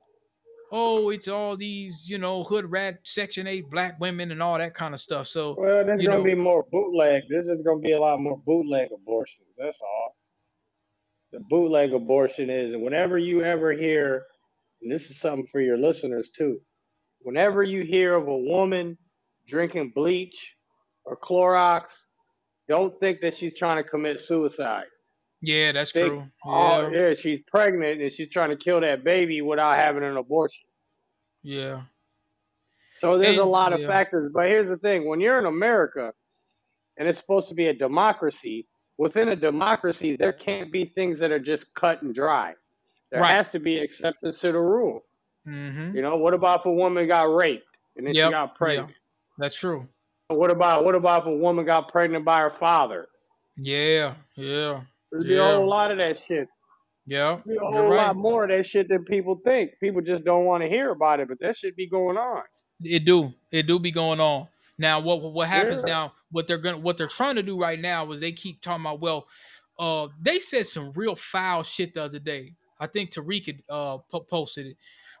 oh, 0.71 1.09
it's 1.09 1.27
all 1.27 1.55
these, 1.57 2.07
you 2.07 2.17
know, 2.17 2.43
hood 2.43 2.69
rat 2.69 2.99
section 3.03 3.47
8 3.47 3.69
black 3.69 3.99
women 3.99 4.31
and 4.31 4.41
all 4.41 4.57
that 4.57 4.73
kind 4.73 4.93
of 4.93 4.99
stuff. 4.99 5.27
So 5.27 5.55
Well, 5.57 5.85
there's 5.85 6.01
gonna 6.01 6.17
know, 6.17 6.23
be 6.23 6.35
more 6.35 6.65
bootleg. 6.71 7.23
There's 7.29 7.47
just 7.47 7.65
gonna 7.65 7.79
be 7.79 7.93
a 7.93 7.99
lot 7.99 8.19
more 8.19 8.37
bootleg 8.45 8.89
abortions. 8.93 9.55
That's 9.57 9.81
all. 9.81 10.15
The 11.31 11.39
bootleg 11.49 11.93
abortion 11.93 12.49
is, 12.49 12.73
and 12.73 12.83
whenever 12.83 13.17
you 13.17 13.43
ever 13.43 13.73
hear, 13.73 14.23
and 14.81 14.91
this 14.91 15.09
is 15.09 15.19
something 15.19 15.47
for 15.51 15.59
your 15.59 15.77
listeners 15.77 16.31
too, 16.31 16.59
whenever 17.21 17.63
you 17.63 17.83
hear 17.83 18.15
of 18.15 18.27
a 18.27 18.37
woman 18.37 18.97
drinking 19.47 19.91
bleach 19.93 20.55
or 21.03 21.17
Clorox, 21.17 21.83
don't 22.67 22.97
think 22.99 23.21
that 23.21 23.35
she's 23.35 23.53
trying 23.53 23.81
to 23.83 23.87
commit 23.89 24.19
suicide. 24.19 24.85
yeah, 25.41 25.71
that's 25.71 25.91
Think, 25.91 26.07
true. 26.07 26.23
oh, 26.45 26.87
Yeah. 26.89 27.07
yeah, 27.09 27.13
she's 27.13 27.39
pregnant 27.47 28.01
and 28.01 28.11
she's 28.11 28.29
trying 28.29 28.49
to 28.49 28.55
kill 28.55 28.79
that 28.81 29.03
baby 29.03 29.41
without 29.41 29.75
having 29.75 30.03
an 30.03 30.17
abortion. 30.17 30.65
Yeah. 31.43 31.83
So 32.95 33.17
there's 33.17 33.37
a 33.37 33.45
lot 33.45 33.73
of 33.73 33.81
yeah. 33.81 33.87
factors. 33.87 34.31
But 34.33 34.47
here's 34.47 34.69
the 34.69 34.77
thing 34.77 35.07
when 35.07 35.19
you're 35.19 35.37
in 35.37 35.45
America 35.45 36.13
and 36.97 37.07
it's 37.07 37.19
supposed 37.19 37.49
to 37.49 37.55
be 37.55 37.67
a 37.67 37.73
democracy, 37.73 38.65
within 38.97 39.29
a 39.29 39.35
democracy, 39.35 40.15
there 40.15 40.33
can't 40.33 40.71
be 40.71 40.85
things 40.85 41.19
that 41.19 41.31
are 41.31 41.39
just 41.39 41.73
cut 41.75 42.01
and 42.01 42.15
dry. 42.15 42.53
There 43.11 43.21
Right. 43.21 43.31
has 43.33 43.49
to 43.49 43.59
be 43.59 43.75
exceptions 43.77 44.39
to 44.39 44.51
the 44.53 44.59
rule. 44.59 45.05
Mm-hmm. 45.45 45.95
You 45.95 46.01
know, 46.01 46.15
what 46.15 46.33
about 46.33 46.61
if 46.61 46.65
a 46.65 46.71
woman 46.71 47.07
got 47.07 47.25
raped 47.35 47.77
and 47.97 48.07
then 48.07 48.13
she 48.15 48.19
Yep. 48.19 48.31
got 48.31 48.49
Yeah. 48.49 48.57
pregnant? 48.57 48.93
That's 49.37 49.53
true. 49.55 49.87
What 50.27 50.49
about 50.51 50.83
what 50.83 50.95
about 50.95 51.21
if 51.21 51.27
a 51.27 51.35
woman 51.35 51.65
got 51.65 51.89
pregnant 51.89 52.25
by 52.25 52.39
her 52.39 52.49
father? 52.49 53.07
Yeah. 53.57 54.15
Yeah. 54.35 54.81
There'd 55.11 55.27
be 55.27 55.37
a 55.37 55.43
whole 55.43 55.67
lot 55.67 55.91
of 55.91 55.97
that 55.99 56.17
shit. 56.17 56.47
Yeah. 57.05 57.39
There'd 57.45 57.45
be 57.45 57.55
a 57.57 57.59
whole 57.59 57.89
right. 57.89 58.07
lot 58.07 58.15
more 58.15 58.43
of 58.43 58.49
that 58.49 58.65
shit 58.65 58.89
than 58.89 59.05
people 59.05 59.39
think. 59.45 59.71
People 59.79 60.01
just 60.01 60.25
don't 60.25 60.45
want 60.45 60.63
to 60.63 60.69
hear 60.69 60.89
about 60.91 61.19
it, 61.19 61.27
but 61.27 61.39
that 61.41 61.55
should 61.55 61.75
be 61.75 61.87
going 61.87 62.17
on. 62.17 62.41
It 62.83 63.05
do. 63.05 63.33
It 63.51 63.67
do 63.67 63.77
be 63.79 63.91
going 63.91 64.19
on. 64.19 64.47
Now 64.77 64.99
what 64.99 65.21
what 65.21 65.47
happens 65.47 65.83
Yeah. 65.85 65.93
now, 65.93 66.13
what 66.31 66.47
they're 66.47 66.57
gonna 66.57 66.79
what 66.79 66.97
they're 66.97 67.07
trying 67.07 67.35
to 67.35 67.43
do 67.43 67.59
right 67.59 67.79
now 67.79 68.11
is 68.11 68.19
they 68.19 68.31
keep 68.31 68.61
talking 68.61 68.83
about, 68.83 68.99
well, 68.99 69.27
uh 69.77 70.07
they 70.19 70.39
said 70.39 70.65
some 70.65 70.91
real 70.93 71.15
foul 71.15 71.61
shit 71.61 71.93
the 71.93 72.03
other 72.03 72.19
day. 72.19 72.53
I 72.79 72.87
think 72.87 73.11
Tariq 73.11 73.45
had 73.45 73.63
uh 73.69 73.99
posted 74.27 74.65
it. 74.65 74.77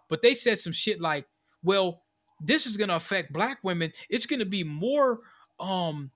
But 0.09 0.23
they 0.23 0.33
said 0.33 0.59
some 0.59 0.73
shit 0.73 0.99
like, 0.99 1.25
well, 1.63 2.01
this 2.41 2.65
is 2.65 2.77
gonna 2.77 2.95
affect 2.95 3.33
black 3.33 3.59
women. 3.63 3.91
It's 4.09 4.25
gonna 4.25 4.45
be 4.45 4.63
more 4.63 5.19
um 5.59 6.11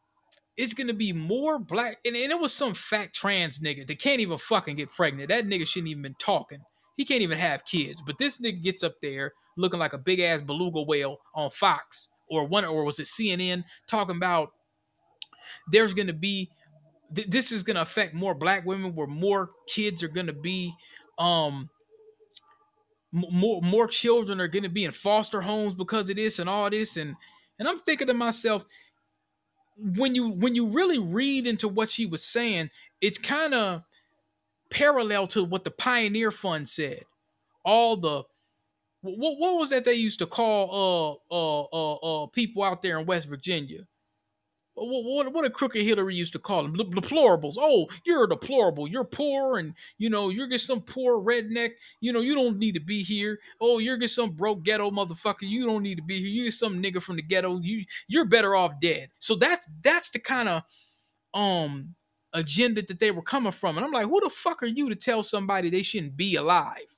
it's 0.58 0.74
gonna 0.74 0.94
be 0.94 1.14
more 1.14 1.60
black 1.60 2.00
and, 2.06 2.16
and 2.16 2.32
it 2.32 2.40
was 2.40 2.54
some 2.54 2.74
fat 2.74 3.14
trans 3.14 3.60
nigga 3.60 3.88
that 3.88 4.00
can't 4.00 4.20
even 4.20 4.38
fucking 4.38 4.76
get 4.76 4.92
pregnant. 4.92 5.30
That 5.30 5.46
nigga 5.46 5.68
shouldn't 5.68 5.90
even 5.90 6.04
been 6.04 6.16
talking. 6.20 6.60
He 6.98 7.06
can't 7.06 7.22
even 7.22 7.38
have 7.38 7.64
kids. 7.66 8.04
But 8.06 8.18
this 8.18 8.40
nigga 8.40 8.62
gets 8.62 8.84
up 8.84 8.96
there 9.02 9.34
looking 9.56 9.80
like 9.80 9.94
a 9.94 9.98
big 9.98 10.20
ass 10.20 10.42
beluga 10.42 10.82
whale 10.82 11.18
on 11.34 11.50
Fox 11.52 12.10
or 12.30 12.46
one 12.46 12.66
or 12.66 12.84
was 12.84 13.00
it 13.00 13.08
CNN 13.08 13.64
talking 13.88 14.18
about 14.18 14.52
there's 15.72 15.94
gonna 15.94 16.14
be 16.14 16.50
th- 17.16 17.30
this 17.30 17.52
is 17.52 17.64
gonna 17.64 17.82
affect 17.82 18.14
more 18.14 18.34
black 18.36 18.66
women 18.66 18.94
where 18.96 19.08
more 19.08 19.52
kids 19.68 20.04
are 20.04 20.10
gonna 20.10 20.34
be 20.34 20.74
um 21.18 21.70
more 23.12 23.62
more 23.62 23.88
children 23.88 24.40
are 24.40 24.48
gonna 24.48 24.70
be 24.70 24.86
in 24.86 24.92
foster 24.92 25.42
homes 25.42 25.74
because 25.74 26.10
of 26.10 26.16
this 26.16 26.40
and 26.40 26.50
all 26.50 26.70
this. 26.70 26.98
And 26.98 27.16
and 27.58 27.68
I'm 27.68 27.80
thinking 27.82 28.08
to 28.08 28.14
myself 28.14 28.66
when 29.78 30.16
you 30.16 30.32
when 30.32 30.56
you 30.56 30.68
really 30.68 31.00
read 31.00 31.48
into 31.48 31.68
what 31.68 31.90
she 31.90 32.06
was 32.06 32.24
saying 32.24 32.70
it's 33.02 33.18
kind 33.18 33.54
of 33.54 33.84
parallel 34.70 35.28
to 35.28 35.44
what 35.44 35.64
the 35.64 35.72
pioneer 35.72 36.32
fund 36.32 36.68
said. 36.68 37.04
All 37.64 37.98
the 37.98 38.24
what, 39.02 39.38
what 39.38 39.56
was 39.56 39.70
that 39.70 39.86
they 39.86 39.94
used 39.94 40.20
to 40.20 40.26
call 40.26 41.22
uh 41.32 41.34
uh 41.34 41.62
uh, 41.74 42.24
uh 42.24 42.28
people 42.28 42.64
out 42.64 42.82
there 42.82 43.00
in 43.00 43.06
west 43.06 43.28
virginia 43.28 43.88
what, 44.80 45.04
what, 45.04 45.34
what 45.34 45.46
a 45.46 45.50
crooked 45.50 45.82
Hillary 45.82 46.16
used 46.16 46.34
to 46.34 46.40
call 46.40 46.64
them 46.64 46.74
De- 46.74 46.84
deplorables. 46.84 47.56
Oh, 47.58 47.88
you're 48.06 48.24
a 48.24 48.30
deplorable. 48.30 48.88
You're 48.88 49.04
poor, 49.04 49.60
and 49.60 49.74
you 49.98 50.10
know 50.10 50.30
you're 50.30 50.48
just 50.48 50.68
some 50.68 50.82
poor 50.82 51.22
redneck. 51.22 51.72
You 52.02 52.14
know 52.14 52.22
you 52.22 52.36
don't 52.36 52.58
need 52.58 52.74
to 52.76 52.80
be 52.82 53.04
here. 53.04 53.40
Oh, 53.62 53.80
you're 53.80 53.98
just 53.98 54.16
some 54.16 54.32
broke 54.32 54.64
ghetto 54.64 54.92
motherfucker. 54.92 55.42
You 55.42 55.66
don't 55.66 55.84
need 55.84 55.96
to 55.96 56.04
be 56.04 56.20
here. 56.20 56.30
You're 56.30 56.46
just 56.46 56.60
some 56.60 56.82
nigga 56.82 57.02
from 57.02 57.18
the 57.18 57.22
ghetto. 57.22 57.60
You 57.60 57.84
you're 58.08 58.26
better 58.26 58.56
off 58.56 58.74
dead. 58.82 59.10
So 59.20 59.36
that's 59.36 59.66
that's 59.82 60.10
the 60.10 60.20
kind 60.20 60.50
of 60.50 60.64
um 61.34 61.96
agenda 62.34 62.82
that 62.84 63.00
they 63.00 63.12
were 63.12 63.22
coming 63.22 63.52
from, 63.52 63.78
and 63.78 63.86
I'm 63.86 63.92
like, 63.92 64.06
who 64.06 64.20
the 64.22 64.30
fuck 64.30 64.64
are 64.64 64.68
you 64.68 64.90
to 64.90 64.96
tell 64.96 65.24
somebody 65.24 65.70
they 65.70 65.82
shouldn't 65.82 66.16
be 66.16 66.36
alive? 66.36 66.96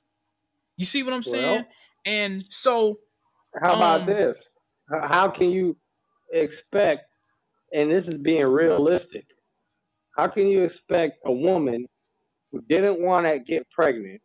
You 0.76 0.84
see 0.84 1.02
what 1.02 1.14
I'm 1.14 1.22
saying? 1.22 1.44
Well, 1.44 1.66
And 2.04 2.44
so 2.50 2.98
how 3.62 3.74
about 3.74 4.00
um 4.00 4.06
this? 4.06 4.50
How 4.90 5.28
can 5.28 5.50
you 5.50 5.76
expect, 6.32 7.06
and 7.72 7.90
this 7.90 8.08
is 8.08 8.18
being 8.18 8.46
realistic, 8.46 9.26
how 10.16 10.28
can 10.28 10.48
you 10.48 10.64
expect 10.64 11.18
a 11.24 11.32
woman 11.32 11.86
who 12.52 12.62
didn't 12.62 13.00
want 13.00 13.26
to 13.26 13.38
get 13.38 13.70
pregnant 13.70 14.20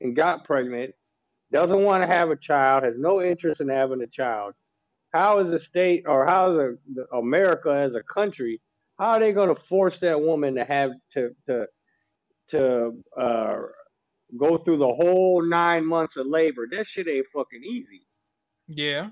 and 0.00 0.16
got 0.16 0.44
pregnant, 0.44 0.94
doesn't 1.52 1.84
want 1.84 2.02
to 2.02 2.06
have 2.06 2.30
a 2.30 2.36
child, 2.36 2.84
has 2.84 2.96
no 2.98 3.22
interest 3.22 3.60
in 3.60 3.68
having 3.68 4.02
a 4.02 4.06
child? 4.06 4.54
How 5.14 5.38
is 5.40 5.50
the 5.50 5.58
state 5.58 6.04
or 6.06 6.26
how 6.26 6.52
is 6.52 6.58
a, 6.58 7.16
America 7.16 7.70
as 7.70 7.94
a 7.94 8.02
country? 8.02 8.60
How 8.98 9.12
are 9.12 9.20
they 9.20 9.32
going 9.32 9.54
to 9.54 9.62
force 9.62 10.00
that 10.00 10.20
woman 10.20 10.54
to 10.56 10.64
have 10.64 10.92
to 11.12 11.30
to 11.46 11.66
to 12.50 12.92
uh, 13.20 13.56
go 14.38 14.58
through 14.58 14.78
the 14.78 14.94
whole 14.94 15.42
nine 15.42 15.86
months 15.86 16.16
of 16.16 16.26
labor? 16.26 16.66
That 16.70 16.86
shit 16.86 17.08
ain't 17.08 17.26
fucking 17.34 17.62
easy. 17.64 18.02
yeah, 18.68 19.10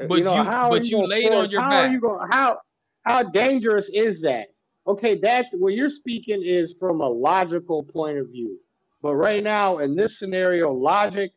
Uh, 0.00 0.06
but 0.08 0.16
You 0.16 0.24
know 0.24 0.34
you 0.34 0.44
how 0.44 0.70
but 0.70 0.84
you 0.84 0.90
you 0.90 0.96
gonna 0.98 1.08
laid 1.08 1.32
on 1.32 1.50
your 1.50 1.62
How 1.62 1.68
are 1.78 1.86
back. 1.86 1.92
you 1.92 2.00
going? 2.00 2.28
How 2.30 2.58
how 3.04 3.22
dangerous 3.24 3.90
is 3.90 4.22
that? 4.22 4.48
Okay, 4.86 5.18
that's 5.22 5.52
what 5.54 5.74
you're 5.74 5.88
speaking 5.90 6.42
is 6.44 6.76
from 6.80 7.00
a 7.00 7.08
logical 7.08 7.84
point 7.84 8.18
of 8.18 8.28
view. 8.30 8.58
But 9.02 9.16
right 9.16 9.42
now 9.42 9.78
in 9.78 9.96
this 9.96 10.18
scenario, 10.18 10.72
logic 10.72 11.32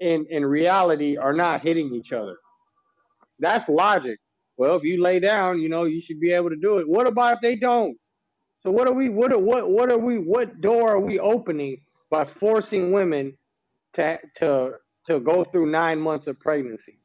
and 0.00 0.26
and 0.28 0.48
reality 0.48 1.16
are 1.16 1.34
not 1.34 1.62
hitting 1.62 1.94
each 1.94 2.12
other. 2.12 2.36
That's 3.40 3.68
logic. 3.68 4.18
Well, 4.58 4.76
if 4.76 4.84
you 4.84 5.02
lay 5.02 5.20
down, 5.20 5.60
you 5.60 5.68
know 5.68 5.84
you 5.84 6.02
should 6.02 6.20
be 6.20 6.32
able 6.32 6.50
to 6.50 6.56
do 6.56 6.78
it. 6.78 6.88
What 6.88 7.06
about 7.08 7.36
if 7.36 7.40
they 7.42 7.56
don't? 7.56 7.96
So 8.60 8.70
what 8.70 8.88
are 8.88 8.94
we? 8.94 9.08
What 9.10 9.32
are 9.32 9.38
what 9.40 9.70
what 9.70 9.90
are 9.92 9.98
we? 9.98 10.18
What 10.18 10.60
door 10.60 10.90
are 10.92 11.00
we 11.00 11.18
opening 11.20 11.78
by 12.10 12.24
forcing 12.26 12.92
women 12.92 13.36
to 13.94 14.18
to 14.36 14.74
to 15.08 15.20
go 15.20 15.44
through 15.44 15.66
nine 15.70 16.00
months 16.00 16.26
of 16.28 16.40
pregnancy? 16.40 16.98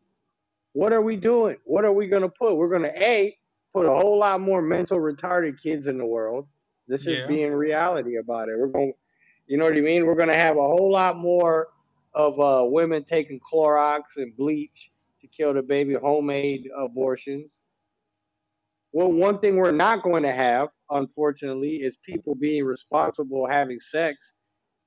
What 0.73 0.93
are 0.93 1.01
we 1.01 1.15
doing? 1.17 1.57
What 1.65 1.85
are 1.85 1.91
we 1.91 2.07
going 2.07 2.21
to 2.21 2.29
put? 2.29 2.55
We're 2.55 2.69
going 2.69 2.83
to 2.83 3.03
a 3.09 3.37
put 3.73 3.85
a 3.85 3.93
whole 3.93 4.17
lot 4.19 4.41
more 4.41 4.61
mental 4.61 4.99
retarded 4.99 5.61
kids 5.61 5.87
in 5.87 5.97
the 5.97 6.05
world. 6.05 6.47
This 6.87 7.01
is 7.01 7.19
Yeah. 7.19 7.27
being 7.27 7.53
reality 7.53 8.17
about 8.17 8.49
it. 8.49 8.57
We're 8.59 8.67
going, 8.67 8.93
you 9.47 9.57
know 9.57 9.65
what 9.65 9.77
I 9.77 9.81
mean? 9.81 10.05
We're 10.05 10.15
going 10.15 10.31
to 10.31 10.37
have 10.37 10.57
a 10.57 10.63
whole 10.63 10.91
lot 10.91 11.17
more 11.17 11.69
of 12.13 12.39
uh, 12.39 12.65
women 12.65 13.03
taking 13.05 13.39
Clorox 13.39 14.01
and 14.17 14.35
bleach 14.35 14.91
to 15.21 15.27
kill 15.27 15.53
the 15.53 15.61
baby, 15.61 15.93
homemade 15.93 16.69
abortions. 16.77 17.59
Well, 18.91 19.11
one 19.11 19.39
thing 19.39 19.55
we're 19.55 19.71
not 19.71 20.03
going 20.03 20.23
to 20.23 20.31
have, 20.33 20.69
unfortunately, 20.89 21.77
is 21.77 21.95
people 22.05 22.35
being 22.35 22.65
responsible 22.65 23.47
having 23.47 23.79
sex, 23.79 24.35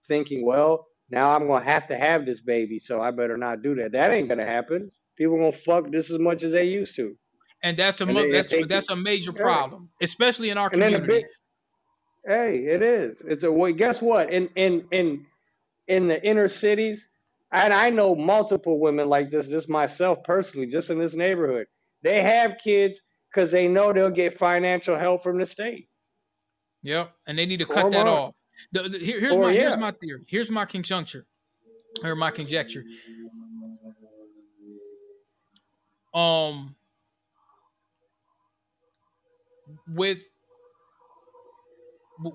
thinking, 0.06 0.44
well, 0.44 0.86
now 1.08 1.34
I'm 1.34 1.46
going 1.46 1.64
to 1.64 1.70
have 1.70 1.86
to 1.86 1.96
have 1.96 2.26
this 2.26 2.40
baby, 2.42 2.78
so 2.78 3.00
I 3.00 3.10
better 3.12 3.38
not 3.38 3.62
do 3.62 3.74
that. 3.76 3.92
That 3.92 4.10
ain't 4.10 4.28
going 4.28 4.38
to 4.38 4.46
happen. 4.46 4.90
People 5.16 5.36
going 5.38 5.52
to 5.52 5.58
fuck 5.58 5.90
just 5.90 6.10
as 6.10 6.18
much 6.18 6.42
as 6.42 6.52
they 6.52 6.64
used 6.64 6.96
to. 6.96 7.16
and 7.62 7.76
that's 7.76 8.00
a 8.00 8.06
And 8.06 8.16
they, 8.16 8.30
that's 8.30 8.50
they 8.50 8.62
that's 8.64 8.90
a 8.90 8.96
major 8.96 9.32
yeah. 9.34 9.42
problem, 9.42 9.90
especially 10.02 10.50
in 10.50 10.58
our 10.58 10.68
And 10.72 10.82
community. 10.82 11.06
big, 11.06 11.24
hey, 12.26 12.64
it 12.66 12.82
is. 12.82 13.20
It's 13.22 13.42
a 13.42 13.52
well. 13.52 13.72
Guess 13.72 14.02
what? 14.02 14.30
In 14.32 14.48
in 14.56 14.86
in 14.90 15.26
in 15.88 16.08
the 16.08 16.22
inner 16.24 16.48
cities, 16.48 17.08
and 17.52 17.72
I 17.72 17.88
know 17.90 18.14
multiple 18.14 18.78
women 18.80 19.08
like 19.08 19.30
this. 19.30 19.48
Just 19.48 19.68
myself 19.68 20.22
personally, 20.24 20.66
just 20.66 20.90
in 20.90 20.98
this 20.98 21.14
neighborhood, 21.14 21.66
they 22.02 22.22
have 22.22 22.56
kids 22.62 23.02
because 23.32 23.50
they 23.52 23.68
know 23.68 23.92
they'll 23.92 24.10
get 24.10 24.38
financial 24.38 24.96
help 24.96 25.22
from 25.22 25.38
the 25.38 25.46
state. 25.46 25.88
Yep, 26.82 27.12
and 27.26 27.38
they 27.38 27.46
need 27.46 27.60
to 27.60 27.66
cut 27.66 27.90
that 27.92 28.06
off. 28.06 28.34
The, 28.72 28.88
the, 28.88 28.98
here, 28.98 29.18
here's 29.20 29.36
my 29.36 29.50
yeah. 29.50 29.60
here's 29.60 29.76
my 29.76 29.92
theory. 29.92 30.24
Here's 30.28 30.50
my 30.50 30.64
conjuncture, 30.64 31.26
or 32.02 32.14
my 32.14 32.30
conjecture. 32.30 32.84
Um, 36.14 36.76
with 39.88 40.22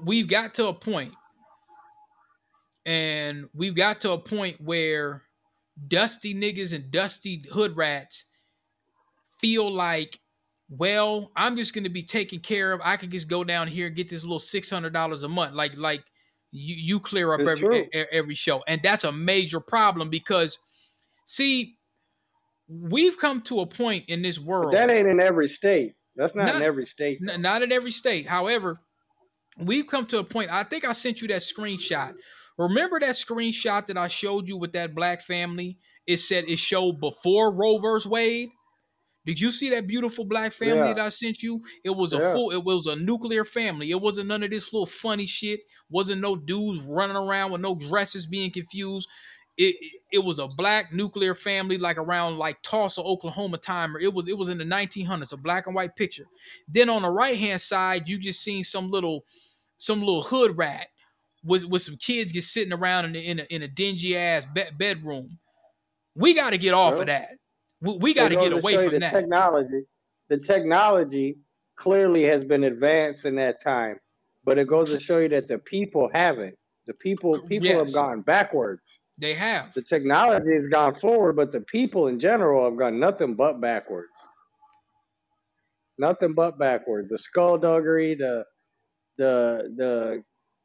we've 0.04 0.28
got 0.28 0.54
to 0.56 0.68
a 0.68 0.74
point, 0.74 1.14
and 2.86 3.48
we've 3.54 3.76
got 3.76 4.02
to 4.02 4.12
a 4.12 4.18
point 4.18 4.60
where 4.60 5.24
dusty 5.88 6.36
niggas 6.36 6.74
and 6.74 6.92
dusty 6.92 7.46
hood 7.52 7.78
rats 7.78 8.26
feel 9.40 9.72
like 9.72 10.20
well, 10.70 11.32
I'm 11.36 11.56
just 11.56 11.74
going 11.74 11.86
to 11.86 11.90
be 11.90 12.04
taken 12.04 12.40
care 12.40 12.72
of. 12.72 12.82
I 12.84 12.96
can 12.96 13.10
just 13.10 13.28
go 13.28 13.44
down 13.44 13.68
here 13.68 13.88
and 13.88 13.96
get 13.96 14.08
this 14.08 14.24
little 14.24 14.40
six 14.40 14.70
hundred 14.70 14.94
dollars 14.94 15.24
a 15.24 15.28
month, 15.28 15.56
like 15.56 15.74
like 15.76 16.04
you 16.52 16.76
you 16.76 17.00
clear 17.00 17.34
up 17.34 17.40
it's 17.40 17.50
every 17.50 17.88
true. 17.92 18.06
every 18.12 18.36
show, 18.36 18.64
and 18.68 18.80
that's 18.84 19.04
a 19.04 19.12
major 19.12 19.60
problem 19.60 20.10
because 20.10 20.60
see, 21.26 21.79
we've 22.70 23.18
come 23.18 23.42
to 23.42 23.62
a 23.62 23.66
point 23.66 24.06
in 24.08 24.22
this 24.22 24.40
world 24.40 24.72
but 24.72 24.88
that 24.88 24.92
ain't 24.92 25.08
in 25.08 25.20
every 25.20 25.48
state. 25.48 25.96
That's 26.16 26.36
not, 26.36 26.46
not 26.46 26.56
in 26.58 26.62
every 26.64 26.86
state. 26.86 27.20
N- 27.28 27.42
not 27.42 27.64
in 27.64 27.72
every 27.72 27.92
state. 27.92 28.28
However, 28.28 28.80
we've 29.58 29.88
come 29.88 30.06
to 30.08 30.20
a 30.20 30.24
point. 30.24 30.52
I 30.52 30.64
think 30.64 30.86
I 30.86 30.94
sent 30.94 31.22
you 31.22 31.28
that 31.30 31.42
screenshot. 31.42 32.14
Remember 32.58 33.00
that 33.00 33.16
screenshot 33.16 33.88
that 33.88 33.98
I 33.98 34.10
showed 34.10 34.48
you 34.48 34.58
with 34.58 34.74
that 34.74 34.94
black 34.94 35.22
family? 35.22 35.78
It 36.06 36.18
said 36.18 36.44
it 36.48 36.60
showed 36.60 37.00
before 37.00 37.54
Roe 37.54 37.78
versus 37.78 38.10
Wade. 38.10 38.50
Did 39.26 39.40
you 39.40 39.52
see 39.52 39.70
that 39.70 39.88
beautiful 39.88 40.26
black 40.26 40.52
family 40.54 40.88
yeah. 40.88 40.94
that 40.94 41.00
I 41.00 41.10
sent 41.10 41.42
you? 41.42 41.62
It 41.86 41.92
was 41.92 42.14
a 42.14 42.18
yeah. 42.18 42.34
full, 42.34 42.52
it 42.52 42.64
was 42.64 42.88
a 42.88 42.96
nuclear 42.96 43.46
family. 43.46 43.92
It 43.92 44.02
wasn't 44.02 44.28
none 44.28 44.44
of 44.44 44.50
this 44.50 44.74
little 44.74 44.88
funny 44.88 45.26
shit. 45.26 45.62
Wasn't 45.90 46.22
no 46.22 46.36
dudes 46.36 46.80
running 46.82 47.16
around 47.16 47.52
with 47.52 47.62
no 47.62 47.76
dresses 47.76 48.26
being 48.26 48.52
confused. 48.52 49.08
It, 49.58 49.76
it, 50.12 50.20
was 50.20 50.40
a 50.40 50.48
black 50.48 50.94
nuclear 50.94 51.36
family, 51.36 51.78
like 51.78 51.98
around 51.98 52.38
like 52.38 52.62
Tulsa, 52.64 53.02
Oklahoma 53.02 53.58
time. 53.58 53.96
Or 53.96 54.00
it 54.00 54.14
was 54.14 54.28
it 54.28 54.38
was 54.38 54.50
in 54.50 54.58
the 54.58 54.64
1900s, 54.64 55.34
a 55.34 55.38
black 55.38 55.68
and 55.68 55.76
white 55.76 55.96
picture. 55.96 56.26
Then 56.68 56.90
on 56.90 57.02
the 57.02 57.10
right 57.10 57.38
hand 57.38 57.62
side, 57.62 58.08
you 58.08 58.18
just 58.18 58.42
seen 58.42 58.64
some 58.64 58.92
little 58.92 59.26
some 59.78 60.00
little 60.00 60.24
hood 60.24 60.58
rat 60.58 60.88
with 61.44 61.64
with 61.66 61.82
some 61.82 61.98
kids 61.98 62.32
just 62.32 62.54
sitting 62.54 62.74
around 62.74 63.06
in 63.06 63.16
a, 63.16 63.20
in 63.20 63.40
a, 63.40 63.44
in 63.50 63.64
a 63.64 63.68
dingy 63.68 64.18
ass 64.18 64.46
be- 64.54 64.64
bedroom. 64.78 65.38
We 66.16 66.34
got 66.34 66.52
to 66.52 66.58
get 66.58 66.74
off 66.74 67.00
of 67.00 67.08
that. 67.08 67.30
We, 67.82 67.98
we 67.98 68.14
got 68.14 68.30
to 68.30 68.36
get 68.36 68.52
away 68.52 68.76
from 68.76 68.94
the 68.94 69.00
that. 69.00 69.12
Technology, 69.12 69.84
the 70.28 70.38
technology 70.38 71.38
clearly 71.76 72.24
has 72.24 72.44
been 72.44 72.66
advanced 72.66 73.26
in 73.26 73.36
that 73.36 73.62
time, 73.62 73.98
but 74.44 74.58
it 74.58 74.68
goes 74.68 74.92
to 74.92 75.00
show 75.00 75.20
you 75.20 75.30
that 75.30 75.48
the 75.48 75.58
people 75.58 76.10
haven't. 76.14 76.56
The 76.88 76.94
people 76.96 77.40
people 77.42 77.68
yes. 77.68 77.78
have 77.78 77.94
gone 77.94 78.22
backwards. 78.22 78.82
They 79.20 79.34
have. 79.36 79.74
The 79.74 79.82
technology 79.82 80.54
has 80.54 80.68
gone 80.68 80.96
forward, 80.96 81.36
but 81.36 81.52
the 81.52 81.62
people 81.62 82.08
in 82.08 82.20
general 82.20 82.64
have 82.64 82.78
gone 82.78 83.00
nothing 83.00 83.36
but 83.36 83.60
backwards. 83.60 84.12
Nothing 85.98 86.34
but 86.34 86.58
backwards. 86.58 87.10
The 87.10 87.18
skullduggery, 87.18 88.16
the 88.16 88.46
the 89.18 89.74
the 89.76 90.24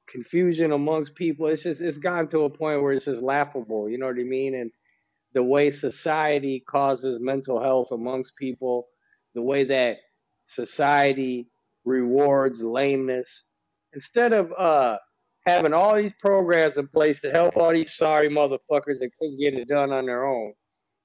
confusion 0.09 0.73
amongst 0.73 1.17
people. 1.17 1.49
It's 1.49 1.65
just 1.65 1.81
it's 1.81 1.99
gotten 1.99 2.29
to 2.29 2.41
a 2.45 2.51
point 2.51 2.83
where 2.83 2.93
it's 2.93 3.07
just 3.07 3.23
laughable. 3.23 3.91
You 3.91 3.99
know 3.99 4.07
what 4.07 4.21
I 4.21 4.25
mean? 4.25 4.55
And 4.55 4.71
the 5.33 5.43
way 5.43 5.73
society 5.73 6.63
causes 6.71 7.19
mental 7.21 7.61
health 7.61 7.89
amongst 7.91 8.37
people, 8.37 8.87
the 9.35 9.43
way 9.43 9.65
that 9.65 9.99
society 10.47 11.49
rewards 11.85 12.61
lameness. 12.63 13.29
Instead 13.93 14.33
of 14.33 14.53
uh, 14.57 14.99
having 15.47 15.73
all 15.73 15.97
these 15.97 16.13
programs 16.21 16.79
in 16.79 16.89
place 16.89 17.21
to 17.21 17.31
help 17.31 17.57
all 17.57 17.73
these 17.73 17.95
sorry 17.95 18.29
motherfuckers 18.29 18.99
that 19.01 19.11
couldn't 19.19 19.39
get 19.39 19.55
it 19.55 19.69
done 19.69 19.93
on 19.93 20.07
their 20.07 20.25
own, 20.25 20.53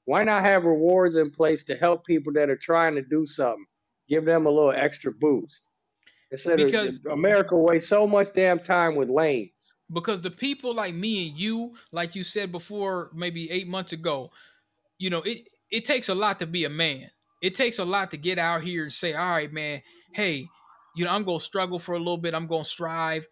why 0.06 0.24
not 0.24 0.46
have 0.46 0.66
rewards 0.66 1.18
in 1.18 1.30
place 1.30 1.64
to 1.66 1.76
help 1.76 2.06
people 2.06 2.34
that 2.34 2.50
are 2.50 2.58
trying 2.58 2.96
to 2.96 3.02
do 3.02 3.26
something? 3.26 3.66
Give 4.08 4.26
them 4.26 4.46
a 4.46 4.50
little 4.50 4.72
extra 4.72 5.12
boost. 5.12 5.64
Instead 6.32 6.58
because 6.58 7.00
of 7.06 7.12
America 7.12 7.56
wastes 7.56 7.90
so 7.90 8.06
much 8.06 8.34
damn 8.34 8.60
time 8.60 8.96
with 8.96 9.10
lanes 9.10 9.78
because 9.92 10.22
the 10.22 10.32
people 10.32 10.74
like 10.74 10.94
me 10.94 11.30
and 11.30 11.38
you, 11.38 11.74
like 11.92 12.16
you 12.16 12.24
said 12.24 12.52
before, 12.52 13.10
maybe 13.14 13.50
eight 13.50 13.68
months 13.68 13.94
ago, 13.94 14.32
you 14.98 15.10
know, 15.10 15.22
it 15.22 15.48
it 15.72 15.86
takes 15.86 16.10
a 16.10 16.16
lot 16.16 16.40
to 16.40 16.48
be 16.48 16.66
a 16.66 16.70
man. 16.70 17.10
It 17.42 17.56
takes 17.56 17.80
a 17.80 17.86
lot 17.86 18.12
to 18.12 18.18
get 18.18 18.38
out 18.38 18.64
here 18.64 18.84
and 18.84 18.94
say, 18.94 19.14
all 19.14 19.32
right, 19.32 19.52
man, 19.52 19.82
hey, 20.14 20.48
you 20.96 21.06
know, 21.06 21.12
I'm 21.12 21.24
gonna 21.24 21.40
struggle 21.40 21.80
for 21.80 21.96
a 21.96 22.00
little 22.00 22.18
bit. 22.18 22.34
I'm 22.34 22.48
gonna 22.48 22.64
strive. 22.64 23.28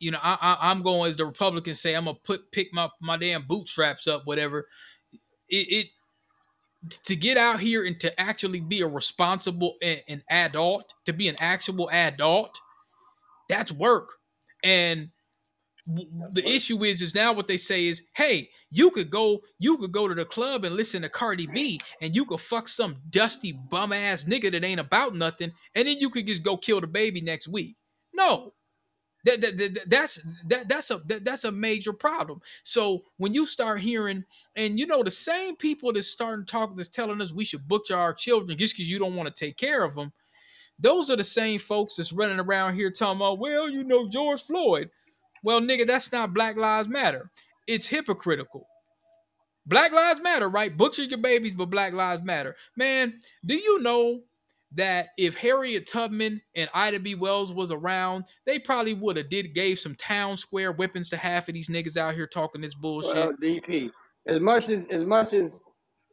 You 0.00 0.10
know, 0.10 0.18
I, 0.22 0.56
I 0.60 0.70
am 0.70 0.82
going 0.82 1.10
as 1.10 1.16
the 1.16 1.26
Republicans 1.26 1.80
say, 1.80 1.94
I'm 1.94 2.06
gonna 2.06 2.18
put 2.24 2.50
pick 2.52 2.72
my 2.72 2.88
my 3.00 3.16
damn 3.16 3.46
bootstraps 3.46 4.06
up, 4.06 4.22
whatever. 4.26 4.66
It, 5.48 5.66
it 5.70 5.86
to 7.04 7.14
get 7.14 7.36
out 7.36 7.60
here 7.60 7.84
and 7.84 8.00
to 8.00 8.18
actually 8.20 8.60
be 8.60 8.80
a 8.80 8.86
responsible 8.86 9.76
an 9.82 10.22
adult, 10.30 10.94
to 11.04 11.12
be 11.12 11.28
an 11.28 11.36
actual 11.40 11.90
adult, 11.90 12.58
that's 13.48 13.70
work. 13.70 14.08
And 14.64 15.10
the 15.86 16.46
issue 16.46 16.84
is 16.84 17.00
is 17.00 17.14
now 17.14 17.32
what 17.32 17.48
they 17.48 17.56
say 17.56 17.86
is 17.86 18.02
hey 18.14 18.48
you 18.70 18.90
could 18.90 19.10
go 19.10 19.40
you 19.58 19.76
could 19.78 19.92
go 19.92 20.06
to 20.06 20.14
the 20.14 20.24
club 20.24 20.64
and 20.64 20.76
listen 20.76 21.02
to 21.02 21.08
cardi 21.08 21.46
b 21.46 21.80
and 22.00 22.14
you 22.14 22.24
could 22.24 22.40
fuck 22.40 22.68
some 22.68 22.96
dusty 23.10 23.52
bum 23.70 23.92
ass 23.92 24.24
nigga 24.24 24.52
that 24.52 24.62
ain't 24.64 24.78
about 24.78 25.14
nothing 25.14 25.50
and 25.74 25.88
then 25.88 25.96
you 25.98 26.10
could 26.10 26.26
just 26.26 26.42
go 26.42 26.56
kill 26.56 26.80
the 26.80 26.86
baby 26.86 27.20
next 27.20 27.48
week 27.48 27.76
no 28.12 28.52
that, 29.24 29.40
that, 29.40 29.58
that 29.58 29.78
that's 29.88 30.20
that 30.46 30.68
that's 30.68 30.90
a 30.90 30.98
that, 31.06 31.24
that's 31.24 31.44
a 31.44 31.52
major 31.52 31.92
problem 31.92 32.40
so 32.62 33.02
when 33.18 33.34
you 33.34 33.44
start 33.44 33.80
hearing 33.80 34.24
and 34.56 34.78
you 34.78 34.86
know 34.86 35.02
the 35.02 35.10
same 35.10 35.56
people 35.56 35.92
that's 35.92 36.06
starting 36.06 36.46
talking 36.46 36.76
that's 36.76 36.88
telling 36.88 37.20
us 37.20 37.32
we 37.32 37.44
should 37.44 37.66
butcher 37.68 37.96
our 37.96 38.14
children 38.14 38.56
just 38.56 38.74
because 38.74 38.90
you 38.90 38.98
don't 38.98 39.16
want 39.16 39.28
to 39.28 39.44
take 39.44 39.56
care 39.56 39.84
of 39.84 39.94
them 39.94 40.12
those 40.78 41.10
are 41.10 41.16
the 41.16 41.24
same 41.24 41.58
folks 41.58 41.96
that's 41.96 42.12
running 42.12 42.40
around 42.40 42.74
here 42.74 42.90
talking 42.90 43.18
about 43.18 43.38
well 43.38 43.68
you 43.68 43.84
know 43.84 44.08
george 44.08 44.42
floyd 44.42 44.90
well, 45.42 45.60
nigga, 45.60 45.86
that's 45.86 46.12
not 46.12 46.34
Black 46.34 46.56
Lives 46.56 46.88
Matter. 46.88 47.30
It's 47.66 47.86
hypocritical. 47.86 48.66
Black 49.66 49.92
Lives 49.92 50.20
Matter, 50.20 50.48
right? 50.48 50.76
Butcher 50.76 51.04
your 51.04 51.18
babies, 51.18 51.54
but 51.54 51.70
Black 51.70 51.92
Lives 51.92 52.22
Matter. 52.22 52.56
Man, 52.76 53.14
do 53.44 53.54
you 53.54 53.80
know 53.80 54.20
that 54.72 55.08
if 55.18 55.34
Harriet 55.34 55.86
Tubman 55.86 56.40
and 56.54 56.70
Ida 56.72 57.00
B. 57.00 57.14
Wells 57.14 57.52
was 57.52 57.70
around, 57.70 58.24
they 58.46 58.58
probably 58.58 58.94
would 58.94 59.16
have 59.16 59.28
did 59.28 59.54
gave 59.54 59.78
some 59.78 59.94
town 59.96 60.36
square 60.36 60.72
whippings 60.72 61.08
to 61.10 61.16
half 61.16 61.48
of 61.48 61.54
these 61.54 61.68
niggas 61.68 61.96
out 61.96 62.14
here 62.14 62.26
talking 62.26 62.60
this 62.60 62.74
bullshit. 62.74 63.14
Well, 63.14 63.32
DP, 63.42 63.90
as 64.26 64.40
much 64.40 64.68
as 64.68 64.86
as 64.86 65.04
much 65.04 65.32
as 65.32 65.62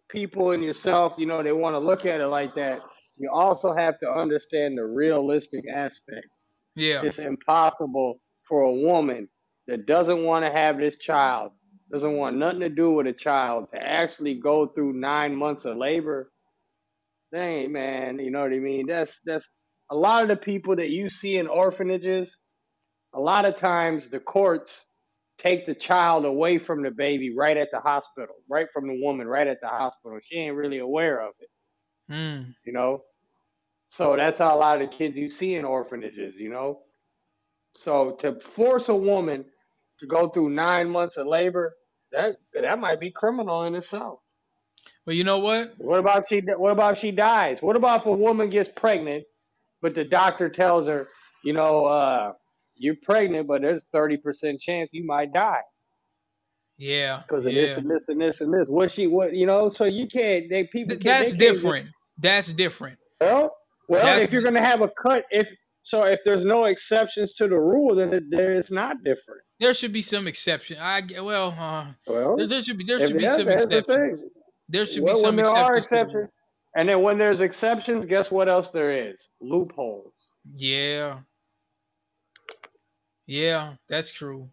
people 0.10 0.52
and 0.52 0.64
yourself, 0.64 1.16
you 1.18 1.26
know, 1.26 1.44
they 1.44 1.52
want 1.52 1.76
to 1.76 1.80
look 1.80 2.06
at 2.06 2.22
it 2.22 2.28
like 2.28 2.56
that, 2.56 2.80
you 3.18 3.30
also 3.32 3.74
have 3.74 4.00
to 4.00 4.10
understand 4.10 4.78
the 4.78 4.86
realistic 4.86 5.66
aspect. 5.74 6.28
Yeah. 6.76 7.02
It's 7.04 7.20
impossible 7.20 8.20
for 8.48 8.62
a 8.62 8.72
woman 8.72 9.28
that 9.68 9.86
doesn't 9.86 10.24
want 10.24 10.46
to 10.46 10.52
have 10.52 10.78
this 10.78 10.98
child, 10.98 11.52
doesn't 11.92 12.16
want 12.16 12.38
nothing 12.38 12.62
to 12.62 12.70
do 12.70 12.92
with 12.92 13.08
a 13.08 13.14
child, 13.14 13.70
to 13.74 13.82
actually 13.82 14.36
go 14.36 14.68
through 14.68 14.94
nine 14.94 15.36
months 15.36 15.66
of 15.66 15.78
labor, 15.78 16.32
dang 17.34 17.72
man, 17.72 18.20
you 18.20 18.32
know 18.32 18.42
what 18.42 18.54
I 18.54 18.60
mean? 18.60 18.88
That's 18.88 19.14
that's 19.26 19.46
a 19.90 19.96
lot 19.96 20.24
of 20.24 20.30
the 20.30 20.36
people 20.36 20.76
that 20.78 20.90
you 20.90 21.10
see 21.10 21.38
in 21.38 21.48
orphanages. 21.48 22.30
A 23.14 23.20
lot 23.20 23.46
of 23.46 23.58
times, 23.58 24.10
the 24.10 24.20
courts 24.20 24.86
take 25.38 25.66
the 25.66 25.76
child 25.76 26.26
away 26.26 26.58
from 26.58 26.84
the 26.84 26.92
baby 26.92 27.34
right 27.36 27.58
at 27.58 27.70
the 27.72 27.80
hospital, 27.80 28.36
right 28.50 28.68
from 28.74 28.88
the 28.88 29.00
woman, 29.02 29.28
right 29.28 29.48
at 29.48 29.62
the 29.62 29.68
hospital. 29.68 30.20
She 30.22 30.38
ain't 30.38 30.56
really 30.56 30.80
aware 30.80 31.22
of 31.22 31.34
it, 31.40 31.50
mm. 32.12 32.54
you 32.66 32.74
know. 32.74 33.04
So 33.90 34.16
that's 34.18 34.40
how 34.40 34.56
a 34.56 34.58
lot 34.58 34.82
of 34.82 34.90
the 34.90 34.96
kids 34.96 35.16
you 35.16 35.32
see 35.32 35.56
in 35.56 35.64
orphanages, 35.64 36.36
you 36.36 36.50
know. 36.50 36.82
So 37.76 38.16
to 38.20 38.40
force 38.40 38.90
a 38.90 38.96
woman 38.96 39.46
to 40.00 40.08
go 40.08 40.28
through 40.30 40.50
nine 40.50 40.90
months 40.90 41.18
of 41.18 41.28
labor, 41.28 41.76
that 42.12 42.38
that 42.54 42.80
might 42.80 43.00
be 43.00 43.12
criminal 43.12 43.64
in 43.64 43.76
itself. 43.76 44.20
Well, 45.06 45.16
you 45.16 45.24
know 45.24 45.40
what? 45.40 45.74
What 45.78 46.00
about 46.00 46.28
she? 46.28 46.42
What 46.42 46.72
about 46.72 46.98
she 46.98 47.12
dies? 47.12 47.62
What 47.62 47.76
about 47.76 48.02
if 48.02 48.06
a 48.08 48.12
woman 48.12 48.50
gets 48.50 48.70
pregnant, 48.76 49.24
but 49.82 49.96
the 49.96 50.04
doctor 50.04 50.50
tells 50.50 50.88
her, 50.88 51.10
you 51.44 51.54
know, 51.54 51.86
uh, 51.86 52.34
you're 52.76 52.96
pregnant, 53.04 53.48
but 53.48 53.62
there's 53.62 53.86
thirty 53.92 54.18
percent 54.18 54.60
chance 54.60 54.94
you 54.94 55.06
might 55.06 55.34
die. 55.34 55.62
Yeah, 56.78 57.24
because 57.28 57.46
of 57.46 57.54
yeah. 57.54 57.62
this 57.62 57.78
and 57.78 57.90
this 57.90 58.10
and 58.10 58.22
this 58.22 58.42
and 58.42 58.54
this. 58.54 58.70
What 58.70 58.92
she? 58.92 59.08
What 59.08 59.34
you 59.34 59.46
know? 59.46 59.70
So 59.70 59.86
you 59.86 60.08
can't. 60.08 60.50
They 60.50 60.66
people. 60.66 60.96
Can't, 60.96 61.04
That's 61.04 61.32
they 61.32 61.38
different. 61.38 61.86
Just, 61.86 61.96
That's 62.20 62.52
different. 62.52 63.00
Well, 63.20 63.56
well, 63.90 64.04
That's 64.04 64.26
if 64.26 64.32
you're 64.32 64.44
gonna 64.44 64.64
have 64.64 64.82
a 64.82 64.90
cut, 64.90 65.24
if 65.32 65.50
so 65.82 66.04
if 66.04 66.20
there's 66.26 66.44
no 66.44 66.66
exceptions 66.66 67.34
to 67.36 67.48
the 67.48 67.58
rule, 67.58 67.96
then 67.96 68.14
it, 68.14 68.24
there 68.30 68.52
is 68.52 68.70
not 68.70 69.04
different. 69.04 69.42
There 69.60 69.74
should 69.74 69.94
be 69.94 70.02
some 70.02 70.28
exception. 70.28 70.78
I 70.80 71.02
well, 71.22 71.56
uh, 71.58 71.88
well, 72.06 72.36
there, 72.36 72.46
there, 72.46 72.62
should 72.62 72.78
be 72.78 72.84
there 72.84 73.00
should 73.00 73.18
be 73.18 73.28
some 73.28 73.48
exceptions. 73.48 74.24
The 74.70 74.78
there 74.80 74.86
should 74.86 75.04
well, 75.04 75.16
be 75.16 75.22
some 75.22 75.36
when 75.36 75.36
there 75.38 75.46
exceptions. 75.46 75.70
are 75.70 75.78
exceptions, 75.78 76.34
and 76.76 76.90
then 76.90 77.02
when 77.02 77.18
there's 77.18 77.42
exceptions, 77.42 78.06
guess 78.06 78.30
what 78.32 78.48
else 78.50 78.72
there 78.72 78.92
is? 78.92 79.30
Loopholes. 79.42 80.14
Yeah. 80.56 81.20
Yeah, 83.26 83.74
that's 83.90 84.10
true. 84.12 84.50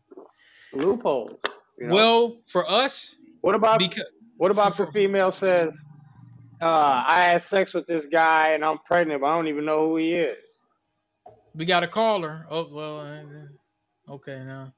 Loopholes. 0.72 1.38
You 1.78 1.88
know? 1.88 1.94
Well, 1.94 2.36
for 2.46 2.68
us, 2.70 3.16
what 3.40 3.54
about 3.54 3.78
because 3.78 4.04
what 4.36 4.50
about 4.50 4.76
for- 4.76 4.86
the 4.86 4.92
female 4.92 5.30
says, 5.30 5.80
uh, 6.60 7.04
I 7.06 7.22
had 7.22 7.42
sex 7.42 7.72
with 7.74 7.86
this 7.86 8.06
guy 8.06 8.50
and 8.50 8.64
I'm 8.64 8.78
pregnant, 8.78 9.20
but 9.20 9.28
I 9.28 9.36
don't 9.36 9.48
even 9.48 9.64
know 9.64 9.88
who 9.88 9.96
he 9.96 10.14
is. 10.14 10.38
we 11.54 11.64
got 11.64 11.82
a 11.84 11.88
caller. 11.88 12.46
Oh 12.50 12.68
well, 12.72 13.00
uh, 13.00 14.12
okay 14.14 14.42
now. 14.44 14.72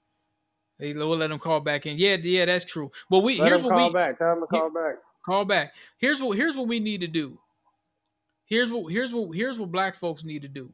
Hey, 0.78 0.92
we'll 0.92 1.16
let 1.16 1.30
him 1.30 1.38
call 1.38 1.60
back 1.60 1.86
in. 1.86 1.96
Yeah, 1.96 2.16
yeah, 2.16 2.44
that's 2.44 2.66
true. 2.66 2.90
Well, 3.08 3.22
we 3.22 3.38
Let 3.38 3.48
here's 3.48 3.60
him 3.62 3.66
what 3.68 3.72
call 3.76 3.88
we 3.88 3.94
back. 3.94 4.18
Tell 4.18 4.38
to 4.38 4.46
call 4.46 4.68
back. 4.70 4.96
Call 5.26 5.44
back. 5.44 5.74
Here's 5.98 6.22
what 6.22 6.36
here's 6.36 6.56
what 6.56 6.68
we 6.68 6.80
need 6.80 7.00
to 7.02 7.08
do. 7.08 7.38
Here's 8.46 8.72
what 8.72 8.92
here's 8.92 9.12
what 9.12 9.36
here's 9.36 9.58
what 9.58 9.72
black 9.72 9.96
folks 9.96 10.24
need 10.24 10.42
to 10.42 10.48
do. 10.48 10.72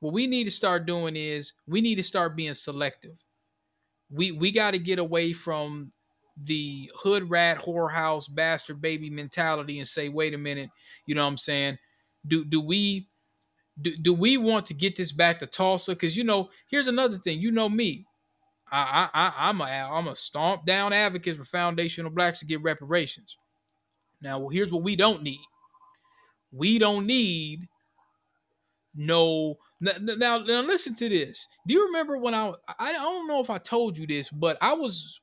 What 0.00 0.12
we 0.12 0.26
need 0.26 0.44
to 0.44 0.50
start 0.50 0.86
doing 0.86 1.16
is 1.16 1.54
we 1.66 1.80
need 1.80 1.96
to 1.96 2.04
start 2.04 2.36
being 2.36 2.54
selective. 2.54 3.16
We 4.10 4.30
we 4.32 4.52
got 4.52 4.72
to 4.72 4.78
get 4.78 4.98
away 4.98 5.32
from 5.32 5.90
the 6.44 6.90
hood 6.94 7.28
rat 7.30 7.58
whorehouse 7.58 8.32
bastard 8.32 8.82
baby 8.82 9.08
mentality 9.08 9.78
and 9.78 9.88
say, 9.88 10.10
wait 10.10 10.34
a 10.34 10.38
minute, 10.38 10.68
you 11.06 11.14
know 11.14 11.24
what 11.24 11.30
I'm 11.30 11.38
saying? 11.38 11.78
Do 12.26 12.44
do 12.44 12.60
we 12.60 13.08
do, 13.80 13.96
do 13.96 14.12
we 14.12 14.36
want 14.36 14.66
to 14.66 14.74
get 14.74 14.96
this 14.96 15.12
back 15.12 15.38
to 15.38 15.46
Tulsa? 15.46 15.92
Because 15.92 16.16
you 16.16 16.24
know, 16.24 16.50
here's 16.68 16.88
another 16.88 17.18
thing. 17.18 17.40
You 17.40 17.50
know 17.50 17.68
me. 17.68 18.06
I, 18.70 19.08
I, 19.14 19.32
I'm 19.48 19.60
a 19.60 19.64
I'm 19.64 20.08
a 20.08 20.16
stomp 20.16 20.66
down 20.66 20.92
advocate 20.92 21.36
for 21.36 21.44
foundational 21.44 22.10
blacks 22.10 22.40
to 22.40 22.46
get 22.46 22.62
reparations. 22.62 23.38
Now, 24.20 24.38
well, 24.38 24.48
here's 24.48 24.72
what 24.72 24.82
we 24.82 24.96
don't 24.96 25.22
need. 25.22 25.40
We 26.52 26.78
don't 26.78 27.06
need 27.06 27.68
no. 28.94 29.56
Now, 29.80 30.38
now, 30.38 30.60
listen 30.62 30.94
to 30.94 31.08
this. 31.08 31.46
Do 31.66 31.74
you 31.74 31.86
remember 31.86 32.16
when 32.16 32.34
I 32.34 32.52
I 32.78 32.92
don't 32.92 33.28
know 33.28 33.40
if 33.40 33.50
I 33.50 33.58
told 33.58 33.98
you 33.98 34.06
this, 34.06 34.30
but 34.30 34.56
I 34.62 34.72
was 34.72 35.20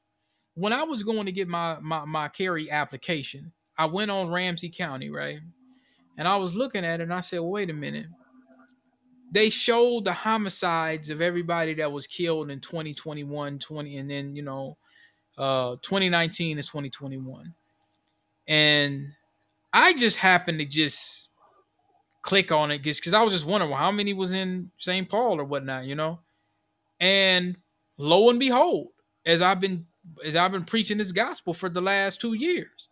when 0.56 0.74
I 0.74 0.84
was 0.84 1.04
going 1.04 1.26
to 1.26 1.32
get 1.32 1.48
my 1.48 1.80
my 1.80 2.06
my 2.06 2.28
carry 2.28 2.70
application. 2.70 3.52
I 3.78 3.86
went 3.86 4.12
on 4.12 4.30
Ramsey 4.30 4.70
County, 4.70 5.10
right? 5.10 5.40
And 6.18 6.28
I 6.28 6.36
was 6.38 6.54
looking 6.54 6.86
at 6.86 7.00
it 7.00 7.04
and 7.04 7.14
I 7.14 7.22
said, 7.22 7.40
wait 7.40 7.72
a 7.72 7.74
minute. 7.74 8.06
They 9.32 9.50
showed 9.50 10.06
the 10.06 10.14
homicides 10.14 11.10
of 11.10 11.22
everybody 11.22 11.74
that 11.76 11.92
was 11.92 12.06
killed 12.06 12.52
in 12.52 12.60
2021, 12.60 13.58
20, 13.58 13.98
and 13.98 14.10
then, 14.10 14.36
you 14.36 14.44
know, 14.44 14.78
uh 15.40 15.78
2019 15.82 16.60
and 16.60 16.68
2021. 16.68 17.56
And 18.48 19.08
I 19.72 19.94
just 19.94 20.18
happened 20.18 20.60
to 20.60 20.66
just 20.66 21.30
click 22.22 22.52
on 22.52 22.72
it 22.72 22.82
just 22.82 23.02
because 23.02 23.14
I 23.14 23.22
was 23.22 23.34
just 23.34 23.46
wondering 23.46 23.72
how 23.72 23.92
many 23.92 24.14
was 24.14 24.34
in 24.34 24.72
St. 24.78 25.08
Paul 25.10 25.40
or 25.40 25.46
whatnot, 25.46 25.86
you 25.86 25.96
know. 25.96 26.20
And 27.00 27.58
lo 27.98 28.30
and 28.30 28.40
behold, 28.40 28.90
as 29.26 29.42
I've 29.42 29.60
been 29.60 29.86
as 30.26 30.36
I've 30.36 30.52
been 30.52 30.66
preaching 30.66 30.98
this 30.98 31.12
gospel 31.12 31.54
for 31.54 31.70
the 31.70 31.82
last 31.82 32.20
two 32.20 32.34
years, 32.34 32.90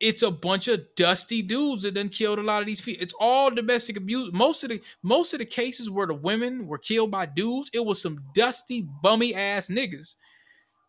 it's 0.00 0.22
a 0.22 0.30
bunch 0.30 0.68
of 0.68 0.82
dusty 0.96 1.42
dudes 1.42 1.82
that 1.82 1.94
done 1.94 2.08
killed 2.08 2.38
a 2.38 2.42
lot 2.42 2.60
of 2.60 2.66
these 2.66 2.80
people. 2.80 3.02
It's 3.02 3.14
all 3.20 3.50
domestic 3.50 3.96
abuse. 3.96 4.30
Most 4.32 4.62
of 4.64 4.70
the 4.70 4.82
most 5.02 5.32
of 5.32 5.38
the 5.38 5.46
cases 5.46 5.88
where 5.88 6.06
the 6.06 6.14
women 6.14 6.66
were 6.66 6.78
killed 6.78 7.10
by 7.10 7.26
dudes, 7.26 7.70
it 7.72 7.84
was 7.84 8.00
some 8.00 8.22
dusty, 8.34 8.86
bummy 9.02 9.34
ass 9.34 9.68
niggas 9.68 10.16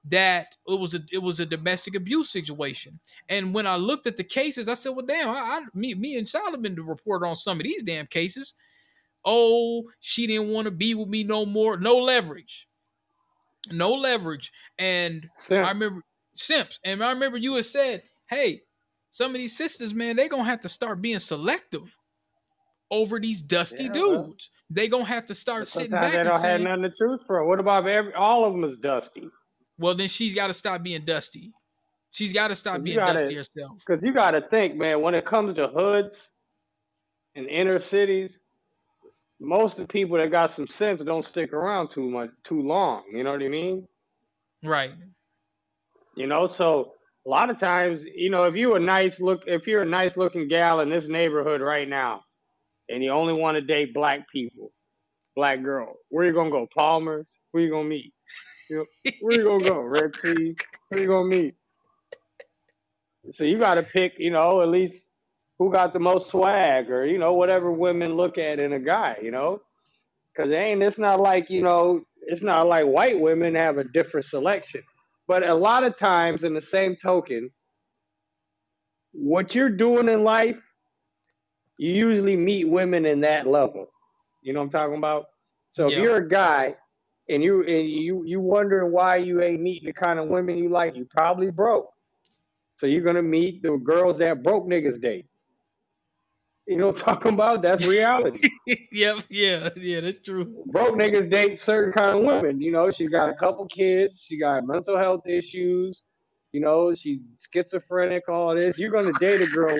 that 0.09 0.57
it 0.67 0.79
was 0.79 0.95
a 0.95 0.99
it 1.11 1.19
was 1.19 1.39
a 1.39 1.45
domestic 1.45 1.95
abuse 1.95 2.29
situation. 2.29 2.99
And 3.29 3.53
when 3.53 3.65
I 3.65 3.75
looked 3.75 4.07
at 4.07 4.17
the 4.17 4.23
cases, 4.23 4.67
I 4.67 4.73
said, 4.73 4.89
"Well, 4.89 5.05
damn, 5.05 5.29
I, 5.29 5.33
I 5.33 5.61
me 5.73 5.93
me 5.93 6.17
and 6.17 6.27
Solomon 6.27 6.75
to 6.75 6.83
report 6.83 7.23
on 7.23 7.35
some 7.35 7.59
of 7.59 7.63
these 7.63 7.83
damn 7.83 8.07
cases. 8.07 8.53
Oh, 9.25 9.89
she 10.01 10.27
didn't 10.27 10.49
want 10.49 10.65
to 10.65 10.71
be 10.71 10.95
with 10.95 11.07
me 11.07 11.23
no 11.23 11.45
more. 11.45 11.77
No 11.77 11.95
leverage, 11.95 12.67
no 13.71 13.93
leverage. 13.93 14.51
And 14.77 15.29
Simps. 15.31 15.65
I 15.67 15.71
remember 15.71 16.01
simps, 16.35 16.79
and 16.83 17.03
I 17.03 17.11
remember 17.11 17.37
you 17.37 17.55
had 17.55 17.65
said, 17.65 18.03
"Hey, 18.27 18.63
some 19.11 19.31
of 19.31 19.39
these 19.39 19.55
sisters, 19.55 19.93
man, 19.93 20.17
they're 20.17 20.27
gonna 20.27 20.43
have 20.43 20.61
to 20.61 20.69
start 20.69 21.01
being 21.01 21.19
selective." 21.19 21.97
Over 22.91 23.19
these 23.19 23.41
dusty 23.41 23.85
Yeah, 23.85 23.93
dudes, 23.93 24.51
they 24.69 24.87
gonna 24.87 25.05
have 25.05 25.25
to 25.25 25.33
start 25.33 25.67
sitting 25.67 25.89
back 25.89 26.11
they 26.11 26.19
and 26.19 26.29
don't 26.29 26.33
have 26.33 26.41
saying, 26.41 26.63
nothing 26.63 26.83
to 26.83 26.89
choose 26.91 27.23
from. 27.25 27.47
What 27.47 27.59
about 27.59 27.87
every 27.87 28.13
all 28.13 28.45
of 28.45 28.53
them 28.53 28.63
is 28.63 28.77
dusty? 28.77 29.31
Well, 29.77 29.95
then 29.95 30.07
she's 30.07 30.35
got 30.35 30.47
to 30.47 30.53
stop 30.53 30.83
being 30.83 31.05
dusty. 31.05 31.51
She's 32.11 32.31
got 32.31 32.49
to 32.49 32.55
stop 32.55 32.83
being 32.83 32.97
gotta- 32.97 33.19
dusty 33.19 33.35
herself. 33.35 33.71
Because 33.85 34.03
you 34.03 34.13
got 34.13 34.31
to 34.31 34.41
think, 34.41 34.75
man, 34.75 35.01
when 35.01 35.15
it 35.15 35.25
comes 35.25 35.53
to 35.55 35.67
hoods 35.67 36.29
and 37.35 37.47
inner 37.47 37.79
cities, 37.79 38.39
most 39.39 39.79
of 39.79 39.87
the 39.87 39.91
people 39.91 40.17
that 40.17 40.31
got 40.31 40.51
some 40.51 40.67
sense 40.67 41.01
don't 41.01 41.25
stick 41.25 41.53
around 41.53 41.89
too 41.89 42.09
much, 42.09 42.29
too 42.43 42.61
long. 42.61 43.03
You 43.11 43.23
know 43.23 43.31
what 43.31 43.41
I 43.41 43.49
mean? 43.49 43.87
Right. 44.63 44.91
You 46.15 46.27
know, 46.27 46.45
so 46.47 46.93
a 47.25 47.29
lot 47.29 47.49
of 47.49 47.59
times, 47.59 48.05
you 48.05 48.29
know, 48.29 48.45
if 48.45 48.55
you 48.55 48.75
a 48.75 48.79
nice 48.79 49.19
look, 49.19 49.43
if 49.47 49.67
you're 49.67 49.81
a 49.81 49.85
nice 49.85 50.15
looking 50.15 50.47
gal 50.47 50.79
in 50.81 50.89
this 50.89 51.07
neighborhood 51.07 51.61
right 51.61 51.87
now, 51.87 52.23
and 52.89 53.03
you 53.03 53.11
only 53.11 53.33
want 53.33 53.55
to 53.55 53.61
date 53.61 53.93
black 53.93 54.29
people, 54.29 54.71
black 55.35 55.63
girl, 55.63 55.95
where 56.09 56.25
you 56.25 56.33
gonna 56.33 56.49
go? 56.49 56.67
Palmer's? 56.73 57.39
Where 57.51 57.63
you 57.63 57.71
gonna 57.71 57.87
meet? 57.87 58.13
Where 59.21 59.39
you 59.39 59.45
gonna 59.45 59.63
go? 59.63 59.79
Red 59.81 60.15
Sea? 60.15 60.55
Where 60.89 61.01
you 61.01 61.07
gonna 61.07 61.27
meet? 61.27 61.55
So 63.31 63.45
you 63.45 63.57
got 63.57 63.75
to 63.75 63.83
pick, 63.83 64.13
you 64.17 64.31
know, 64.31 64.61
at 64.61 64.67
least 64.67 65.09
who 65.57 65.71
got 65.71 65.93
the 65.93 65.99
most 65.99 66.29
swag, 66.29 66.89
or 66.89 67.05
you 67.05 67.17
know, 67.17 67.33
whatever 67.33 67.71
women 67.71 68.15
look 68.15 68.37
at 68.37 68.59
in 68.59 68.73
a 68.73 68.79
guy, 68.79 69.17
you 69.21 69.31
know, 69.31 69.61
because 70.33 70.51
it 70.51 70.55
ain't. 70.55 70.83
It's 70.83 70.97
not 70.97 71.19
like 71.19 71.49
you 71.49 71.61
know, 71.61 72.03
it's 72.21 72.41
not 72.41 72.67
like 72.67 72.85
white 72.85 73.19
women 73.19 73.55
have 73.55 73.77
a 73.77 73.83
different 73.83 74.25
selection. 74.25 74.83
But 75.27 75.47
a 75.47 75.53
lot 75.53 75.83
of 75.85 75.97
times, 75.97 76.43
in 76.43 76.53
the 76.53 76.61
same 76.61 76.97
token, 76.97 77.49
what 79.13 79.55
you're 79.55 79.69
doing 79.69 80.09
in 80.09 80.23
life, 80.23 80.57
you 81.77 81.93
usually 81.93 82.35
meet 82.35 82.67
women 82.67 83.05
in 83.05 83.21
that 83.21 83.47
level. 83.47 83.87
You 84.41 84.51
know 84.53 84.59
what 84.59 84.65
I'm 84.65 84.71
talking 84.71 84.97
about? 84.97 85.25
So 85.71 85.87
if 85.87 85.93
you're 85.97 86.17
a 86.17 86.29
guy 86.29 86.75
and 87.29 87.43
you 87.43 87.63
and 87.63 87.89
you 87.89 88.23
you 88.25 88.39
wondering 88.39 88.91
why 88.91 89.17
you 89.17 89.41
ain't 89.41 89.61
meeting 89.61 89.87
the 89.87 89.93
kind 89.93 90.19
of 90.19 90.27
women 90.27 90.57
you 90.57 90.69
like, 90.69 90.95
you 90.95 91.05
probably 91.05 91.51
broke. 91.51 91.91
So 92.77 92.87
you're 92.87 93.03
gonna 93.03 93.23
meet 93.23 93.61
the 93.61 93.77
girls 93.77 94.17
that 94.19 94.43
broke 94.43 94.67
niggas 94.67 95.01
date. 95.01 95.25
You 96.67 96.77
know 96.77 96.91
talking 96.93 97.33
about? 97.33 97.61
That's 97.61 97.85
reality. 97.85 98.49
yep. 98.91 99.23
Yeah. 99.29 99.69
Yeah. 99.75 99.99
That's 99.99 100.19
true. 100.19 100.63
broke 100.67 100.95
niggas 100.95 101.29
date 101.29 101.59
certain 101.59 101.93
kind 101.93 102.17
of 102.17 102.23
women. 102.23 102.61
You 102.61 102.71
know, 102.71 102.89
she's 102.89 103.09
got 103.09 103.29
a 103.29 103.33
couple 103.33 103.65
kids, 103.67 104.21
she 104.21 104.37
got 104.37 104.65
mental 104.65 104.97
health 104.97 105.27
issues, 105.27 106.03
you 106.53 106.61
know, 106.61 106.93
she's 106.93 107.19
schizophrenic, 107.51 108.29
all 108.29 108.55
this. 108.55 108.77
You're 108.77 108.91
gonna 108.91 109.11
date 109.19 109.41
a 109.41 109.47
girl. 109.47 109.75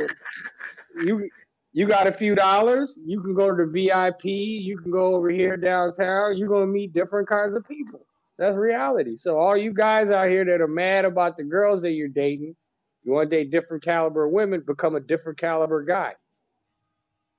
You 1.04 1.30
you 1.74 1.88
got 1.88 2.08
a 2.08 2.12
few 2.12 2.36
dollars, 2.36 2.98
you 3.04 3.20
can 3.22 3.34
go 3.34 3.50
to 3.56 3.66
the 3.66 3.72
VIP, 3.72 4.26
you 4.26 4.78
can 4.78 4.92
go 4.92 5.16
over 5.16 5.30
here 5.30 5.58
downtown, 5.58 6.38
you're 6.38 6.48
gonna 6.48 6.68
meet 6.68 6.94
different 6.94 7.28
kinds 7.28 7.56
of 7.56 7.68
people. 7.68 8.06
That's 8.38 8.56
reality. 8.56 9.18
So 9.18 9.38
all 9.38 9.56
you 9.58 9.74
guys 9.74 10.10
out 10.10 10.30
here 10.30 10.46
that 10.46 10.62
are 10.62 10.68
mad 10.68 11.06
about 11.06 11.36
the 11.38 11.44
girls 11.44 11.82
that 11.84 11.92
you're 11.92 12.08
dating, 12.08 12.56
you 13.04 13.12
want 13.12 13.30
to 13.30 13.36
date 13.38 13.52
different 13.52 13.84
caliber 13.84 14.28
women, 14.28 14.62
become 14.66 14.96
a 14.96 15.00
different 15.00 15.38
caliber 15.38 15.84
guy. 15.84 16.14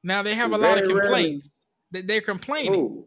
Now 0.02 0.22
they 0.22 0.34
have 0.34 0.52
a 0.52 0.58
lot 0.58 0.78
of 0.78 0.88
complaints. 0.88 1.48
They- 1.90 2.02
They're 2.02 2.20
complaining. 2.20 2.74
Ooh. 2.74 3.06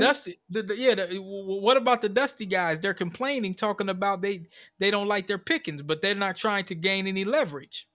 dusty, 0.00 0.38
the, 0.48 0.62
the- 0.64 0.76
yeah. 0.76 0.94
The, 0.96 1.02
w- 1.06 1.20
w- 1.20 1.60
what 1.62 1.76
about 1.76 2.02
the 2.02 2.08
dusty 2.08 2.44
guys? 2.44 2.80
They're 2.80 2.92
complaining, 2.94 3.54
talking 3.54 3.88
about 3.88 4.20
they 4.20 4.46
they 4.80 4.90
don't 4.90 5.06
like 5.06 5.26
their 5.28 5.38
pickings, 5.38 5.80
but 5.82 6.02
they're 6.02 6.14
not 6.14 6.36
trying 6.36 6.64
to 6.66 6.74
gain 6.74 7.06
any 7.06 7.24
leverage. 7.24 7.88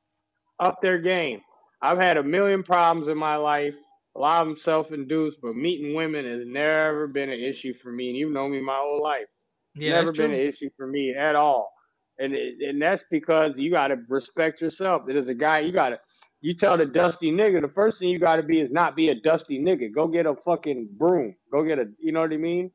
up 0.59 0.79
their 0.81 0.97
game. 0.99 1.41
I've 1.85 1.99
had 1.99 2.17
a 2.17 2.23
million 2.23 2.63
problems 2.63 3.09
in 3.09 3.17
my 3.17 3.35
life. 3.35 3.75
A 4.15 4.19
lot 4.19 4.41
of 4.41 4.47
them 4.47 4.55
self-induced, 4.55 5.37
but 5.41 5.55
meeting 5.55 5.93
women 5.93 6.25
has 6.25 6.41
never 6.47 7.05
been 7.05 7.29
an 7.29 7.39
issue 7.39 7.73
for 7.73 7.91
me. 7.91 8.09
And 8.09 8.17
you've 8.17 8.31
known 8.31 8.51
me 8.51 8.61
my 8.61 8.77
whole 8.77 9.03
life. 9.03 9.27
Yeah, 9.75 9.91
never 9.91 10.11
been 10.11 10.31
an 10.31 10.39
issue 10.39 10.69
for 10.75 10.87
me 10.87 11.13
at 11.13 11.35
all. 11.35 11.71
And 12.17 12.33
it, 12.33 12.55
and 12.61 12.81
that's 12.81 13.03
because 13.11 13.57
you 13.57 13.69
got 13.69 13.89
to 13.89 13.97
respect 14.07 14.61
yourself. 14.61 15.03
There's 15.05 15.27
a 15.27 15.33
guy 15.33 15.59
you 15.59 15.71
got 15.71 15.89
to. 15.89 15.99
You 16.41 16.55
tell 16.55 16.77
the 16.77 16.85
dusty 16.85 17.31
nigga 17.31 17.61
the 17.61 17.67
first 17.67 17.99
thing 17.99 18.09
you 18.09 18.19
got 18.19 18.37
to 18.37 18.43
be 18.43 18.61
is 18.61 18.71
not 18.71 18.95
be 18.95 19.09
a 19.09 19.15
dusty 19.21 19.59
nigga. 19.59 19.93
Go 19.93 20.07
get 20.07 20.25
a 20.25 20.35
fucking 20.35 20.89
broom. 20.97 21.35
Go 21.51 21.63
get 21.63 21.77
a. 21.77 21.85
You 21.99 22.13
know 22.13 22.21
what 22.21 22.33
I 22.33 22.37
mean? 22.37 22.71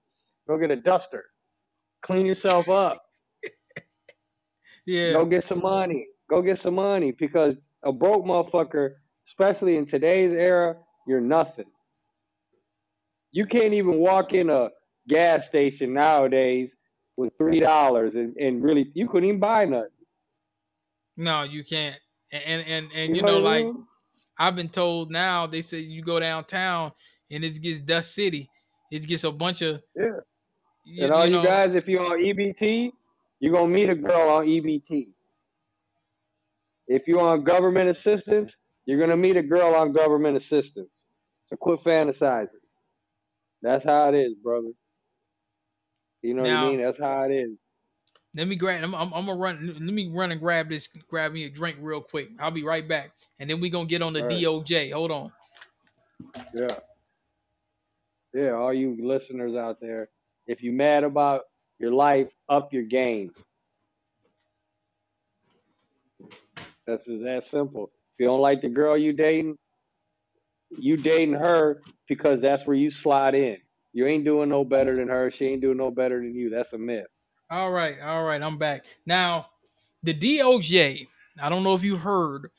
Go 0.47 0.57
get 0.59 0.71
a 0.71 0.77
duster. 0.77 1.25
Clean 2.03 2.27
yourself 2.27 2.69
up. 2.69 3.03
Yeah, 4.87 5.13
Go 5.13 5.27
get 5.27 5.45
some 5.45 5.61
money. 5.61 6.07
Go 6.29 6.43
get 6.43 6.59
some 6.59 6.75
money 6.75 7.13
because 7.13 7.55
a 7.83 7.93
broke 7.93 8.25
motherfucker, 8.25 8.95
especially 9.31 9.77
in 9.77 9.87
today's 9.87 10.33
era, 10.33 10.77
you're 11.07 11.21
nothing. 11.21 11.71
You 13.33 13.47
can't 13.47 13.73
even 13.73 13.99
walk 13.99 14.33
in 14.33 14.51
a 14.51 14.71
gas 15.09 15.47
station 15.47 15.95
nowadays 15.95 16.75
with 17.17 17.33
three 17.39 17.61
dollars 17.61 18.17
and, 18.17 18.37
and 18.37 18.63
really 18.63 18.91
you 18.95 19.09
couldn't 19.09 19.29
even 19.29 19.41
buy 19.41 19.65
nothing. 19.65 19.91
no, 21.17 21.43
you 21.45 21.65
can't. 21.65 21.97
And 22.33 22.63
and 22.63 22.89
and 22.95 23.17
you, 23.17 23.23
know 23.23 23.39
know, 23.39 23.39
like 23.39 23.65
mean? 23.65 23.87
I've 24.39 24.57
been 24.57 24.69
told 24.69 25.11
now, 25.11 25.47
they 25.47 25.63
say 25.63 25.81
you 25.81 26.03
go 26.03 26.19
downtown 26.19 26.93
and 27.31 27.45
it 27.45 27.61
gets 27.61 27.81
dust 27.81 28.15
city, 28.15 28.49
It 28.91 29.07
gets 29.07 29.25
a 29.25 29.31
bunch 29.31 29.63
of 29.63 29.81
yeah. 29.95 30.09
You, 30.85 31.05
and 31.05 31.13
all 31.13 31.27
you, 31.27 31.33
know, 31.33 31.43
you 31.43 31.47
guys, 31.47 31.75
if 31.75 31.87
you're 31.87 32.05
on 32.05 32.19
EBT, 32.19 32.91
you're 33.39 33.53
gonna 33.53 33.69
meet 33.69 33.91
a 33.91 33.95
girl 33.95 34.29
on 34.31 34.47
EBT. 34.47 35.09
If 36.89 37.07
you're 37.07 37.21
on 37.21 37.45
government 37.45 37.91
assistance, 37.91 38.57
you're 38.91 38.99
gonna 38.99 39.17
meet 39.17 39.37
a 39.37 39.43
girl 39.43 39.75
on 39.77 39.93
government 39.93 40.37
assistance. 40.37 41.07
So 41.47 41.55
quit 41.57 41.81
fantasizing. 41.81 42.49
That's 43.63 43.85
how 43.85 44.09
it 44.09 44.17
is, 44.17 44.35
brother. 44.35 44.73
You 46.23 46.35
know 46.35 46.43
now, 46.43 46.63
what 46.63 46.67
I 46.67 46.71
mean? 46.71 46.81
That's 46.83 46.99
how 46.99 47.23
it 47.23 47.33
is. 47.33 47.57
Let 48.35 48.49
me 48.49 48.57
grab. 48.57 48.83
I'm, 48.83 48.95
I'm, 48.95 49.13
I'm, 49.13 49.27
gonna 49.27 49.37
run. 49.37 49.77
Let 49.81 49.95
me 49.95 50.11
run 50.13 50.33
and 50.33 50.41
grab 50.41 50.69
this. 50.69 50.89
Grab 51.09 51.33
me 51.33 51.45
a 51.45 51.51
drink 51.51 51.77
real 51.81 52.01
quick. 52.01 52.31
I'll 52.41 52.51
be 52.51 52.65
right 52.65 52.87
back, 52.89 53.13
and 53.39 53.49
then 53.49 53.61
we 53.61 53.71
gonna 53.71 53.87
get 53.87 54.03
on 54.03 54.13
the. 54.13 54.23
DOJ. 54.23 54.93
Hold 54.93 55.13
on. 55.13 55.33
Yeah. 56.53 56.77
Yeah, 58.35 58.51
all 58.51 58.75
you 58.75 58.97
listeners 59.01 59.55
out 59.55 59.81
there, 59.81 60.09
if 60.47 60.63
you 60.63 60.73
mad 60.73 61.05
about 61.05 61.43
your 61.79 61.93
life, 61.93 62.29
up 62.49 62.73
your 62.73 62.85
game. 62.85 63.33
That's 66.87 67.05
that 67.07 67.45
simple. 67.49 67.91
You 68.21 68.27
don't 68.27 68.41
like 68.41 68.61
the 68.61 68.69
girl 68.69 68.99
you 68.99 69.15
dating, 69.15 69.57
you 70.77 70.99
dating 70.99 71.37
her 71.37 71.81
because 72.07 72.43
that's 72.43 72.67
where 72.67 72.77
you 72.77 72.91
slide 72.91 73.35
in. 73.35 73.57
You 73.95 74.07
ain't 74.07 74.27
doing 74.27 74.51
no 74.51 74.63
better 74.63 74.95
than 74.95 75.09
her. 75.09 75.31
She 75.31 75.47
ain't 75.47 75.63
doing 75.63 75.79
no 75.79 75.91
better 75.91 76.19
than 76.19 76.35
you. 76.35 76.51
That's 76.51 76.75
a 76.75 76.79
myth. 76.79 77.07
All 77.51 77.71
right, 77.71 77.99
all 77.99 78.25
right. 78.25 78.43
I'm 78.43 78.59
back 78.59 78.85
now. 79.07 79.47
The 80.03 80.13
DOJ. 80.13 81.09
I 81.41 81.49
don't 81.49 81.65
know 81.65 81.73
if 81.73 81.83
you 81.83 81.97
heard, 81.97 82.51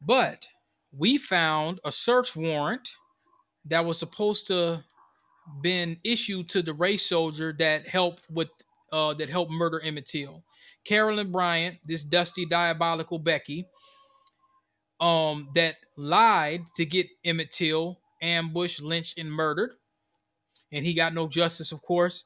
but 0.00 0.46
we 0.96 1.18
found 1.18 1.80
a 1.84 1.92
search 1.92 2.34
warrant 2.34 2.88
that 3.66 3.84
was 3.84 3.98
supposed 3.98 4.46
to 4.46 4.82
been 5.60 5.98
issued 6.02 6.48
to 6.48 6.62
the 6.62 6.72
race 6.72 7.04
soldier 7.04 7.54
that 7.58 7.86
helped 7.86 8.22
with 8.30 8.48
uh, 8.92 9.12
that 9.12 9.28
helped 9.28 9.52
murder 9.52 9.82
Emmett 9.82 10.06
Till. 10.06 10.42
Carolyn 10.86 11.30
Bryant, 11.30 11.76
this 11.84 12.02
dusty 12.02 12.46
diabolical 12.46 13.18
Becky, 13.18 13.66
um, 15.00 15.48
that 15.54 15.76
lied 15.96 16.64
to 16.76 16.84
get 16.84 17.06
Emmett 17.24 17.52
Till 17.52 17.98
ambushed, 18.22 18.82
lynched, 18.82 19.18
and 19.18 19.30
murdered, 19.30 19.70
and 20.72 20.84
he 20.84 20.94
got 20.94 21.14
no 21.14 21.28
justice, 21.28 21.72
of 21.72 21.82
course. 21.82 22.24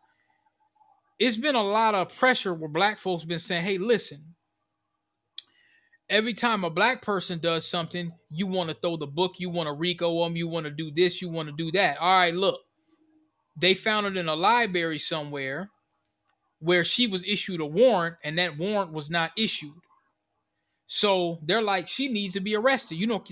It's 1.19 1.37
been 1.37 1.55
a 1.55 1.63
lot 1.63 1.95
of 1.95 2.17
pressure 2.17 2.55
where 2.55 2.69
black 2.69 2.99
folks 2.99 3.25
been 3.25 3.39
saying, 3.39 3.65
"Hey, 3.65 3.79
listen, 3.79 4.35
every 6.13 6.35
time 6.35 6.63
a 6.63 6.71
black 6.71 7.03
person 7.03 7.39
does 7.39 7.67
something, 7.67 8.13
you 8.31 8.47
want 8.47 8.69
to 8.69 8.77
throw 8.77 8.97
the 8.97 9.07
book, 9.07 9.35
you 9.39 9.49
want 9.51 9.67
to 9.67 9.73
RICO 9.73 10.23
them, 10.23 10.37
you 10.37 10.47
want 10.47 10.65
to 10.65 10.71
do 10.71 10.91
this, 10.91 11.23
you 11.23 11.29
want 11.29 11.49
to 11.49 11.55
do 11.57 11.73
that. 11.73 11.99
All 11.99 12.19
right, 12.19 12.35
look, 12.35 12.61
they 13.57 13.75
found 13.75 14.07
it 14.07 14.17
in 14.17 14.29
a 14.29 14.35
library 14.35 14.99
somewhere 14.99 15.71
where 16.61 16.85
she 16.85 17.07
was 17.07 17.25
issued 17.25 17.61
a 17.61 17.67
warrant 17.67 18.17
and 18.23 18.39
that 18.39 18.57
warrant 18.57 18.93
was 18.93 19.11
not 19.11 19.33
issued. 19.37 19.75
So 20.95 21.39
they're 21.47 21.63
like, 21.63 21.89
she 21.89 22.09
needs 22.09 22.35
to 22.35 22.41
be 22.41 22.55
arrested. 22.55 22.97
You 22.97 23.07
know, 23.07 23.25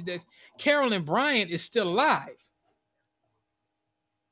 Carolyn 0.56 1.04
Bryant 1.04 1.50
is 1.50 1.62
still 1.62 1.88
alive. 1.88 2.38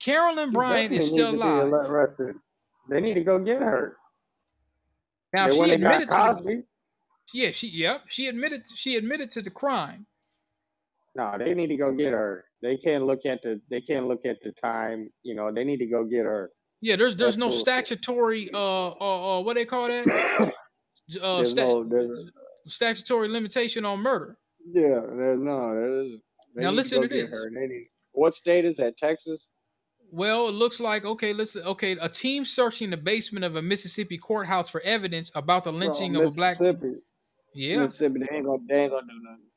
Carolyn 0.00 0.50
Bryant 0.50 0.94
is 0.94 1.08
still 1.10 1.34
alive. 1.34 1.70
Arrested. 1.70 2.36
They 2.88 3.02
need 3.02 3.14
to 3.14 3.24
go 3.24 3.38
get 3.38 3.60
her. 3.60 3.98
Now 5.34 5.48
they 5.48 5.52
she 5.52 5.72
admitted 5.72 6.08
to 6.08 6.40
the, 6.42 6.64
yeah, 7.34 7.50
she 7.50 7.68
yep, 7.68 8.04
she 8.08 8.28
admitted 8.28 8.62
she 8.74 8.96
admitted 8.96 9.30
to 9.32 9.42
the 9.42 9.50
crime. 9.50 10.06
No, 11.14 11.36
they 11.36 11.52
need 11.52 11.66
to 11.66 11.76
go 11.76 11.92
get 11.92 12.14
her. 12.14 12.46
They 12.62 12.78
can't 12.78 13.04
look 13.04 13.26
at 13.26 13.42
the 13.42 13.60
they 13.68 13.82
can't 13.82 14.06
look 14.06 14.24
at 14.24 14.40
the 14.40 14.52
time. 14.52 15.10
You 15.22 15.34
know, 15.34 15.52
they 15.52 15.64
need 15.64 15.80
to 15.80 15.86
go 15.86 16.02
get 16.02 16.24
her. 16.24 16.50
Yeah, 16.80 16.96
there's 16.96 17.14
there's 17.14 17.36
That's 17.36 17.36
no 17.36 17.50
cool. 17.50 17.58
statutory 17.58 18.48
uh, 18.54 18.88
uh 18.88 19.38
uh 19.38 19.40
what 19.42 19.56
they 19.56 19.66
call 19.66 19.88
that? 19.88 20.06
uh, 21.22 21.36
there's 21.36 21.52
no, 21.52 21.84
there's 21.84 22.30
statutory 22.68 23.28
limitation 23.28 23.84
on 23.84 24.00
murder. 24.00 24.36
Yeah, 24.72 25.00
no. 25.10 25.74
There's, 25.74 26.18
now 26.54 26.70
listen 26.70 27.02
to, 27.02 27.08
to 27.08 27.14
this. 27.14 27.30
Need, 27.50 27.88
what 28.12 28.34
state 28.34 28.64
is 28.64 28.76
that? 28.76 28.96
Texas. 28.96 29.50
Well, 30.10 30.48
it 30.48 30.54
looks 30.54 30.80
like 30.80 31.04
okay. 31.04 31.32
Listen, 31.32 31.62
okay. 31.64 31.92
A 32.00 32.08
team 32.08 32.44
searching 32.44 32.90
the 32.90 32.96
basement 32.96 33.44
of 33.44 33.56
a 33.56 33.62
Mississippi 33.62 34.18
courthouse 34.18 34.68
for 34.68 34.80
evidence 34.82 35.30
about 35.34 35.64
the 35.64 35.72
lynching 35.72 36.14
Bro, 36.14 36.22
of 36.22 36.32
a 36.32 36.34
black. 36.34 36.60
Mississippi. 36.60 36.94
Yeah, 37.54 37.80
Mississippi. 37.80 38.20
They 38.20 38.36
ain't 38.36 38.46
gonna, 38.46 38.58
they 38.68 38.82
ain't 38.82 38.92
gonna 38.92 39.06
do 39.06 39.20
nothing 39.22 39.48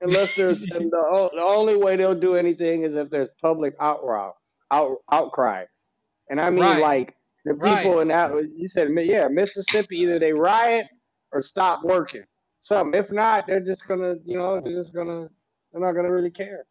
unless 0.00 0.34
there's 0.34 0.60
the, 0.60 0.78
the 0.78 1.42
only 1.42 1.76
way 1.76 1.96
they'll 1.96 2.14
do 2.14 2.34
anything 2.36 2.82
is 2.82 2.96
if 2.96 3.10
there's 3.10 3.28
public 3.40 3.78
outrow, 3.78 4.32
out, 4.70 4.98
outcry, 5.10 5.64
and 6.30 6.40
I 6.40 6.50
mean 6.50 6.60
right. 6.60 6.80
like 6.80 7.14
the 7.44 7.54
people 7.54 7.96
right. 7.96 8.02
in 8.02 8.08
that 8.08 8.32
you 8.56 8.68
said 8.68 8.90
yeah 8.94 9.28
Mississippi 9.28 10.00
either 10.00 10.18
they 10.18 10.32
riot 10.32 10.86
or 11.32 11.42
stop 11.42 11.82
working 11.82 12.24
something. 12.58 12.98
If 12.98 13.12
not 13.12 13.46
they're 13.46 13.60
just 13.60 13.86
gonna 13.88 14.16
you 14.24 14.36
know 14.36 14.60
they're 14.60 14.74
just 14.74 14.94
gonna 14.94 15.28
they're 15.72 15.80
not 15.82 15.92
gonna 15.92 16.12
really 16.12 16.30
care. 16.30 16.64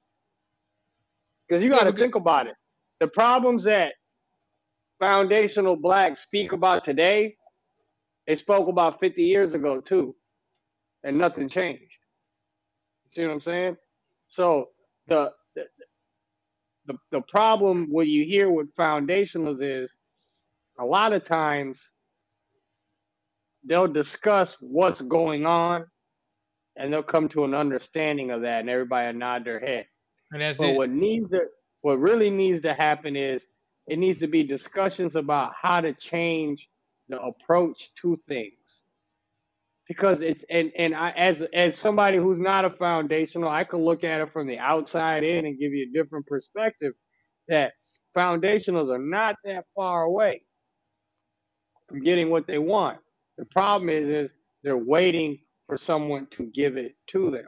Because 1.47 1.63
you 1.63 1.69
got 1.69 1.85
to 1.85 1.93
think 1.93 2.15
about 2.15 2.47
it. 2.47 2.55
The 2.99 3.07
problems 3.07 3.63
that 3.65 3.93
foundational 4.99 5.75
blacks 5.75 6.21
speak 6.23 6.51
about 6.53 6.83
today 6.83 7.35
they 8.27 8.35
spoke 8.35 8.67
about 8.67 8.99
50 8.99 9.23
years 9.23 9.53
ago 9.53 9.79
too 9.81 10.15
and 11.03 11.17
nothing 11.17 11.47
changed. 11.49 11.97
See 13.07 13.23
what 13.23 13.31
I'm 13.31 13.41
saying? 13.41 13.77
So 14.27 14.69
the 15.07 15.31
the 15.55 15.65
the, 16.87 16.95
the 17.11 17.21
problem 17.21 17.87
what 17.89 18.07
you 18.07 18.25
hear 18.25 18.49
with 18.49 18.73
foundationals 18.75 19.61
is 19.61 19.95
a 20.79 20.85
lot 20.85 21.13
of 21.13 21.23
times 21.23 21.81
they'll 23.67 23.87
discuss 23.87 24.55
what's 24.59 25.01
going 25.01 25.45
on 25.45 25.85
and 26.75 26.91
they'll 26.93 27.03
come 27.03 27.29
to 27.29 27.43
an 27.43 27.53
understanding 27.53 28.31
of 28.31 28.41
that 28.41 28.61
and 28.61 28.69
everybody 28.69 29.07
will 29.07 29.19
nod 29.19 29.45
their 29.45 29.59
head. 29.59 29.85
And 30.31 30.41
that's 30.41 30.59
but 30.59 30.69
it. 30.69 30.77
what 30.77 30.89
needs 30.89 31.29
to 31.31 31.41
what 31.81 31.99
really 31.99 32.29
needs 32.29 32.61
to 32.61 32.73
happen 32.73 33.15
is 33.15 33.45
it 33.87 33.99
needs 33.99 34.19
to 34.19 34.27
be 34.27 34.43
discussions 34.43 35.15
about 35.15 35.53
how 35.59 35.81
to 35.81 35.93
change 35.93 36.67
the 37.09 37.21
approach 37.21 37.93
to 37.95 38.19
things 38.27 38.83
because 39.87 40.21
it's 40.21 40.43
and 40.49 40.71
and 40.77 40.93
I 40.95 41.11
as 41.11 41.41
as 41.53 41.77
somebody 41.77 42.17
who's 42.17 42.39
not 42.39 42.65
a 42.65 42.69
foundational, 42.71 43.49
I 43.49 43.63
can 43.63 43.79
look 43.79 44.03
at 44.03 44.21
it 44.21 44.33
from 44.33 44.47
the 44.47 44.59
outside 44.59 45.23
in 45.23 45.45
and 45.45 45.59
give 45.59 45.73
you 45.73 45.87
a 45.89 45.93
different 45.93 46.27
perspective 46.27 46.93
that 47.47 47.73
foundationals 48.15 48.93
are 48.93 48.99
not 48.99 49.37
that 49.45 49.65
far 49.75 50.03
away 50.03 50.41
from 51.87 52.03
getting 52.03 52.29
what 52.29 52.47
they 52.47 52.57
want. 52.57 52.97
The 53.37 53.45
problem 53.45 53.89
is 53.89 54.09
is 54.09 54.31
they're 54.63 54.77
waiting 54.77 55.39
for 55.67 55.77
someone 55.77 56.27
to 56.31 56.45
give 56.45 56.77
it 56.77 56.95
to 57.09 57.31
them. 57.31 57.47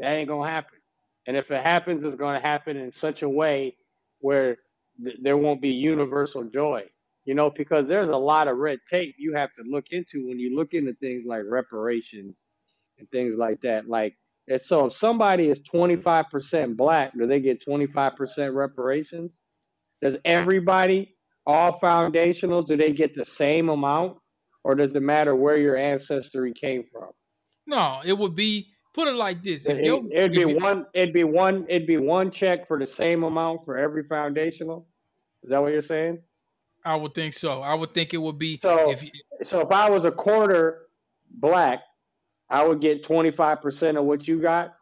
That 0.00 0.12
ain't 0.12 0.28
gonna 0.28 0.50
happen. 0.50 0.78
And 1.26 1.36
if 1.36 1.50
it 1.50 1.62
happens, 1.62 2.04
it's 2.04 2.16
gonna 2.16 2.40
happen 2.40 2.76
in 2.76 2.92
such 2.92 3.22
a 3.22 3.28
way 3.28 3.76
where 4.20 4.58
th- 5.04 5.18
there 5.22 5.36
won't 5.38 5.62
be 5.62 5.70
universal 5.70 6.44
joy 6.44 6.84
you 7.26 7.34
know, 7.34 7.50
because 7.50 7.88
there's 7.88 8.10
a 8.10 8.16
lot 8.16 8.48
of 8.48 8.58
red 8.58 8.80
tape 8.90 9.14
you 9.18 9.34
have 9.34 9.52
to 9.54 9.62
look 9.64 9.86
into 9.92 10.28
when 10.28 10.38
you 10.40 10.56
look 10.56 10.74
into 10.74 10.94
things 10.94 11.24
like 11.26 11.42
reparations 11.48 12.48
and 12.98 13.10
things 13.10 13.36
like 13.36 13.62
that. 13.62 13.88
Like, 13.88 14.16
and 14.48 14.60
so 14.60 14.86
if 14.86 14.94
somebody 14.94 15.48
is 15.48 15.60
25% 15.60 16.76
black, 16.76 17.12
do 17.18 17.26
they 17.26 17.40
get 17.40 17.66
25% 17.66 18.54
reparations? 18.54 19.34
Does 20.02 20.18
everybody, 20.24 21.15
all 21.46 21.78
foundationals, 21.80 22.66
do 22.66 22.76
they 22.76 22.92
get 22.92 23.14
the 23.14 23.24
same 23.24 23.68
amount? 23.68 24.18
Or 24.64 24.74
does 24.74 24.96
it 24.96 25.02
matter 25.02 25.36
where 25.36 25.56
your 25.56 25.76
ancestry 25.76 26.52
came 26.52 26.84
from? 26.90 27.10
No, 27.66 28.00
it 28.04 28.12
would 28.12 28.34
be 28.34 28.68
put 28.94 29.06
it 29.08 29.14
like 29.14 29.42
this. 29.42 29.64
It, 29.66 29.92
would 29.92 30.32
be 30.32 30.44
one 30.44 30.86
it'd 30.92 31.12
be 31.12 31.22
one 31.22 31.66
it'd 31.68 31.86
be 31.86 31.98
one 31.98 32.30
check 32.30 32.66
for 32.66 32.78
the 32.78 32.86
same 32.86 33.22
amount 33.22 33.64
for 33.64 33.76
every 33.76 34.02
foundational. 34.04 34.86
Is 35.44 35.50
that 35.50 35.62
what 35.62 35.72
you're 35.72 35.82
saying? 35.82 36.18
I 36.84 36.94
would 36.94 37.14
think 37.14 37.34
so. 37.34 37.62
I 37.62 37.74
would 37.74 37.92
think 37.92 38.14
it 38.14 38.18
would 38.18 38.38
be 38.38 38.58
so. 38.58 38.90
If 38.90 39.02
you, 39.02 39.10
so 39.42 39.60
if 39.60 39.70
I 39.70 39.90
was 39.90 40.04
a 40.04 40.12
quarter 40.12 40.86
black, 41.30 41.82
I 42.48 42.64
would 42.64 42.80
get 42.80 43.04
twenty 43.04 43.30
five 43.30 43.60
percent 43.60 43.98
of 43.98 44.04
what 44.04 44.26
you 44.26 44.40
got. 44.40 44.75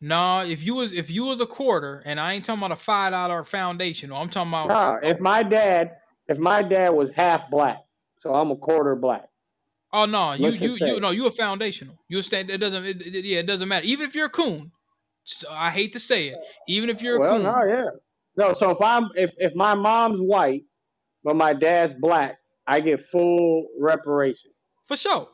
Nah, 0.00 0.44
if 0.44 0.62
you 0.62 0.74
was 0.74 0.92
if 0.92 1.10
you 1.10 1.24
was 1.24 1.40
a 1.40 1.46
quarter, 1.46 2.02
and 2.06 2.18
I 2.18 2.32
ain't 2.32 2.44
talking 2.44 2.60
about 2.60 2.72
a 2.72 2.76
five 2.76 3.12
dollar 3.12 3.44
foundation. 3.44 4.12
I'm 4.12 4.30
talking 4.30 4.50
about. 4.50 4.68
Nah, 4.68 4.96
if 5.02 5.20
my 5.20 5.42
dad, 5.42 5.92
if 6.28 6.38
my 6.38 6.62
dad 6.62 6.90
was 6.90 7.10
half 7.10 7.50
black, 7.50 7.78
so 8.18 8.34
I'm 8.34 8.50
a 8.50 8.56
quarter 8.56 8.96
black. 8.96 9.28
Oh 9.92 10.06
no, 10.06 10.32
you 10.32 10.48
you 10.50 10.76
you 10.80 11.00
no, 11.00 11.10
you 11.10 11.26
a 11.26 11.30
foundational. 11.30 11.98
You 12.08 12.22
stand. 12.22 12.50
It 12.50 12.58
doesn't. 12.58 12.84
It, 12.84 13.02
it, 13.02 13.24
yeah, 13.24 13.40
it 13.40 13.46
doesn't 13.46 13.68
matter. 13.68 13.84
Even 13.84 14.08
if 14.08 14.14
you're 14.14 14.26
a 14.26 14.30
coon, 14.30 14.72
so 15.24 15.48
I 15.50 15.70
hate 15.70 15.92
to 15.92 16.00
say 16.00 16.28
it. 16.28 16.38
Even 16.66 16.88
if 16.88 17.02
you're 17.02 17.16
a 17.16 17.20
well, 17.20 17.34
coon. 17.34 17.42
no, 17.42 17.64
yeah, 17.64 17.90
no. 18.36 18.52
So 18.54 18.70
if 18.70 18.80
I'm 18.80 19.10
if 19.16 19.34
if 19.36 19.54
my 19.54 19.74
mom's 19.74 20.20
white 20.20 20.64
but 21.24 21.36
my 21.36 21.52
dad's 21.52 21.92
black, 21.92 22.38
I 22.66 22.80
get 22.80 23.04
full 23.10 23.68
reparations. 23.78 24.54
For 24.86 24.96
sure. 24.96 25.28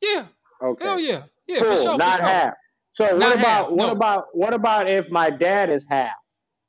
Yeah. 0.00 0.26
Okay. 0.62 0.84
Hell 0.84 1.00
yeah. 1.00 1.24
Yeah, 1.46 1.60
full, 1.60 1.76
for 1.76 1.82
sure. 1.82 1.98
Not 1.98 2.20
for 2.20 2.26
half. 2.26 2.54
So 2.92 3.04
what 3.04 3.18
Not 3.18 3.34
about 3.34 3.46
half, 3.46 3.70
what 3.70 3.86
no. 3.86 3.92
about 3.92 4.24
what 4.32 4.54
about 4.54 4.88
if 4.88 5.10
my 5.10 5.30
dad 5.30 5.70
is 5.70 5.86
half 5.88 6.12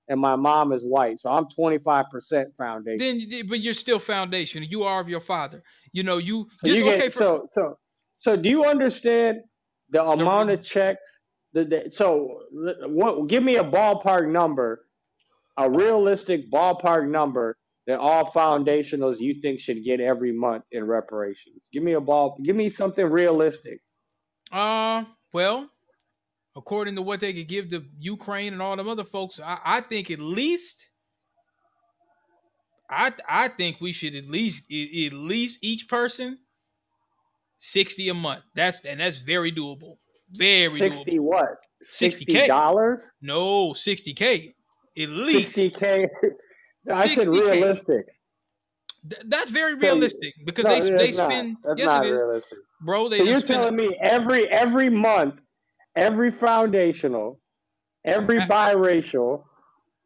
and 0.08 0.20
my 0.20 0.36
mom 0.36 0.72
is 0.72 0.84
white? 0.84 1.20
So 1.20 1.30
I'm 1.30 1.46
25% 1.46 2.56
foundation. 2.58 3.30
Then, 3.30 3.48
but 3.48 3.60
you're 3.60 3.74
still 3.74 4.00
foundation. 4.00 4.64
You 4.64 4.84
are 4.84 5.02
of 5.02 5.10
your 5.10 5.20
father. 5.20 5.64
You 5.92 6.04
know, 6.04 6.18
you 6.18 6.48
So 6.58 6.68
just 6.68 6.80
you 6.80 6.86
get 6.86 7.00
okay 7.00 7.10
for 7.10 7.20
so 7.20 7.46
so 7.48 7.78
so. 8.18 8.38
Do 8.38 8.50
you 8.50 8.66
understand 8.66 9.42
the 9.90 10.04
amount 10.04 10.50
of 10.50 10.64
checks? 10.64 11.20
The, 11.52 11.66
the, 11.66 11.92
so 11.92 12.40
what? 12.88 13.28
Give 13.28 13.44
me 13.44 13.58
a 13.58 13.64
ballpark 13.64 14.32
number, 14.32 14.86
a 15.58 15.70
realistic 15.70 16.50
ballpark 16.50 17.08
number 17.10 17.58
that 17.86 18.00
all 18.00 18.32
foundationals 18.32 19.20
you 19.20 19.42
think 19.42 19.60
should 19.60 19.84
get 19.84 20.00
every 20.00 20.32
month 20.32 20.64
in 20.72 20.86
reparations. 20.86 21.68
Give 21.74 21.84
me 21.84 21.94
a 21.94 22.02
ball. 22.02 22.40
Give 22.42 22.56
me 22.56 22.70
something 22.70 23.06
realistic. 23.06 23.82
Uh, 24.52 25.04
well, 25.34 25.70
according 26.56 26.96
to 26.96 27.02
what 27.02 27.20
they 27.20 27.34
could 27.34 27.48
give 27.48 27.70
to 27.70 27.84
Ukraine 28.00 28.54
and 28.54 28.62
all 28.62 28.76
them 28.76 28.88
other 28.88 29.04
folks, 29.04 29.40
I, 29.40 29.58
I 29.64 29.82
think 29.82 30.12
at 30.12 30.20
least, 30.20 30.90
I 32.90 33.12
I 33.28 33.48
think 33.48 33.78
we 33.82 33.92
should 33.92 34.16
at 34.16 34.26
least 34.26 34.64
at 34.72 35.14
least 35.14 35.60
each 35.64 35.88
person 35.88 36.38
sixty 37.58 38.10
a 38.10 38.14
month. 38.14 38.44
That's 38.56 38.84
and 38.86 39.00
that's 39.00 39.18
very 39.18 39.52
doable. 39.52 39.98
Very 40.36 40.70
Sixty 40.70 41.18
doable. 41.18 41.24
what? 41.24 41.50
60K. 42.00 42.48
Dollars. 42.48 43.12
No, 43.22 43.74
sixty 43.74 44.14
k 44.14 44.54
at 44.98 45.10
least. 45.10 45.54
Sixty 45.54 45.70
k. 45.70 46.08
I 46.92 47.08
said 47.16 47.28
60K. 47.28 47.52
realistic. 47.52 48.06
Th- 49.10 49.22
that's 49.28 49.50
very 49.50 49.74
So- 49.74 49.80
realistic 49.82 50.34
because 50.46 50.66
No, 50.66 50.80
they 50.80 50.90
they 51.12 51.12
not. 51.18 51.30
spend. 51.30 51.58
That's 51.64 51.80
yes, 51.80 51.86
not 51.88 52.06
it 52.06 52.14
is, 52.14 52.22
realistic. 52.22 52.58
bro. 52.86 53.10
they 53.10 53.18
so 53.20 53.24
you're 53.26 53.36
spend- 53.36 53.48
telling 53.48 53.76
me 53.76 53.98
every 54.02 54.48
every 54.50 54.90
month, 54.90 55.42
every 55.96 56.32
foundational, 56.32 57.40
every 58.06 58.40
biracial. 58.42 59.44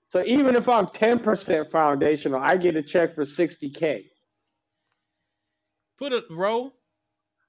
So 0.06 0.24
even 0.26 0.56
if 0.56 0.70
I'm 0.70 0.88
10% 0.88 1.70
foundational, 1.70 2.40
I 2.42 2.58
get 2.58 2.76
a 2.78 2.84
check 2.84 3.12
for 3.14 3.24
60k. 3.24 4.06
put 5.98 6.14
a 6.14 6.22
bro. 6.30 6.72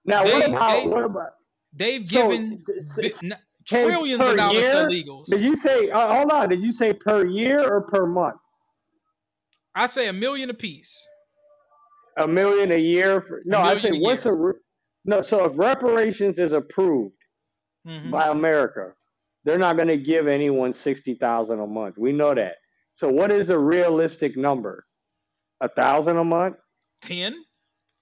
Now 0.06 0.24
what 0.24 0.40
They- 0.46 0.50
about 0.54 0.72
they- 0.82 0.86
what 0.88 1.04
about 1.04 1.32
They've 1.74 2.06
so 2.08 2.30
given 2.30 2.54
s- 2.54 2.96
bi- 2.98 3.06
s- 3.06 3.22
n- 3.22 3.38
K 3.66 3.84
trillions 3.84 4.26
of 4.26 4.36
dollars 4.38 4.62
year? 4.62 4.72
to 4.72 4.78
illegals. 4.88 5.26
did 5.26 5.42
you 5.42 5.54
say 5.54 5.90
uh, 5.90 6.14
hold 6.14 6.32
on, 6.32 6.48
did 6.48 6.62
you 6.62 6.72
say 6.72 6.94
per 6.94 7.26
year 7.26 7.60
or 7.62 7.82
per 7.82 8.06
month? 8.06 8.40
I 9.74 9.86
say 9.86 10.08
a 10.08 10.14
million 10.14 10.48
apiece. 10.48 11.06
A 12.16 12.26
million 12.26 12.72
a 12.72 12.78
year 12.78 13.20
for 13.20 13.42
No, 13.44 13.58
I 13.58 13.74
million 13.74 13.78
say 13.82 13.88
a 13.90 14.00
what's 14.00 14.24
a 14.24 14.32
re- 14.32 14.54
No, 15.04 15.20
so 15.20 15.44
if 15.44 15.58
reparations 15.58 16.38
is 16.38 16.54
approved 16.54 17.17
Mhm. 17.88 18.10
by 18.10 18.28
America. 18.28 18.94
They're 19.44 19.58
not 19.58 19.76
going 19.76 19.88
to 19.88 19.96
give 19.96 20.26
anyone 20.26 20.72
sixty 20.72 21.14
thousand 21.14 21.60
a 21.60 21.66
month. 21.66 21.96
We 21.98 22.12
know 22.12 22.34
that. 22.34 22.56
So 22.92 23.08
what 23.08 23.30
is 23.32 23.50
a 23.50 23.58
realistic 23.58 24.36
number? 24.36 24.84
A 25.60 25.68
thousand 25.68 26.18
a 26.18 26.24
month? 26.24 26.56
Ten. 27.00 27.44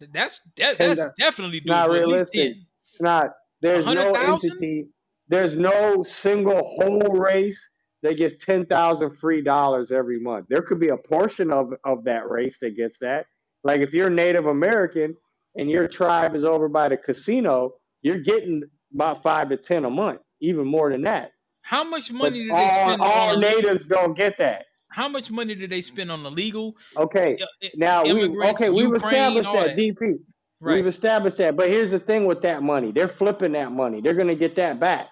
That's 0.01 0.41
that, 0.57 0.77
Ten 0.77 0.95
that's 0.97 1.15
definitely 1.19 1.61
doable. 1.61 1.67
not 1.67 1.91
realistic. 1.91 2.57
It's 2.93 3.01
not. 3.01 3.31
There's 3.63 3.87
no 3.87 4.13
entity. 4.13 4.89
There's 5.29 5.57
no 5.57 6.03
single 6.03 6.63
whole 6.63 7.01
race 7.17 7.73
that 8.03 8.17
gets 8.17 8.45
ten 8.45 8.67
thousand 8.67 9.17
free 9.17 9.43
dollars 9.43 9.93
every 9.93 10.21
month. 10.21 10.47
There 10.49 10.63
could 10.63 10.81
be 10.81 10.89
a 10.89 10.97
portion 10.97 11.51
of 11.53 11.73
of 11.85 12.05
that 12.05 12.29
race 12.29 12.59
that 12.61 12.77
gets 12.77 12.99
that. 13.01 13.27
Like 13.65 13.81
if 13.81 13.93
you're 13.95 14.11
Native 14.11 14.47
American 14.47 15.17
and 15.57 15.71
your 15.71 15.89
tribe 15.89 16.35
is 16.35 16.45
over 16.45 16.69
by 16.69 16.89
the 16.89 16.97
casino, 16.97 17.75
you're 18.03 18.21
getting 18.21 18.63
about 18.97 19.23
five 19.23 19.49
to 19.51 19.57
ten 19.57 19.85
a 19.85 19.91
month, 19.91 20.21
even 20.41 20.67
more 20.67 20.91
than 20.91 21.03
that. 21.03 21.33
How 21.63 21.85
much 21.85 22.11
money 22.11 22.39
did 22.45 22.51
they 22.55 22.69
spend 22.71 23.01
all 23.01 23.35
on? 23.35 23.41
natives 23.41 23.85
don't 23.85 24.17
get 24.17 24.39
that. 24.39 24.65
How 24.89 25.09
much 25.09 25.31
money 25.31 25.55
did 25.55 25.69
they 25.71 25.83
spend 25.83 26.11
on 26.11 26.25
illegal 26.25 26.75
Okay. 26.97 27.37
uh, 27.41 27.45
uh, 27.67 27.69
Now 27.75 28.05
we 28.05 28.29
okay 28.51 28.71
we've 28.71 28.85
Ukraine, 28.85 28.97
established 28.97 29.53
that, 29.53 29.77
that. 29.77 29.77
DP. 29.77 30.15
Right. 30.59 30.77
We've 30.77 30.87
established 30.87 31.37
that. 31.39 31.55
But 31.57 31.69
here's 31.69 31.91
the 31.91 31.99
thing 31.99 32.25
with 32.25 32.41
that 32.43 32.63
money. 32.63 32.91
They're 32.93 33.09
flipping 33.09 33.53
that 33.53 33.73
money. 33.73 34.01
They're 34.01 34.15
gonna 34.15 34.35
get 34.35 34.55
that 34.57 34.81
back. 34.81 35.09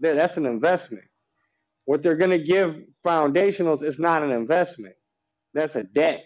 That's 0.00 0.36
an 0.36 0.44
investment. 0.46 1.04
What 1.86 2.02
they're 2.02 2.16
gonna 2.16 2.38
give 2.38 2.82
foundationals 3.06 3.82
is 3.82 3.98
not 3.98 4.22
an 4.22 4.30
investment. 4.30 4.94
That's 5.54 5.76
a 5.76 5.84
debt. 5.84 6.24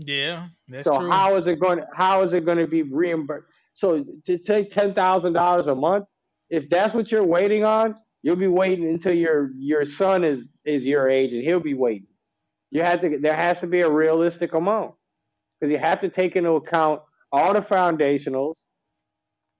Yeah, 0.00 0.46
that's 0.68 0.84
so 0.84 1.00
true. 1.00 1.10
how 1.10 1.34
is 1.34 1.48
it 1.48 1.58
going 1.58 1.78
to 1.78 1.86
how 1.92 2.22
is 2.22 2.32
it 2.32 2.44
going 2.44 2.58
to 2.58 2.68
be 2.68 2.82
reimbursed? 2.82 3.48
So 3.72 4.04
to 4.24 4.38
say 4.38 4.64
ten 4.64 4.94
thousand 4.94 5.34
dollars 5.34 5.66
a 5.66 5.74
month, 5.74 6.06
if 6.50 6.68
that's 6.68 6.94
what 6.94 7.12
you're 7.12 7.24
waiting 7.24 7.64
on, 7.64 7.96
you'll 8.22 8.36
be 8.36 8.48
waiting 8.48 8.88
until 8.88 9.14
your 9.14 9.50
your 9.56 9.84
son 9.84 10.24
is 10.24 10.48
is 10.64 10.86
your 10.86 11.08
age 11.08 11.34
and 11.34 11.42
he'll 11.42 11.60
be 11.60 11.74
waiting. 11.74 12.08
You 12.70 12.82
have 12.82 13.00
to 13.02 13.18
there 13.20 13.36
has 13.36 13.60
to 13.60 13.66
be 13.66 13.80
a 13.80 13.90
realistic 13.90 14.54
amount 14.54 14.94
because 15.60 15.72
you 15.72 15.78
have 15.78 16.00
to 16.00 16.08
take 16.08 16.36
into 16.36 16.52
account 16.52 17.02
all 17.32 17.52
the 17.52 17.60
foundationals. 17.60 18.64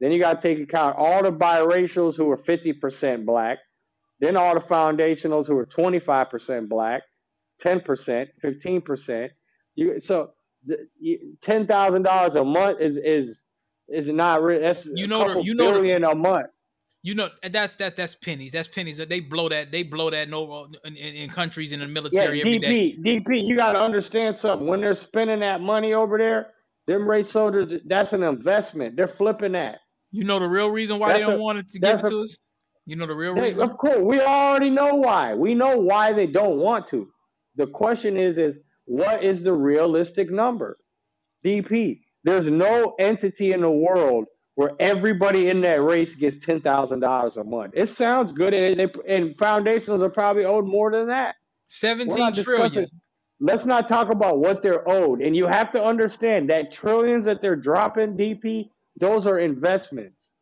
Then 0.00 0.12
you 0.12 0.18
got 0.18 0.40
to 0.40 0.48
take 0.48 0.62
account 0.62 0.96
all 0.96 1.22
the 1.22 1.32
biracials 1.32 2.16
who 2.16 2.30
are 2.30 2.36
fifty 2.36 2.72
percent 2.72 3.26
black. 3.26 3.58
Then 4.20 4.36
all 4.36 4.54
the 4.54 4.60
foundationals 4.60 5.46
who 5.46 5.56
are 5.58 5.66
twenty 5.66 5.98
five 5.98 6.30
percent 6.30 6.68
black, 6.68 7.02
ten 7.60 7.80
percent, 7.80 8.30
fifteen 8.40 8.80
percent. 8.80 9.32
You 9.74 10.00
so 10.00 10.32
ten 11.42 11.66
thousand 11.66 12.02
dollars 12.02 12.36
a 12.36 12.44
month 12.44 12.80
is 12.80 12.96
is 12.96 13.44
is 13.88 14.08
not 14.08 14.42
real. 14.42 14.60
That's 14.60 14.86
You 14.86 15.06
know 15.06 15.32
the- 15.34 15.42
you 15.42 15.54
know 15.54 15.66
the- 15.66 15.72
billion 15.80 16.04
a 16.04 16.14
month. 16.14 16.46
You 17.02 17.14
know 17.14 17.28
that's 17.52 17.76
that 17.76 17.94
that's 17.96 18.14
pennies. 18.14 18.52
That's 18.52 18.66
pennies. 18.68 18.98
They 18.98 19.20
blow 19.20 19.48
that. 19.48 19.70
They 19.70 19.84
blow 19.84 20.10
that 20.10 20.28
no 20.28 20.68
in, 20.84 20.96
in, 20.96 21.14
in 21.14 21.30
countries 21.30 21.70
in 21.72 21.78
the 21.80 21.86
Yeah, 21.86 21.92
military 21.92 22.40
every 22.40 22.58
day. 22.58 22.96
DP, 22.98 23.24
DP, 23.24 23.46
you 23.46 23.56
got 23.56 23.72
to 23.72 23.78
understand 23.80 24.36
something. 24.36 24.66
When 24.66 24.80
they're 24.80 24.94
spending 24.94 25.38
that 25.40 25.60
money 25.60 25.94
over 25.94 26.18
there, 26.18 26.48
them 26.86 27.08
race 27.08 27.30
soldiers, 27.30 27.72
that's 27.86 28.12
an 28.12 28.24
investment. 28.24 28.96
They're 28.96 29.06
flipping 29.08 29.52
that. 29.52 29.78
You 30.10 30.24
know 30.24 30.38
the 30.40 30.48
real 30.48 30.70
reason 30.70 30.98
why 30.98 31.12
they 31.14 31.20
don't 31.20 31.34
a- 31.38 31.42
want 31.42 31.58
it 31.58 31.70
to 31.70 31.78
give 31.78 31.82
that's 31.82 32.00
it 32.00 32.06
a- 32.06 32.10
to 32.10 32.20
us. 32.22 32.38
You 32.84 32.96
know 32.96 33.06
the 33.06 33.14
real 33.14 33.34
They, 33.34 33.50
reason. 33.50 33.62
of 33.62 33.76
course, 33.78 33.98
we 33.98 34.20
already 34.20 34.68
know 34.70 34.94
why. 34.94 35.34
We 35.34 35.54
know 35.54 35.76
why 35.78 36.12
they 36.12 36.26
don't 36.26 36.56
want 36.58 36.88
to. 36.88 37.08
The 37.56 37.68
question 37.68 38.16
is, 38.16 38.36
is 38.38 38.56
what 38.86 39.22
is 39.22 39.42
the 39.44 39.52
realistic 39.52 40.30
number? 40.30 40.78
DP. 41.44 42.00
There's 42.28 42.50
no 42.50 42.94
entity 42.98 43.52
in 43.52 43.62
the 43.62 43.70
world 43.70 44.26
where 44.54 44.72
everybody 44.80 45.48
in 45.48 45.62
that 45.62 45.82
race 45.82 46.14
gets 46.14 46.44
ten 46.44 46.60
thousand 46.60 47.00
dollars 47.00 47.38
a 47.38 47.44
month. 47.44 47.72
It 47.74 47.88
sounds 47.88 48.32
good, 48.32 48.52
and, 48.52 48.78
they, 48.78 48.88
and 49.08 49.34
foundations 49.38 50.02
are 50.02 50.10
probably 50.10 50.44
owed 50.44 50.66
more 50.66 50.92
than 50.92 51.06
that. 51.08 51.36
Seventeen 51.68 52.34
trillion. 52.34 52.86
Let's 53.40 53.64
not 53.64 53.88
talk 53.88 54.10
about 54.12 54.40
what 54.40 54.60
they're 54.62 54.86
owed. 54.86 55.22
And 55.22 55.34
you 55.34 55.46
have 55.46 55.70
to 55.70 55.82
understand 55.82 56.50
that 56.50 56.70
trillions 56.70 57.24
that 57.24 57.40
they're 57.40 57.56
dropping, 57.56 58.14
DP, 58.14 58.68
those 59.00 59.26
are 59.26 59.38
investments, 59.38 60.34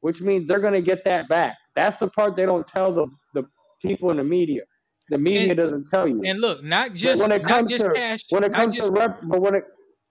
which 0.00 0.22
means 0.22 0.48
they're 0.48 0.60
going 0.60 0.72
to 0.72 0.80
get 0.80 1.04
that 1.04 1.28
back. 1.28 1.56
That's 1.76 1.98
the 1.98 2.08
part 2.08 2.36
they 2.36 2.46
don't 2.46 2.66
tell 2.66 2.90
the, 2.94 3.06
the 3.34 3.42
people 3.82 4.10
in 4.12 4.16
the 4.16 4.24
media. 4.24 4.62
The 5.10 5.18
media 5.18 5.48
And- 5.48 5.56
doesn't 5.58 5.88
tell 5.90 6.08
you. 6.08 6.22
And 6.24 6.40
look, 6.40 6.62
not 6.64 6.90
But 6.90 6.96
just 6.96 7.20
when 7.20 7.32
it 7.32 7.42
not 7.42 7.48
comes 7.50 7.70
just 7.70 7.84
to 7.84 7.92
cash. 7.92 8.20
when 8.30 8.44
it 8.44 8.52
comes 8.54 8.76
just, 8.76 8.88
to 8.88 8.94
rep, 8.98 9.20
but 9.24 9.42
when 9.42 9.56
it 9.56 9.64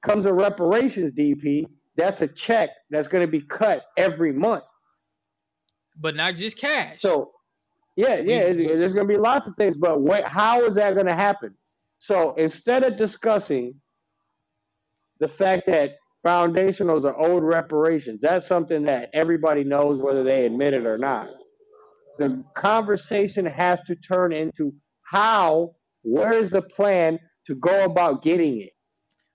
comes 0.04 0.26
a 0.26 0.34
reparations, 0.34 1.14
DP, 1.14 1.66
that's 1.96 2.22
a 2.22 2.28
check 2.28 2.70
that's 2.90 3.08
going 3.08 3.26
to 3.26 3.32
be 3.32 3.42
cut 3.42 3.84
every 3.98 4.34
month. 4.34 4.64
but 6.00 6.16
not 6.16 6.36
just 6.36 6.58
cash. 6.58 7.02
So, 7.02 7.32
yeah, 7.96 8.16
yeah, 8.16 8.52
there's 8.52 8.94
going 8.94 9.08
to 9.08 9.14
be 9.14 9.20
lots 9.20 9.46
of 9.48 9.56
things, 9.56 9.78
but 9.78 10.02
what, 10.02 10.28
how 10.28 10.62
is 10.64 10.76
that 10.76 10.96
going 10.96 11.06
to 11.06 11.16
happen? 11.16 11.56
So 12.00 12.34
instead 12.36 12.84
of 12.84 12.98
discussing 12.98 13.76
the 15.20 15.28
fact 15.28 15.64
that 15.68 15.92
foundationals 16.26 17.06
are 17.06 17.18
owed 17.20 17.44
reparations, 17.44 18.22
that's 18.22 18.48
something 18.48 18.84
that 18.84 19.10
everybody 19.14 19.64
knows 19.64 20.02
whether 20.02 20.24
they 20.24 20.46
admit 20.46 20.74
it 20.74 20.86
or 20.86 20.98
not. 20.98 21.30
The 22.18 22.44
conversation 22.56 23.46
has 23.46 23.82
to 23.82 23.96
turn 23.96 24.34
into 24.34 24.74
how, 25.04 25.76
where 26.02 26.34
is 26.34 26.50
the 26.50 26.62
plan 26.64 27.20
to 27.46 27.56
go 27.56 27.84
about 27.86 28.24
getting 28.24 28.62
it? 28.62 28.72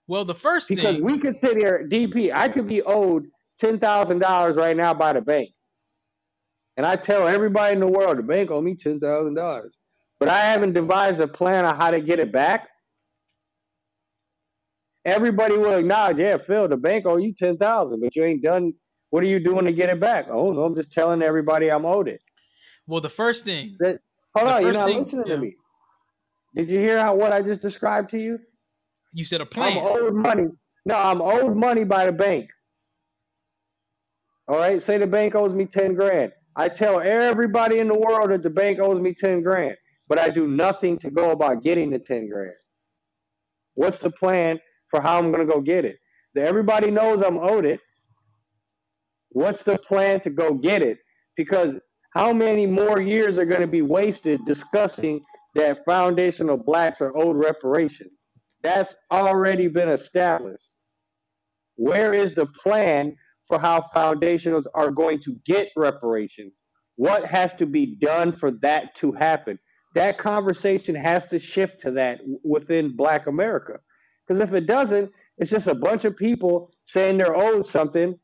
Well, 0.09 0.25
the 0.25 0.35
first 0.35 0.69
Because 0.69 0.97
thing. 0.97 1.05
we 1.05 1.19
could 1.19 1.37
sit 1.37 1.57
here, 1.57 1.87
DP, 1.89 2.33
I 2.33 2.49
could 2.49 2.67
be 2.67 2.83
owed 2.83 3.27
$10,000 3.63 4.57
right 4.57 4.77
now 4.77 4.95
by 4.95 5.13
the 5.13 5.21
bank. 5.21 5.51
And 6.77 6.85
I 6.87 6.97
tell 6.97 7.29
everybody 7.29 7.75
in 7.75 7.81
the 7.81 7.87
world, 7.89 8.19
the 8.19 8.23
bank 8.23 8.51
owe 8.51 8.61
me 8.61 8.75
$10,000. 8.75 9.63
But 10.21 10.29
I 10.29 10.41
haven't 10.41 10.73
devised 10.73 11.21
a 11.21 11.29
plan 11.29 11.65
on 11.65 11.77
how 11.77 11.91
to 11.91 12.01
get 12.01 12.19
it 12.19 12.33
back. 12.33 12.69
Everybody 15.05 15.57
will 15.57 15.75
acknowledge, 15.75 16.19
yeah, 16.19 16.37
Phil, 16.39 16.69
the 16.69 16.77
bank 16.77 17.07
owe 17.07 17.17
you 17.17 17.33
10000 17.35 18.01
but 18.01 18.15
you 18.17 18.25
ain't 18.25 18.43
done, 18.43 18.73
what 19.11 19.23
are 19.23 19.27
you 19.27 19.41
doing 19.41 19.65
to 19.65 19.73
get 19.73 19.89
it 19.89 20.01
back? 20.01 20.27
Oh, 20.31 20.53
no, 20.53 20.65
I'm 20.65 20.75
just 20.75 20.93
telling 20.93 21.23
everybody 21.23 21.71
I'm 21.71 21.87
owed 21.87 22.09
it. 22.09 22.21
well, 22.87 23.01
the 23.01 23.09
first 23.09 23.45
thing. 23.45 23.77
That, 23.81 24.01
hold 24.35 24.49
on, 24.49 24.63
you're 24.63 24.73
not 24.73 24.89
thing- 24.89 25.01
listening 25.03 25.27
yeah. 25.27 25.35
to 25.37 25.41
me. 25.41 25.57
Did 26.57 26.71
you 26.71 26.79
hear 26.79 26.99
how 27.01 27.15
what 27.15 27.33
I 27.33 27.43
just 27.43 27.61
described 27.61 28.11
to 28.11 28.19
you? 28.21 28.39
You 29.13 29.25
said 29.25 29.41
a 29.41 29.47
plan. 29.47 29.79
I'm 29.79 29.85
owed 29.85 30.15
money. 30.15 30.47
No, 30.85 30.97
I'm 30.97 31.21
owed 31.21 31.57
money 31.57 31.85
by 31.85 32.07
the 32.07 32.13
bank. 32.13 32.51
All 34.49 34.57
right, 34.57 34.81
say 34.81 34.99
the 34.99 35.07
bank 35.07 35.35
owes 35.35 35.53
me 35.53 35.67
ten 35.67 35.95
grand. 35.95 36.33
I 36.59 36.69
tell 36.69 36.99
everybody 36.99 37.79
in 37.79 37.87
the 37.87 37.97
world 37.97 38.33
that 38.33 38.43
the 38.43 38.51
bank 38.51 38.81
owes 38.81 38.99
me 38.99 39.15
10 39.15 39.43
grand, 39.43 39.77
but 40.09 40.19
I 40.19 40.29
do 40.29 40.49
nothing 40.49 40.99
to 40.99 41.11
go 41.11 41.31
about 41.31 41.63
getting 41.63 41.89
the 41.89 42.01
10 42.01 42.29
grand. 42.29 42.57
What's 43.75 44.01
the 44.01 44.11
plan 44.11 44.59
for 44.91 45.01
how 45.01 45.19
I'm 45.19 45.31
going 45.31 45.47
to 45.47 45.53
go 45.53 45.61
get 45.61 45.85
it? 45.85 45.99
Everybody 46.37 46.91
knows 46.91 47.23
I'm 47.23 47.39
owed 47.39 47.65
it. 47.65 47.79
What's 49.29 49.63
the 49.63 49.79
plan 49.79 50.21
to 50.23 50.31
go 50.31 50.55
get 50.55 50.83
it? 50.83 50.99
Because 51.37 51.77
how 52.13 52.33
many 52.33 52.67
more 52.67 53.01
years 53.01 53.39
are 53.39 53.45
going 53.45 53.61
to 53.61 53.69
be 53.69 53.83
wasted 53.83 54.45
discussing 54.45 55.21
that 55.55 55.85
foundational 55.85 56.57
blacks 56.57 57.01
are 57.01 57.17
owed 57.17 57.37
reparations? 57.37 58.18
That's 58.63 58.97
already 59.11 59.69
been 59.69 59.89
established. 59.89 60.69
Where 61.77 62.13
is 62.13 62.33
the 62.33 62.47
plan 62.47 63.17
for 63.47 63.59
how 63.59 63.81
foundationals 63.95 64.67
are 64.75 64.91
going 64.91 65.21
to 65.23 65.37
get 65.45 65.69
reparations? 65.77 66.65
What 66.97 67.25
has 67.27 67.55
to 67.55 67.67
be 67.67 67.97
done 67.97 68.33
for 68.33 68.51
that 68.63 68.95
to 68.97 69.13
happen? 69.13 69.59
That 69.95 70.19
conversation 70.19 70.95
has 70.95 71.29
to 71.29 71.39
shift 71.39 71.81
to 71.81 71.93
that 71.93 72.21
within 72.45 72.97
Black 72.97 73.27
America. 73.27 73.79
Because 74.27 74.41
if 74.41 74.53
it 74.53 74.67
doesn't, 74.67 75.11
it's 75.39 75.51
just 75.51 75.69
a 75.69 75.75
bunch 75.75 76.05
of 76.05 76.17
people 76.17 76.73
saying 76.85 77.19
they're 77.19 77.37
owed 77.37 77.65
something, 77.65 78.19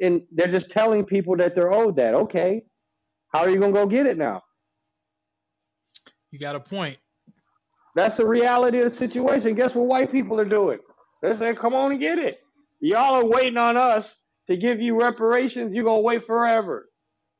and 0.00 0.22
they're 0.32 0.46
just 0.46 0.70
telling 0.70 1.04
people 1.04 1.36
that 1.36 1.54
they're 1.54 1.72
owed 1.72 1.96
that. 1.96 2.14
Okay, 2.14 2.62
how 3.28 3.40
are 3.40 3.50
you 3.50 3.58
gonna 3.58 3.72
go 3.72 3.86
get 3.86 4.06
it 4.06 4.16
now? 4.16 4.42
You 6.30 6.38
got 6.38 6.54
a 6.54 6.60
point. 6.60 6.98
That's 7.94 8.16
the 8.16 8.26
reality 8.26 8.78
of 8.78 8.90
the 8.90 8.94
situation. 8.94 9.54
Guess 9.54 9.74
what 9.74 9.86
white 9.86 10.12
people 10.12 10.38
are 10.38 10.44
doing? 10.44 10.78
They're 11.22 11.34
saying, 11.34 11.56
"Come 11.56 11.74
on 11.74 11.92
and 11.92 12.00
get 12.00 12.18
it." 12.18 12.40
Y'all 12.80 13.14
are 13.14 13.24
waiting 13.24 13.58
on 13.58 13.76
us 13.76 14.22
to 14.48 14.56
give 14.56 14.80
you 14.80 14.98
reparations. 15.00 15.74
You're 15.74 15.84
gonna 15.84 16.00
wait 16.00 16.24
forever, 16.24 16.88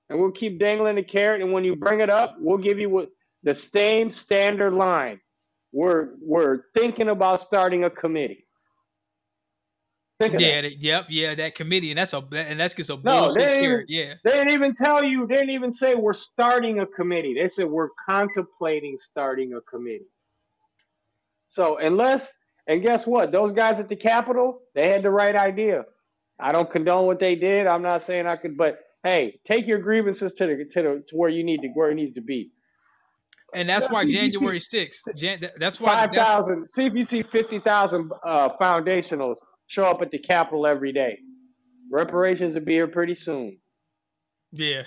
and 0.09 0.21
we'll 0.21 0.33
keep 0.33 0.59
dangling 0.59 0.97
the 0.97 1.03
carrot. 1.03 1.41
And 1.41 1.53
when 1.53 1.65
you 1.65 1.77
bring 1.77 2.01
it 2.01 2.11
up, 2.11 2.37
we'll 2.39 2.59
give 2.59 2.79
you 2.79 3.11
the 3.43 3.55
same 3.55 4.11
standard 4.11 4.73
line. 4.73 5.21
We're 5.73 6.11
we're 6.21 6.65
thinking 6.75 7.09
about 7.09 7.41
starting 7.41 7.85
a 7.85 7.91
committee. 7.91 8.47
Think 10.21 10.39
yeah, 10.39 10.61
that. 10.61 10.79
yep, 10.79 11.07
yeah, 11.09 11.35
that 11.35 11.55
committee, 11.55 11.91
and 11.91 11.99
that's 11.99 12.13
a 12.13 12.19
and 12.33 12.61
that's 12.61 12.75
just 12.75 12.91
a 12.91 12.99
no, 13.03 13.33
they 13.33 13.47
didn't 13.47 13.65
even, 13.65 13.85
yeah. 13.89 14.15
They 14.23 14.33
didn't 14.33 14.53
even 14.53 14.75
tell 14.75 15.03
you. 15.03 15.27
They 15.27 15.37
didn't 15.37 15.51
even 15.51 15.73
say 15.73 15.95
we're 15.95 16.13
starting 16.13 16.81
a 16.81 16.87
committee. 16.87 17.33
They 17.33 17.49
said 17.49 17.71
we're 17.71 17.89
contemplating 18.05 18.99
starting 18.99 19.55
a 19.55 19.63
committee. 19.63 20.11
So 21.51 21.79
unless 21.79 22.33
and 22.67 22.83
guess 22.83 23.07
what, 23.07 23.33
those 23.33 23.53
guys 23.53 23.79
at 23.79 23.89
the 23.89 23.97
Capitol, 23.97 24.61
they 24.75 24.89
had 24.89 25.03
the 25.03 25.11
right 25.11 25.35
idea. 25.35 25.85
I 26.39 26.53
don't 26.53 26.71
condone 26.71 27.07
what 27.07 27.19
they 27.19 27.35
did. 27.35 27.67
I'm 27.67 27.83
not 27.83 28.07
saying 28.07 28.27
I 28.27 28.37
could, 28.37 28.57
but 28.57 28.79
hey, 29.05 29.41
take 29.45 29.67
your 29.67 29.79
grievances 29.79 30.33
to 30.35 30.47
the 30.47 30.65
to 30.73 30.83
the 30.83 31.05
to 31.09 31.17
where 31.17 31.29
you 31.29 31.45
need 31.45 31.61
to 31.63 31.69
where 31.75 31.91
it 31.91 31.97
needs 31.97 32.15
to 32.15 32.23
be. 32.23 32.53
And 33.53 33.69
that's 33.69 33.91
why 33.91 34.05
January 34.05 34.61
6th. 34.61 35.17
Jan, 35.17 35.41
that's 35.59 35.81
why 35.81 36.07
five 36.07 36.13
thousand. 36.13 36.69
See 36.69 36.87
if 36.87 36.95
you 36.95 37.03
see 37.03 37.23
fifty 37.23 37.59
thousand 37.59 38.13
uh, 38.25 38.51
foundationals 38.61 39.37
show 39.67 39.85
up 39.85 40.01
at 40.03 40.13
the 40.13 40.19
Capitol 40.19 40.67
every 40.67 40.93
day. 40.93 41.19
Reparations 41.91 42.55
will 42.55 42.65
be 42.65 42.75
here 42.75 42.87
pretty 42.87 43.17
soon. 43.17 43.59
Yeah. 44.53 44.83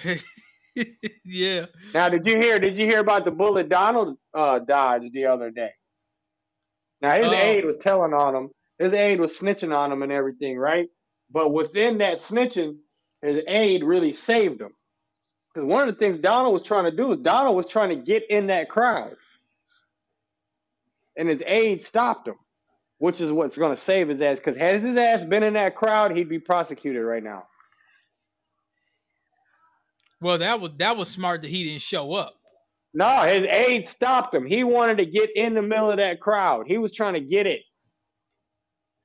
yeah. 1.25 1.65
Now, 1.93 2.07
did 2.07 2.25
you 2.25 2.39
hear? 2.39 2.59
Did 2.59 2.79
you 2.79 2.87
hear 2.87 2.99
about 2.99 3.25
the 3.25 3.31
bullet 3.31 3.67
Donald 3.67 4.17
uh, 4.33 4.59
dodged 4.59 5.11
the 5.13 5.25
other 5.25 5.51
day? 5.51 5.71
Now 7.03 7.11
his 7.11 7.31
oh. 7.31 7.35
aide 7.35 7.65
was 7.65 7.77
telling 7.77 8.13
on 8.13 8.35
him. 8.35 8.49
His 8.79 8.93
aide 8.93 9.19
was 9.19 9.37
snitching 9.37 9.75
on 9.75 9.91
him 9.91 10.01
and 10.01 10.11
everything, 10.11 10.57
right? 10.57 10.89
But 11.31 11.53
within 11.53 11.99
that 11.99 12.15
snitching, 12.15 12.77
his 13.21 13.43
aide 13.47 13.83
really 13.83 14.13
saved 14.13 14.61
him. 14.61 14.73
Because 15.53 15.67
one 15.67 15.87
of 15.87 15.93
the 15.93 15.99
things 15.99 16.17
Donald 16.17 16.53
was 16.53 16.63
trying 16.63 16.85
to 16.85 16.95
do 16.95 17.11
is 17.11 17.19
Donald 17.19 17.55
was 17.55 17.67
trying 17.67 17.89
to 17.89 17.95
get 17.95 18.27
in 18.31 18.47
that 18.47 18.69
crowd, 18.69 19.15
and 21.15 21.29
his 21.29 21.43
aide 21.45 21.83
stopped 21.83 22.27
him 22.27 22.35
which 23.03 23.19
is 23.19 23.33
what's 23.33 23.57
going 23.57 23.75
to 23.75 23.81
save 23.81 24.07
his 24.07 24.21
ass. 24.21 24.37
Because 24.37 24.55
had 24.55 24.81
his 24.81 24.95
ass 24.95 25.25
been 25.25 25.43
in 25.43 25.55
that 25.55 25.75
crowd, 25.75 26.15
he'd 26.15 26.29
be 26.29 26.39
prosecuted 26.39 27.03
right 27.03 27.21
now. 27.21 27.45
Well, 30.21 30.37
that 30.37 30.61
was 30.61 30.71
that 30.77 30.95
was 30.95 31.09
smart 31.09 31.41
that 31.41 31.49
he 31.49 31.65
didn't 31.65 31.81
show 31.81 32.13
up. 32.13 32.35
No, 32.93 33.21
his 33.21 33.43
aide 33.43 33.87
stopped 33.87 34.35
him. 34.35 34.45
He 34.45 34.63
wanted 34.63 34.99
to 34.99 35.05
get 35.05 35.29
in 35.35 35.55
the 35.55 35.61
middle 35.61 35.89
of 35.89 35.97
that 35.97 36.21
crowd. 36.21 36.65
He 36.67 36.77
was 36.77 36.93
trying 36.93 37.13
to 37.13 37.21
get 37.21 37.47
it. 37.47 37.61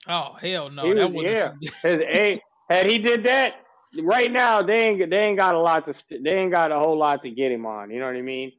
Oh 0.06 0.36
hell 0.40 0.70
no! 0.70 0.84
He 0.84 0.94
that 0.94 1.12
was, 1.12 1.24
yeah. 1.24 1.52
his 1.82 2.00
aide 2.00 2.40
had 2.70 2.90
he 2.90 2.98
did 2.98 3.24
that 3.24 3.54
right 4.02 4.30
now, 4.30 4.62
they 4.62 4.88
ain't 4.88 5.10
they 5.10 5.18
ain't 5.18 5.38
got 5.38 5.54
a 5.54 5.58
lot 5.58 5.84
to 5.86 5.94
they 6.22 6.34
ain't 6.34 6.52
got 6.52 6.72
a 6.72 6.78
whole 6.78 6.96
lot 6.96 7.22
to 7.22 7.30
get 7.30 7.52
him 7.52 7.66
on. 7.66 7.90
You 7.90 8.00
know 8.00 8.06
what 8.06 8.16
I 8.16 8.22
mean? 8.22 8.52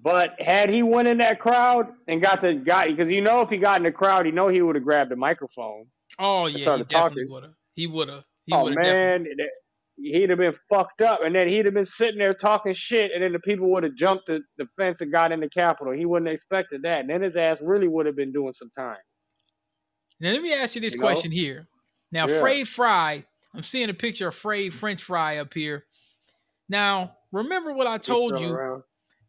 But 0.00 0.40
had 0.40 0.70
he 0.70 0.82
went 0.82 1.08
in 1.08 1.18
that 1.18 1.38
crowd 1.38 1.88
and 2.08 2.22
got 2.22 2.40
the 2.40 2.54
guy, 2.54 2.90
because 2.90 3.10
you 3.10 3.20
know 3.20 3.42
if 3.42 3.50
he 3.50 3.58
got 3.58 3.78
in 3.78 3.82
the 3.82 3.92
crowd, 3.92 4.24
you 4.26 4.32
know 4.32 4.48
he 4.48 4.62
would 4.62 4.74
have 4.74 4.84
grabbed 4.84 5.10
the 5.10 5.16
microphone. 5.16 5.86
Oh 6.18 6.46
yeah, 6.46 6.76
he 6.76 6.84
definitely 6.84 7.26
would 7.26 7.42
have. 7.44 7.52
He 7.74 7.86
would 7.86 8.08
have. 8.08 8.24
Oh 8.50 8.70
man, 8.70 9.24
definitely... 9.24 9.46
he'd 9.96 10.30
have 10.30 10.38
been 10.38 10.54
fucked 10.68 11.02
up, 11.02 11.20
and 11.22 11.34
then 11.34 11.48
he'd 11.48 11.64
have 11.64 11.74
been 11.74 11.86
sitting 11.86 12.18
there 12.18 12.34
talking 12.34 12.72
shit, 12.72 13.12
and 13.12 13.22
then 13.22 13.32
the 13.32 13.40
people 13.40 13.70
would 13.70 13.84
have 13.84 13.94
jumped 13.94 14.26
the, 14.26 14.42
the 14.58 14.66
fence 14.76 15.00
and 15.00 15.12
got 15.12 15.32
in 15.32 15.40
the 15.40 15.48
Capitol. 15.48 15.92
He 15.92 16.06
wouldn't 16.06 16.26
have 16.26 16.34
expected 16.34 16.82
that, 16.82 17.00
and 17.00 17.10
then 17.10 17.22
his 17.22 17.36
ass 17.36 17.58
really 17.62 17.88
would 17.88 18.06
have 18.06 18.16
been 18.16 18.32
doing 18.32 18.52
some 18.52 18.70
time. 18.70 18.98
Now 20.20 20.30
let 20.30 20.42
me 20.42 20.52
ask 20.52 20.74
you 20.74 20.80
this 20.80 20.94
you 20.94 21.00
question 21.00 21.30
know? 21.30 21.36
here. 21.36 21.66
Now, 22.12 22.28
yeah. 22.28 22.40
Frey 22.40 22.64
Fry, 22.64 23.24
I'm 23.54 23.62
seeing 23.62 23.90
a 23.90 23.94
picture 23.94 24.28
of 24.28 24.34
Frey 24.34 24.70
French 24.70 25.02
Fry 25.02 25.38
up 25.38 25.52
here. 25.52 25.84
Now, 26.68 27.16
remember 27.32 27.72
what 27.72 27.86
I 27.86 27.98
told 27.98 28.38
you 28.38 28.52
around. 28.52 28.82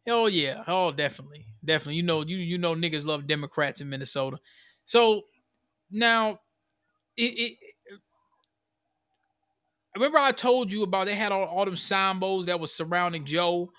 Oh 0.07 0.27
yeah, 0.27 0.63
oh 0.67 0.91
definitely, 0.91 1.45
definitely. 1.63 1.95
You 1.95 2.03
know, 2.03 2.21
you 2.23 2.37
you 2.37 2.57
know, 2.57 2.75
niggas 2.75 3.05
love 3.05 3.25
Democrats 3.25 3.79
in 3.81 3.89
Minnesota. 3.89 4.37
So 4.85 5.21
now, 5.89 6.39
it, 7.15 7.23
it 7.23 7.57
remember 9.95 10.17
I 10.17 10.31
told 10.31 10.71
you 10.71 10.83
about 10.83 11.05
they 11.05 11.15
had 11.15 11.31
all, 11.31 11.45
all 11.45 11.65
them 11.65 11.77
signboards 11.77 12.47
that 12.47 12.59
was 12.59 12.73
surrounding 12.73 13.25
Joe, 13.25 13.71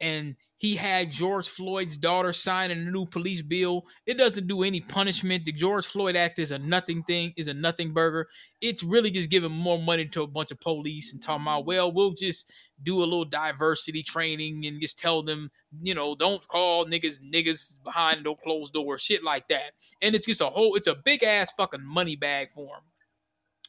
and 0.00 0.36
he 0.60 0.76
had 0.76 1.10
George 1.10 1.48
Floyd's 1.48 1.96
daughter 1.96 2.34
signing 2.34 2.86
a 2.86 2.90
new 2.90 3.06
police 3.06 3.40
bill. 3.40 3.86
It 4.04 4.18
doesn't 4.18 4.46
do 4.46 4.62
any 4.62 4.82
punishment. 4.82 5.46
The 5.46 5.52
George 5.52 5.86
Floyd 5.86 6.16
Act 6.16 6.38
is 6.38 6.50
a 6.50 6.58
nothing 6.58 7.02
thing, 7.04 7.32
is 7.38 7.48
a 7.48 7.54
nothing 7.54 7.94
burger. 7.94 8.28
It's 8.60 8.82
really 8.82 9.10
just 9.10 9.30
giving 9.30 9.52
more 9.52 9.78
money 9.78 10.06
to 10.08 10.22
a 10.22 10.26
bunch 10.26 10.50
of 10.50 10.60
police 10.60 11.14
and 11.14 11.22
talking 11.22 11.44
about, 11.44 11.64
well, 11.64 11.90
we'll 11.90 12.12
just 12.12 12.52
do 12.82 12.98
a 12.98 13.04
little 13.04 13.24
diversity 13.24 14.02
training 14.02 14.66
and 14.66 14.82
just 14.82 14.98
tell 14.98 15.22
them, 15.22 15.50
you 15.80 15.94
know, 15.94 16.14
don't 16.14 16.46
call 16.46 16.84
niggas 16.84 17.20
niggas 17.22 17.82
behind 17.82 18.24
no 18.24 18.34
closed 18.34 18.74
door, 18.74 18.98
shit 18.98 19.24
like 19.24 19.48
that. 19.48 19.72
And 20.02 20.14
it's 20.14 20.26
just 20.26 20.42
a 20.42 20.46
whole, 20.50 20.74
it's 20.76 20.88
a 20.88 20.96
big 21.06 21.22
ass 21.22 21.50
fucking 21.52 21.82
money 21.82 22.16
bag 22.16 22.50
for 22.54 22.76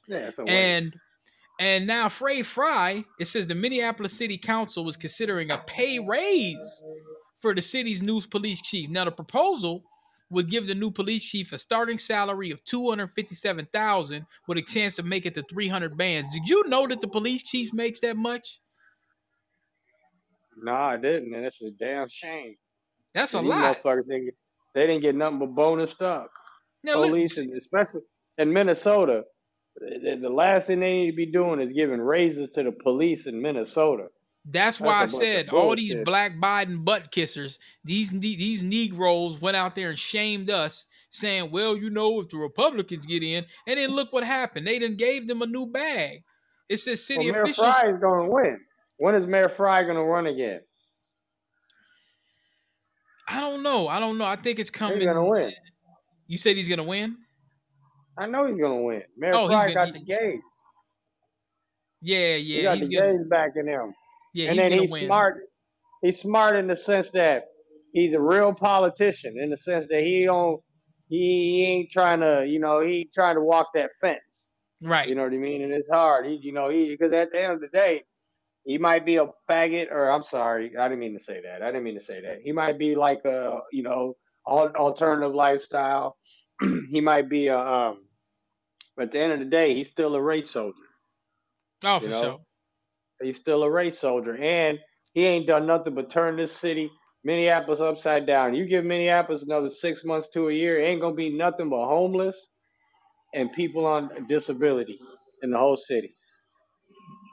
them. 0.08 0.36
Yeah, 0.38 0.44
and. 0.46 0.86
Waste 0.88 0.98
and 1.62 1.86
now 1.86 2.10
Frey 2.10 2.42
Fry, 2.42 3.06
it 3.20 3.26
says 3.26 3.46
the 3.46 3.54
Minneapolis 3.54 4.14
City 4.14 4.36
Council 4.36 4.84
was 4.84 4.98
considering 4.98 5.52
a 5.52 5.60
pay 5.68 6.00
raise 6.00 6.82
for 7.40 7.54
the 7.54 7.62
city's 7.62 8.02
new 8.02 8.20
police 8.22 8.60
chief. 8.62 8.90
Now 8.90 9.06
the 9.06 9.12
proposal 9.12 9.84
would 10.32 10.50
give 10.50 10.66
the 10.66 10.74
new 10.74 10.90
police 10.90 11.24
chief 11.24 11.54
a 11.54 11.60
starting 11.60 12.00
salary 12.00 12.50
of 12.50 12.64
257,000 12.66 14.26
with 14.48 14.58
a 14.58 14.64
chance 14.64 14.96
to 14.96 15.04
make 15.04 15.28
it 15.28 15.36
to 15.36 15.44
300 15.44 15.96
bands. 15.96 16.34
Did 16.34 16.50
you 16.50 16.68
know 16.68 16.88
that 16.88 17.00
the 17.00 17.08
police 17.08 17.44
chief 17.44 17.72
makes 17.74 18.00
that 18.00 18.18
much? 18.18 18.60
No, 20.64 20.74
I 20.74 20.98
didn't, 20.98 21.34
and 21.36 21.46
it's 21.46 21.62
a 21.62 21.70
damn 21.70 22.08
shame. 22.08 22.56
That's 23.14 23.36
a 23.36 23.42
lot. 23.42 23.84
They 23.84 24.82
didn't 24.82 25.02
get 25.02 25.16
nothing 25.16 25.40
but 25.40 25.54
bonus 25.54 25.92
stuff. 25.92 26.28
Now, 26.84 26.94
Police, 26.94 27.38
and 27.38 27.56
especially 27.56 28.02
in 28.38 28.52
Minnesota, 28.52 29.26
the 29.82 30.30
last 30.30 30.68
thing 30.68 30.80
they 30.80 30.94
need 30.94 31.12
to 31.12 31.18
be 31.18 31.26
doing 31.26 31.60
is 31.60 31.74
giving 31.74 32.00
raises 32.00 32.50
to 32.52 32.64
the 32.64 32.72
police 32.72 33.26
in 33.26 33.42
Minnesota. 33.42 34.08
That's 34.46 34.80
why 34.80 35.02
That's 35.02 35.16
I 35.16 35.20
said 35.20 35.50
all 35.50 35.76
these 35.76 35.96
black 36.04 36.36
Biden 36.38 36.84
butt 36.84 37.12
kissers, 37.12 37.60
these 37.84 38.12
these 38.12 38.64
Negroes 38.64 39.40
went 39.40 39.56
out 39.56 39.76
there 39.76 39.90
and 39.90 40.00
shamed 40.00 40.50
us, 40.50 40.86
saying, 41.12 41.52
"Well, 41.52 41.78
you 41.78 41.92
know, 41.92 42.22
if 42.22 42.30
the 42.30 42.38
Republicans 42.38 43.06
get 43.06 43.22
in," 43.22 43.46
and 43.68 43.78
then 43.78 43.92
look 43.92 44.12
what 44.12 44.24
happened. 44.24 44.66
They 44.66 44.80
didn't 44.80 44.98
gave 44.98 45.28
them 45.28 45.44
a 45.44 45.46
new 45.46 45.68
bag. 45.68 46.24
It 46.70 46.78
says 46.78 47.06
city 47.06 47.26
well, 47.26 47.34
Mayor 47.34 47.44
officials. 47.44 47.68
Mayor 47.68 47.74
Frey 47.82 47.92
is 47.92 48.00
going 48.00 48.26
to 48.26 48.32
win. 48.32 48.60
When 48.98 49.16
is 49.16 49.28
Mayor 49.28 49.50
Frey 49.50 49.84
going 49.84 49.96
to 49.96 50.04
run 50.04 50.26
again? 50.26 50.62
I 53.28 53.40
don't 53.42 53.62
know. 53.62 53.88
I 53.88 54.00
don't 54.00 54.18
know. 54.18 54.26
I 54.26 54.38
think 54.38 54.58
it's 54.58 54.70
coming. 54.70 54.98
He's 54.98 55.06
going 55.06 55.18
to 55.18 55.24
win. 55.24 55.54
You 56.28 56.38
said 56.38 56.56
he's 56.56 56.68
going 56.68 56.78
to 56.78 56.84
win. 56.84 57.18
I 58.18 58.28
know 58.28 58.46
he's 58.46 58.60
gonna 58.60 58.82
win. 58.82 59.04
Mayor 59.18 59.34
oh, 59.34 59.48
Frey 59.48 59.74
got 59.74 59.88
he, 59.88 59.94
the 59.94 60.00
gauge. 60.00 60.40
Yeah, 62.02 62.36
yeah. 62.36 62.58
He 62.58 62.64
got 62.64 62.80
the 62.80 62.96
gonna, 62.98 63.18
gauge 63.18 63.30
back 63.30 63.52
in 63.56 63.68
him. 63.68 63.94
Yeah, 64.34 64.50
and 64.50 64.60
then 64.60 64.72
he's 64.72 64.92
win. 64.92 65.06
smart. 65.06 65.44
He's 66.02 66.20
smart 66.20 66.56
in 66.56 66.68
the 66.68 66.76
sense 66.76 67.10
that 67.12 67.46
he's 67.94 68.14
a 68.14 68.20
real 68.20 68.54
politician. 68.54 69.38
In 69.40 69.50
the 69.50 69.58
sense 69.58 69.86
that 69.90 70.02
he 70.02 70.26
don't, 70.26 70.62
he, 71.10 71.18
he 71.18 71.66
ain't 71.66 71.92
trying 71.92 72.22
to, 72.22 72.46
you 72.48 72.60
know, 72.60 72.82
he 72.82 73.10
trying 73.14 73.36
to 73.36 73.42
walk 73.42 73.68
that 73.76 73.92
fence. 74.00 74.48
Right. 74.82 75.08
You 75.08 75.16
know 75.16 75.24
what 75.24 75.34
I 75.34 75.38
mean? 75.38 75.62
And 75.62 75.72
it's 75.72 75.90
hard. 75.90 76.26
He, 76.26 76.40
you 76.42 76.54
know, 76.54 76.70
he 76.70 76.90
because 76.90 77.14
at 77.14 77.32
the 77.32 77.44
end 77.44 77.54
of 77.54 77.62
the 77.62 77.68
day, 77.68 78.04
he 78.64 78.78
might 78.78 79.06
be 79.06 79.18
a 79.18 79.28
faggot, 79.50 79.92
or 79.92 80.10
I'm 80.10 80.24
sorry, 80.24 80.76
I 80.78 80.88
didn't 80.88 81.00
mean 81.00 81.18
to 81.18 81.24
say 81.24 81.42
that. 81.42 81.62
I 81.62 81.68
didn't 81.68 81.84
mean 81.84 82.00
to 82.00 82.06
say 82.06 82.22
that. 82.22 82.40
He 82.44 82.52
might 82.52 82.78
be 82.78 82.96
like 82.96 83.24
a, 83.26 83.60
you 83.72 83.84
know, 83.84 84.16
alternative 84.46 85.34
lifestyle. 85.34 86.16
he 86.90 87.02
might 87.02 87.30
be 87.30 87.48
a, 87.48 87.58
um, 87.58 87.98
but 88.96 89.08
at 89.08 89.12
the 89.12 89.20
end 89.20 89.34
of 89.34 89.40
the 89.40 89.46
day, 89.46 89.74
he's 89.74 89.90
still 89.90 90.16
a 90.16 90.22
race 90.22 90.50
soldier. 90.50 90.78
Oh, 91.84 92.00
for 92.00 92.10
know? 92.10 92.22
sure. 92.22 92.40
He's 93.22 93.38
still 93.38 93.64
a 93.64 93.72
race 93.72 94.00
soldier, 94.00 94.36
and 94.36 94.80
he 95.14 95.26
ain't 95.26 95.48
done 95.48 95.68
nothing 95.68 95.94
but 95.94 96.10
turn 96.10 96.38
this 96.38 96.52
city, 96.52 96.90
Minneapolis, 97.24 97.80
upside 97.80 98.26
down. 98.26 98.56
You 98.56 98.66
give 98.66 98.84
Minneapolis 98.84 99.44
another 99.44 99.70
six 99.70 100.04
months 100.04 100.30
to 100.34 100.50
a 100.50 100.54
year, 100.54 100.84
ain't 100.84 101.02
gonna 101.02 101.16
be 101.16 101.36
nothing 101.36 101.70
but 101.70 101.86
homeless 101.86 102.50
and 103.34 103.52
people 103.54 103.86
on 103.86 104.10
disability 104.28 105.00
in 105.44 105.52
the 105.52 105.58
whole 105.58 105.78
city. 105.78 106.14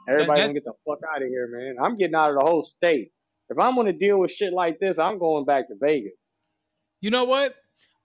Everybody 0.07 0.41
gonna 0.41 0.53
get 0.53 0.63
the 0.63 0.73
fuck 0.85 0.99
out 1.13 1.21
of 1.21 1.27
here, 1.27 1.47
man. 1.51 1.75
I'm 1.83 1.95
getting 1.95 2.15
out 2.15 2.29
of 2.29 2.35
the 2.35 2.45
whole 2.45 2.63
state. 2.63 3.11
If 3.49 3.59
I'm 3.59 3.75
gonna 3.75 3.93
deal 3.93 4.19
with 4.19 4.31
shit 4.31 4.53
like 4.53 4.79
this, 4.79 4.97
I'm 4.97 5.19
going 5.19 5.45
back 5.45 5.67
to 5.67 5.75
Vegas. 5.79 6.13
You 7.01 7.11
know 7.11 7.25
what? 7.25 7.55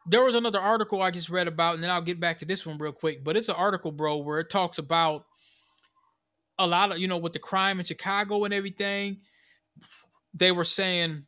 There 0.06 0.22
was 0.22 0.34
another 0.34 0.60
article 0.60 1.00
I 1.00 1.10
just 1.10 1.30
read 1.30 1.48
about, 1.48 1.74
and 1.74 1.82
then 1.82 1.90
I'll 1.90 2.02
get 2.02 2.20
back 2.20 2.38
to 2.40 2.44
this 2.44 2.66
one 2.66 2.78
real 2.78 2.92
quick. 2.92 3.24
But 3.24 3.36
it's 3.36 3.48
an 3.48 3.54
article, 3.54 3.90
bro, 3.90 4.18
where 4.18 4.40
it 4.40 4.50
talks 4.50 4.78
about 4.78 5.24
a 6.58 6.66
lot 6.66 6.92
of 6.92 6.98
you 6.98 7.08
know 7.08 7.16
with 7.16 7.32
the 7.32 7.38
crime 7.38 7.78
in 7.80 7.86
Chicago 7.86 8.44
and 8.44 8.54
everything. 8.54 9.18
They 10.34 10.52
were 10.52 10.64
saying 10.64 11.24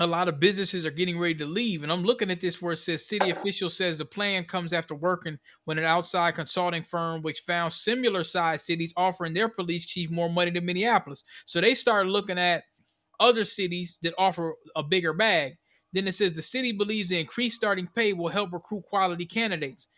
a 0.00 0.06
lot 0.06 0.28
of 0.28 0.38
businesses 0.38 0.86
are 0.86 0.90
getting 0.90 1.18
ready 1.18 1.34
to 1.36 1.46
leave. 1.46 1.82
And 1.82 1.90
I'm 1.90 2.04
looking 2.04 2.30
at 2.30 2.40
this 2.40 2.62
where 2.62 2.72
it 2.72 2.78
says 2.78 3.06
city 3.06 3.30
official 3.30 3.68
says 3.68 3.98
the 3.98 4.04
plan 4.04 4.44
comes 4.44 4.72
after 4.72 4.94
working 4.94 5.38
when 5.64 5.78
an 5.78 5.84
outside 5.84 6.34
consulting 6.34 6.82
firm 6.82 7.22
which 7.22 7.40
found 7.40 7.72
similar 7.72 8.22
sized 8.22 8.66
cities 8.66 8.92
offering 8.96 9.34
their 9.34 9.48
police 9.48 9.84
chief 9.84 10.10
more 10.10 10.30
money 10.30 10.50
than 10.50 10.66
Minneapolis. 10.66 11.24
So 11.46 11.60
they 11.60 11.74
started 11.74 12.10
looking 12.10 12.38
at 12.38 12.64
other 13.18 13.44
cities 13.44 13.98
that 14.02 14.14
offer 14.18 14.54
a 14.76 14.82
bigger 14.82 15.12
bag. 15.12 15.54
Then 15.92 16.06
it 16.06 16.14
says 16.14 16.32
the 16.32 16.42
city 16.42 16.72
believes 16.72 17.08
the 17.08 17.18
increased 17.18 17.56
starting 17.56 17.88
pay 17.94 18.12
will 18.12 18.28
help 18.28 18.52
recruit 18.52 18.84
quality 18.84 19.24
candidates. 19.24 19.88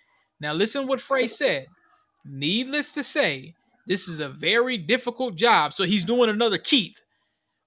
Now 0.41 0.53
listen 0.53 0.87
what 0.87 1.01
Frey 1.01 1.27
said. 1.27 1.67
Needless 2.25 2.93
to 2.95 3.03
say, 3.03 3.55
this 3.87 4.09
is 4.09 4.21
a 4.21 4.29
very 4.29 4.79
difficult 4.79 5.35
job. 5.35 5.73
So 5.73 5.85
he's 5.85 6.05
doing 6.05 6.31
another 6.31 6.59
Keith. 6.59 7.01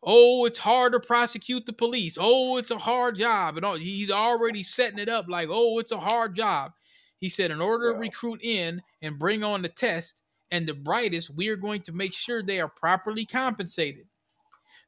Oh, 0.03 0.45
it's 0.45 0.59
hard 0.59 0.93
to 0.93 0.99
prosecute 0.99 1.65
the 1.65 1.73
police. 1.73 2.17
Oh, 2.19 2.57
it's 2.57 2.71
a 2.71 2.77
hard 2.77 3.15
job. 3.15 3.57
And 3.57 3.65
all, 3.65 3.77
he's 3.77 4.11
already 4.11 4.63
setting 4.63 4.99
it 4.99 5.09
up 5.09 5.27
like, 5.27 5.49
oh, 5.51 5.79
it's 5.79 5.91
a 5.91 5.97
hard 5.97 6.35
job. 6.35 6.71
He 7.19 7.29
said, 7.29 7.51
in 7.51 7.61
order 7.61 7.93
to 7.93 7.99
recruit 7.99 8.41
in 8.43 8.81
and 9.01 9.17
bring 9.17 9.43
on 9.43 9.61
the 9.61 9.69
test 9.69 10.21
and 10.51 10.67
the 10.67 10.73
brightest, 10.73 11.29
we 11.29 11.47
are 11.47 11.55
going 11.55 11.81
to 11.83 11.93
make 11.93 12.13
sure 12.13 12.43
they 12.43 12.59
are 12.59 12.67
properly 12.67 13.25
compensated. 13.25 14.05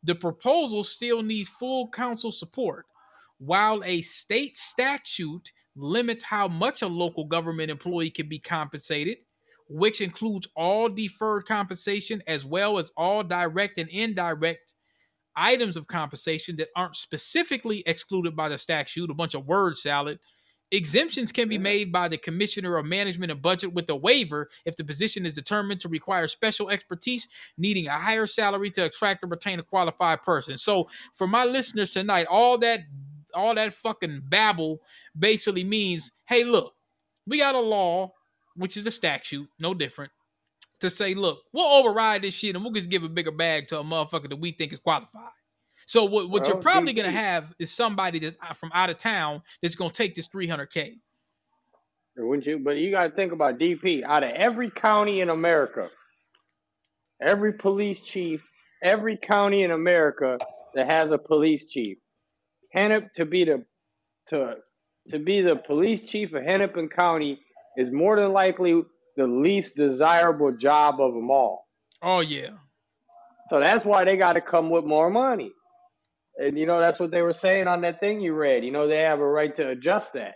The 0.03 0.15
proposal 0.15 0.83
still 0.83 1.23
needs 1.23 1.49
full 1.49 1.87
council 1.89 2.31
support. 2.31 2.85
While 3.37 3.83
a 3.83 4.01
state 4.01 4.57
statute 4.57 5.51
limits 5.75 6.23
how 6.23 6.47
much 6.47 6.81
a 6.81 6.87
local 6.87 7.25
government 7.25 7.69
employee 7.69 8.09
can 8.09 8.29
be 8.29 8.39
compensated, 8.39 9.17
which 9.67 10.01
includes 10.01 10.47
all 10.55 10.89
deferred 10.89 11.45
compensation 11.45 12.23
as 12.27 12.45
well 12.45 12.77
as 12.77 12.91
all 12.95 13.23
direct 13.23 13.77
and 13.77 13.89
indirect 13.89 14.73
items 15.35 15.75
of 15.75 15.87
compensation 15.87 16.55
that 16.55 16.69
aren't 16.75 16.95
specifically 16.95 17.83
excluded 17.85 18.35
by 18.35 18.47
the 18.47 18.57
statute, 18.57 19.09
a 19.09 19.13
bunch 19.13 19.33
of 19.33 19.47
word 19.47 19.77
salad. 19.77 20.19
Exemptions 20.71 21.31
can 21.31 21.47
be 21.47 21.57
made 21.57 21.91
by 21.91 22.07
the 22.07 22.17
Commissioner 22.17 22.77
of 22.77 22.85
Management 22.85 23.31
and 23.31 23.41
Budget 23.41 23.73
with 23.73 23.89
a 23.89 23.95
waiver 23.95 24.49
if 24.65 24.75
the 24.75 24.83
position 24.83 25.25
is 25.25 25.33
determined 25.33 25.79
to 25.81 25.89
require 25.89 26.27
special 26.27 26.69
expertise, 26.71 27.27
needing 27.57 27.87
a 27.87 27.99
higher 27.99 28.25
salary 28.25 28.71
to 28.71 28.85
attract 28.85 29.23
or 29.23 29.27
retain 29.27 29.59
a 29.59 29.63
qualified 29.63 30.21
person. 30.21 30.57
So, 30.57 30.89
for 31.13 31.27
my 31.27 31.45
listeners 31.45 31.91
tonight, 31.91 32.25
all 32.27 32.57
that 32.59 32.79
all 33.35 33.53
that 33.55 33.73
fucking 33.73 34.23
babble 34.29 34.79
basically 35.17 35.63
means, 35.63 36.11
hey, 36.27 36.43
look, 36.43 36.73
we 37.27 37.37
got 37.37 37.55
a 37.55 37.59
law, 37.59 38.11
which 38.55 38.77
is 38.77 38.85
a 38.87 38.91
statute, 38.91 39.47
no 39.59 39.73
different 39.73 40.11
to 40.81 40.89
say, 40.89 41.13
look, 41.13 41.39
we'll 41.53 41.65
override 41.65 42.21
this 42.21 42.33
shit 42.33 42.55
and 42.55 42.63
we'll 42.63 42.73
just 42.73 42.89
give 42.89 43.03
a 43.03 43.09
bigger 43.09 43.31
bag 43.31 43.67
to 43.69 43.79
a 43.79 43.83
motherfucker 43.83 44.29
that 44.29 44.39
we 44.39 44.51
think 44.51 44.73
is 44.73 44.79
qualified. 44.79 45.29
So 45.85 46.03
what, 46.03 46.29
what 46.29 46.43
well, 46.43 46.51
you're 46.51 46.61
probably 46.61 46.93
gonna 46.93 47.11
have 47.11 47.53
is 47.59 47.71
somebody 47.71 48.19
that's 48.19 48.37
from 48.55 48.71
out 48.73 48.89
of 48.89 48.97
town 48.97 49.41
that's 49.61 49.75
gonna 49.75 49.91
take 49.91 50.15
this 50.15 50.27
300k. 50.27 50.97
Wouldn't 52.17 52.45
you? 52.45 52.59
But 52.59 52.77
you 52.77 52.91
got 52.91 53.09
to 53.09 53.15
think 53.15 53.33
about 53.33 53.59
DP. 53.59 54.03
Out 54.03 54.23
of 54.23 54.31
every 54.31 54.71
county 54.71 55.19
in 55.19 55.29
America, 55.29 55.89
every 57.21 57.51
police 57.51 58.01
chief, 58.01 58.41
every 58.81 59.17
county 59.17 59.63
in 59.63 59.71
America 59.71 60.39
that 60.75 60.89
has 60.89 61.11
a 61.11 61.17
police 61.17 61.65
chief, 61.65 61.97
Hennep 62.75 63.11
to 63.13 63.25
be 63.25 63.45
the 63.45 63.65
to 64.29 64.55
to 65.09 65.19
be 65.19 65.41
the 65.41 65.55
police 65.55 66.01
chief 66.01 66.33
of 66.33 66.43
Hennepin 66.43 66.89
County 66.89 67.39
is 67.77 67.91
more 67.91 68.15
than 68.15 68.33
likely 68.33 68.81
the 69.15 69.27
least 69.27 69.75
desirable 69.75 70.51
job 70.51 70.99
of 70.99 71.13
them 71.13 71.29
all. 71.29 71.67
Oh 72.01 72.19
yeah. 72.19 72.49
So 73.49 73.59
that's 73.59 73.85
why 73.85 74.03
they 74.03 74.17
got 74.17 74.33
to 74.33 74.41
come 74.41 74.69
with 74.69 74.85
more 74.85 75.09
money. 75.09 75.51
And 76.37 76.57
you 76.57 76.65
know 76.65 76.79
that's 76.79 76.99
what 76.99 77.11
they 77.11 77.21
were 77.21 77.33
saying 77.33 77.67
on 77.67 77.81
that 77.81 77.99
thing 77.99 78.19
you 78.19 78.33
read. 78.33 78.65
You 78.65 78.71
know 78.71 78.87
they 78.87 79.01
have 79.01 79.19
a 79.19 79.27
right 79.27 79.55
to 79.55 79.69
adjust 79.69 80.13
that. 80.13 80.35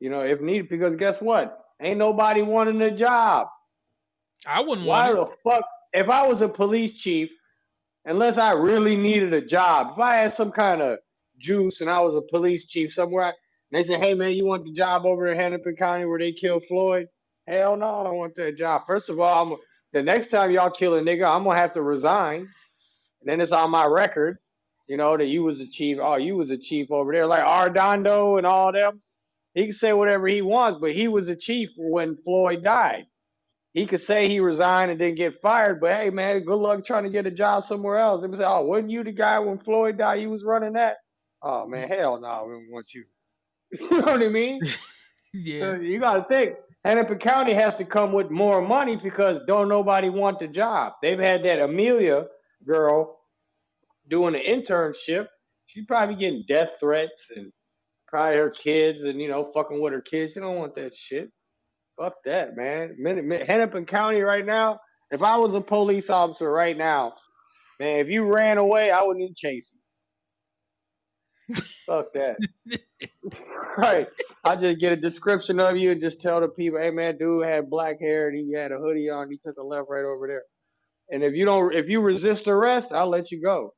You 0.00 0.10
know 0.10 0.20
if 0.20 0.40
needed 0.40 0.68
because 0.68 0.96
guess 0.96 1.16
what? 1.20 1.56
Ain't 1.80 1.98
nobody 1.98 2.42
wanting 2.42 2.82
a 2.82 2.94
job. 2.94 3.46
I 4.46 4.60
wouldn't 4.60 4.86
why 4.86 5.12
want. 5.12 5.18
Why 5.18 5.24
the 5.24 5.36
fuck? 5.42 5.64
If 5.92 6.08
I 6.10 6.26
was 6.26 6.42
a 6.42 6.48
police 6.48 6.92
chief, 6.92 7.30
unless 8.04 8.38
I 8.38 8.52
really 8.52 8.96
needed 8.96 9.32
a 9.32 9.40
job, 9.40 9.92
if 9.92 9.98
I 9.98 10.16
had 10.16 10.32
some 10.32 10.52
kind 10.52 10.82
of 10.82 10.98
juice 11.40 11.82
and 11.82 11.90
I 11.90 12.00
was 12.02 12.16
a 12.16 12.22
police 12.22 12.66
chief 12.68 12.94
somewhere, 12.94 13.26
and 13.28 13.34
they 13.72 13.84
said, 13.84 14.02
"Hey 14.02 14.14
man, 14.14 14.32
you 14.32 14.46
want 14.46 14.66
the 14.66 14.72
job 14.72 15.06
over 15.06 15.28
in 15.28 15.38
Hennepin 15.38 15.76
County 15.76 16.06
where 16.06 16.20
they 16.20 16.32
killed 16.32 16.64
Floyd?" 16.68 17.08
Hell 17.48 17.76
no, 17.78 18.02
I 18.02 18.04
don't 18.04 18.18
want 18.18 18.36
that 18.36 18.58
job. 18.58 18.84
First 18.86 19.10
of 19.10 19.20
all, 19.20 19.52
I'm, 19.54 19.58
the 19.94 20.02
next 20.04 20.28
time 20.28 20.52
y'all 20.52 20.70
kill 20.70 20.96
a 20.96 21.02
nigga, 21.02 21.26
I'm 21.28 21.44
gonna 21.44 21.58
have 21.58 21.74
to 21.74 21.82
resign. 21.82 22.48
And 23.22 23.30
then 23.30 23.40
it's 23.40 23.52
on 23.52 23.70
my 23.70 23.86
record, 23.86 24.38
you 24.88 24.96
know, 24.96 25.16
that 25.16 25.26
you 25.26 25.42
was 25.44 25.60
a 25.60 25.68
chief. 25.68 25.98
Oh, 26.00 26.16
you 26.16 26.36
was 26.36 26.50
a 26.50 26.58
chief 26.58 26.90
over 26.90 27.12
there, 27.12 27.26
like 27.26 27.42
Arradondo 27.44 28.38
and 28.38 28.46
all 28.46 28.72
them. 28.72 29.02
He 29.54 29.64
can 29.64 29.74
say 29.74 29.92
whatever 29.92 30.28
he 30.28 30.42
wants, 30.42 30.80
but 30.80 30.92
he 30.94 31.08
was 31.08 31.28
a 31.28 31.36
chief 31.36 31.70
when 31.78 32.16
Floyd 32.24 32.64
died. 32.64 33.06
He 33.74 33.86
could 33.86 34.02
say 34.02 34.28
he 34.28 34.40
resigned 34.40 34.90
and 34.90 34.98
didn't 35.00 35.18
get 35.18 35.40
fired, 35.42 35.80
but 35.80 35.94
hey, 35.94 36.10
man, 36.10 36.42
good 36.44 36.56
luck 36.56 36.84
trying 36.84 37.04
to 37.04 37.10
get 37.10 37.26
a 37.26 37.32
job 37.32 37.64
somewhere 37.64 37.98
else. 37.98 38.22
They 38.22 38.28
would 38.28 38.38
say, 38.38 38.44
oh, 38.44 38.62
wasn't 38.64 38.90
you 38.90 39.04
the 39.04 39.12
guy 39.12 39.38
when 39.40 39.58
Floyd 39.58 39.98
died? 39.98 40.22
You 40.22 40.30
was 40.30 40.44
running 40.44 40.74
that. 40.74 40.98
Oh 41.42 41.66
man, 41.66 41.88
mm-hmm. 41.88 41.94
hell 41.94 42.20
no, 42.20 42.44
we 42.46 42.54
don't 42.54 42.70
want 42.70 42.94
you. 42.94 43.04
you 43.72 43.90
know 43.90 44.12
what 44.12 44.22
I 44.22 44.28
mean? 44.28 44.60
yeah. 45.34 45.60
So 45.60 45.74
you 45.76 46.00
got 46.00 46.14
to 46.14 46.34
think 46.34 46.56
Hennepin 46.84 47.18
County 47.18 47.54
has 47.54 47.76
to 47.76 47.84
come 47.84 48.12
with 48.12 48.30
more 48.30 48.60
money 48.60 48.96
because 48.96 49.40
don't 49.46 49.68
nobody 49.68 50.08
want 50.08 50.38
the 50.38 50.48
job. 50.48 50.94
They've 51.02 51.18
had 51.18 51.42
that 51.44 51.60
Amelia 51.60 52.26
girl 52.66 53.20
doing 54.08 54.34
an 54.34 54.42
internship. 54.42 55.28
She's 55.66 55.86
probably 55.86 56.16
getting 56.16 56.44
death 56.48 56.72
threats 56.80 57.26
and 57.34 57.52
probably 58.08 58.36
her 58.36 58.50
kids 58.50 59.04
and 59.04 59.20
you 59.20 59.28
know 59.28 59.50
fucking 59.54 59.80
with 59.80 59.92
her 59.92 60.00
kids. 60.00 60.32
She 60.32 60.40
don't 60.40 60.56
want 60.56 60.74
that 60.74 60.94
shit. 60.94 61.30
Fuck 61.98 62.14
that, 62.24 62.56
man. 62.56 62.96
Hennepin 63.46 63.84
County 63.84 64.20
right 64.20 64.44
now. 64.44 64.80
If 65.10 65.22
I 65.22 65.36
was 65.36 65.54
a 65.54 65.60
police 65.60 66.08
officer 66.08 66.50
right 66.50 66.76
now, 66.76 67.14
man, 67.78 67.98
if 67.98 68.08
you 68.08 68.24
ran 68.24 68.58
away, 68.58 68.90
I 68.90 69.02
wouldn't 69.02 69.22
even 69.22 69.34
chase 69.36 69.70
you. 69.74 69.79
Fuck 71.86 72.12
that. 72.14 72.36
right. 73.76 74.08
I 74.44 74.56
just 74.56 74.78
get 74.78 74.92
a 74.92 74.96
description 74.96 75.60
of 75.60 75.76
you 75.76 75.92
and 75.92 76.00
just 76.00 76.20
tell 76.20 76.40
the 76.40 76.48
people, 76.48 76.80
hey 76.80 76.90
man, 76.90 77.18
dude 77.18 77.44
had 77.44 77.70
black 77.70 78.00
hair 78.00 78.28
and 78.28 78.38
he 78.38 78.52
had 78.52 78.72
a 78.72 78.78
hoodie 78.78 79.10
on. 79.10 79.30
He 79.30 79.38
took 79.38 79.58
a 79.58 79.62
left 79.62 79.88
right 79.88 80.04
over 80.04 80.26
there. 80.28 80.42
And 81.10 81.22
if 81.22 81.34
you 81.34 81.44
don't, 81.44 81.74
if 81.74 81.88
you 81.88 82.00
resist 82.00 82.46
arrest, 82.46 82.92
I'll 82.92 83.08
let 83.08 83.30
you 83.30 83.42
go. 83.42 83.74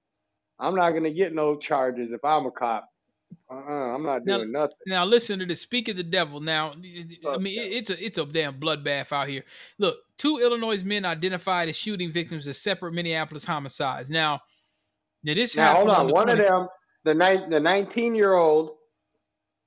I'm 0.58 0.74
not 0.74 0.92
gonna 0.92 1.12
get 1.12 1.34
no 1.34 1.56
charges 1.56 2.12
if 2.12 2.24
I'm 2.24 2.46
a 2.46 2.50
cop. 2.50 2.88
Uh-uh, 3.50 3.94
I'm 3.94 4.02
not 4.02 4.24
doing 4.24 4.52
now, 4.52 4.60
nothing. 4.60 4.76
Now 4.86 5.04
listen 5.04 5.38
to 5.38 5.46
this. 5.46 5.60
Speak 5.60 5.88
of 5.88 5.96
the 5.96 6.02
devil. 6.02 6.40
Now, 6.40 6.72
I 6.72 7.38
mean, 7.38 7.72
it's 7.72 7.90
a 7.90 8.04
it's 8.04 8.18
a 8.18 8.26
damn 8.26 8.60
bloodbath 8.60 9.12
out 9.12 9.28
here. 9.28 9.44
Look, 9.78 9.96
two 10.18 10.38
Illinois 10.38 10.82
men 10.84 11.04
identified 11.04 11.68
as 11.68 11.76
shooting 11.76 12.12
victims 12.12 12.46
of 12.46 12.56
separate 12.56 12.92
Minneapolis 12.92 13.44
homicides. 13.44 14.10
Now, 14.10 14.40
now 15.22 15.34
this 15.34 15.56
now 15.56 15.74
hold 15.74 15.90
on. 15.90 16.06
on 16.06 16.12
one 16.12 16.28
20- 16.28 16.32
of 16.32 16.38
them, 16.38 16.68
the 17.04 17.14
ni- 17.14 17.46
the 17.48 17.60
19 17.60 18.14
year 18.14 18.34
old 18.34 18.76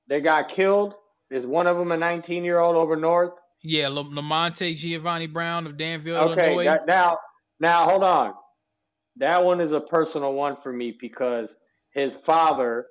they 0.08 0.20
got 0.20 0.48
killed. 0.48 0.94
Is 1.30 1.46
one 1.46 1.66
of 1.66 1.76
them 1.76 1.90
a 1.90 1.96
19 1.96 2.44
year 2.44 2.60
old 2.60 2.76
over 2.76 2.96
north? 2.96 3.32
Yeah, 3.62 3.86
Lamonte 3.86 4.76
Giovanni 4.76 5.26
Brown 5.26 5.66
of 5.66 5.76
Danville, 5.76 6.16
okay, 6.30 6.52
Illinois. 6.52 6.64
That, 6.64 6.86
now, 6.86 7.18
now 7.58 7.84
hold 7.88 8.04
on. 8.04 8.34
That 9.16 9.44
one 9.44 9.60
is 9.60 9.72
a 9.72 9.80
personal 9.80 10.34
one 10.34 10.56
for 10.62 10.72
me 10.72 10.96
because 11.00 11.56
his 11.92 12.14
father 12.14 12.86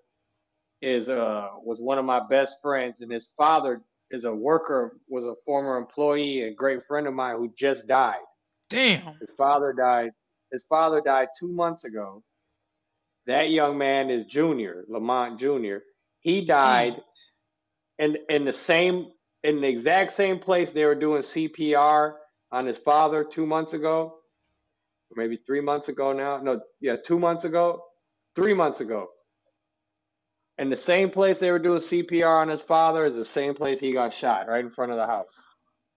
is 0.81 1.07
uh 1.07 1.47
was 1.63 1.79
one 1.79 1.97
of 1.97 2.05
my 2.05 2.19
best 2.29 2.57
friends, 2.61 3.01
and 3.01 3.11
his 3.11 3.27
father 3.37 3.81
is 4.11 4.25
a 4.25 4.33
worker, 4.33 4.97
was 5.07 5.23
a 5.23 5.35
former 5.45 5.77
employee, 5.77 6.43
a 6.43 6.53
great 6.53 6.81
friend 6.87 7.07
of 7.07 7.13
mine 7.13 7.37
who 7.37 7.53
just 7.57 7.87
died. 7.87 8.19
Damn. 8.69 9.15
His 9.21 9.31
father 9.37 9.71
died. 9.71 10.11
His 10.51 10.65
father 10.65 11.01
died 11.01 11.29
two 11.39 11.51
months 11.51 11.85
ago. 11.85 12.23
That 13.27 13.49
young 13.49 13.77
man 13.77 14.09
is 14.09 14.25
Junior, 14.27 14.85
Lamont 14.87 15.39
Junior. 15.39 15.83
He 16.19 16.45
died 16.45 17.01
in 17.97 18.17
in 18.29 18.45
the 18.45 18.53
same 18.53 19.07
in 19.43 19.61
the 19.61 19.67
exact 19.67 20.13
same 20.13 20.39
place 20.39 20.71
they 20.71 20.85
were 20.85 20.95
doing 20.95 21.21
CPR 21.21 22.13
on 22.51 22.65
his 22.65 22.77
father 22.77 23.23
two 23.23 23.45
months 23.45 23.73
ago, 23.73 24.15
or 25.09 25.15
maybe 25.15 25.37
three 25.37 25.61
months 25.61 25.89
ago 25.89 26.13
now. 26.13 26.37
No, 26.37 26.61
yeah, 26.81 26.95
two 27.03 27.19
months 27.19 27.45
ago, 27.45 27.81
three 28.35 28.53
months 28.53 28.81
ago. 28.81 29.07
And 30.57 30.71
the 30.71 30.77
same 30.77 31.09
place 31.09 31.37
they 31.39 31.51
were 31.51 31.59
doing 31.59 31.79
CPR 31.79 32.41
on 32.41 32.47
his 32.47 32.61
father 32.61 33.05
is 33.05 33.15
the 33.15 33.25
same 33.25 33.55
place 33.55 33.79
he 33.79 33.91
got 33.91 34.13
shot, 34.13 34.47
right 34.47 34.63
in 34.63 34.71
front 34.71 34.91
of 34.91 34.97
the 34.97 35.05
house. 35.05 35.25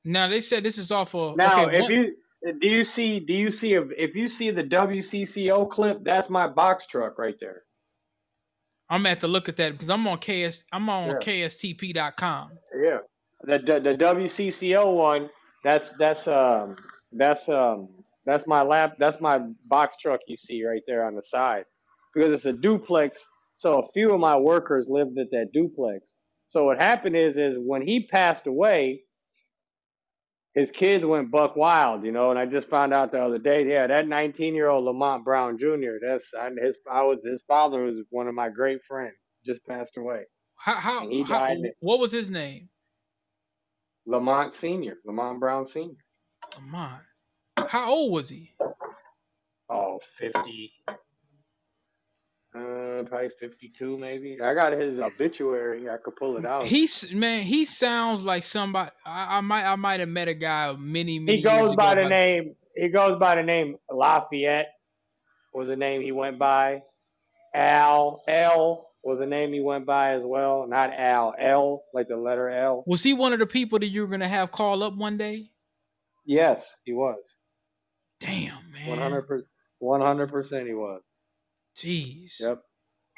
Now 0.05 0.28
they 0.28 0.40
said 0.40 0.62
this 0.62 0.78
is 0.78 0.90
of. 0.90 1.36
Now, 1.36 1.66
okay, 1.66 1.76
if 1.76 1.82
one- 1.82 1.92
you 1.92 2.16
do 2.43 2.69
you 2.69 2.85
see 2.85 3.20
do 3.20 3.32
you 3.32 3.51
see 3.51 3.74
if, 3.74 3.85
if 3.97 4.15
you 4.15 4.28
see 4.28 4.51
the 4.51 4.65
WCCO 4.65 5.69
clip, 5.69 6.05
that's 6.05 6.31
my 6.31 6.47
box 6.47 6.86
truck 6.86 7.19
right 7.19 7.36
there. 7.40 7.62
I'm 8.90 9.05
at 9.06 9.20
to 9.20 9.28
look 9.28 9.48
at 9.48 9.56
that 9.56 9.73
because 9.73 9.90
I'm 9.90 10.06
on 10.06 10.19
KS. 10.19 10.65
I'm 10.73 10.89
on 10.89 11.09
Yeah. 11.09 11.15
KSTP.com. 11.16 12.52
Yeah. 12.82 12.98
The, 13.43 13.59
the 13.59 13.81
the 13.81 13.94
WCCO 13.94 14.94
one, 14.94 15.31
that's 15.65 15.93
that's 15.93 16.27
um 16.27 16.77
that's 17.12 17.48
um 17.48 17.89
that's 18.24 18.47
my 18.47 18.62
lap 18.62 18.97
that's 18.98 19.20
my 19.20 19.40
box 19.66 19.97
truck 20.01 20.20
you 20.27 20.36
see 20.36 20.65
right 20.65 20.82
there 20.86 21.05
on 21.06 21.15
the 21.15 21.23
side. 21.23 21.65
Because 22.15 22.32
it's 22.32 22.47
a 22.47 22.52
duplex, 22.52 23.19
so 23.56 23.81
a 23.81 23.90
few 23.93 24.12
of 24.12 24.20
my 24.20 24.36
workers 24.36 24.86
lived 24.89 25.19
at 25.19 25.31
that 25.31 25.51
duplex. 25.52 26.16
So 26.48 26.65
what 26.65 26.81
happened 26.81 27.16
is 27.16 27.36
is 27.36 27.56
when 27.59 27.82
he 27.82 28.06
passed 28.06 28.47
away, 28.47 29.02
his 30.54 30.70
kids 30.70 31.04
went 31.04 31.30
buck 31.30 31.56
wild, 31.56 32.04
you 32.04 32.12
know, 32.12 32.30
and 32.30 32.38
I 32.38 32.46
just 32.46 32.68
found 32.68 32.92
out 32.92 33.12
the 33.12 33.22
other 33.22 33.38
day, 33.38 33.66
yeah, 33.68 33.86
that 33.86 34.08
19 34.08 34.54
year 34.54 34.68
old 34.68 34.84
Lamont 34.84 35.24
Brown 35.24 35.58
Jr. 35.58 35.98
That's 36.00 36.24
I, 36.38 36.50
his 36.60 36.76
I 36.90 37.02
was 37.02 37.24
his 37.24 37.42
father 37.46 37.84
was 37.84 37.96
one 38.10 38.28
of 38.28 38.34
my 38.34 38.48
great 38.48 38.80
friends, 38.88 39.16
just 39.44 39.64
passed 39.66 39.96
away. 39.96 40.22
How, 40.56 40.74
how, 40.74 41.08
he 41.08 41.22
how 41.22 41.40
died- 41.40 41.72
what 41.80 42.00
was 42.00 42.10
his 42.10 42.30
name? 42.30 42.68
Lamont 44.06 44.52
Senior, 44.54 44.96
Lamont 45.04 45.38
Brown 45.38 45.66
Senior. 45.66 46.04
Lamont. 46.56 47.02
How 47.56 47.90
old 47.90 48.12
was 48.12 48.28
he? 48.28 48.54
Oh, 49.68 50.00
50. 50.16 50.72
Uh, 52.98 53.08
probably 53.08 53.30
52, 53.30 53.98
maybe. 53.98 54.38
I 54.40 54.54
got 54.54 54.72
his 54.72 54.98
obituary. 54.98 55.88
I 55.88 55.96
could 55.96 56.16
pull 56.16 56.36
it 56.36 56.44
out. 56.44 56.66
He's 56.66 57.10
man. 57.12 57.42
He 57.42 57.64
sounds 57.64 58.22
like 58.22 58.44
somebody. 58.44 58.90
I, 59.04 59.38
I 59.38 59.40
might. 59.40 59.64
I 59.64 59.76
might 59.76 60.00
have 60.00 60.08
met 60.08 60.28
a 60.28 60.34
guy 60.34 60.72
many. 60.72 61.18
many 61.18 61.38
He 61.38 61.42
goes 61.42 61.68
years 61.68 61.76
by 61.76 61.92
ago 61.92 62.02
the 62.02 62.08
name. 62.08 62.56
He 62.74 62.88
goes 62.88 63.16
by 63.16 63.36
the 63.36 63.42
name 63.42 63.76
Lafayette. 63.90 64.68
Was 65.54 65.68
the 65.68 65.76
name 65.76 66.02
he 66.02 66.12
went 66.12 66.38
by. 66.38 66.82
Al 67.54 68.22
L 68.28 68.90
was 69.02 69.18
the 69.18 69.26
name 69.26 69.52
he 69.52 69.60
went 69.60 69.86
by 69.86 70.10
as 70.10 70.24
well. 70.24 70.66
Not 70.68 70.92
Al 70.92 71.34
L 71.38 71.84
like 71.94 72.08
the 72.08 72.16
letter 72.16 72.50
L. 72.50 72.84
Was 72.86 73.02
he 73.02 73.14
one 73.14 73.32
of 73.32 73.38
the 73.38 73.46
people 73.46 73.78
that 73.78 73.88
you 73.88 74.02
were 74.02 74.08
gonna 74.08 74.28
have 74.28 74.52
call 74.52 74.82
up 74.82 74.94
one 74.94 75.16
day? 75.16 75.50
Yes, 76.24 76.66
he 76.84 76.92
was. 76.92 77.18
Damn 78.20 78.70
man. 78.72 78.88
100 78.90 79.22
percent. 79.22 79.48
100 79.78 80.30
percent 80.30 80.66
he 80.66 80.74
was. 80.74 81.02
Jeez. 81.76 82.40
Yep. 82.40 82.62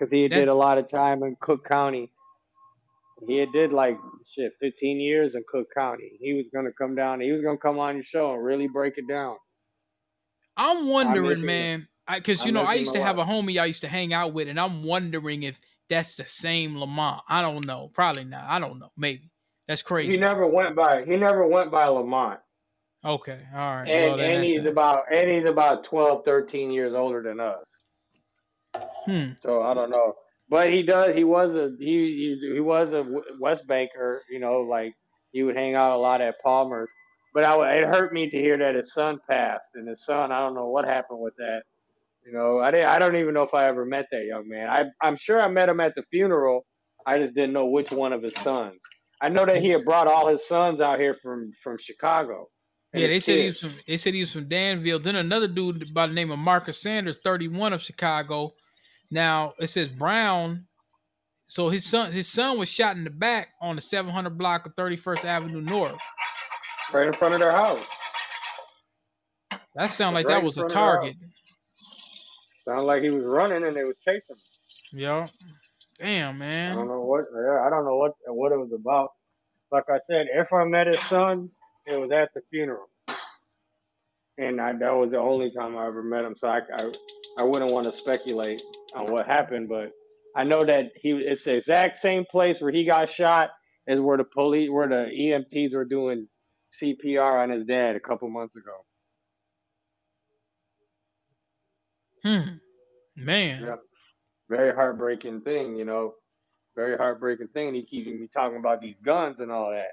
Because 0.00 0.10
he 0.10 0.28
did 0.28 0.48
a 0.48 0.54
lot 0.54 0.78
of 0.78 0.88
time 0.88 1.22
in 1.22 1.36
Cook 1.40 1.68
County. 1.68 2.10
He 3.26 3.36
had 3.36 3.52
did 3.52 3.70
like 3.70 3.98
shit, 4.26 4.52
15 4.58 4.98
years 4.98 5.34
in 5.34 5.44
Cook 5.46 5.66
County. 5.76 6.12
He 6.18 6.32
was 6.32 6.46
gonna 6.54 6.72
come 6.72 6.94
down. 6.94 7.20
He 7.20 7.32
was 7.32 7.42
gonna 7.42 7.58
come 7.58 7.78
on 7.78 7.96
your 7.96 8.04
show 8.04 8.32
and 8.32 8.42
really 8.42 8.66
break 8.66 8.96
it 8.96 9.06
down. 9.06 9.36
I'm 10.56 10.86
wondering, 10.88 11.44
man, 11.44 11.86
because 12.12 12.44
you 12.46 12.52
know 12.52 12.62
I 12.62 12.74
used 12.74 12.94
to 12.94 13.02
have 13.02 13.18
a 13.18 13.24
homie 13.24 13.60
I 13.60 13.66
used 13.66 13.82
to 13.82 13.88
hang 13.88 14.14
out 14.14 14.32
with, 14.32 14.48
and 14.48 14.58
I'm 14.58 14.84
wondering 14.84 15.42
if 15.42 15.60
that's 15.90 16.16
the 16.16 16.26
same 16.26 16.78
Lamont. 16.78 17.22
I 17.28 17.42
don't 17.42 17.66
know. 17.66 17.90
Probably 17.92 18.24
not. 18.24 18.44
I 18.44 18.58
don't 18.58 18.78
know. 18.78 18.90
Maybe 18.96 19.30
that's 19.68 19.82
crazy. 19.82 20.12
He 20.12 20.18
never 20.18 20.46
went 20.46 20.74
by. 20.74 21.04
He 21.06 21.16
never 21.16 21.46
went 21.46 21.70
by 21.70 21.88
Lamont. 21.88 22.40
okay. 23.04 23.40
All 23.54 23.76
right. 23.76 23.88
And 23.88 24.12
well, 24.12 24.20
and 24.20 24.44
he's 24.44 24.64
it. 24.64 24.66
about 24.66 25.12
and 25.12 25.28
he's 25.30 25.44
about 25.44 25.84
12, 25.84 26.24
13 26.24 26.70
years 26.70 26.94
older 26.94 27.22
than 27.22 27.38
us. 27.38 27.80
Hmm. 29.06 29.32
So 29.38 29.62
I 29.62 29.74
don't 29.74 29.90
know. 29.90 30.14
But 30.48 30.72
he 30.72 30.82
does. 30.82 31.14
He 31.14 31.24
was 31.24 31.54
a 31.56 31.74
he 31.78 32.38
he, 32.40 32.54
he 32.54 32.60
was 32.60 32.92
a 32.92 33.06
West 33.38 33.66
Banker. 33.66 34.22
You 34.30 34.40
know, 34.40 34.60
like 34.60 34.94
he 35.32 35.42
would 35.42 35.56
hang 35.56 35.74
out 35.74 35.96
a 35.96 35.98
lot 35.98 36.20
at 36.20 36.40
Palmer's. 36.42 36.90
But 37.32 37.44
I, 37.46 37.76
it 37.76 37.84
hurt 37.84 38.12
me 38.12 38.28
to 38.28 38.36
hear 38.36 38.58
that 38.58 38.74
his 38.74 38.92
son 38.92 39.20
passed, 39.28 39.68
and 39.74 39.88
his 39.88 40.04
son. 40.04 40.32
I 40.32 40.40
don't 40.40 40.54
know 40.54 40.68
what 40.68 40.84
happened 40.84 41.20
with 41.20 41.34
that. 41.36 41.62
You 42.26 42.32
know, 42.32 42.58
I 42.58 42.70
didn't, 42.70 42.88
I 42.88 42.98
don't 42.98 43.16
even 43.16 43.34
know 43.34 43.44
if 43.44 43.54
I 43.54 43.68
ever 43.68 43.84
met 43.84 44.06
that 44.10 44.24
young 44.24 44.48
man. 44.48 44.68
I 44.68 44.84
I'm 45.00 45.16
sure 45.16 45.40
I 45.40 45.48
met 45.48 45.68
him 45.68 45.80
at 45.80 45.94
the 45.94 46.02
funeral. 46.10 46.66
I 47.06 47.18
just 47.18 47.34
didn't 47.34 47.52
know 47.52 47.66
which 47.66 47.92
one 47.92 48.12
of 48.12 48.22
his 48.22 48.34
sons. 48.36 48.80
I 49.20 49.28
know 49.28 49.46
that 49.46 49.58
he 49.58 49.68
had 49.68 49.84
brought 49.84 50.06
all 50.06 50.28
his 50.28 50.46
sons 50.46 50.80
out 50.80 50.98
here 50.98 51.14
from 51.14 51.52
from 51.62 51.78
Chicago. 51.78 52.48
Yeah, 52.92 53.06
they 53.06 53.20
said 53.20 53.38
he 53.38 53.46
was 53.46 53.60
from. 53.60 53.72
They 53.86 53.96
said 53.96 54.14
he 54.14 54.20
was 54.20 54.32
from 54.32 54.48
Danville. 54.48 54.98
Then 54.98 55.16
another 55.16 55.46
dude 55.46 55.94
by 55.94 56.06
the 56.08 56.14
name 56.14 56.30
of 56.30 56.38
Marcus 56.38 56.82
Sanders, 56.82 57.18
31 57.22 57.72
of 57.72 57.80
Chicago. 57.80 58.50
Now 59.10 59.54
it 59.58 59.68
says 59.68 59.88
Brown. 59.88 60.66
So 61.46 61.68
his 61.68 61.84
son, 61.84 62.12
his 62.12 62.28
son 62.28 62.58
was 62.58 62.68
shot 62.68 62.96
in 62.96 63.02
the 63.02 63.10
back 63.10 63.48
on 63.60 63.74
the 63.74 63.82
700 63.82 64.38
block 64.38 64.66
of 64.66 64.76
31st 64.76 65.24
Avenue 65.24 65.60
North. 65.62 66.00
right 66.92 67.08
in 67.08 67.12
front 67.12 67.34
of 67.34 67.40
their 67.40 67.50
house. 67.50 67.84
That 69.74 69.90
sounded 69.90 70.18
like 70.18 70.26
Right 70.28 70.34
that 70.34 70.44
was 70.44 70.58
a 70.58 70.60
front 70.60 70.72
of 70.72 70.76
their 70.76 70.84
target. 70.84 71.16
Sounded 72.64 72.82
like 72.82 73.02
he 73.02 73.10
was 73.10 73.24
running 73.24 73.64
and 73.64 73.74
they 73.74 73.82
was 73.82 73.96
chasing 73.98 74.36
him. 74.36 74.98
Yeah. 75.00 75.28
Damn, 75.98 76.38
man. 76.38 76.72
I 76.72 76.74
don't 76.74 76.88
know 76.88 77.02
what. 77.02 77.24
I 77.34 77.68
don't 77.68 77.84
know 77.84 77.96
what 77.96 78.12
what 78.26 78.52
it 78.52 78.58
was 78.58 78.72
about. 78.72 79.10
Like 79.70 79.84
I 79.88 79.98
said, 80.08 80.26
if 80.32 80.52
I 80.52 80.64
met 80.64 80.86
his 80.86 80.98
son, 81.00 81.50
it 81.86 82.00
was 82.00 82.10
at 82.10 82.32
the 82.34 82.40
funeral, 82.50 82.88
and 84.38 84.60
I, 84.60 84.72
that 84.72 84.94
was 84.94 85.10
the 85.10 85.18
only 85.18 85.50
time 85.50 85.76
I 85.76 85.86
ever 85.86 86.02
met 86.02 86.24
him. 86.24 86.36
So 86.36 86.48
I, 86.48 86.58
I, 86.58 86.92
I 87.40 87.42
wouldn't 87.44 87.70
want 87.70 87.84
to 87.84 87.92
speculate 87.92 88.62
on 88.94 89.10
what 89.12 89.26
happened, 89.26 89.68
but 89.68 89.92
I 90.36 90.44
know 90.44 90.64
that 90.66 90.92
he. 90.96 91.10
It's 91.12 91.44
the 91.44 91.56
exact 91.56 91.98
same 91.98 92.24
place 92.30 92.60
where 92.60 92.72
he 92.72 92.84
got 92.84 93.10
shot 93.10 93.50
as 93.88 94.00
where 94.00 94.18
the 94.18 94.24
police, 94.24 94.70
where 94.70 94.88
the 94.88 95.10
EMTs 95.12 95.74
were 95.74 95.84
doing 95.86 96.28
CPR 96.82 97.42
on 97.44 97.50
his 97.50 97.66
dad 97.66 97.96
a 97.96 98.00
couple 98.00 98.30
months 98.30 98.56
ago. 98.56 98.72
Hmm. 102.24 102.56
Man. 103.16 103.62
Yeah. 103.64 103.76
very 104.48 104.74
heartbreaking 104.74 105.42
thing, 105.42 105.76
you 105.76 105.84
know, 105.84 106.14
very 106.76 106.96
heartbreaking 106.96 107.48
thing. 107.48 107.68
And 107.68 107.76
he 107.76 107.84
keeps 107.84 108.08
me 108.08 108.28
talking 108.32 108.58
about 108.58 108.80
these 108.80 108.96
guns 109.04 109.40
and 109.40 109.52
all 109.52 109.70
that. 109.72 109.92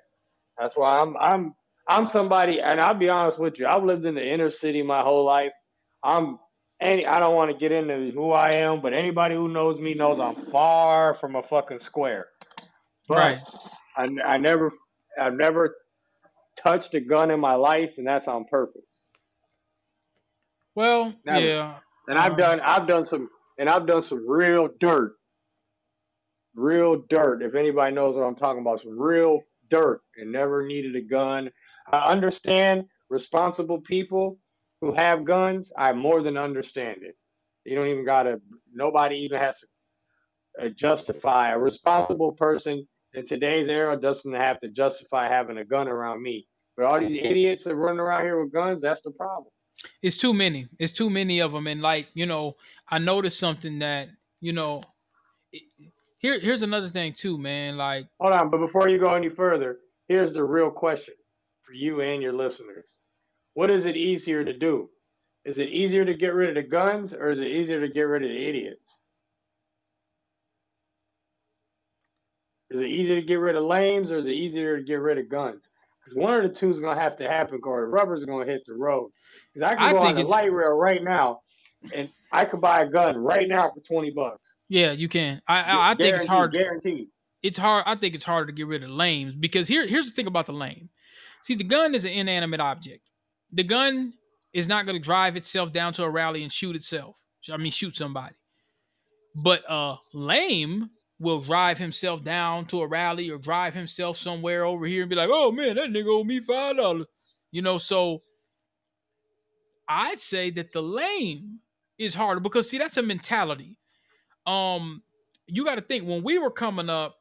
That's 0.60 0.78
why 0.78 1.00
I'm 1.02 1.18
I'm 1.18 1.56
I'm 1.90 2.08
somebody, 2.08 2.62
and 2.62 2.82
I'll 2.82 2.96
be 2.96 3.10
honest 3.10 3.40
with 3.40 3.60
you. 3.60 3.68
I've 3.68 3.84
lived 3.86 4.06
in 4.06 4.16
the 4.16 4.28
inner 4.28 4.50
city 4.52 4.84
my 4.84 5.02
whole 5.04 5.26
life. 5.26 5.54
I'm 6.04 6.40
any. 6.82 7.06
I 7.06 7.20
don't 7.20 7.36
want 7.36 7.52
to 7.52 7.58
get 7.58 7.72
into 7.72 8.12
who 8.12 8.32
I 8.32 8.52
am, 8.52 8.82
but 8.82 8.94
anybody 8.94 9.36
who 9.36 9.50
knows 9.50 9.80
me 9.80 9.94
knows 9.96 10.20
I'm 10.20 10.38
far 10.52 11.16
from 11.16 11.36
a 11.36 11.44
fucking 11.44 11.80
square. 11.80 12.28
But 13.08 13.18
Right. 13.18 13.40
I, 13.98 14.08
I 14.26 14.38
never 14.38 14.72
I've 15.20 15.36
never 15.36 15.76
touched 16.58 16.94
a 16.96 17.02
gun 17.02 17.32
in 17.32 17.40
my 17.40 17.56
life, 17.56 17.92
and 17.98 18.08
that's 18.08 18.28
on 18.28 18.46
purpose. 18.46 19.04
Well, 20.76 21.14
Never. 21.26 21.46
yeah. 21.46 21.76
And 22.08 22.18
I've 22.20 22.34
Um, 22.34 22.38
done 22.38 22.60
I've 22.62 22.88
done 22.88 23.06
some 23.06 23.30
and 23.60 23.70
I've 23.70 23.88
done 23.88 24.02
some 24.02 24.28
real 24.30 24.70
dirt. 24.80 25.16
Real 26.56 27.04
dirt. 27.10 27.44
If 27.44 27.56
anybody 27.56 27.96
knows 27.96 28.16
what 28.16 28.24
I'm 28.24 28.36
talking 28.36 28.62
about, 28.62 28.82
some 28.82 29.00
real 29.00 29.42
dirt 29.70 30.02
and 30.18 30.32
never 30.32 30.66
needed 30.66 30.96
a 30.96 31.02
gun. 31.02 31.52
I 31.92 32.12
understand 32.12 32.86
responsible 33.10 33.82
people 33.82 34.40
who 34.82 34.94
have 34.94 35.26
guns. 35.26 35.72
I 35.78 35.94
more 35.94 36.22
than 36.22 36.38
understand 36.38 37.04
it. 37.04 37.16
You 37.66 37.76
don't 37.76 37.88
even 37.88 38.06
gotta 38.06 38.42
nobody 38.74 39.18
even 39.18 39.40
has 39.40 39.60
to 39.60 39.68
uh, 40.66 40.70
justify 40.70 41.52
a 41.52 41.58
responsible 41.58 42.32
person 42.32 42.88
in 43.14 43.26
today's 43.26 43.68
era 43.68 43.98
doesn't 44.00 44.34
have 44.34 44.60
to 44.60 44.70
justify 44.70 45.28
having 45.28 45.58
a 45.58 45.66
gun 45.66 45.88
around 45.88 46.22
me. 46.22 46.48
But 46.76 46.86
all 46.86 47.00
these 47.00 47.16
idiots 47.16 47.64
that 47.64 47.76
running 47.76 48.00
around 48.00 48.24
here 48.24 48.42
with 48.42 48.54
guns, 48.54 48.82
that's 48.82 49.02
the 49.02 49.12
problem. 49.12 49.50
it's 50.02 50.18
too 50.18 50.34
many. 50.34 50.68
It's 50.80 50.94
too 50.94 51.10
many 51.10 51.40
of 51.40 51.52
them. 51.52 51.68
And 51.68 51.82
like, 51.82 52.08
you 52.14 52.26
know, 52.26 52.56
I 52.90 53.00
noticed 53.00 53.40
something 53.40 53.80
that, 53.80 54.10
you 54.42 54.54
know, 54.54 54.84
it- 55.52 55.64
here 56.20 56.40
here's 56.40 56.62
another 56.64 56.90
thing 56.90 57.14
too, 57.14 57.38
man. 57.38 57.78
Like, 57.78 58.08
Hold 58.20 58.34
on, 58.34 58.50
but 58.50 58.58
before 58.60 58.88
you 58.90 58.98
go 59.00 59.14
any 59.14 59.30
further, 59.30 59.80
here's 60.08 60.34
the 60.34 60.44
real 60.44 60.72
question 60.72 61.14
for 61.62 61.74
you 61.74 62.02
and 62.02 62.22
your 62.24 62.34
listeners. 62.34 62.90
What 63.58 63.72
is 63.72 63.88
it 63.88 63.98
easier 63.98 64.46
to 64.46 64.54
do? 64.54 64.92
Is 65.44 65.58
it 65.58 65.70
easier 65.70 66.06
to 66.06 66.14
get 66.14 66.36
rid 66.36 66.50
of 66.50 66.64
the 66.64 66.70
guns 66.70 67.12
or 67.12 67.32
is 67.32 67.40
it 67.40 67.48
easier 67.48 67.82
to 67.82 67.92
get 67.92 68.04
rid 68.04 68.22
of 68.22 68.30
the 68.30 68.50
idiots? 68.50 69.02
Is 72.70 72.82
it 72.82 72.88
easier 72.88 73.20
to 73.20 73.26
get 73.26 73.40
rid 73.40 73.56
of 73.56 73.64
lames 73.64 74.12
or 74.12 74.20
is 74.20 74.28
it 74.28 74.34
easier 74.34 74.78
to 74.78 74.84
get 74.84 75.00
rid 75.00 75.18
of 75.18 75.28
guns? 75.28 75.72
Because 76.00 76.16
one 76.16 76.36
of 76.36 76.44
the 76.44 76.50
two 76.50 76.70
is 76.70 76.80
gonna 76.80 77.02
have 77.02 77.18
to 77.18 77.28
happen, 77.28 77.60
or 77.64 77.82
the 77.82 77.88
rubber's 77.88 78.24
gonna 78.26 78.46
hit 78.46 78.62
the 78.68 78.76
road. 78.76 79.10
Because 79.52 79.68
I 79.68 79.74
can 79.74 79.84
I 79.86 79.92
go 79.92 80.00
on 80.02 80.14
the 80.14 80.24
light 80.24 80.54
rail 80.54 80.78
right 80.78 81.04
now, 81.04 81.40
and 81.96 82.10
I 82.32 82.46
could 82.46 82.62
buy 82.62 82.82
a 82.82 82.88
gun 82.88 83.18
right 83.18 83.48
now 83.48 83.72
for 83.72 83.80
twenty 83.80 84.12
bucks. 84.12 84.60
Yeah, 84.70 84.92
you 84.92 85.10
can. 85.10 85.42
I 85.48 85.62
I, 85.62 85.92
I 85.92 85.96
think 85.96 86.16
it's 86.16 86.28
hard. 86.28 86.52
Guaranteed. 86.52 87.08
It's 87.42 87.58
hard. 87.58 87.86
I 87.88 87.96
think 87.96 88.14
it's 88.14 88.24
harder 88.24 88.46
to 88.46 88.52
get 88.52 88.68
rid 88.68 88.84
of 88.84 88.92
lames 88.92 89.34
because 89.34 89.68
here 89.68 89.88
here's 89.88 90.06
the 90.06 90.12
thing 90.12 90.28
about 90.28 90.46
the 90.46 90.54
lame. 90.54 90.90
See, 91.42 91.56
the 91.56 91.64
gun 91.64 91.96
is 91.96 92.06
an 92.06 92.12
inanimate 92.12 92.60
object. 92.60 93.02
The 93.52 93.64
gun 93.64 94.14
is 94.54 94.68
not 94.68 94.86
going 94.86 94.98
to 94.98 95.04
drive 95.04 95.36
itself 95.36 95.72
down 95.72 95.94
to 95.94 96.04
a 96.04 96.10
rally 96.10 96.44
and 96.44 96.52
shoot 96.52 96.76
itself. 96.76 97.16
I 97.52 97.58
mean, 97.58 97.72
shoot 97.72 97.96
somebody. 97.96 98.36
But 99.36 99.70
uh, 99.70 99.98
lame 100.14 100.90
will 101.20 101.42
drive 101.42 101.78
himself 101.78 102.24
down 102.24 102.66
to 102.68 102.82
a 102.82 102.88
rally 102.88 103.30
or 103.30 103.38
drive 103.38 103.74
himself 103.74 104.18
somewhere 104.18 104.66
over 104.66 104.86
here 104.86 105.04
and 105.04 105.10
be 105.10 105.16
like, 105.16 105.30
"Oh 105.32 105.52
man, 105.52 105.76
that 105.76 105.90
nigga 105.90 106.08
owe 106.08 106.24
me 106.24 106.40
five 106.40 106.78
dollars," 106.78 107.06
you 107.52 107.62
know. 107.62 107.78
So 107.78 108.24
I'd 109.88 110.20
say 110.20 110.50
that 110.52 110.74
the 110.74 110.82
lame 110.82 111.60
is 111.98 112.14
harder 112.14 112.40
because 112.40 112.70
see, 112.70 112.78
that's 112.78 112.98
a 112.98 113.02
mentality. 113.02 113.78
Um, 114.46 115.04
you 115.48 115.64
got 115.64 115.76
to 115.76 115.82
think 115.82 116.06
when 116.06 116.24
we 116.24 116.38
were 116.38 116.52
coming 116.52 116.90
up, 116.90 117.16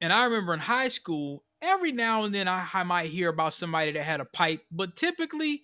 and 0.00 0.12
I 0.12 0.24
remember 0.24 0.54
in 0.54 0.60
high 0.60 0.88
school, 0.88 1.44
every 1.62 1.92
now 1.92 2.24
and 2.24 2.34
then 2.34 2.48
I, 2.48 2.66
I 2.72 2.82
might 2.82 3.10
hear 3.10 3.30
about 3.30 3.54
somebody 3.54 3.92
that 3.92 4.02
had 4.02 4.20
a 4.20 4.24
pipe, 4.24 4.62
but 4.70 4.96
typically, 4.96 5.62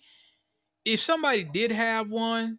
if 0.85 1.01
somebody 1.01 1.43
did 1.43 1.71
have 1.71 2.09
one, 2.09 2.57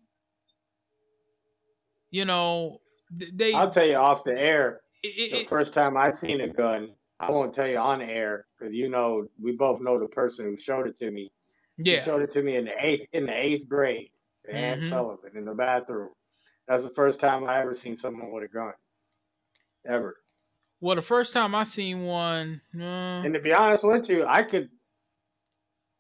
you 2.11 2.25
know, 2.25 2.81
they. 3.11 3.55
I'll 3.55 3.71
tell 3.71 3.87
you 3.87 3.97
off 3.97 4.23
the 4.25 4.39
air. 4.39 4.81
It, 5.03 5.33
the 5.33 5.45
first 5.49 5.73
time 5.73 5.97
I 5.97 6.11
seen 6.11 6.43
a 6.43 6.49
gun, 6.49 6.91
I 7.19 7.31
won't 7.31 7.55
tell 7.55 7.67
you 7.67 7.79
on 7.79 8.03
air 8.03 8.47
because 8.59 8.75
you 8.75 8.89
know 8.91 9.27
we 9.43 9.53
both 9.53 9.81
know 9.81 9.99
the 9.99 10.09
person 10.09 10.45
who 10.45 10.57
showed 10.57 10.87
it 10.87 10.97
to 10.99 11.11
me. 11.11 11.33
Yeah, 11.79 11.99
he 11.99 12.05
showed 12.05 12.23
it 12.23 12.31
to 12.33 12.43
me 12.43 12.57
in 12.57 12.67
the 12.67 12.73
eighth 12.79 13.07
in 13.13 13.27
the 13.27 13.33
eighth 13.33 13.67
grade. 13.69 14.11
Mm-hmm. 14.47 14.57
Anne 14.57 14.81
Sullivan 14.81 15.31
in 15.37 15.45
the 15.45 15.55
bathroom. 15.55 16.11
That's 16.69 16.83
the 16.83 16.95
first 16.95 17.21
time 17.21 17.45
I 17.45 17.61
ever 17.61 17.75
seen 17.75 17.97
someone 17.97 18.31
with 18.31 18.45
a 18.45 18.49
gun, 18.49 18.73
ever. 19.89 20.17
Well, 20.81 20.97
the 20.97 21.03
first 21.03 21.33
time 21.33 21.55
I 21.55 21.65
seen 21.65 22.05
one, 22.05 22.63
uh... 22.75 22.83
and 22.83 23.35
to 23.35 23.41
be 23.41 23.53
honest 23.53 23.85
with 23.85 24.09
you, 24.09 24.25
I 24.27 24.43
could. 24.43 24.71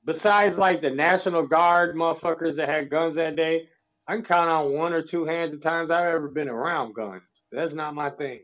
Besides, 0.05 0.57
like 0.57 0.81
the 0.81 0.91
National 0.91 1.47
Guard 1.47 1.95
motherfuckers 1.95 2.57
that 2.57 2.69
had 2.69 2.89
guns 2.89 3.17
that 3.17 3.37
day, 3.37 3.69
I 4.09 4.15
can 4.15 4.25
count 4.25 4.49
on 4.49 4.73
one 4.73 4.95
or 4.95 5.03
two 5.03 5.27
hands 5.27 5.53
the 5.53 5.59
times 5.59 5.91
I've 5.91 6.07
ever 6.07 6.29
been 6.29 6.49
around 6.49 6.95
guns. 6.95 7.23
That's 7.53 7.75
not 7.75 7.95
my 7.95 8.09
thing. 8.09 8.41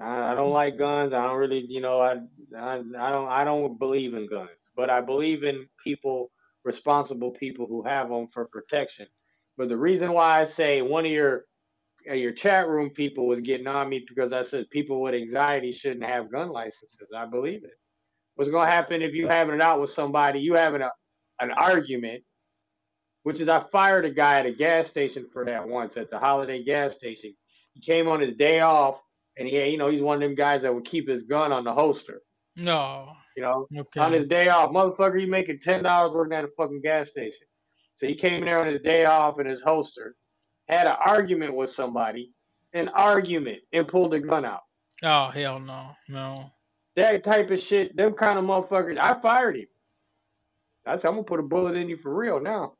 I, 0.00 0.32
I 0.32 0.34
don't 0.36 0.52
like 0.52 0.78
guns. 0.78 1.12
I 1.12 1.26
don't 1.26 1.38
really, 1.38 1.66
you 1.68 1.80
know, 1.80 2.00
I, 2.00 2.18
I 2.56 2.76
I 2.76 3.10
don't 3.10 3.28
I 3.28 3.44
don't 3.44 3.78
believe 3.78 4.14
in 4.14 4.28
guns, 4.28 4.70
but 4.76 4.88
I 4.88 5.00
believe 5.00 5.42
in 5.42 5.68
people, 5.82 6.30
responsible 6.64 7.32
people 7.32 7.66
who 7.66 7.82
have 7.82 8.08
them 8.08 8.28
for 8.28 8.44
protection. 8.46 9.08
But 9.58 9.68
the 9.68 9.76
reason 9.76 10.12
why 10.12 10.40
I 10.40 10.44
say 10.44 10.80
one 10.80 11.04
of 11.04 11.10
your 11.12 11.44
your 12.06 12.32
chat 12.32 12.68
room 12.68 12.90
people 12.90 13.26
was 13.26 13.40
getting 13.40 13.66
on 13.66 13.88
me 13.88 14.04
because 14.06 14.32
I 14.32 14.42
said 14.42 14.70
people 14.70 15.00
with 15.00 15.14
anxiety 15.14 15.72
shouldn't 15.72 16.04
have 16.04 16.32
gun 16.32 16.50
licenses. 16.50 17.12
I 17.16 17.26
believe 17.26 17.64
it. 17.64 17.78
What's 18.34 18.50
going 18.50 18.66
to 18.66 18.72
happen 18.72 19.02
if 19.02 19.14
you 19.14 19.28
having 19.28 19.54
it 19.54 19.60
out 19.60 19.80
with 19.80 19.90
somebody, 19.90 20.40
you 20.40 20.54
having 20.54 20.82
a 20.82 20.90
an 21.40 21.50
argument, 21.50 22.22
which 23.24 23.40
is 23.40 23.48
I 23.48 23.60
fired 23.60 24.04
a 24.04 24.10
guy 24.10 24.38
at 24.38 24.46
a 24.46 24.52
gas 24.52 24.88
station 24.88 25.26
for 25.32 25.44
that 25.44 25.68
once 25.68 25.96
at 25.96 26.10
the 26.10 26.18
Holiday 26.18 26.62
gas 26.62 26.94
station. 26.94 27.34
He 27.74 27.80
came 27.80 28.08
on 28.08 28.20
his 28.20 28.34
day 28.34 28.60
off, 28.60 29.00
and 29.36 29.48
he, 29.48 29.64
you 29.70 29.78
know, 29.78 29.90
he's 29.90 30.02
one 30.02 30.16
of 30.16 30.20
them 30.20 30.34
guys 30.34 30.62
that 30.62 30.74
would 30.74 30.84
keep 30.84 31.08
his 31.08 31.22
gun 31.22 31.52
on 31.52 31.64
the 31.64 31.72
holster. 31.72 32.20
No, 32.56 33.12
you 33.36 33.42
know, 33.42 33.66
okay. 33.76 34.00
on 34.00 34.12
his 34.12 34.28
day 34.28 34.48
off, 34.48 34.70
motherfucker, 34.70 35.18
he 35.18 35.26
making 35.26 35.58
ten 35.60 35.82
dollars 35.82 36.14
working 36.14 36.36
at 36.36 36.44
a 36.44 36.48
fucking 36.56 36.82
gas 36.82 37.08
station. 37.08 37.46
So 37.94 38.06
he 38.06 38.14
came 38.14 38.34
in 38.34 38.44
there 38.44 38.60
on 38.60 38.66
his 38.66 38.80
day 38.80 39.04
off 39.04 39.40
in 39.40 39.46
his 39.46 39.62
holster, 39.62 40.14
had 40.72 40.86
an 40.86 40.96
argument 41.04 41.54
with 41.54 41.70
somebody, 41.70 42.32
an 42.72 42.88
argument, 42.88 43.58
and 43.72 43.86
pulled 43.86 44.14
a 44.14 44.20
gun 44.20 44.44
out. 44.44 44.62
Oh 45.02 45.30
hell 45.30 45.58
no, 45.58 45.90
no. 46.08 46.50
That 46.96 47.24
type 47.24 47.50
of 47.50 47.58
shit, 47.58 47.96
them 47.96 48.12
kind 48.12 48.38
of 48.38 48.44
motherfuckers. 48.44 48.98
I 48.98 49.18
fired 49.20 49.56
him. 49.56 49.66
I 50.86 50.96
said 50.96 51.08
I'm 51.08 51.14
gonna 51.14 51.24
put 51.24 51.40
a 51.40 51.44
bullet 51.44 51.76
in 51.76 51.88
you 51.88 51.96
for 51.96 52.14
real 52.14 52.40
now. 52.40 52.74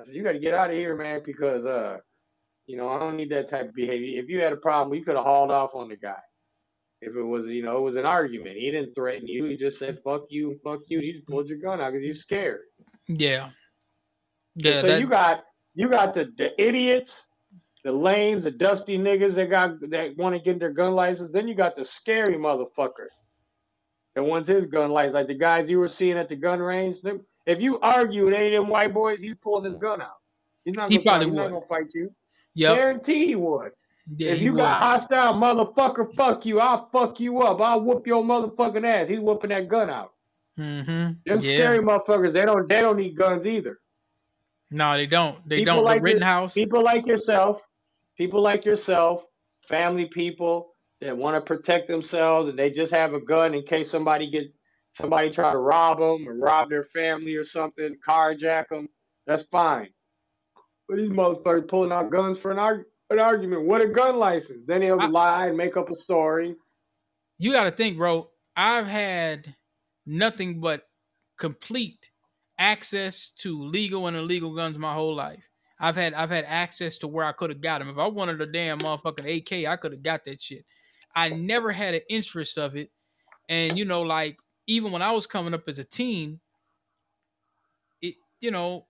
I 0.00 0.04
said 0.04 0.14
you 0.14 0.22
got 0.22 0.32
to 0.32 0.38
get 0.38 0.54
out 0.54 0.70
of 0.70 0.76
here, 0.76 0.96
man, 0.96 1.22
because 1.24 1.66
uh, 1.66 1.98
you 2.66 2.76
know 2.76 2.88
I 2.88 2.98
don't 2.98 3.16
need 3.16 3.30
that 3.30 3.48
type 3.48 3.68
of 3.68 3.74
behavior. 3.74 4.20
If 4.20 4.28
you 4.28 4.40
had 4.40 4.52
a 4.52 4.56
problem, 4.56 4.96
you 4.96 5.04
could 5.04 5.16
have 5.16 5.24
hauled 5.24 5.50
off 5.50 5.74
on 5.74 5.88
the 5.88 5.96
guy. 5.96 6.20
If 7.00 7.14
it 7.16 7.22
was, 7.22 7.46
you 7.46 7.62
know, 7.62 7.76
it 7.76 7.82
was 7.82 7.96
an 7.96 8.06
argument. 8.06 8.56
He 8.56 8.70
didn't 8.70 8.94
threaten 8.94 9.26
you. 9.26 9.44
He 9.44 9.56
just 9.56 9.78
said 9.78 9.98
"fuck 10.04 10.22
you, 10.30 10.58
fuck 10.64 10.80
you." 10.88 11.00
He 11.00 11.12
just 11.12 11.26
pulled 11.26 11.48
your 11.48 11.58
gun 11.58 11.80
out 11.80 11.92
because 11.92 12.04
you're 12.04 12.14
scared. 12.14 12.62
Yeah. 13.08 13.50
Yeah. 14.56 14.80
so 14.80 14.88
that... 14.88 15.00
you 15.00 15.06
got 15.06 15.44
you 15.74 15.88
got 15.88 16.14
the, 16.14 16.32
the 16.36 16.52
idiots, 16.60 17.28
the 17.84 17.92
lames, 17.92 18.44
the 18.44 18.50
dusty 18.50 18.98
niggas 18.98 19.34
that 19.34 19.50
got 19.50 19.78
that 19.90 20.16
want 20.16 20.34
to 20.34 20.40
get 20.40 20.58
their 20.58 20.72
gun 20.72 20.94
license. 20.94 21.30
Then 21.30 21.46
you 21.46 21.54
got 21.54 21.76
the 21.76 21.84
scary 21.84 22.34
motherfucker 22.34 23.08
that 24.14 24.22
wants 24.22 24.48
his 24.48 24.66
gun 24.66 24.90
license, 24.90 25.14
like 25.14 25.26
the 25.28 25.34
guys 25.34 25.70
you 25.70 25.78
were 25.78 25.88
seeing 25.88 26.16
at 26.16 26.28
the 26.28 26.36
gun 26.36 26.60
range. 26.60 26.96
If 27.46 27.60
you 27.60 27.78
argue 27.80 28.24
with 28.24 28.34
any 28.34 28.54
of 28.54 28.62
them 28.64 28.70
white 28.70 28.94
boys, 28.94 29.20
he's 29.20 29.34
pulling 29.36 29.64
his 29.64 29.76
gun 29.76 30.00
out. 30.00 30.16
He's 30.64 30.76
not. 30.76 30.88
Gonna 30.88 31.00
he 31.00 31.06
probably 31.06 31.26
fight, 31.26 31.34
would. 31.34 31.42
He's 31.42 31.50
not 31.50 31.54
gonna 31.54 31.66
fight 31.66 31.94
you. 31.94 32.10
Yeah. 32.54 32.74
Guarantee 32.74 33.26
he 33.26 33.36
would. 33.36 33.72
Yeah, 34.16 34.32
if 34.32 34.40
you 34.40 34.52
would. 34.52 34.58
got 34.58 34.80
hostile 34.80 35.34
motherfucker, 35.34 36.14
fuck 36.14 36.46
you. 36.46 36.60
I'll 36.60 36.88
fuck 36.90 37.20
you 37.20 37.40
up. 37.40 37.60
I'll 37.60 37.80
whoop 37.80 38.06
your 38.06 38.22
motherfucking 38.22 38.86
ass. 38.86 39.08
He's 39.08 39.20
whooping 39.20 39.50
that 39.50 39.68
gun 39.68 39.90
out. 39.90 40.12
Mm-hmm. 40.58 40.90
Them 40.90 41.18
yeah. 41.26 41.38
scary 41.40 41.80
motherfuckers, 41.80 42.32
they 42.32 42.46
don't 42.46 42.68
they 42.68 42.80
don't 42.80 42.96
need 42.96 43.16
guns 43.16 43.46
either. 43.46 43.80
No, 44.70 44.94
they 44.94 45.06
don't. 45.06 45.46
They 45.48 45.58
people 45.58 45.76
don't. 45.76 45.84
Like 45.84 46.00
the 46.00 46.04
Rittenhouse. 46.04 46.54
People 46.54 46.82
like 46.82 47.06
yourself, 47.06 47.62
people 48.16 48.42
like 48.42 48.64
yourself, 48.64 49.24
family 49.68 50.06
people 50.06 50.72
that 51.00 51.16
want 51.16 51.36
to 51.36 51.40
protect 51.40 51.88
themselves, 51.88 52.48
and 52.48 52.58
they 52.58 52.70
just 52.70 52.92
have 52.92 53.14
a 53.14 53.20
gun 53.20 53.54
in 53.54 53.62
case 53.62 53.90
somebody 53.90 54.30
get 54.30 54.52
somebody 54.90 55.30
try 55.30 55.52
to 55.52 55.58
rob 55.58 55.98
them 55.98 56.28
or 56.28 56.36
rob 56.36 56.70
their 56.70 56.84
family 56.84 57.34
or 57.34 57.44
something, 57.44 57.96
carjack 58.06 58.68
them. 58.68 58.88
That's 59.26 59.42
fine. 59.44 59.88
But 60.88 60.98
these 60.98 61.10
motherfuckers 61.10 61.68
pulling 61.68 61.92
out 61.92 62.10
guns 62.10 62.38
for 62.38 62.50
an, 62.50 62.58
arg- 62.58 62.84
an 63.10 63.18
argument. 63.18 63.66
What 63.66 63.80
a 63.80 63.88
gun 63.88 64.16
license. 64.16 64.64
Then 64.66 64.82
they'll 64.82 65.00
I, 65.00 65.06
lie 65.06 65.46
and 65.48 65.56
make 65.56 65.76
up 65.76 65.90
a 65.90 65.94
story. 65.94 66.54
You 67.38 67.52
got 67.52 67.64
to 67.64 67.70
think, 67.70 67.96
bro. 67.96 68.30
I've 68.56 68.86
had 68.86 69.54
nothing 70.06 70.60
but 70.60 70.82
complete 71.38 72.10
access 72.58 73.30
to 73.38 73.64
legal 73.64 74.06
and 74.06 74.16
illegal 74.16 74.54
guns 74.54 74.78
my 74.78 74.92
whole 74.92 75.14
life. 75.14 75.42
I've 75.80 75.96
had 75.96 76.14
I've 76.14 76.30
had 76.30 76.44
access 76.46 76.98
to 76.98 77.08
where 77.08 77.24
I 77.24 77.32
could 77.32 77.50
have 77.50 77.60
got 77.60 77.78
them. 77.78 77.88
If 77.88 77.98
I 77.98 78.06
wanted 78.06 78.40
a 78.40 78.46
damn 78.46 78.78
motherfucking 78.78 79.38
AK, 79.38 79.68
I 79.68 79.76
could 79.76 79.92
have 79.92 80.02
got 80.02 80.24
that 80.24 80.40
shit. 80.40 80.64
I 81.16 81.28
never 81.30 81.72
had 81.72 81.94
an 81.94 82.02
interest 82.08 82.58
of 82.58 82.76
it, 82.76 82.90
and 83.48 83.76
you 83.76 83.84
know, 83.84 84.02
like 84.02 84.36
even 84.66 84.92
when 84.92 85.02
I 85.02 85.12
was 85.12 85.26
coming 85.26 85.54
up 85.54 85.68
as 85.68 85.78
a 85.78 85.84
teen, 85.84 86.40
it 88.02 88.14
you 88.40 88.50
know, 88.50 88.86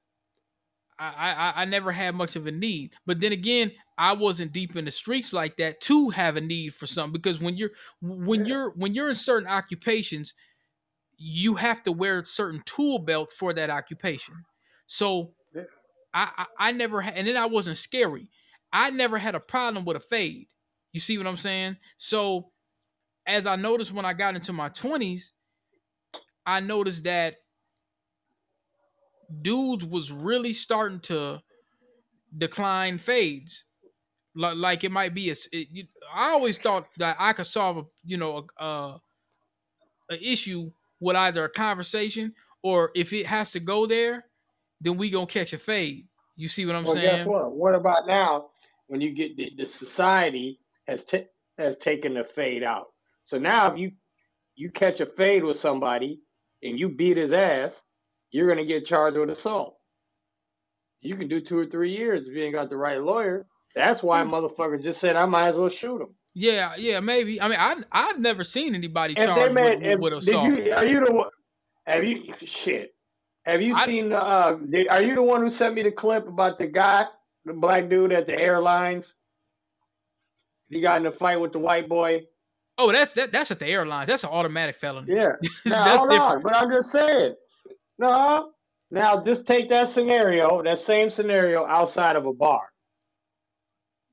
I 0.99 1.53
I, 1.57 1.63
I 1.63 1.65
never 1.65 1.91
had 1.91 2.15
much 2.15 2.37
of 2.37 2.47
a 2.47 2.53
need. 2.53 2.93
But 3.07 3.21
then 3.21 3.33
again, 3.33 3.73
I 3.99 4.13
wasn't 4.13 4.53
deep 4.53 4.77
in 4.77 4.85
the 4.85 4.91
streets 4.91 5.33
like 5.33 5.57
that 5.57 5.81
to 5.83 6.11
have 6.11 6.37
a 6.37 6.41
need 6.41 6.75
for 6.75 6.87
something 6.87 7.13
because 7.13 7.41
when 7.41 7.57
you're 7.57 7.73
when 8.03 8.47
you're 8.47 8.71
when 8.73 8.95
you're 8.95 9.09
in 9.09 9.15
certain 9.15 9.49
occupations, 9.49 10.35
you 11.17 11.55
have 11.55 11.83
to 11.85 11.93
wear 11.93 12.25
certain 12.25 12.63
tool 12.67 12.99
belts 12.99 13.33
for 13.35 13.55
that 13.55 13.71
occupation. 13.71 14.35
So. 14.87 15.34
I, 16.15 16.31
I, 16.37 16.69
I 16.69 16.73
never 16.73 17.01
had, 17.01 17.15
and 17.17 17.27
then 17.27 17.37
I 17.37 17.47
wasn't 17.47 17.77
scary. 17.77 18.31
I 18.73 18.91
never 18.91 19.19
had 19.19 19.35
a 19.35 19.41
problem 19.41 19.85
with 19.85 19.97
a 19.97 20.01
fade. 20.01 20.47
You 20.93 21.01
see 21.01 21.19
what 21.19 21.27
I'm 21.27 21.37
saying? 21.37 21.77
So 21.97 22.51
as 23.27 23.47
I 23.47 23.57
noticed 23.57 23.93
when 23.93 24.05
I 24.05 24.13
got 24.13 24.35
into 24.35 24.53
my 24.53 24.69
20s, 24.69 25.33
I 26.47 26.61
noticed 26.61 27.05
that 27.05 27.37
dudes 29.43 29.85
was 29.85 30.13
really 30.13 30.53
starting 30.53 31.01
to 31.01 31.43
decline 32.37 32.99
fades. 32.99 33.65
Like, 34.37 34.57
like 34.57 34.85
it 34.85 34.93
might 34.93 35.15
be 35.15 35.31
a. 35.31 35.35
It, 35.53 35.89
I 36.13 36.31
always 36.31 36.59
thought 36.59 36.87
that 36.97 37.17
I 37.19 37.33
could 37.33 37.47
solve 37.47 37.79
a 37.79 37.83
you 38.05 38.17
know 38.17 38.47
a, 38.59 38.65
a, 38.65 39.01
a 40.11 40.33
issue 40.33 40.71
with 41.01 41.17
either 41.17 41.45
a 41.45 41.49
conversation 41.49 42.35
or 42.63 42.91
if 42.95 43.13
it 43.13 43.27
has 43.27 43.53
to 43.53 43.61
go 43.61 43.87
there, 43.87 44.25
then 44.85 44.97
we 44.97 45.11
gonna 45.11 45.27
catch 45.27 45.53
a 45.53 45.59
fade. 45.59 46.07
You 46.37 46.49
see 46.49 46.67
what 46.67 46.77
I'm 46.77 46.85
well, 46.85 46.95
saying? 46.95 47.17
Guess 47.17 47.27
what? 47.27 47.53
What 47.53 47.75
about 47.75 48.07
now 48.07 48.47
when 48.87 49.01
you 49.01 49.13
get 49.13 49.37
the, 49.37 49.51
the 49.57 49.67
society 49.67 50.61
has 50.87 51.05
t- 51.05 51.27
has 51.59 51.77
taken 51.79 52.15
the 52.15 52.25
fade 52.25 52.63
out. 52.63 52.89
So 53.25 53.39
now 53.39 53.73
if 53.73 53.79
you 53.79 53.93
you 54.55 54.71
catch 54.71 55.01
a 55.01 55.07
fade 55.07 55.43
with 55.43 55.57
somebody 55.57 56.21
and 56.63 56.79
you 56.79 56.89
beat 56.89 57.17
his 57.17 57.33
ass, 57.33 57.85
you're 58.31 58.49
gonna 58.49 58.65
get 58.65 58.87
charged 58.87 59.17
with 59.17 59.31
assault. 59.31 59.79
You 61.01 61.17
can 61.17 61.29
do 61.29 61.41
two 61.41 61.59
or 61.59 61.67
three 61.67 61.97
years 61.97 62.29
if 62.29 62.35
you 62.35 62.43
ain't 62.43 62.55
got 62.55 62.71
the 62.71 62.77
right 62.77 63.03
lawyer. 63.03 63.47
That's 63.75 64.03
why 64.03 64.23
mm. 64.23 64.31
motherfuckers 64.31 64.83
just 64.83 65.01
said 65.01 65.17
I 65.17 65.27
might 65.27 65.49
as 65.49 65.57
well 65.57 65.69
shoot 65.69 66.01
him. 66.01 66.15
Yeah, 66.35 66.75
yeah, 66.77 67.01
maybe. 67.01 67.41
I 67.41 67.49
mean, 67.49 67.59
I've 67.59 67.85
I've 67.93 68.19
never 68.19 68.45
seen 68.45 68.75
anybody 68.75 69.15
if 69.17 69.25
charged 69.25 69.55
made, 69.55 69.81
with, 69.81 69.89
if, 69.89 70.01
with 70.01 70.13
assault. 70.15 70.47
You, 70.47 70.73
are 70.73 70.85
you 70.85 71.05
the 71.05 71.13
one? 71.13 71.31
Have 71.87 72.05
you 72.05 72.33
shit? 72.45 72.95
Have 73.45 73.61
you 73.61 73.75
I, 73.75 73.87
seen? 73.87 74.13
Uh, 74.13 74.59
did, 74.69 74.89
are 74.89 75.03
you 75.03 75.15
the 75.15 75.23
one 75.23 75.43
who 75.43 75.51
sent 75.51 75.75
me 75.75 75.83
the 75.83 75.93
clip 75.93 76.27
about 76.27 76.59
the 76.59 76.67
guy, 76.67 77.07
the 77.45 77.53
black 77.53 77.89
dude 77.89 78.13
at 78.13 78.27
the 78.27 78.39
airlines? 78.39 79.15
He 80.69 80.81
got 80.81 81.01
in 81.01 81.07
a 81.07 81.13
fight 81.13 81.41
with 81.41 81.53
the 81.53 81.59
white 81.59 81.89
boy. 81.89 82.23
Oh, 82.79 82.91
that's 82.91 83.13
that. 83.13 83.33
That's 83.33 83.51
at 83.51 83.59
the 83.59 83.67
airlines. 83.67 84.09
That's 84.09 84.25
an 84.25 84.31
automatic 84.31 84.77
felony. 84.77 85.15
Yeah. 85.15 85.33
Now, 85.67 85.99
hold 85.99 86.11
different. 86.11 86.23
on, 86.23 86.43
but 86.43 86.57
I'm 86.57 86.71
just 86.71 86.91
saying. 86.91 87.35
No. 87.99 88.51
Now, 88.91 89.23
just 89.23 89.47
take 89.47 89.69
that 89.71 89.89
scenario, 89.89 90.63
that 90.63 90.79
same 90.79 91.11
scenario, 91.11 91.67
outside 91.67 92.17
of 92.17 92.27
a 92.27 92.33
bar. 92.33 92.63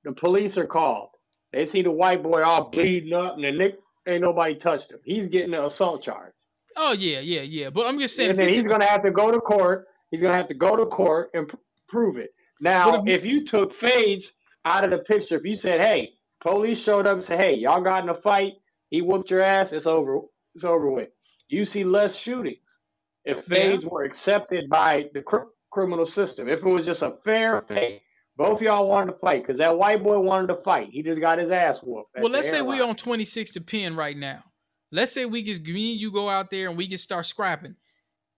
The 0.03 0.11
police 0.11 0.57
are 0.57 0.65
called. 0.65 1.09
They 1.53 1.65
see 1.65 1.81
the 1.81 1.91
white 1.91 2.23
boy 2.23 2.43
all 2.43 2.69
bleeding 2.69 3.13
up, 3.13 3.35
and 3.35 3.43
the 3.43 3.51
nick 3.51 3.79
ain't 4.07 4.21
nobody 4.21 4.55
touched 4.55 4.91
him. 4.91 4.99
He's 5.03 5.27
getting 5.27 5.53
an 5.53 5.65
assault 5.65 6.01
charge. 6.01 6.33
Oh 6.77 6.93
yeah, 6.93 7.19
yeah, 7.19 7.41
yeah. 7.41 7.69
But 7.69 7.87
I'm 7.87 7.99
just 7.99 8.15
saying, 8.15 8.31
and 8.31 8.39
then 8.39 8.49
he's 8.49 8.67
gonna 8.67 8.85
have 8.85 9.03
to 9.03 9.11
go 9.11 9.31
to 9.31 9.39
court. 9.39 9.87
He's 10.09 10.21
gonna 10.21 10.37
have 10.37 10.47
to 10.47 10.53
go 10.53 10.75
to 10.75 10.85
court 10.85 11.29
and 11.33 11.47
pr- 11.47 11.55
prove 11.87 12.17
it. 12.17 12.31
Now, 12.59 13.03
if, 13.03 13.07
if 13.07 13.25
you 13.25 13.45
took 13.45 13.73
fades 13.73 14.33
out 14.65 14.83
of 14.83 14.91
the 14.91 14.99
picture, 14.99 15.37
if 15.37 15.45
you 15.45 15.55
said, 15.55 15.81
"Hey, 15.81 16.13
police 16.39 16.81
showed 16.81 17.07
up 17.07 17.13
and 17.13 17.23
said, 17.23 17.39
"Hey, 17.39 17.55
y'all 17.55 17.81
got 17.81 18.03
in 18.03 18.09
a 18.09 18.15
fight. 18.15 18.53
He 18.89 19.01
whooped 19.01 19.31
your 19.31 19.41
ass. 19.41 19.73
It's 19.73 19.87
over. 19.87 20.21
It's 20.55 20.63
over 20.63 20.89
with." 20.89 21.09
You 21.47 21.65
see 21.65 21.83
less 21.83 22.15
shootings 22.15 22.79
if 23.25 23.43
fades 23.43 23.83
yeah. 23.83 23.89
were 23.89 24.03
accepted 24.03 24.69
by 24.69 25.09
the 25.13 25.21
cr- 25.21 25.49
criminal 25.71 26.05
system. 26.05 26.47
If 26.47 26.59
it 26.59 26.65
was 26.65 26.85
just 26.85 27.01
a 27.01 27.17
fair 27.23 27.61
fight. 27.61 28.01
both 28.37 28.61
y'all 28.61 28.87
wanted 28.87 29.11
to 29.11 29.17
fight 29.17 29.43
because 29.43 29.57
that 29.57 29.77
white 29.77 30.03
boy 30.03 30.19
wanted 30.19 30.47
to 30.47 30.55
fight. 30.55 30.89
He 30.91 31.03
just 31.03 31.19
got 31.19 31.37
his 31.37 31.51
ass 31.51 31.79
whooped. 31.83 32.09
Well, 32.19 32.31
let's 32.31 32.49
say 32.49 32.61
we 32.61 32.81
on 32.81 32.95
26 32.95 33.51
to 33.51 33.61
pin 33.61 33.95
right 33.95 34.17
now. 34.17 34.43
Let's 34.91 35.11
say 35.11 35.25
we 35.25 35.41
just 35.41 35.61
me 35.61 35.93
and 35.93 36.01
you 36.01 36.11
go 36.11 36.29
out 36.29 36.51
there 36.51 36.69
and 36.69 36.77
we 36.77 36.87
just 36.87 37.03
start 37.03 37.25
scrapping. 37.25 37.75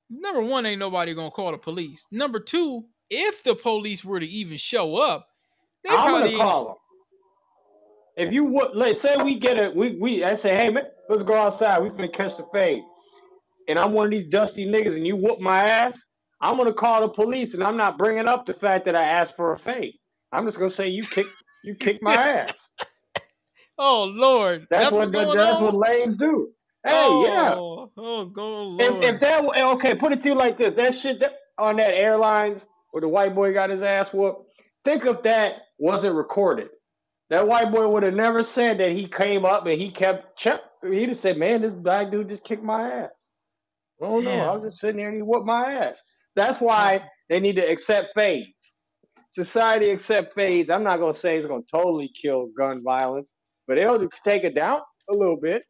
Number 0.09 0.41
one, 0.41 0.65
ain't 0.65 0.79
nobody 0.79 1.13
gonna 1.13 1.31
call 1.31 1.51
the 1.51 1.57
police. 1.57 2.05
Number 2.11 2.39
two, 2.39 2.85
if 3.09 3.43
the 3.43 3.55
police 3.55 4.05
were 4.05 4.19
to 4.19 4.27
even 4.27 4.57
show 4.57 4.95
up, 4.95 5.27
they 5.83 5.89
I'm 5.89 5.97
probably 5.97 6.31
gonna 6.31 6.43
call 6.43 6.65
them. 6.65 6.75
If 8.15 8.31
you 8.31 8.43
would, 8.43 8.75
let's 8.75 9.01
say 9.01 9.17
we 9.17 9.39
get 9.39 9.57
it, 9.57 9.75
we 9.75 9.97
we 9.97 10.23
I 10.23 10.35
say, 10.35 10.55
hey 10.55 10.69
man, 10.69 10.85
let's 11.09 11.23
go 11.23 11.33
outside. 11.33 11.81
We 11.81 11.89
finna 11.89 12.13
catch 12.13 12.37
the 12.37 12.45
fade, 12.53 12.83
and 13.67 13.79
I'm 13.79 13.93
one 13.93 14.05
of 14.05 14.11
these 14.11 14.27
dusty 14.27 14.67
niggas, 14.67 14.95
and 14.95 15.07
you 15.07 15.15
whoop 15.15 15.39
my 15.39 15.63
ass. 15.63 15.99
I'm 16.41 16.57
gonna 16.57 16.73
call 16.73 17.01
the 17.01 17.09
police, 17.09 17.55
and 17.55 17.63
I'm 17.63 17.77
not 17.77 17.97
bringing 17.97 18.27
up 18.27 18.45
the 18.45 18.53
fact 18.53 18.85
that 18.85 18.95
I 18.95 19.03
asked 19.03 19.35
for 19.35 19.53
a 19.53 19.57
fade. 19.57 19.95
I'm 20.31 20.45
just 20.45 20.57
gonna 20.57 20.69
say 20.69 20.89
you 20.89 21.03
kick 21.03 21.25
you 21.63 21.73
kick 21.73 22.03
my 22.03 22.13
ass. 22.47 22.71
Oh 23.85 24.05
Lord, 24.05 24.65
that's, 24.69 24.85
that's 24.85 24.95
what 24.95 25.11
the, 25.11 25.33
that's 25.33 25.57
on? 25.57 25.63
what 25.63 25.75
lanes 25.75 26.15
do. 26.15 26.51
Hey, 26.85 26.91
oh, 26.93 27.25
yeah. 27.25 27.53
Oh, 27.55 28.25
go 28.25 28.63
Lord. 28.63 28.81
If, 28.81 29.15
if 29.15 29.19
that 29.19 29.43
okay, 29.43 29.93
put 29.93 30.13
it 30.13 30.23
to 30.23 30.29
you 30.29 30.35
like 30.35 30.57
this: 30.57 30.73
that 30.75 30.97
shit 30.97 31.19
that, 31.19 31.33
on 31.57 31.75
that 31.75 31.93
airlines 31.93 32.65
where 32.91 33.01
the 33.01 33.09
white 33.09 33.35
boy 33.35 33.53
got 33.53 33.69
his 33.69 33.83
ass 33.83 34.13
whooped. 34.13 34.49
Think 34.85 35.05
if 35.05 35.23
that 35.23 35.55
wasn't 35.77 36.15
recorded. 36.15 36.69
That 37.29 37.45
white 37.45 37.73
boy 37.73 37.85
would 37.89 38.03
have 38.03 38.13
never 38.13 38.41
said 38.41 38.77
that 38.77 38.93
he 38.93 39.05
came 39.05 39.43
up 39.43 39.65
and 39.65 39.79
he 39.79 39.91
kept 39.91 40.37
check. 40.37 40.61
He'd 40.81 41.09
have 41.09 41.17
said, 41.17 41.37
"Man, 41.37 41.61
this 41.61 41.73
black 41.73 42.09
dude 42.09 42.29
just 42.29 42.45
kicked 42.45 42.63
my 42.63 42.89
ass." 42.89 43.27
Oh 44.01 44.21
no, 44.21 44.31
I 44.31 44.55
was 44.55 44.71
just 44.71 44.79
sitting 44.79 44.99
here 44.99 45.09
and 45.09 45.17
he 45.17 45.21
whooped 45.21 45.45
my 45.45 45.73
ass. 45.73 46.01
That's 46.37 46.61
why 46.61 47.03
they 47.27 47.41
need 47.41 47.57
to 47.57 47.69
accept 47.69 48.11
fades. 48.15 48.47
Society 49.33 49.89
accept 49.89 50.35
fades. 50.35 50.69
I'm 50.69 50.83
not 50.83 51.01
gonna 51.01 51.13
say 51.13 51.35
it's 51.35 51.47
gonna 51.47 51.63
totally 51.69 52.09
kill 52.09 52.47
gun 52.57 52.81
violence, 52.81 53.33
but 53.67 53.77
it'll 53.77 54.07
take 54.23 54.43
it 54.43 54.55
down 54.55 54.81
a 55.09 55.13
little 55.13 55.37
bit. 55.37 55.63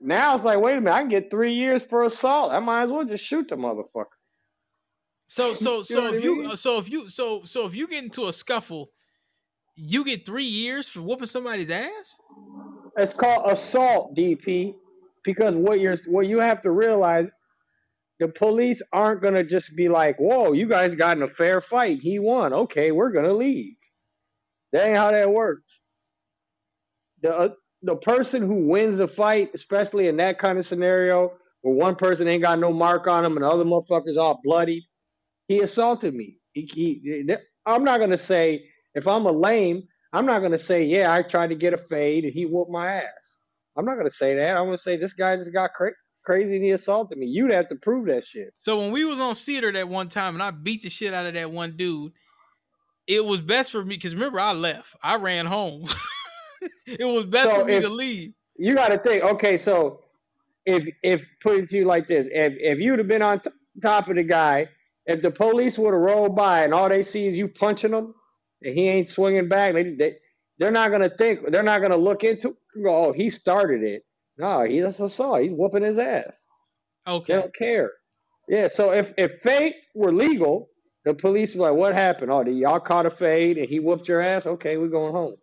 Now 0.00 0.34
it's 0.34 0.44
like, 0.44 0.58
wait 0.58 0.76
a 0.76 0.80
minute, 0.80 0.94
I 0.94 1.00
can 1.00 1.08
get 1.08 1.30
three 1.30 1.54
years 1.54 1.82
for 1.82 2.02
assault. 2.02 2.52
I 2.52 2.58
might 2.58 2.82
as 2.82 2.90
well 2.90 3.04
just 3.04 3.24
shoot 3.24 3.48
the 3.48 3.56
motherfucker. 3.56 4.06
So 5.28 5.54
so 5.54 5.80
so 5.80 6.12
if 6.12 6.22
you 6.22 6.50
uh, 6.50 6.56
so 6.56 6.78
if 6.78 6.90
you 6.90 7.08
so 7.08 7.42
so 7.44 7.64
if 7.64 7.74
you 7.74 7.86
get 7.86 8.04
into 8.04 8.26
a 8.26 8.32
scuffle, 8.32 8.90
you 9.76 10.04
get 10.04 10.26
three 10.26 10.44
years 10.44 10.88
for 10.88 11.00
whooping 11.00 11.26
somebody's 11.26 11.70
ass. 11.70 12.20
It's 12.98 13.14
called 13.14 13.50
assault, 13.50 14.14
DP, 14.14 14.74
because 15.24 15.54
what 15.54 15.80
you're 15.80 15.96
what 16.08 16.26
you 16.26 16.40
have 16.40 16.60
to 16.62 16.70
realize, 16.70 17.28
the 18.18 18.28
police 18.28 18.82
aren't 18.92 19.22
gonna 19.22 19.44
just 19.44 19.74
be 19.74 19.88
like, 19.88 20.18
"Whoa, 20.18 20.52
you 20.52 20.66
guys 20.66 20.94
got 20.94 21.16
in 21.16 21.22
a 21.22 21.28
fair 21.28 21.62
fight. 21.62 22.00
He 22.02 22.18
won. 22.18 22.52
Okay, 22.52 22.92
we're 22.92 23.12
gonna 23.12 23.32
leave." 23.32 23.76
That 24.72 24.88
ain't 24.88 24.98
how 24.98 25.12
that 25.12 25.30
works 25.30 25.81
the 27.22 27.34
uh, 27.34 27.48
the 27.82 27.96
person 27.96 28.42
who 28.42 28.68
wins 28.68 28.98
the 28.98 29.08
fight, 29.08 29.50
especially 29.54 30.08
in 30.08 30.16
that 30.18 30.38
kind 30.38 30.58
of 30.58 30.66
scenario 30.66 31.32
where 31.62 31.74
one 31.74 31.96
person 31.96 32.28
ain't 32.28 32.42
got 32.42 32.58
no 32.58 32.72
mark 32.72 33.06
on 33.06 33.24
him 33.24 33.36
and 33.36 33.42
the 33.44 33.48
other 33.48 33.64
motherfuckers 33.64 34.16
all 34.16 34.40
bloody, 34.44 34.86
he 35.48 35.60
assaulted 35.60 36.14
me. 36.14 36.38
He, 36.52 36.62
he, 36.62 37.34
I'm 37.66 37.84
not 37.84 38.00
gonna 38.00 38.18
say 38.18 38.66
if 38.94 39.08
I'm 39.08 39.26
a 39.26 39.32
lame, 39.32 39.84
I'm 40.12 40.26
not 40.26 40.42
gonna 40.42 40.58
say 40.58 40.84
yeah 40.84 41.12
I 41.12 41.22
tried 41.22 41.48
to 41.48 41.56
get 41.56 41.72
a 41.72 41.78
fade 41.78 42.24
and 42.24 42.32
he 42.32 42.46
whooped 42.46 42.70
my 42.70 42.94
ass. 42.94 43.38
I'm 43.76 43.84
not 43.84 43.96
gonna 43.96 44.10
say 44.10 44.34
that. 44.36 44.56
I'm 44.56 44.66
gonna 44.66 44.78
say 44.78 44.96
this 44.96 45.14
guy 45.14 45.36
just 45.36 45.52
got 45.52 45.72
cra- 45.72 45.92
crazy 46.24 46.56
and 46.56 46.64
he 46.64 46.70
assaulted 46.72 47.18
me. 47.18 47.26
You'd 47.26 47.52
have 47.52 47.68
to 47.70 47.76
prove 47.76 48.06
that 48.06 48.24
shit. 48.26 48.52
So 48.56 48.78
when 48.78 48.92
we 48.92 49.04
was 49.04 49.18
on 49.20 49.34
Cedar 49.34 49.72
that 49.72 49.88
one 49.88 50.08
time 50.08 50.34
and 50.34 50.42
I 50.42 50.50
beat 50.50 50.82
the 50.82 50.90
shit 50.90 51.14
out 51.14 51.26
of 51.26 51.34
that 51.34 51.50
one 51.50 51.76
dude, 51.76 52.12
it 53.06 53.24
was 53.24 53.40
best 53.40 53.72
for 53.72 53.84
me 53.84 53.96
because 53.96 54.14
remember 54.14 54.38
I 54.40 54.52
left. 54.52 54.94
I 55.02 55.16
ran 55.16 55.46
home. 55.46 55.86
it 56.86 57.04
was 57.04 57.26
best 57.26 57.48
so 57.48 57.60
for 57.60 57.64
me 57.64 57.80
to 57.80 57.88
leave. 57.88 58.32
You 58.56 58.74
got 58.74 58.88
to 58.88 58.98
think. 58.98 59.24
Okay, 59.24 59.56
so 59.56 60.04
if 60.66 60.86
if 61.02 61.22
put 61.40 61.58
it 61.58 61.70
to 61.70 61.78
you 61.78 61.84
like 61.84 62.06
this, 62.06 62.26
if 62.30 62.54
if 62.58 62.78
you'd 62.78 62.98
have 62.98 63.08
been 63.08 63.22
on 63.22 63.40
t- 63.40 63.50
top 63.82 64.08
of 64.08 64.16
the 64.16 64.22
guy, 64.22 64.68
if 65.06 65.20
the 65.20 65.30
police 65.30 65.78
would 65.78 65.92
have 65.92 66.02
rolled 66.02 66.36
by 66.36 66.62
and 66.62 66.74
all 66.74 66.88
they 66.88 67.02
see 67.02 67.26
is 67.26 67.36
you 67.36 67.48
punching 67.48 67.90
them, 67.90 68.14
and 68.62 68.76
he 68.76 68.88
ain't 68.88 69.08
swinging 69.08 69.48
back, 69.48 69.74
they, 69.74 69.94
they 69.94 70.16
they're 70.58 70.70
not 70.70 70.90
gonna 70.90 71.10
think. 71.10 71.50
They're 71.50 71.62
not 71.62 71.82
gonna 71.82 71.96
look 71.96 72.24
into. 72.24 72.56
Go, 72.82 73.06
oh, 73.06 73.12
he 73.12 73.30
started 73.30 73.82
it. 73.82 74.04
No, 74.38 74.64
he 74.64 74.80
just 74.80 74.98
saw. 75.10 75.38
He's 75.38 75.52
whooping 75.52 75.82
his 75.82 75.98
ass. 75.98 76.46
Okay. 77.06 77.34
They 77.34 77.40
don't 77.40 77.54
care. 77.54 77.90
Yeah. 78.48 78.68
So 78.68 78.92
if 78.92 79.12
if 79.18 79.40
fades 79.42 79.88
were 79.94 80.12
legal, 80.12 80.68
the 81.04 81.14
police 81.14 81.54
were 81.54 81.70
like, 81.70 81.78
"What 81.78 81.94
happened? 81.94 82.30
Oh, 82.30 82.44
y'all 82.44 82.80
caught 82.80 83.06
a 83.06 83.10
fade 83.10 83.58
and 83.58 83.68
he 83.68 83.80
whooped 83.80 84.08
your 84.08 84.20
ass. 84.20 84.46
Okay, 84.46 84.76
we're 84.76 84.88
going 84.88 85.12
home." 85.12 85.34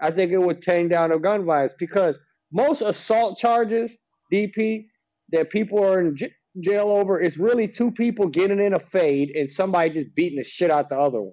I 0.00 0.10
think 0.10 0.32
it 0.32 0.38
would 0.38 0.62
tame 0.62 0.88
down 0.88 1.10
the 1.10 1.18
gun 1.18 1.44
violence 1.44 1.72
because 1.78 2.18
most 2.52 2.82
assault 2.82 3.38
charges, 3.38 3.96
DP, 4.32 4.86
that 5.32 5.50
people 5.50 5.84
are 5.84 6.00
in 6.00 6.16
j- 6.16 6.32
jail 6.60 6.88
over 6.90 7.18
is 7.20 7.36
really 7.36 7.68
two 7.68 7.90
people 7.90 8.28
getting 8.28 8.60
in 8.60 8.74
a 8.74 8.80
fade 8.80 9.30
and 9.30 9.50
somebody 9.52 9.90
just 9.90 10.14
beating 10.14 10.38
the 10.38 10.44
shit 10.44 10.70
out 10.70 10.88
the 10.88 10.98
other 10.98 11.20
one, 11.20 11.32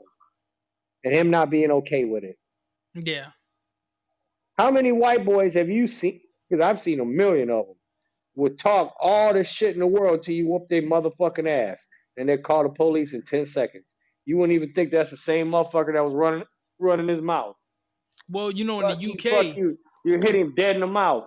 and 1.03 1.13
him 1.13 1.29
not 1.29 1.49
being 1.49 1.71
okay 1.71 2.05
with 2.05 2.23
it. 2.23 2.37
Yeah. 2.95 3.27
How 4.57 4.71
many 4.71 4.91
white 4.91 5.25
boys 5.25 5.53
have 5.55 5.69
you 5.69 5.87
seen? 5.87 6.21
Because 6.49 6.63
I've 6.63 6.81
seen 6.81 6.99
a 6.99 7.05
million 7.05 7.49
of 7.49 7.65
them. 7.67 7.75
Would 8.35 8.59
talk 8.59 8.95
all 8.99 9.33
the 9.33 9.43
shit 9.43 9.73
in 9.73 9.79
the 9.79 9.87
world 9.87 10.23
till 10.23 10.35
you 10.35 10.47
whoop 10.47 10.67
their 10.69 10.81
motherfucking 10.81 11.47
ass, 11.47 11.85
and 12.17 12.29
they 12.29 12.37
call 12.37 12.63
the 12.63 12.69
police 12.69 13.13
in 13.13 13.23
ten 13.23 13.45
seconds. 13.45 13.95
You 14.25 14.37
wouldn't 14.37 14.55
even 14.55 14.73
think 14.73 14.91
that's 14.91 15.09
the 15.11 15.17
same 15.17 15.51
motherfucker 15.51 15.93
that 15.93 16.03
was 16.03 16.13
running 16.13 16.43
running 16.79 17.07
his 17.09 17.21
mouth. 17.21 17.55
Well, 18.31 18.51
you 18.51 18.65
know, 18.65 18.79
in 18.79 18.89
fuck 18.89 18.99
the 18.99 19.11
UK, 19.11 19.55
you, 19.55 19.77
you 20.05 20.13
hit 20.13 20.35
him 20.35 20.53
dead 20.55 20.75
in 20.75 20.81
the 20.81 20.87
mouth. 20.87 21.25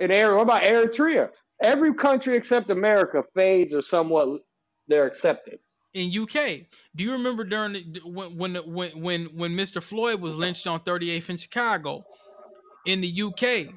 In 0.00 0.10
Air, 0.10 0.34
what 0.34 0.42
about 0.42 0.62
Eritrea? 0.62 1.30
Every 1.62 1.94
country 1.94 2.36
except 2.36 2.70
America 2.70 3.22
fades 3.34 3.74
or 3.74 3.82
somewhat 3.82 4.40
they're 4.88 5.06
accepted. 5.06 5.60
In 5.92 6.10
UK, 6.16 6.66
do 6.94 7.04
you 7.04 7.12
remember 7.12 7.44
during 7.44 7.72
the, 7.72 8.00
when 8.04 8.36
when 8.36 8.54
when 8.54 8.90
when 9.00 9.24
when 9.26 9.56
Mr. 9.56 9.82
Floyd 9.82 10.20
was 10.20 10.34
lynched 10.34 10.66
on 10.66 10.80
38th 10.80 11.30
in 11.30 11.36
Chicago? 11.36 12.04
In 12.86 13.02
the 13.02 13.22
UK, 13.22 13.74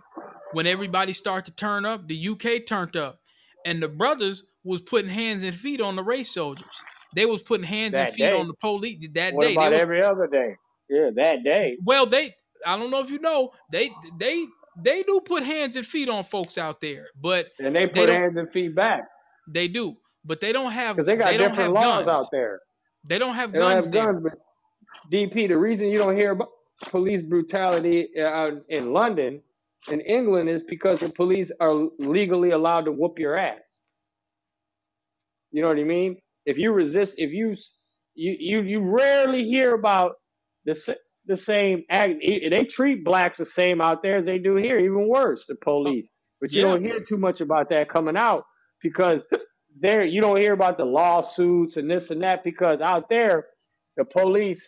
when 0.53 0.65
everybody 0.65 1.11
started 1.11 1.45
to 1.45 1.55
turn 1.55 1.85
up, 1.85 2.07
the 2.07 2.29
UK 2.29 2.65
turned 2.65 2.95
up, 2.95 3.19
and 3.65 3.83
the 3.83 3.89
brothers 3.89 4.43
was 4.63 4.81
putting 4.81 5.09
hands 5.09 5.43
and 5.43 5.55
feet 5.55 5.81
on 5.81 5.95
the 5.95 6.03
race 6.03 6.33
soldiers. 6.33 6.69
They 7.13 7.25
was 7.25 7.43
putting 7.43 7.65
hands 7.65 7.93
that 7.93 8.09
and 8.09 8.15
feet 8.15 8.29
day. 8.29 8.39
on 8.39 8.47
the 8.47 8.53
police 8.53 9.07
that 9.13 9.33
what 9.33 9.43
day. 9.43 9.55
What 9.55 9.67
about 9.67 9.73
was, 9.73 9.81
every 9.81 10.03
other 10.03 10.27
day? 10.27 10.55
Yeah, 10.89 11.09
that 11.15 11.43
day. 11.43 11.77
Well, 11.83 12.05
they 12.05 12.33
I 12.65 12.77
don't 12.77 12.91
know 12.91 12.99
if 12.99 13.09
you 13.09 13.19
know, 13.19 13.51
they 13.71 13.91
they 14.17 14.45
they 14.81 15.03
do 15.03 15.21
put 15.21 15.43
hands 15.43 15.75
and 15.75 15.85
feet 15.85 16.09
on 16.09 16.23
folks 16.23 16.57
out 16.57 16.81
there, 16.81 17.07
but 17.21 17.47
and 17.59 17.75
they 17.75 17.87
put 17.87 18.07
they 18.07 18.13
hands 18.13 18.37
and 18.37 18.51
feet 18.51 18.75
back. 18.75 19.03
They 19.47 19.67
do, 19.67 19.97
but 20.25 20.39
they 20.39 20.51
don't 20.51 20.71
have 20.71 20.95
because 20.95 21.07
they 21.07 21.15
got 21.15 21.31
they 21.31 21.37
different 21.37 21.73
laws 21.73 22.05
guns. 22.05 22.19
out 22.19 22.27
there. 22.31 22.61
They 23.05 23.19
don't 23.19 23.35
have 23.35 23.51
they 23.51 23.59
guns. 23.59 23.87
Don't 23.87 24.03
have 24.03 24.13
guns, 24.15 24.21
but 24.21 25.11
DP. 25.11 25.47
The 25.47 25.57
reason 25.57 25.87
you 25.87 25.97
don't 25.97 26.15
hear 26.15 26.31
about 26.31 26.49
police 26.81 27.21
brutality 27.21 28.09
uh, 28.19 28.51
in 28.69 28.93
London, 28.93 29.41
in 29.89 30.01
England, 30.01 30.49
is 30.49 30.61
because 30.63 30.99
the 30.99 31.09
police 31.09 31.51
are 31.59 31.73
legally 31.99 32.51
allowed 32.51 32.85
to 32.85 32.91
whoop 32.91 33.19
your 33.19 33.37
ass. 33.37 33.59
You 35.51 35.61
know 35.61 35.67
what 35.67 35.77
I 35.77 35.83
mean? 35.83 36.17
If 36.45 36.57
you 36.57 36.71
resist, 36.71 37.15
if 37.17 37.31
you 37.31 37.55
you 38.15 38.35
you 38.39 38.61
you 38.61 38.79
rarely 38.81 39.43
hear 39.43 39.75
about 39.75 40.15
the 40.65 40.97
the 41.25 41.37
same 41.37 41.83
act. 41.89 42.13
They 42.21 42.65
treat 42.65 43.03
blacks 43.05 43.37
the 43.37 43.45
same 43.45 43.81
out 43.81 44.03
there 44.03 44.17
as 44.17 44.25
they 44.25 44.39
do 44.39 44.55
here, 44.55 44.79
even 44.79 45.07
worse. 45.07 45.45
The 45.47 45.55
police, 45.55 46.09
but 46.41 46.51
you 46.53 46.61
Yeah. 46.61 46.69
don't 46.71 46.83
hear 46.83 46.99
too 46.99 47.17
much 47.17 47.41
about 47.41 47.69
that 47.69 47.89
coming 47.89 48.17
out 48.17 48.45
because 48.81 49.25
there 49.79 50.03
you 50.05 50.21
don't 50.21 50.37
hear 50.37 50.53
about 50.53 50.77
the 50.77 50.85
lawsuits 50.85 51.77
and 51.77 51.89
this 51.89 52.11
and 52.11 52.23
that 52.23 52.43
because 52.43 52.81
out 52.81 53.09
there 53.09 53.47
the 53.97 54.05
police 54.05 54.63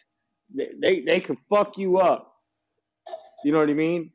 they 0.56 0.70
they, 0.82 1.02
they 1.02 1.20
can 1.20 1.38
fuck 1.50 1.78
you 1.78 1.98
up. 2.00 2.32
You 3.44 3.52
know 3.52 3.60
what 3.60 3.70
I 3.70 3.74
mean? 3.74 4.12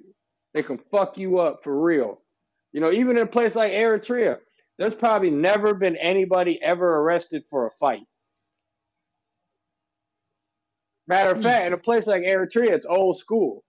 They 0.55 0.63
can 0.63 0.79
fuck 0.91 1.17
you 1.19 1.39
up 1.39 1.61
for 1.63 1.81
real. 1.81 2.21
You 2.73 2.81
know, 2.81 2.93
even 2.93 3.17
in 3.17 3.23
a 3.25 3.27
place 3.27 3.55
like 3.55 3.73
Eritrea, 3.73 4.39
there's 4.79 4.95
probably 4.95 5.31
never 5.31 5.75
been 5.75 5.97
anybody 5.97 6.61
ever 6.63 6.99
arrested 6.99 7.45
for 7.51 7.67
a 7.67 7.71
fight. 7.81 8.03
Matter 11.11 11.31
of 11.33 11.39
Hmm. 11.39 11.43
fact, 11.43 11.67
in 11.67 11.73
a 11.73 11.77
place 11.77 12.07
like 12.07 12.23
Eritrea, 12.23 12.71
it's 12.71 12.87
old 12.87 13.19
school. 13.19 13.65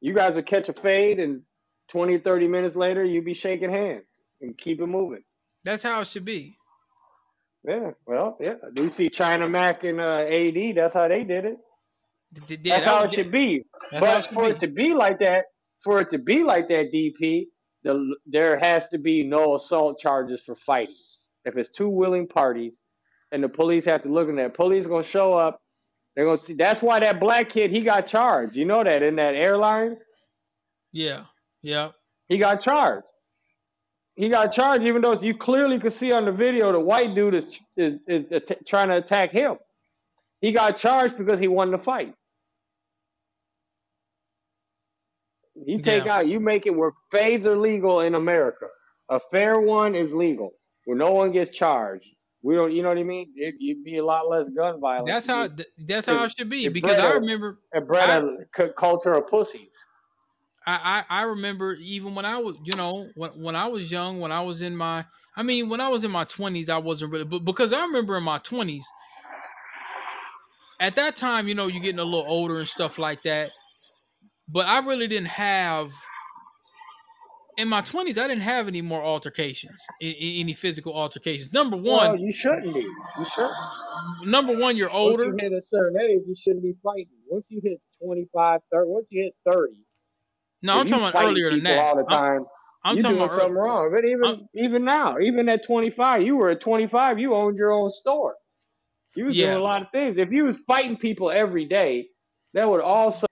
You 0.00 0.12
guys 0.12 0.34
would 0.34 0.46
catch 0.46 0.68
a 0.68 0.72
fade, 0.72 1.20
and 1.20 1.42
20, 1.88 2.18
30 2.18 2.48
minutes 2.48 2.74
later, 2.74 3.04
you'd 3.04 3.24
be 3.24 3.32
shaking 3.34 3.70
hands 3.70 4.06
and 4.40 4.58
keep 4.58 4.80
it 4.80 4.86
moving. 4.86 5.22
That's 5.62 5.84
how 5.84 6.00
it 6.00 6.08
should 6.08 6.24
be. 6.24 6.58
Yeah, 7.66 7.92
well, 8.06 8.36
yeah. 8.40 8.54
Do 8.74 8.82
you 8.82 8.90
see 8.90 9.08
China 9.08 9.48
Mac 9.48 9.84
and 9.84 10.00
uh, 10.00 10.24
AD? 10.28 10.74
That's 10.74 10.92
how 10.94 11.06
they 11.06 11.22
did 11.22 11.44
it. 11.44 11.58
Yeah, 12.34 12.40
That's 12.48 12.62
that 12.64 12.82
how 12.82 13.02
it 13.04 13.12
should 13.12 13.30
be. 13.30 13.64
That's 13.92 14.04
how 14.04 14.10
it 14.10 14.14
But 14.16 14.24
should 14.24 14.34
for 14.34 14.44
be. 14.46 14.50
it 14.50 14.58
to 14.60 14.66
be 14.66 14.94
like 14.94 15.20
that, 15.20 15.44
for 15.84 16.00
it 16.00 16.10
to 16.10 16.18
be 16.18 16.42
like 16.42 16.66
that, 16.68 16.90
DP, 16.92 17.46
the, 17.84 18.16
there 18.26 18.58
has 18.58 18.88
to 18.88 18.98
be 18.98 19.22
no 19.22 19.54
assault 19.54 20.00
charges 20.00 20.42
for 20.42 20.56
fighting. 20.56 20.96
If 21.44 21.56
it's 21.56 21.70
two 21.70 21.88
willing 21.88 22.26
parties, 22.26 22.82
and 23.30 23.44
the 23.44 23.48
police 23.48 23.84
have 23.84 24.02
to 24.02 24.08
look 24.08 24.28
at 24.28 24.34
that, 24.34 24.54
police 24.54 24.88
gonna 24.88 25.04
show 25.04 25.34
up. 25.34 25.60
They're 26.14 26.24
gonna 26.26 26.38
see. 26.40 26.54
That's 26.54 26.80
why 26.82 27.00
that 27.00 27.18
black 27.20 27.48
kid 27.48 27.70
he 27.70 27.80
got 27.82 28.06
charged. 28.06 28.56
You 28.56 28.64
know 28.64 28.84
that 28.84 29.02
in 29.02 29.16
that 29.16 29.34
airlines, 29.34 30.02
Yeah. 30.92 31.24
Yeah. 31.62 31.90
he 32.28 32.38
got 32.38 32.60
charged. 32.60 33.08
He 34.16 34.28
got 34.28 34.52
charged, 34.52 34.84
even 34.84 35.02
though 35.02 35.14
you 35.14 35.36
clearly 35.36 35.80
could 35.80 35.92
see 35.92 36.12
on 36.12 36.24
the 36.24 36.30
video 36.32 36.70
the 36.70 36.78
white 36.80 37.14
dude 37.16 37.34
is 37.34 37.58
is, 37.76 38.00
is 38.06 38.30
att- 38.32 38.64
trying 38.66 38.88
to 38.88 38.96
attack 38.96 39.30
him. 39.32 39.58
He 40.40 40.52
got 40.52 40.76
charged 40.76 41.16
because 41.18 41.40
he 41.40 41.48
won 41.48 41.70
the 41.72 41.78
fight. 41.78 42.14
You 45.56 45.80
take 45.80 46.04
Yeah. 46.04 46.16
out, 46.18 46.28
you 46.28 46.40
make 46.40 46.66
it 46.66 46.70
where 46.70 46.92
fades 47.10 47.46
are 47.46 47.56
legal 47.56 48.00
in 48.00 48.14
America. 48.14 48.66
A 49.08 49.20
fair 49.20 49.60
one 49.60 49.94
is 49.94 50.12
legal, 50.12 50.52
where 50.84 50.96
no 50.96 51.12
one 51.12 51.32
gets 51.32 51.50
charged. 51.50 52.08
We 52.44 52.54
don't, 52.54 52.72
you 52.72 52.82
know 52.82 52.90
what 52.90 52.98
I 52.98 53.02
mean? 53.04 53.32
It, 53.36 53.56
you'd 53.58 53.84
be 53.84 53.96
a 53.98 54.04
lot 54.04 54.28
less 54.28 54.48
gun 54.50 54.80
violence. 54.80 55.06
That's 55.06 55.26
how 55.26 55.48
th- 55.48 55.68
that's 55.78 56.06
how 56.06 56.24
it 56.24 56.32
should 56.36 56.50
be 56.50 56.66
it 56.66 56.72
because 56.72 56.98
I 56.98 57.06
I 57.06 57.12
a- 57.16 57.20
remember 57.20 57.58
it 57.72 57.86
bred 57.86 58.10
I- 58.10 58.20
a 58.62 58.68
culture 58.70 59.14
of 59.14 59.26
pussies. 59.26 59.76
I, 60.66 61.04
I 61.10 61.20
I 61.20 61.22
remember 61.22 61.74
even 61.74 62.14
when 62.14 62.24
I 62.24 62.38
was 62.38 62.56
you 62.64 62.74
know 62.74 63.10
when 63.14 63.30
when 63.42 63.56
I 63.56 63.66
was 63.66 63.90
young 63.90 64.20
when 64.20 64.32
I 64.32 64.40
was 64.40 64.62
in 64.62 64.76
my 64.76 65.04
I 65.36 65.42
mean 65.42 65.68
when 65.68 65.80
I 65.80 65.88
was 65.88 66.04
in 66.04 66.10
my 66.10 66.24
20s 66.24 66.70
I 66.70 66.78
wasn't 66.78 67.12
really 67.12 67.24
but 67.24 67.40
because 67.40 67.72
I 67.72 67.82
remember 67.82 68.16
in 68.16 68.24
my 68.24 68.38
20s 68.38 68.84
at 70.80 70.94
that 70.96 71.16
time 71.16 71.48
you 71.48 71.54
know 71.54 71.66
you're 71.66 71.82
getting 71.82 71.98
a 71.98 72.04
little 72.04 72.26
older 72.26 72.58
and 72.58 72.68
stuff 72.68 72.98
like 72.98 73.22
that 73.22 73.52
but 74.48 74.66
I 74.66 74.78
really 74.80 75.06
didn't 75.08 75.28
have 75.28 75.92
in 77.56 77.68
my 77.68 77.80
20s 77.82 78.10
I 78.18 78.26
didn't 78.28 78.40
have 78.40 78.68
any 78.68 78.82
more 78.82 79.02
altercations 79.02 79.80
any 80.00 80.52
physical 80.54 80.94
altercations 80.94 81.52
number 81.52 81.76
Well, 81.76 82.08
one 82.10 82.20
you 82.20 82.32
shouldn't 82.32 82.74
be. 82.74 82.80
You 82.80 83.24
shouldn't. 83.34 83.52
number 84.24 84.56
one 84.58 84.76
you're 84.76 84.90
older. 84.90 85.24
Once 85.26 85.42
you 85.42 85.48
hit 85.50 85.56
a 85.56 85.62
certain 85.62 86.00
age, 86.00 86.20
you 86.26 86.34
shouldn't 86.34 86.62
be 86.62 86.74
fighting. 86.82 87.08
Once 87.28 87.44
you 87.48 87.60
hit 87.62 87.80
25, 88.02 88.60
30, 88.72 88.88
once 88.90 89.06
you 89.10 89.22
hit 89.24 89.34
30, 89.52 89.72
no 90.62 90.78
I'm 90.80 90.86
talking 90.86 91.06
about 91.08 91.24
earlier 91.24 91.50
than 91.50 91.64
that 91.64 91.78
all 91.78 91.96
the 91.96 92.02
I'm, 92.02 92.06
time. 92.08 92.44
I'm 92.84 92.96
talking 92.98 93.16
doing 93.16 93.24
about 93.24 93.36
something 93.38 93.54
wrong. 93.54 93.90
But 93.94 94.04
even 94.04 94.24
I'm- 94.24 94.48
even 94.54 94.84
now, 94.84 95.18
even 95.18 95.48
at 95.48 95.64
25, 95.64 96.22
you 96.22 96.36
were 96.36 96.50
at 96.50 96.60
25, 96.60 97.18
you 97.18 97.34
owned 97.34 97.56
your 97.58 97.72
own 97.72 97.90
store. 97.90 98.34
You 99.16 99.26
was 99.26 99.36
Yeah. 99.36 99.46
doing 99.46 99.58
a 99.58 99.62
lot 99.62 99.82
of 99.82 99.88
things. 99.92 100.18
If 100.18 100.32
you 100.32 100.44
was 100.44 100.56
fighting 100.66 100.96
people 100.96 101.30
every 101.30 101.66
day, 101.66 102.08
that 102.52 102.68
would 102.68 102.80
also 102.80 103.26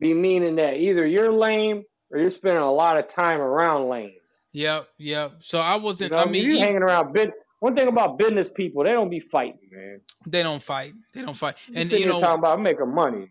be 0.00 0.14
meaning 0.14 0.56
that 0.56 0.74
either 0.78 1.06
you're 1.06 1.30
lame 1.32 1.84
you're 2.12 2.30
spending 2.30 2.62
a 2.62 2.72
lot 2.72 2.96
of 2.96 3.08
time 3.08 3.40
around 3.40 3.88
lame. 3.88 4.12
yep 4.52 4.88
yep 4.98 5.32
so 5.40 5.58
I 5.58 5.76
wasn't 5.76 6.12
know, 6.12 6.18
I 6.18 6.26
mean 6.26 6.44
you 6.44 6.58
hanging 6.58 6.82
around. 6.82 7.12
Bit, 7.12 7.32
one 7.60 7.76
thing 7.76 7.88
about 7.88 8.18
business 8.18 8.48
people, 8.48 8.84
they 8.84 8.92
don't 8.92 9.10
be 9.10 9.20
fighting, 9.20 9.60
man. 9.70 10.00
they 10.26 10.42
don't 10.42 10.62
fight 10.62 10.92
they 11.12 11.22
don't 11.22 11.36
fight 11.36 11.56
You 11.68 11.80
and 11.80 11.92
you 11.92 12.06
know 12.06 12.20
talking 12.20 12.38
about 12.38 12.60
making 12.60 12.92
money. 12.92 13.30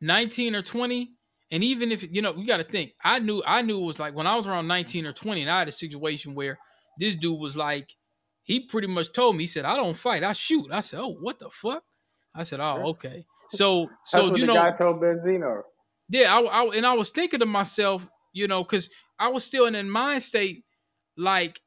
19 0.00 0.54
or 0.54 0.62
20 0.62 1.10
and 1.50 1.64
even 1.64 1.90
if 1.90 2.04
you 2.14 2.22
know 2.22 2.34
you 2.36 2.46
got 2.46 2.58
to 2.58 2.64
think 2.64 2.92
i 3.02 3.18
knew 3.18 3.42
i 3.44 3.62
knew 3.62 3.80
it 3.80 3.84
was 3.84 3.98
like 3.98 4.14
when 4.14 4.28
i 4.28 4.36
was 4.36 4.46
around 4.46 4.68
19 4.68 5.06
or 5.06 5.12
20 5.12 5.42
and 5.42 5.50
i 5.50 5.58
had 5.58 5.66
a 5.66 5.72
situation 5.72 6.34
where 6.34 6.56
this 6.98 7.16
dude 7.16 7.38
was 7.38 7.56
like 7.56 7.94
he 8.42 8.60
pretty 8.60 8.86
much 8.86 9.12
told 9.12 9.34
me 9.36 9.42
he 9.42 9.46
said 9.48 9.64
i 9.64 9.74
don't 9.74 9.96
fight 9.96 10.22
i 10.22 10.32
shoot 10.32 10.66
i 10.70 10.80
said 10.80 11.00
oh 11.00 11.16
what 11.20 11.40
the 11.40 11.50
fuck 11.50 11.82
i 12.34 12.44
said 12.44 12.60
oh 12.60 12.90
okay 12.90 13.24
so 13.48 13.88
so 14.04 14.36
you 14.36 14.46
know 14.46 14.54
guy 14.54 14.70
told 14.70 15.00
Benzino. 15.00 15.62
Yeah 16.08 16.34
I, 16.34 16.40
I 16.40 16.76
and 16.76 16.86
i 16.86 16.94
was 16.94 17.10
thinking 17.10 17.40
to 17.40 17.46
myself 17.46 18.06
you 18.32 18.48
know 18.48 18.62
because 18.64 18.88
i 19.18 19.28
was 19.28 19.44
still 19.44 19.66
in 19.66 19.74
a 19.74 19.82
mind 19.84 20.22
state 20.22 20.64
like 21.16 21.60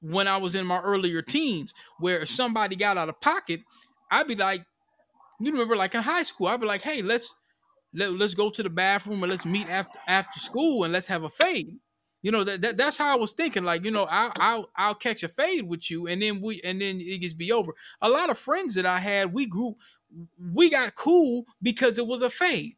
when 0.00 0.28
i 0.28 0.36
was 0.36 0.54
in 0.54 0.66
my 0.66 0.80
earlier 0.80 1.22
teens 1.22 1.72
where 1.98 2.20
if 2.20 2.28
somebody 2.28 2.76
got 2.76 2.98
out 2.98 3.08
of 3.08 3.20
pocket 3.20 3.60
i'd 4.10 4.28
be 4.28 4.36
like 4.36 4.64
you 5.40 5.52
remember 5.52 5.76
like 5.76 5.94
in 5.94 6.02
high 6.02 6.22
school 6.22 6.48
i'd 6.48 6.60
be 6.60 6.66
like 6.66 6.82
hey 6.82 7.02
let's 7.02 7.34
let, 7.96 8.12
let's 8.12 8.34
go 8.34 8.50
to 8.50 8.62
the 8.62 8.70
bathroom 8.70 9.22
and 9.22 9.32
let's 9.32 9.46
meet 9.46 9.68
after 9.68 9.98
after 10.06 10.38
school 10.38 10.84
and 10.84 10.92
let's 10.92 11.06
have 11.06 11.24
a 11.24 11.30
fade. 11.30 11.78
You 12.22 12.32
know 12.32 12.44
that, 12.44 12.60
that 12.62 12.76
that's 12.76 12.98
how 12.98 13.12
i 13.12 13.14
was 13.14 13.32
thinking 13.32 13.62
like 13.62 13.84
you 13.84 13.92
know 13.92 14.04
I'll, 14.10 14.32
I'll 14.40 14.70
i'll 14.76 14.94
catch 14.96 15.22
a 15.22 15.28
fade 15.28 15.68
with 15.68 15.88
you 15.90 16.08
and 16.08 16.20
then 16.20 16.40
we 16.40 16.60
and 16.64 16.80
then 16.80 16.98
it 17.00 17.20
just 17.20 17.38
be 17.38 17.52
over. 17.52 17.72
A 18.02 18.08
lot 18.08 18.30
of 18.30 18.38
friends 18.38 18.74
that 18.74 18.84
i 18.84 18.98
had 18.98 19.32
we 19.32 19.46
grew 19.46 19.76
we 20.52 20.68
got 20.68 20.96
cool 20.96 21.44
because 21.62 21.98
it 21.98 22.06
was 22.06 22.22
a 22.22 22.30
fade 22.30 22.74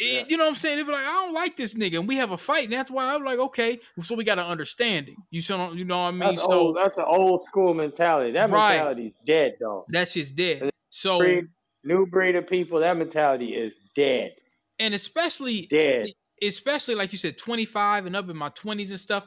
Yeah. 0.00 0.24
you 0.28 0.36
know 0.36 0.44
what 0.44 0.50
i'm 0.50 0.54
saying 0.56 0.76
They'd 0.76 0.86
be 0.86 0.92
like 0.92 1.02
i 1.06 1.12
don't 1.12 1.34
like 1.34 1.56
this 1.56 1.74
nigga 1.74 1.98
and 1.98 2.06
we 2.06 2.16
have 2.16 2.30
a 2.30 2.38
fight 2.38 2.64
and 2.64 2.72
that's 2.72 2.90
why 2.90 3.14
i'm 3.14 3.24
like 3.24 3.38
okay 3.38 3.78
so 4.00 4.14
we 4.14 4.22
got 4.24 4.38
an 4.38 4.46
understanding 4.46 5.16
you 5.30 5.40
so 5.40 5.72
you 5.72 5.84
know 5.84 5.98
what 5.98 6.04
i 6.08 6.10
mean 6.12 6.20
That's 6.20 6.42
so 6.42 6.52
old. 6.52 6.76
That's 6.76 6.98
an 6.98 7.04
old 7.06 7.44
school 7.46 7.74
mentality. 7.74 8.32
That 8.32 8.48
Right. 8.50 8.76
mentality's 8.76 9.12
dead, 9.26 9.56
though. 9.60 9.84
that's 9.88 10.12
just 10.12 10.36
dead 10.36 10.70
so 10.90 11.18
breed, 11.18 11.46
new 11.84 12.06
breed 12.06 12.36
of 12.36 12.46
people, 12.46 12.78
that 12.80 12.96
mentality 12.96 13.54
is 13.56 13.74
dead. 13.96 14.34
and 14.78 14.94
especially 14.94 15.66
Dead. 15.66 16.06
especially 16.42 16.94
like 16.94 17.10
you 17.12 17.18
said 17.18 17.36
25 17.36 18.06
and 18.06 18.14
up 18.14 18.28
in 18.28 18.36
my 18.36 18.50
20s 18.50 18.90
and 18.90 19.00
stuff 19.00 19.24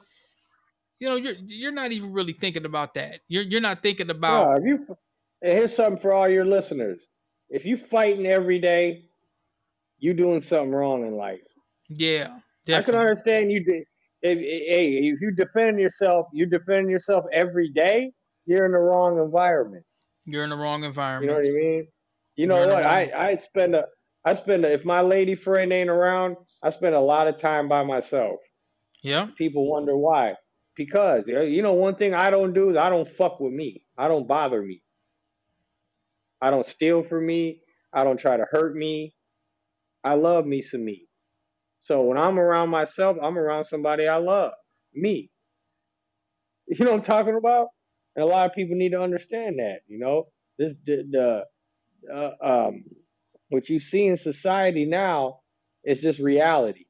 you 0.99 1.09
know 1.09 1.15
you're 1.17 1.35
you're 1.47 1.71
not 1.71 1.91
even 1.91 2.13
really 2.13 2.33
thinking 2.33 2.63
about 2.65 2.93
that 2.93 3.19
you're 3.27 3.43
you're 3.43 3.59
not 3.61 3.81
thinking 3.83 4.09
about 4.09 4.51
No, 4.51 4.57
if 4.57 4.63
you, 4.65 4.97
here's 5.41 5.75
something 5.75 6.01
for 6.01 6.13
all 6.13 6.29
your 6.29 6.45
listeners. 6.45 7.09
If 7.49 7.65
you 7.65 7.75
fighting 7.75 8.25
every 8.27 8.59
day, 8.59 9.09
you 10.01 10.13
doing 10.13 10.41
something 10.41 10.71
wrong 10.71 11.07
in 11.07 11.15
life. 11.15 11.39
yeah 11.87 12.39
I 12.69 12.81
can 12.81 12.95
understand 12.95 13.51
you. 13.51 13.63
De- 13.63 13.85
if, 14.23 14.37
hey, 14.39 14.87
if 15.11 15.21
you 15.21 15.31
defend 15.31 15.79
yourself, 15.79 16.27
you 16.33 16.45
defend 16.45 16.89
yourself 16.89 17.25
every 17.33 17.69
day. 17.71 18.11
You're 18.45 18.65
in 18.65 18.71
the 18.73 18.77
wrong 18.79 19.17
environment. 19.19 19.85
you're 20.25 20.43
in 20.43 20.49
the 20.51 20.55
wrong 20.57 20.83
environment. 20.83 21.23
You 21.45 21.49
know 21.49 21.53
what 21.55 21.63
I 21.63 21.65
mean? 21.65 21.87
You 22.35 22.47
know 22.47 22.57
You're 22.57 22.73
what? 22.73 22.85
I 22.85 23.11
I 23.15 23.35
spend 23.37 23.75
a 23.75 23.85
I 24.25 24.33
spend 24.33 24.65
a, 24.65 24.71
if 24.73 24.85
my 24.85 25.01
lady 25.01 25.35
friend 25.35 25.71
ain't 25.73 25.89
around, 25.89 26.37
I 26.63 26.69
spend 26.69 26.93
a 26.95 26.99
lot 26.99 27.27
of 27.27 27.37
time 27.39 27.67
by 27.67 27.83
myself. 27.83 28.39
yeah 29.03 29.27
People 29.37 29.67
wonder 29.67 29.97
why. 29.97 30.35
Because 30.75 31.27
you 31.27 31.35
know- 31.35 31.41
you 31.55 31.61
know 31.61 31.73
one 31.73 31.95
thing 31.95 32.13
I 32.13 32.29
don't 32.29 32.53
do 32.53 32.69
is 32.69 32.77
I 32.77 32.89
don't 32.89 33.07
fuck 33.07 33.39
with 33.39 33.53
me. 33.53 33.83
I 33.97 34.07
don't 34.07 34.27
bother 34.27 34.61
me. 34.61 34.81
I 36.41 36.49
don't 36.49 36.65
steal 36.65 37.03
from 37.03 37.25
me. 37.25 37.61
I 37.93 38.03
don't 38.03 38.19
try 38.19 38.37
to 38.37 38.45
hurt 38.51 38.75
me. 38.75 39.13
I 40.03 40.15
love 40.15 40.45
me 40.45 40.61
some 40.61 40.85
me. 40.85 41.07
So 41.83 42.03
when 42.03 42.17
I'm 42.17 42.39
around 42.39 42.69
myself, 42.69 43.17
I'm 43.21 43.37
around 43.37 43.65
somebody 43.65 44.07
I 44.07 44.17
love. 44.17 44.53
Me. 44.93 45.29
You 46.67 46.85
know 46.85 46.91
what 46.91 46.97
I'm 46.99 47.03
talking 47.03 47.35
about? 47.35 47.69
And 48.15 48.23
a 48.23 48.27
lot 48.27 48.45
of 48.45 48.53
people 48.55 48.77
need 48.77 48.91
to 48.91 49.01
understand 49.01 49.59
that, 49.59 49.79
you 49.87 49.99
know? 49.99 50.27
This 50.57 50.73
the, 50.85 51.43
the 52.07 52.13
uh, 52.13 52.31
um 52.45 52.83
what 53.49 53.69
you 53.69 53.79
see 53.79 54.07
in 54.07 54.17
society 54.17 54.85
now 54.85 55.41
is 55.83 56.01
just 56.01 56.19
reality. 56.19 56.85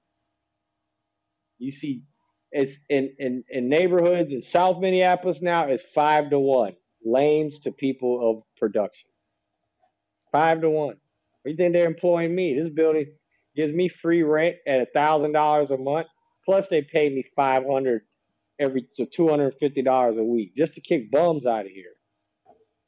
You 1.59 1.71
see 1.71 2.03
it's 2.51 2.73
in, 2.89 3.15
in, 3.19 3.43
in 3.49 3.69
neighborhoods 3.69 4.33
in 4.33 4.41
South 4.41 4.79
Minneapolis 4.81 5.39
now 5.41 5.69
is 5.71 5.83
five 5.95 6.29
to 6.31 6.39
one. 6.39 6.75
Lames 7.05 7.59
to 7.61 7.71
people 7.71 8.29
of 8.31 8.43
production. 8.59 9.09
Five 10.31 10.61
to 10.61 10.69
one. 10.71 10.97
You 11.45 11.55
think 11.57 11.73
they're 11.73 11.87
employing 11.87 12.35
me? 12.35 12.59
This 12.59 12.73
building 12.73 13.07
gives 13.55 13.73
me 13.73 13.89
free 13.89 14.23
rent 14.23 14.57
at 14.67 14.81
a 14.81 14.87
thousand 14.93 15.33
dollars 15.33 15.71
a 15.71 15.77
month. 15.77 16.07
Plus 16.45 16.67
they 16.69 16.81
pay 16.81 17.09
me 17.09 17.23
five 17.35 17.63
hundred 17.69 18.03
every 18.59 18.87
so 18.91 19.05
two 19.05 19.27
hundred 19.29 19.45
and 19.47 19.55
fifty 19.59 19.81
dollars 19.83 20.17
a 20.17 20.23
week 20.23 20.53
just 20.57 20.75
to 20.75 20.81
kick 20.81 21.11
bums 21.11 21.45
out 21.45 21.65
of 21.65 21.71
here. 21.71 21.93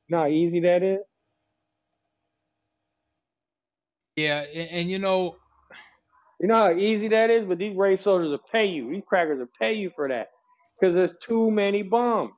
You 0.07 0.17
know 0.17 0.23
how 0.23 0.27
easy 0.29 0.61
that 0.61 0.83
is? 0.83 1.17
Yeah, 4.15 4.41
and, 4.41 4.69
and 4.69 4.91
you 4.91 4.99
know, 4.99 5.37
You 6.39 6.49
know 6.49 6.55
how 6.55 6.71
easy 6.73 7.09
that 7.09 7.31
is, 7.31 7.45
but 7.47 7.59
these 7.59 7.75
race 7.77 8.01
soldiers 8.01 8.29
will 8.29 8.41
pay 8.51 8.67
you. 8.67 8.91
These 8.91 9.03
crackers 9.07 9.39
will 9.39 9.47
pay 9.59 9.73
you 9.73 9.91
for 9.95 10.09
that 10.09 10.29
because 10.79 10.95
there's 10.95 11.15
too 11.23 11.51
many 11.51 11.83
bums. 11.83 12.33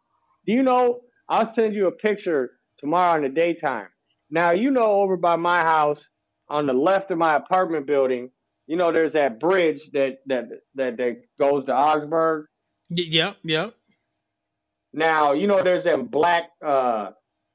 Do 0.48 0.54
you 0.54 0.64
know? 0.64 1.02
I'll 1.30 1.54
send 1.54 1.76
you 1.76 1.88
a 1.88 1.92
picture 1.92 2.52
tomorrow 2.78 3.18
in 3.18 3.24
the 3.24 3.30
daytime. 3.30 3.90
Now 4.30 4.54
you 4.54 4.72
know 4.72 5.02
over 5.02 5.18
by 5.18 5.36
my 5.36 5.62
house, 5.62 6.08
on 6.50 6.66
the 6.68 6.74
left 6.74 7.12
of 7.12 7.18
my 7.18 7.36
apartment 7.36 7.86
building, 7.88 8.32
you 8.68 8.76
know 8.78 8.92
there's 8.92 9.14
that 9.14 9.40
bridge 9.40 9.90
that 9.94 10.20
that 10.28 10.50
that, 10.76 10.98
that 10.98 11.22
goes 11.40 11.66
to 11.66 11.74
Augsburg. 11.76 12.48
y- 12.90 13.06
yep, 13.08 13.38
yep. 13.44 13.76
Now 14.94 15.34
you 15.34 15.48
know 15.48 15.62
there's 15.64 15.84
them 15.84 16.06
black, 16.06 16.50
uh, 16.66 17.12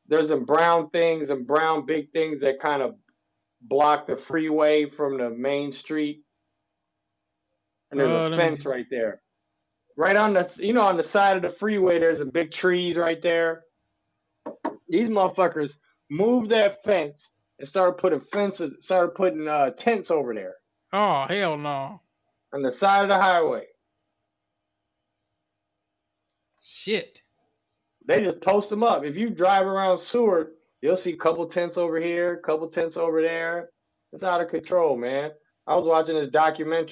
there's 0.07 0.29
some 0.29 0.45
brown 0.45 0.91
things 0.91 1.31
and 1.31 1.47
brown 1.47 1.87
big 1.87 2.13
things 2.13 2.43
that 2.43 2.61
kind 2.61 2.83
of 2.83 2.95
block 3.63 4.07
the 4.07 4.17
freeway 4.17 4.89
from 4.89 5.19
the 5.19 5.31
main 5.31 5.73
street. 5.73 6.23
And 7.91 7.99
there's 8.01 8.11
Uh, 8.11 8.15
a 8.15 8.23
let 8.23 8.31
me 8.33 8.37
fence 8.37 8.65
right 8.67 8.87
there. 8.91 9.21
Right 9.97 10.17
on 10.17 10.33
the, 10.35 10.51
you 10.61 10.73
know, 10.73 10.83
on 10.83 10.97
the 10.97 11.03
side 11.03 11.37
of 11.37 11.43
the 11.43 11.51
freeway, 11.51 11.99
there's 11.99 12.21
a 12.21 12.25
big 12.27 12.53
trees 12.53 12.97
right 12.97 13.21
there. 13.21 13.65
These 14.89 15.09
motherfuckers 15.09 15.77
moved 16.11 16.51
that 16.51 16.83
fence 16.83 17.33
and 17.59 17.69
started 17.69 17.95
putting 17.99 18.21
fences, 18.21 18.77
started 18.81 19.15
putting 19.15 19.47
uh, 19.49 19.71
tents 19.71 20.11
over 20.11 20.35
there 20.35 20.55
Oh 20.93 21.27
hell 21.29 21.57
no. 21.57 22.01
on 22.53 22.63
the 22.63 22.73
side 22.73 23.05
of 23.05 23.09
the 23.09 23.17
highway. 23.19 23.65
Shit. 26.63 27.21
They 28.07 28.23
just 28.25 28.41
post 28.41 28.71
them 28.71 28.83
up. 28.83 29.05
If 29.05 29.17
you 29.17 29.31
drive 29.31 29.67
around 29.67 29.99
Seward, 29.99 30.53
you'll 30.83 30.97
see 30.97 31.13
a 31.13 31.17
couple 31.17 31.47
tents 31.47 31.77
over 31.77 32.01
here, 32.01 32.35
a 32.35 32.43
couple 32.43 32.69
tents 32.69 32.97
over 32.97 33.23
there. 33.23 33.71
It's 34.13 34.25
out 34.25 34.41
of 34.41 34.49
control, 34.49 34.97
man. 34.97 35.31
I 35.67 35.77
was 35.77 35.85
watching 35.85 36.17
this 36.17 36.29
documentary. 36.29 36.89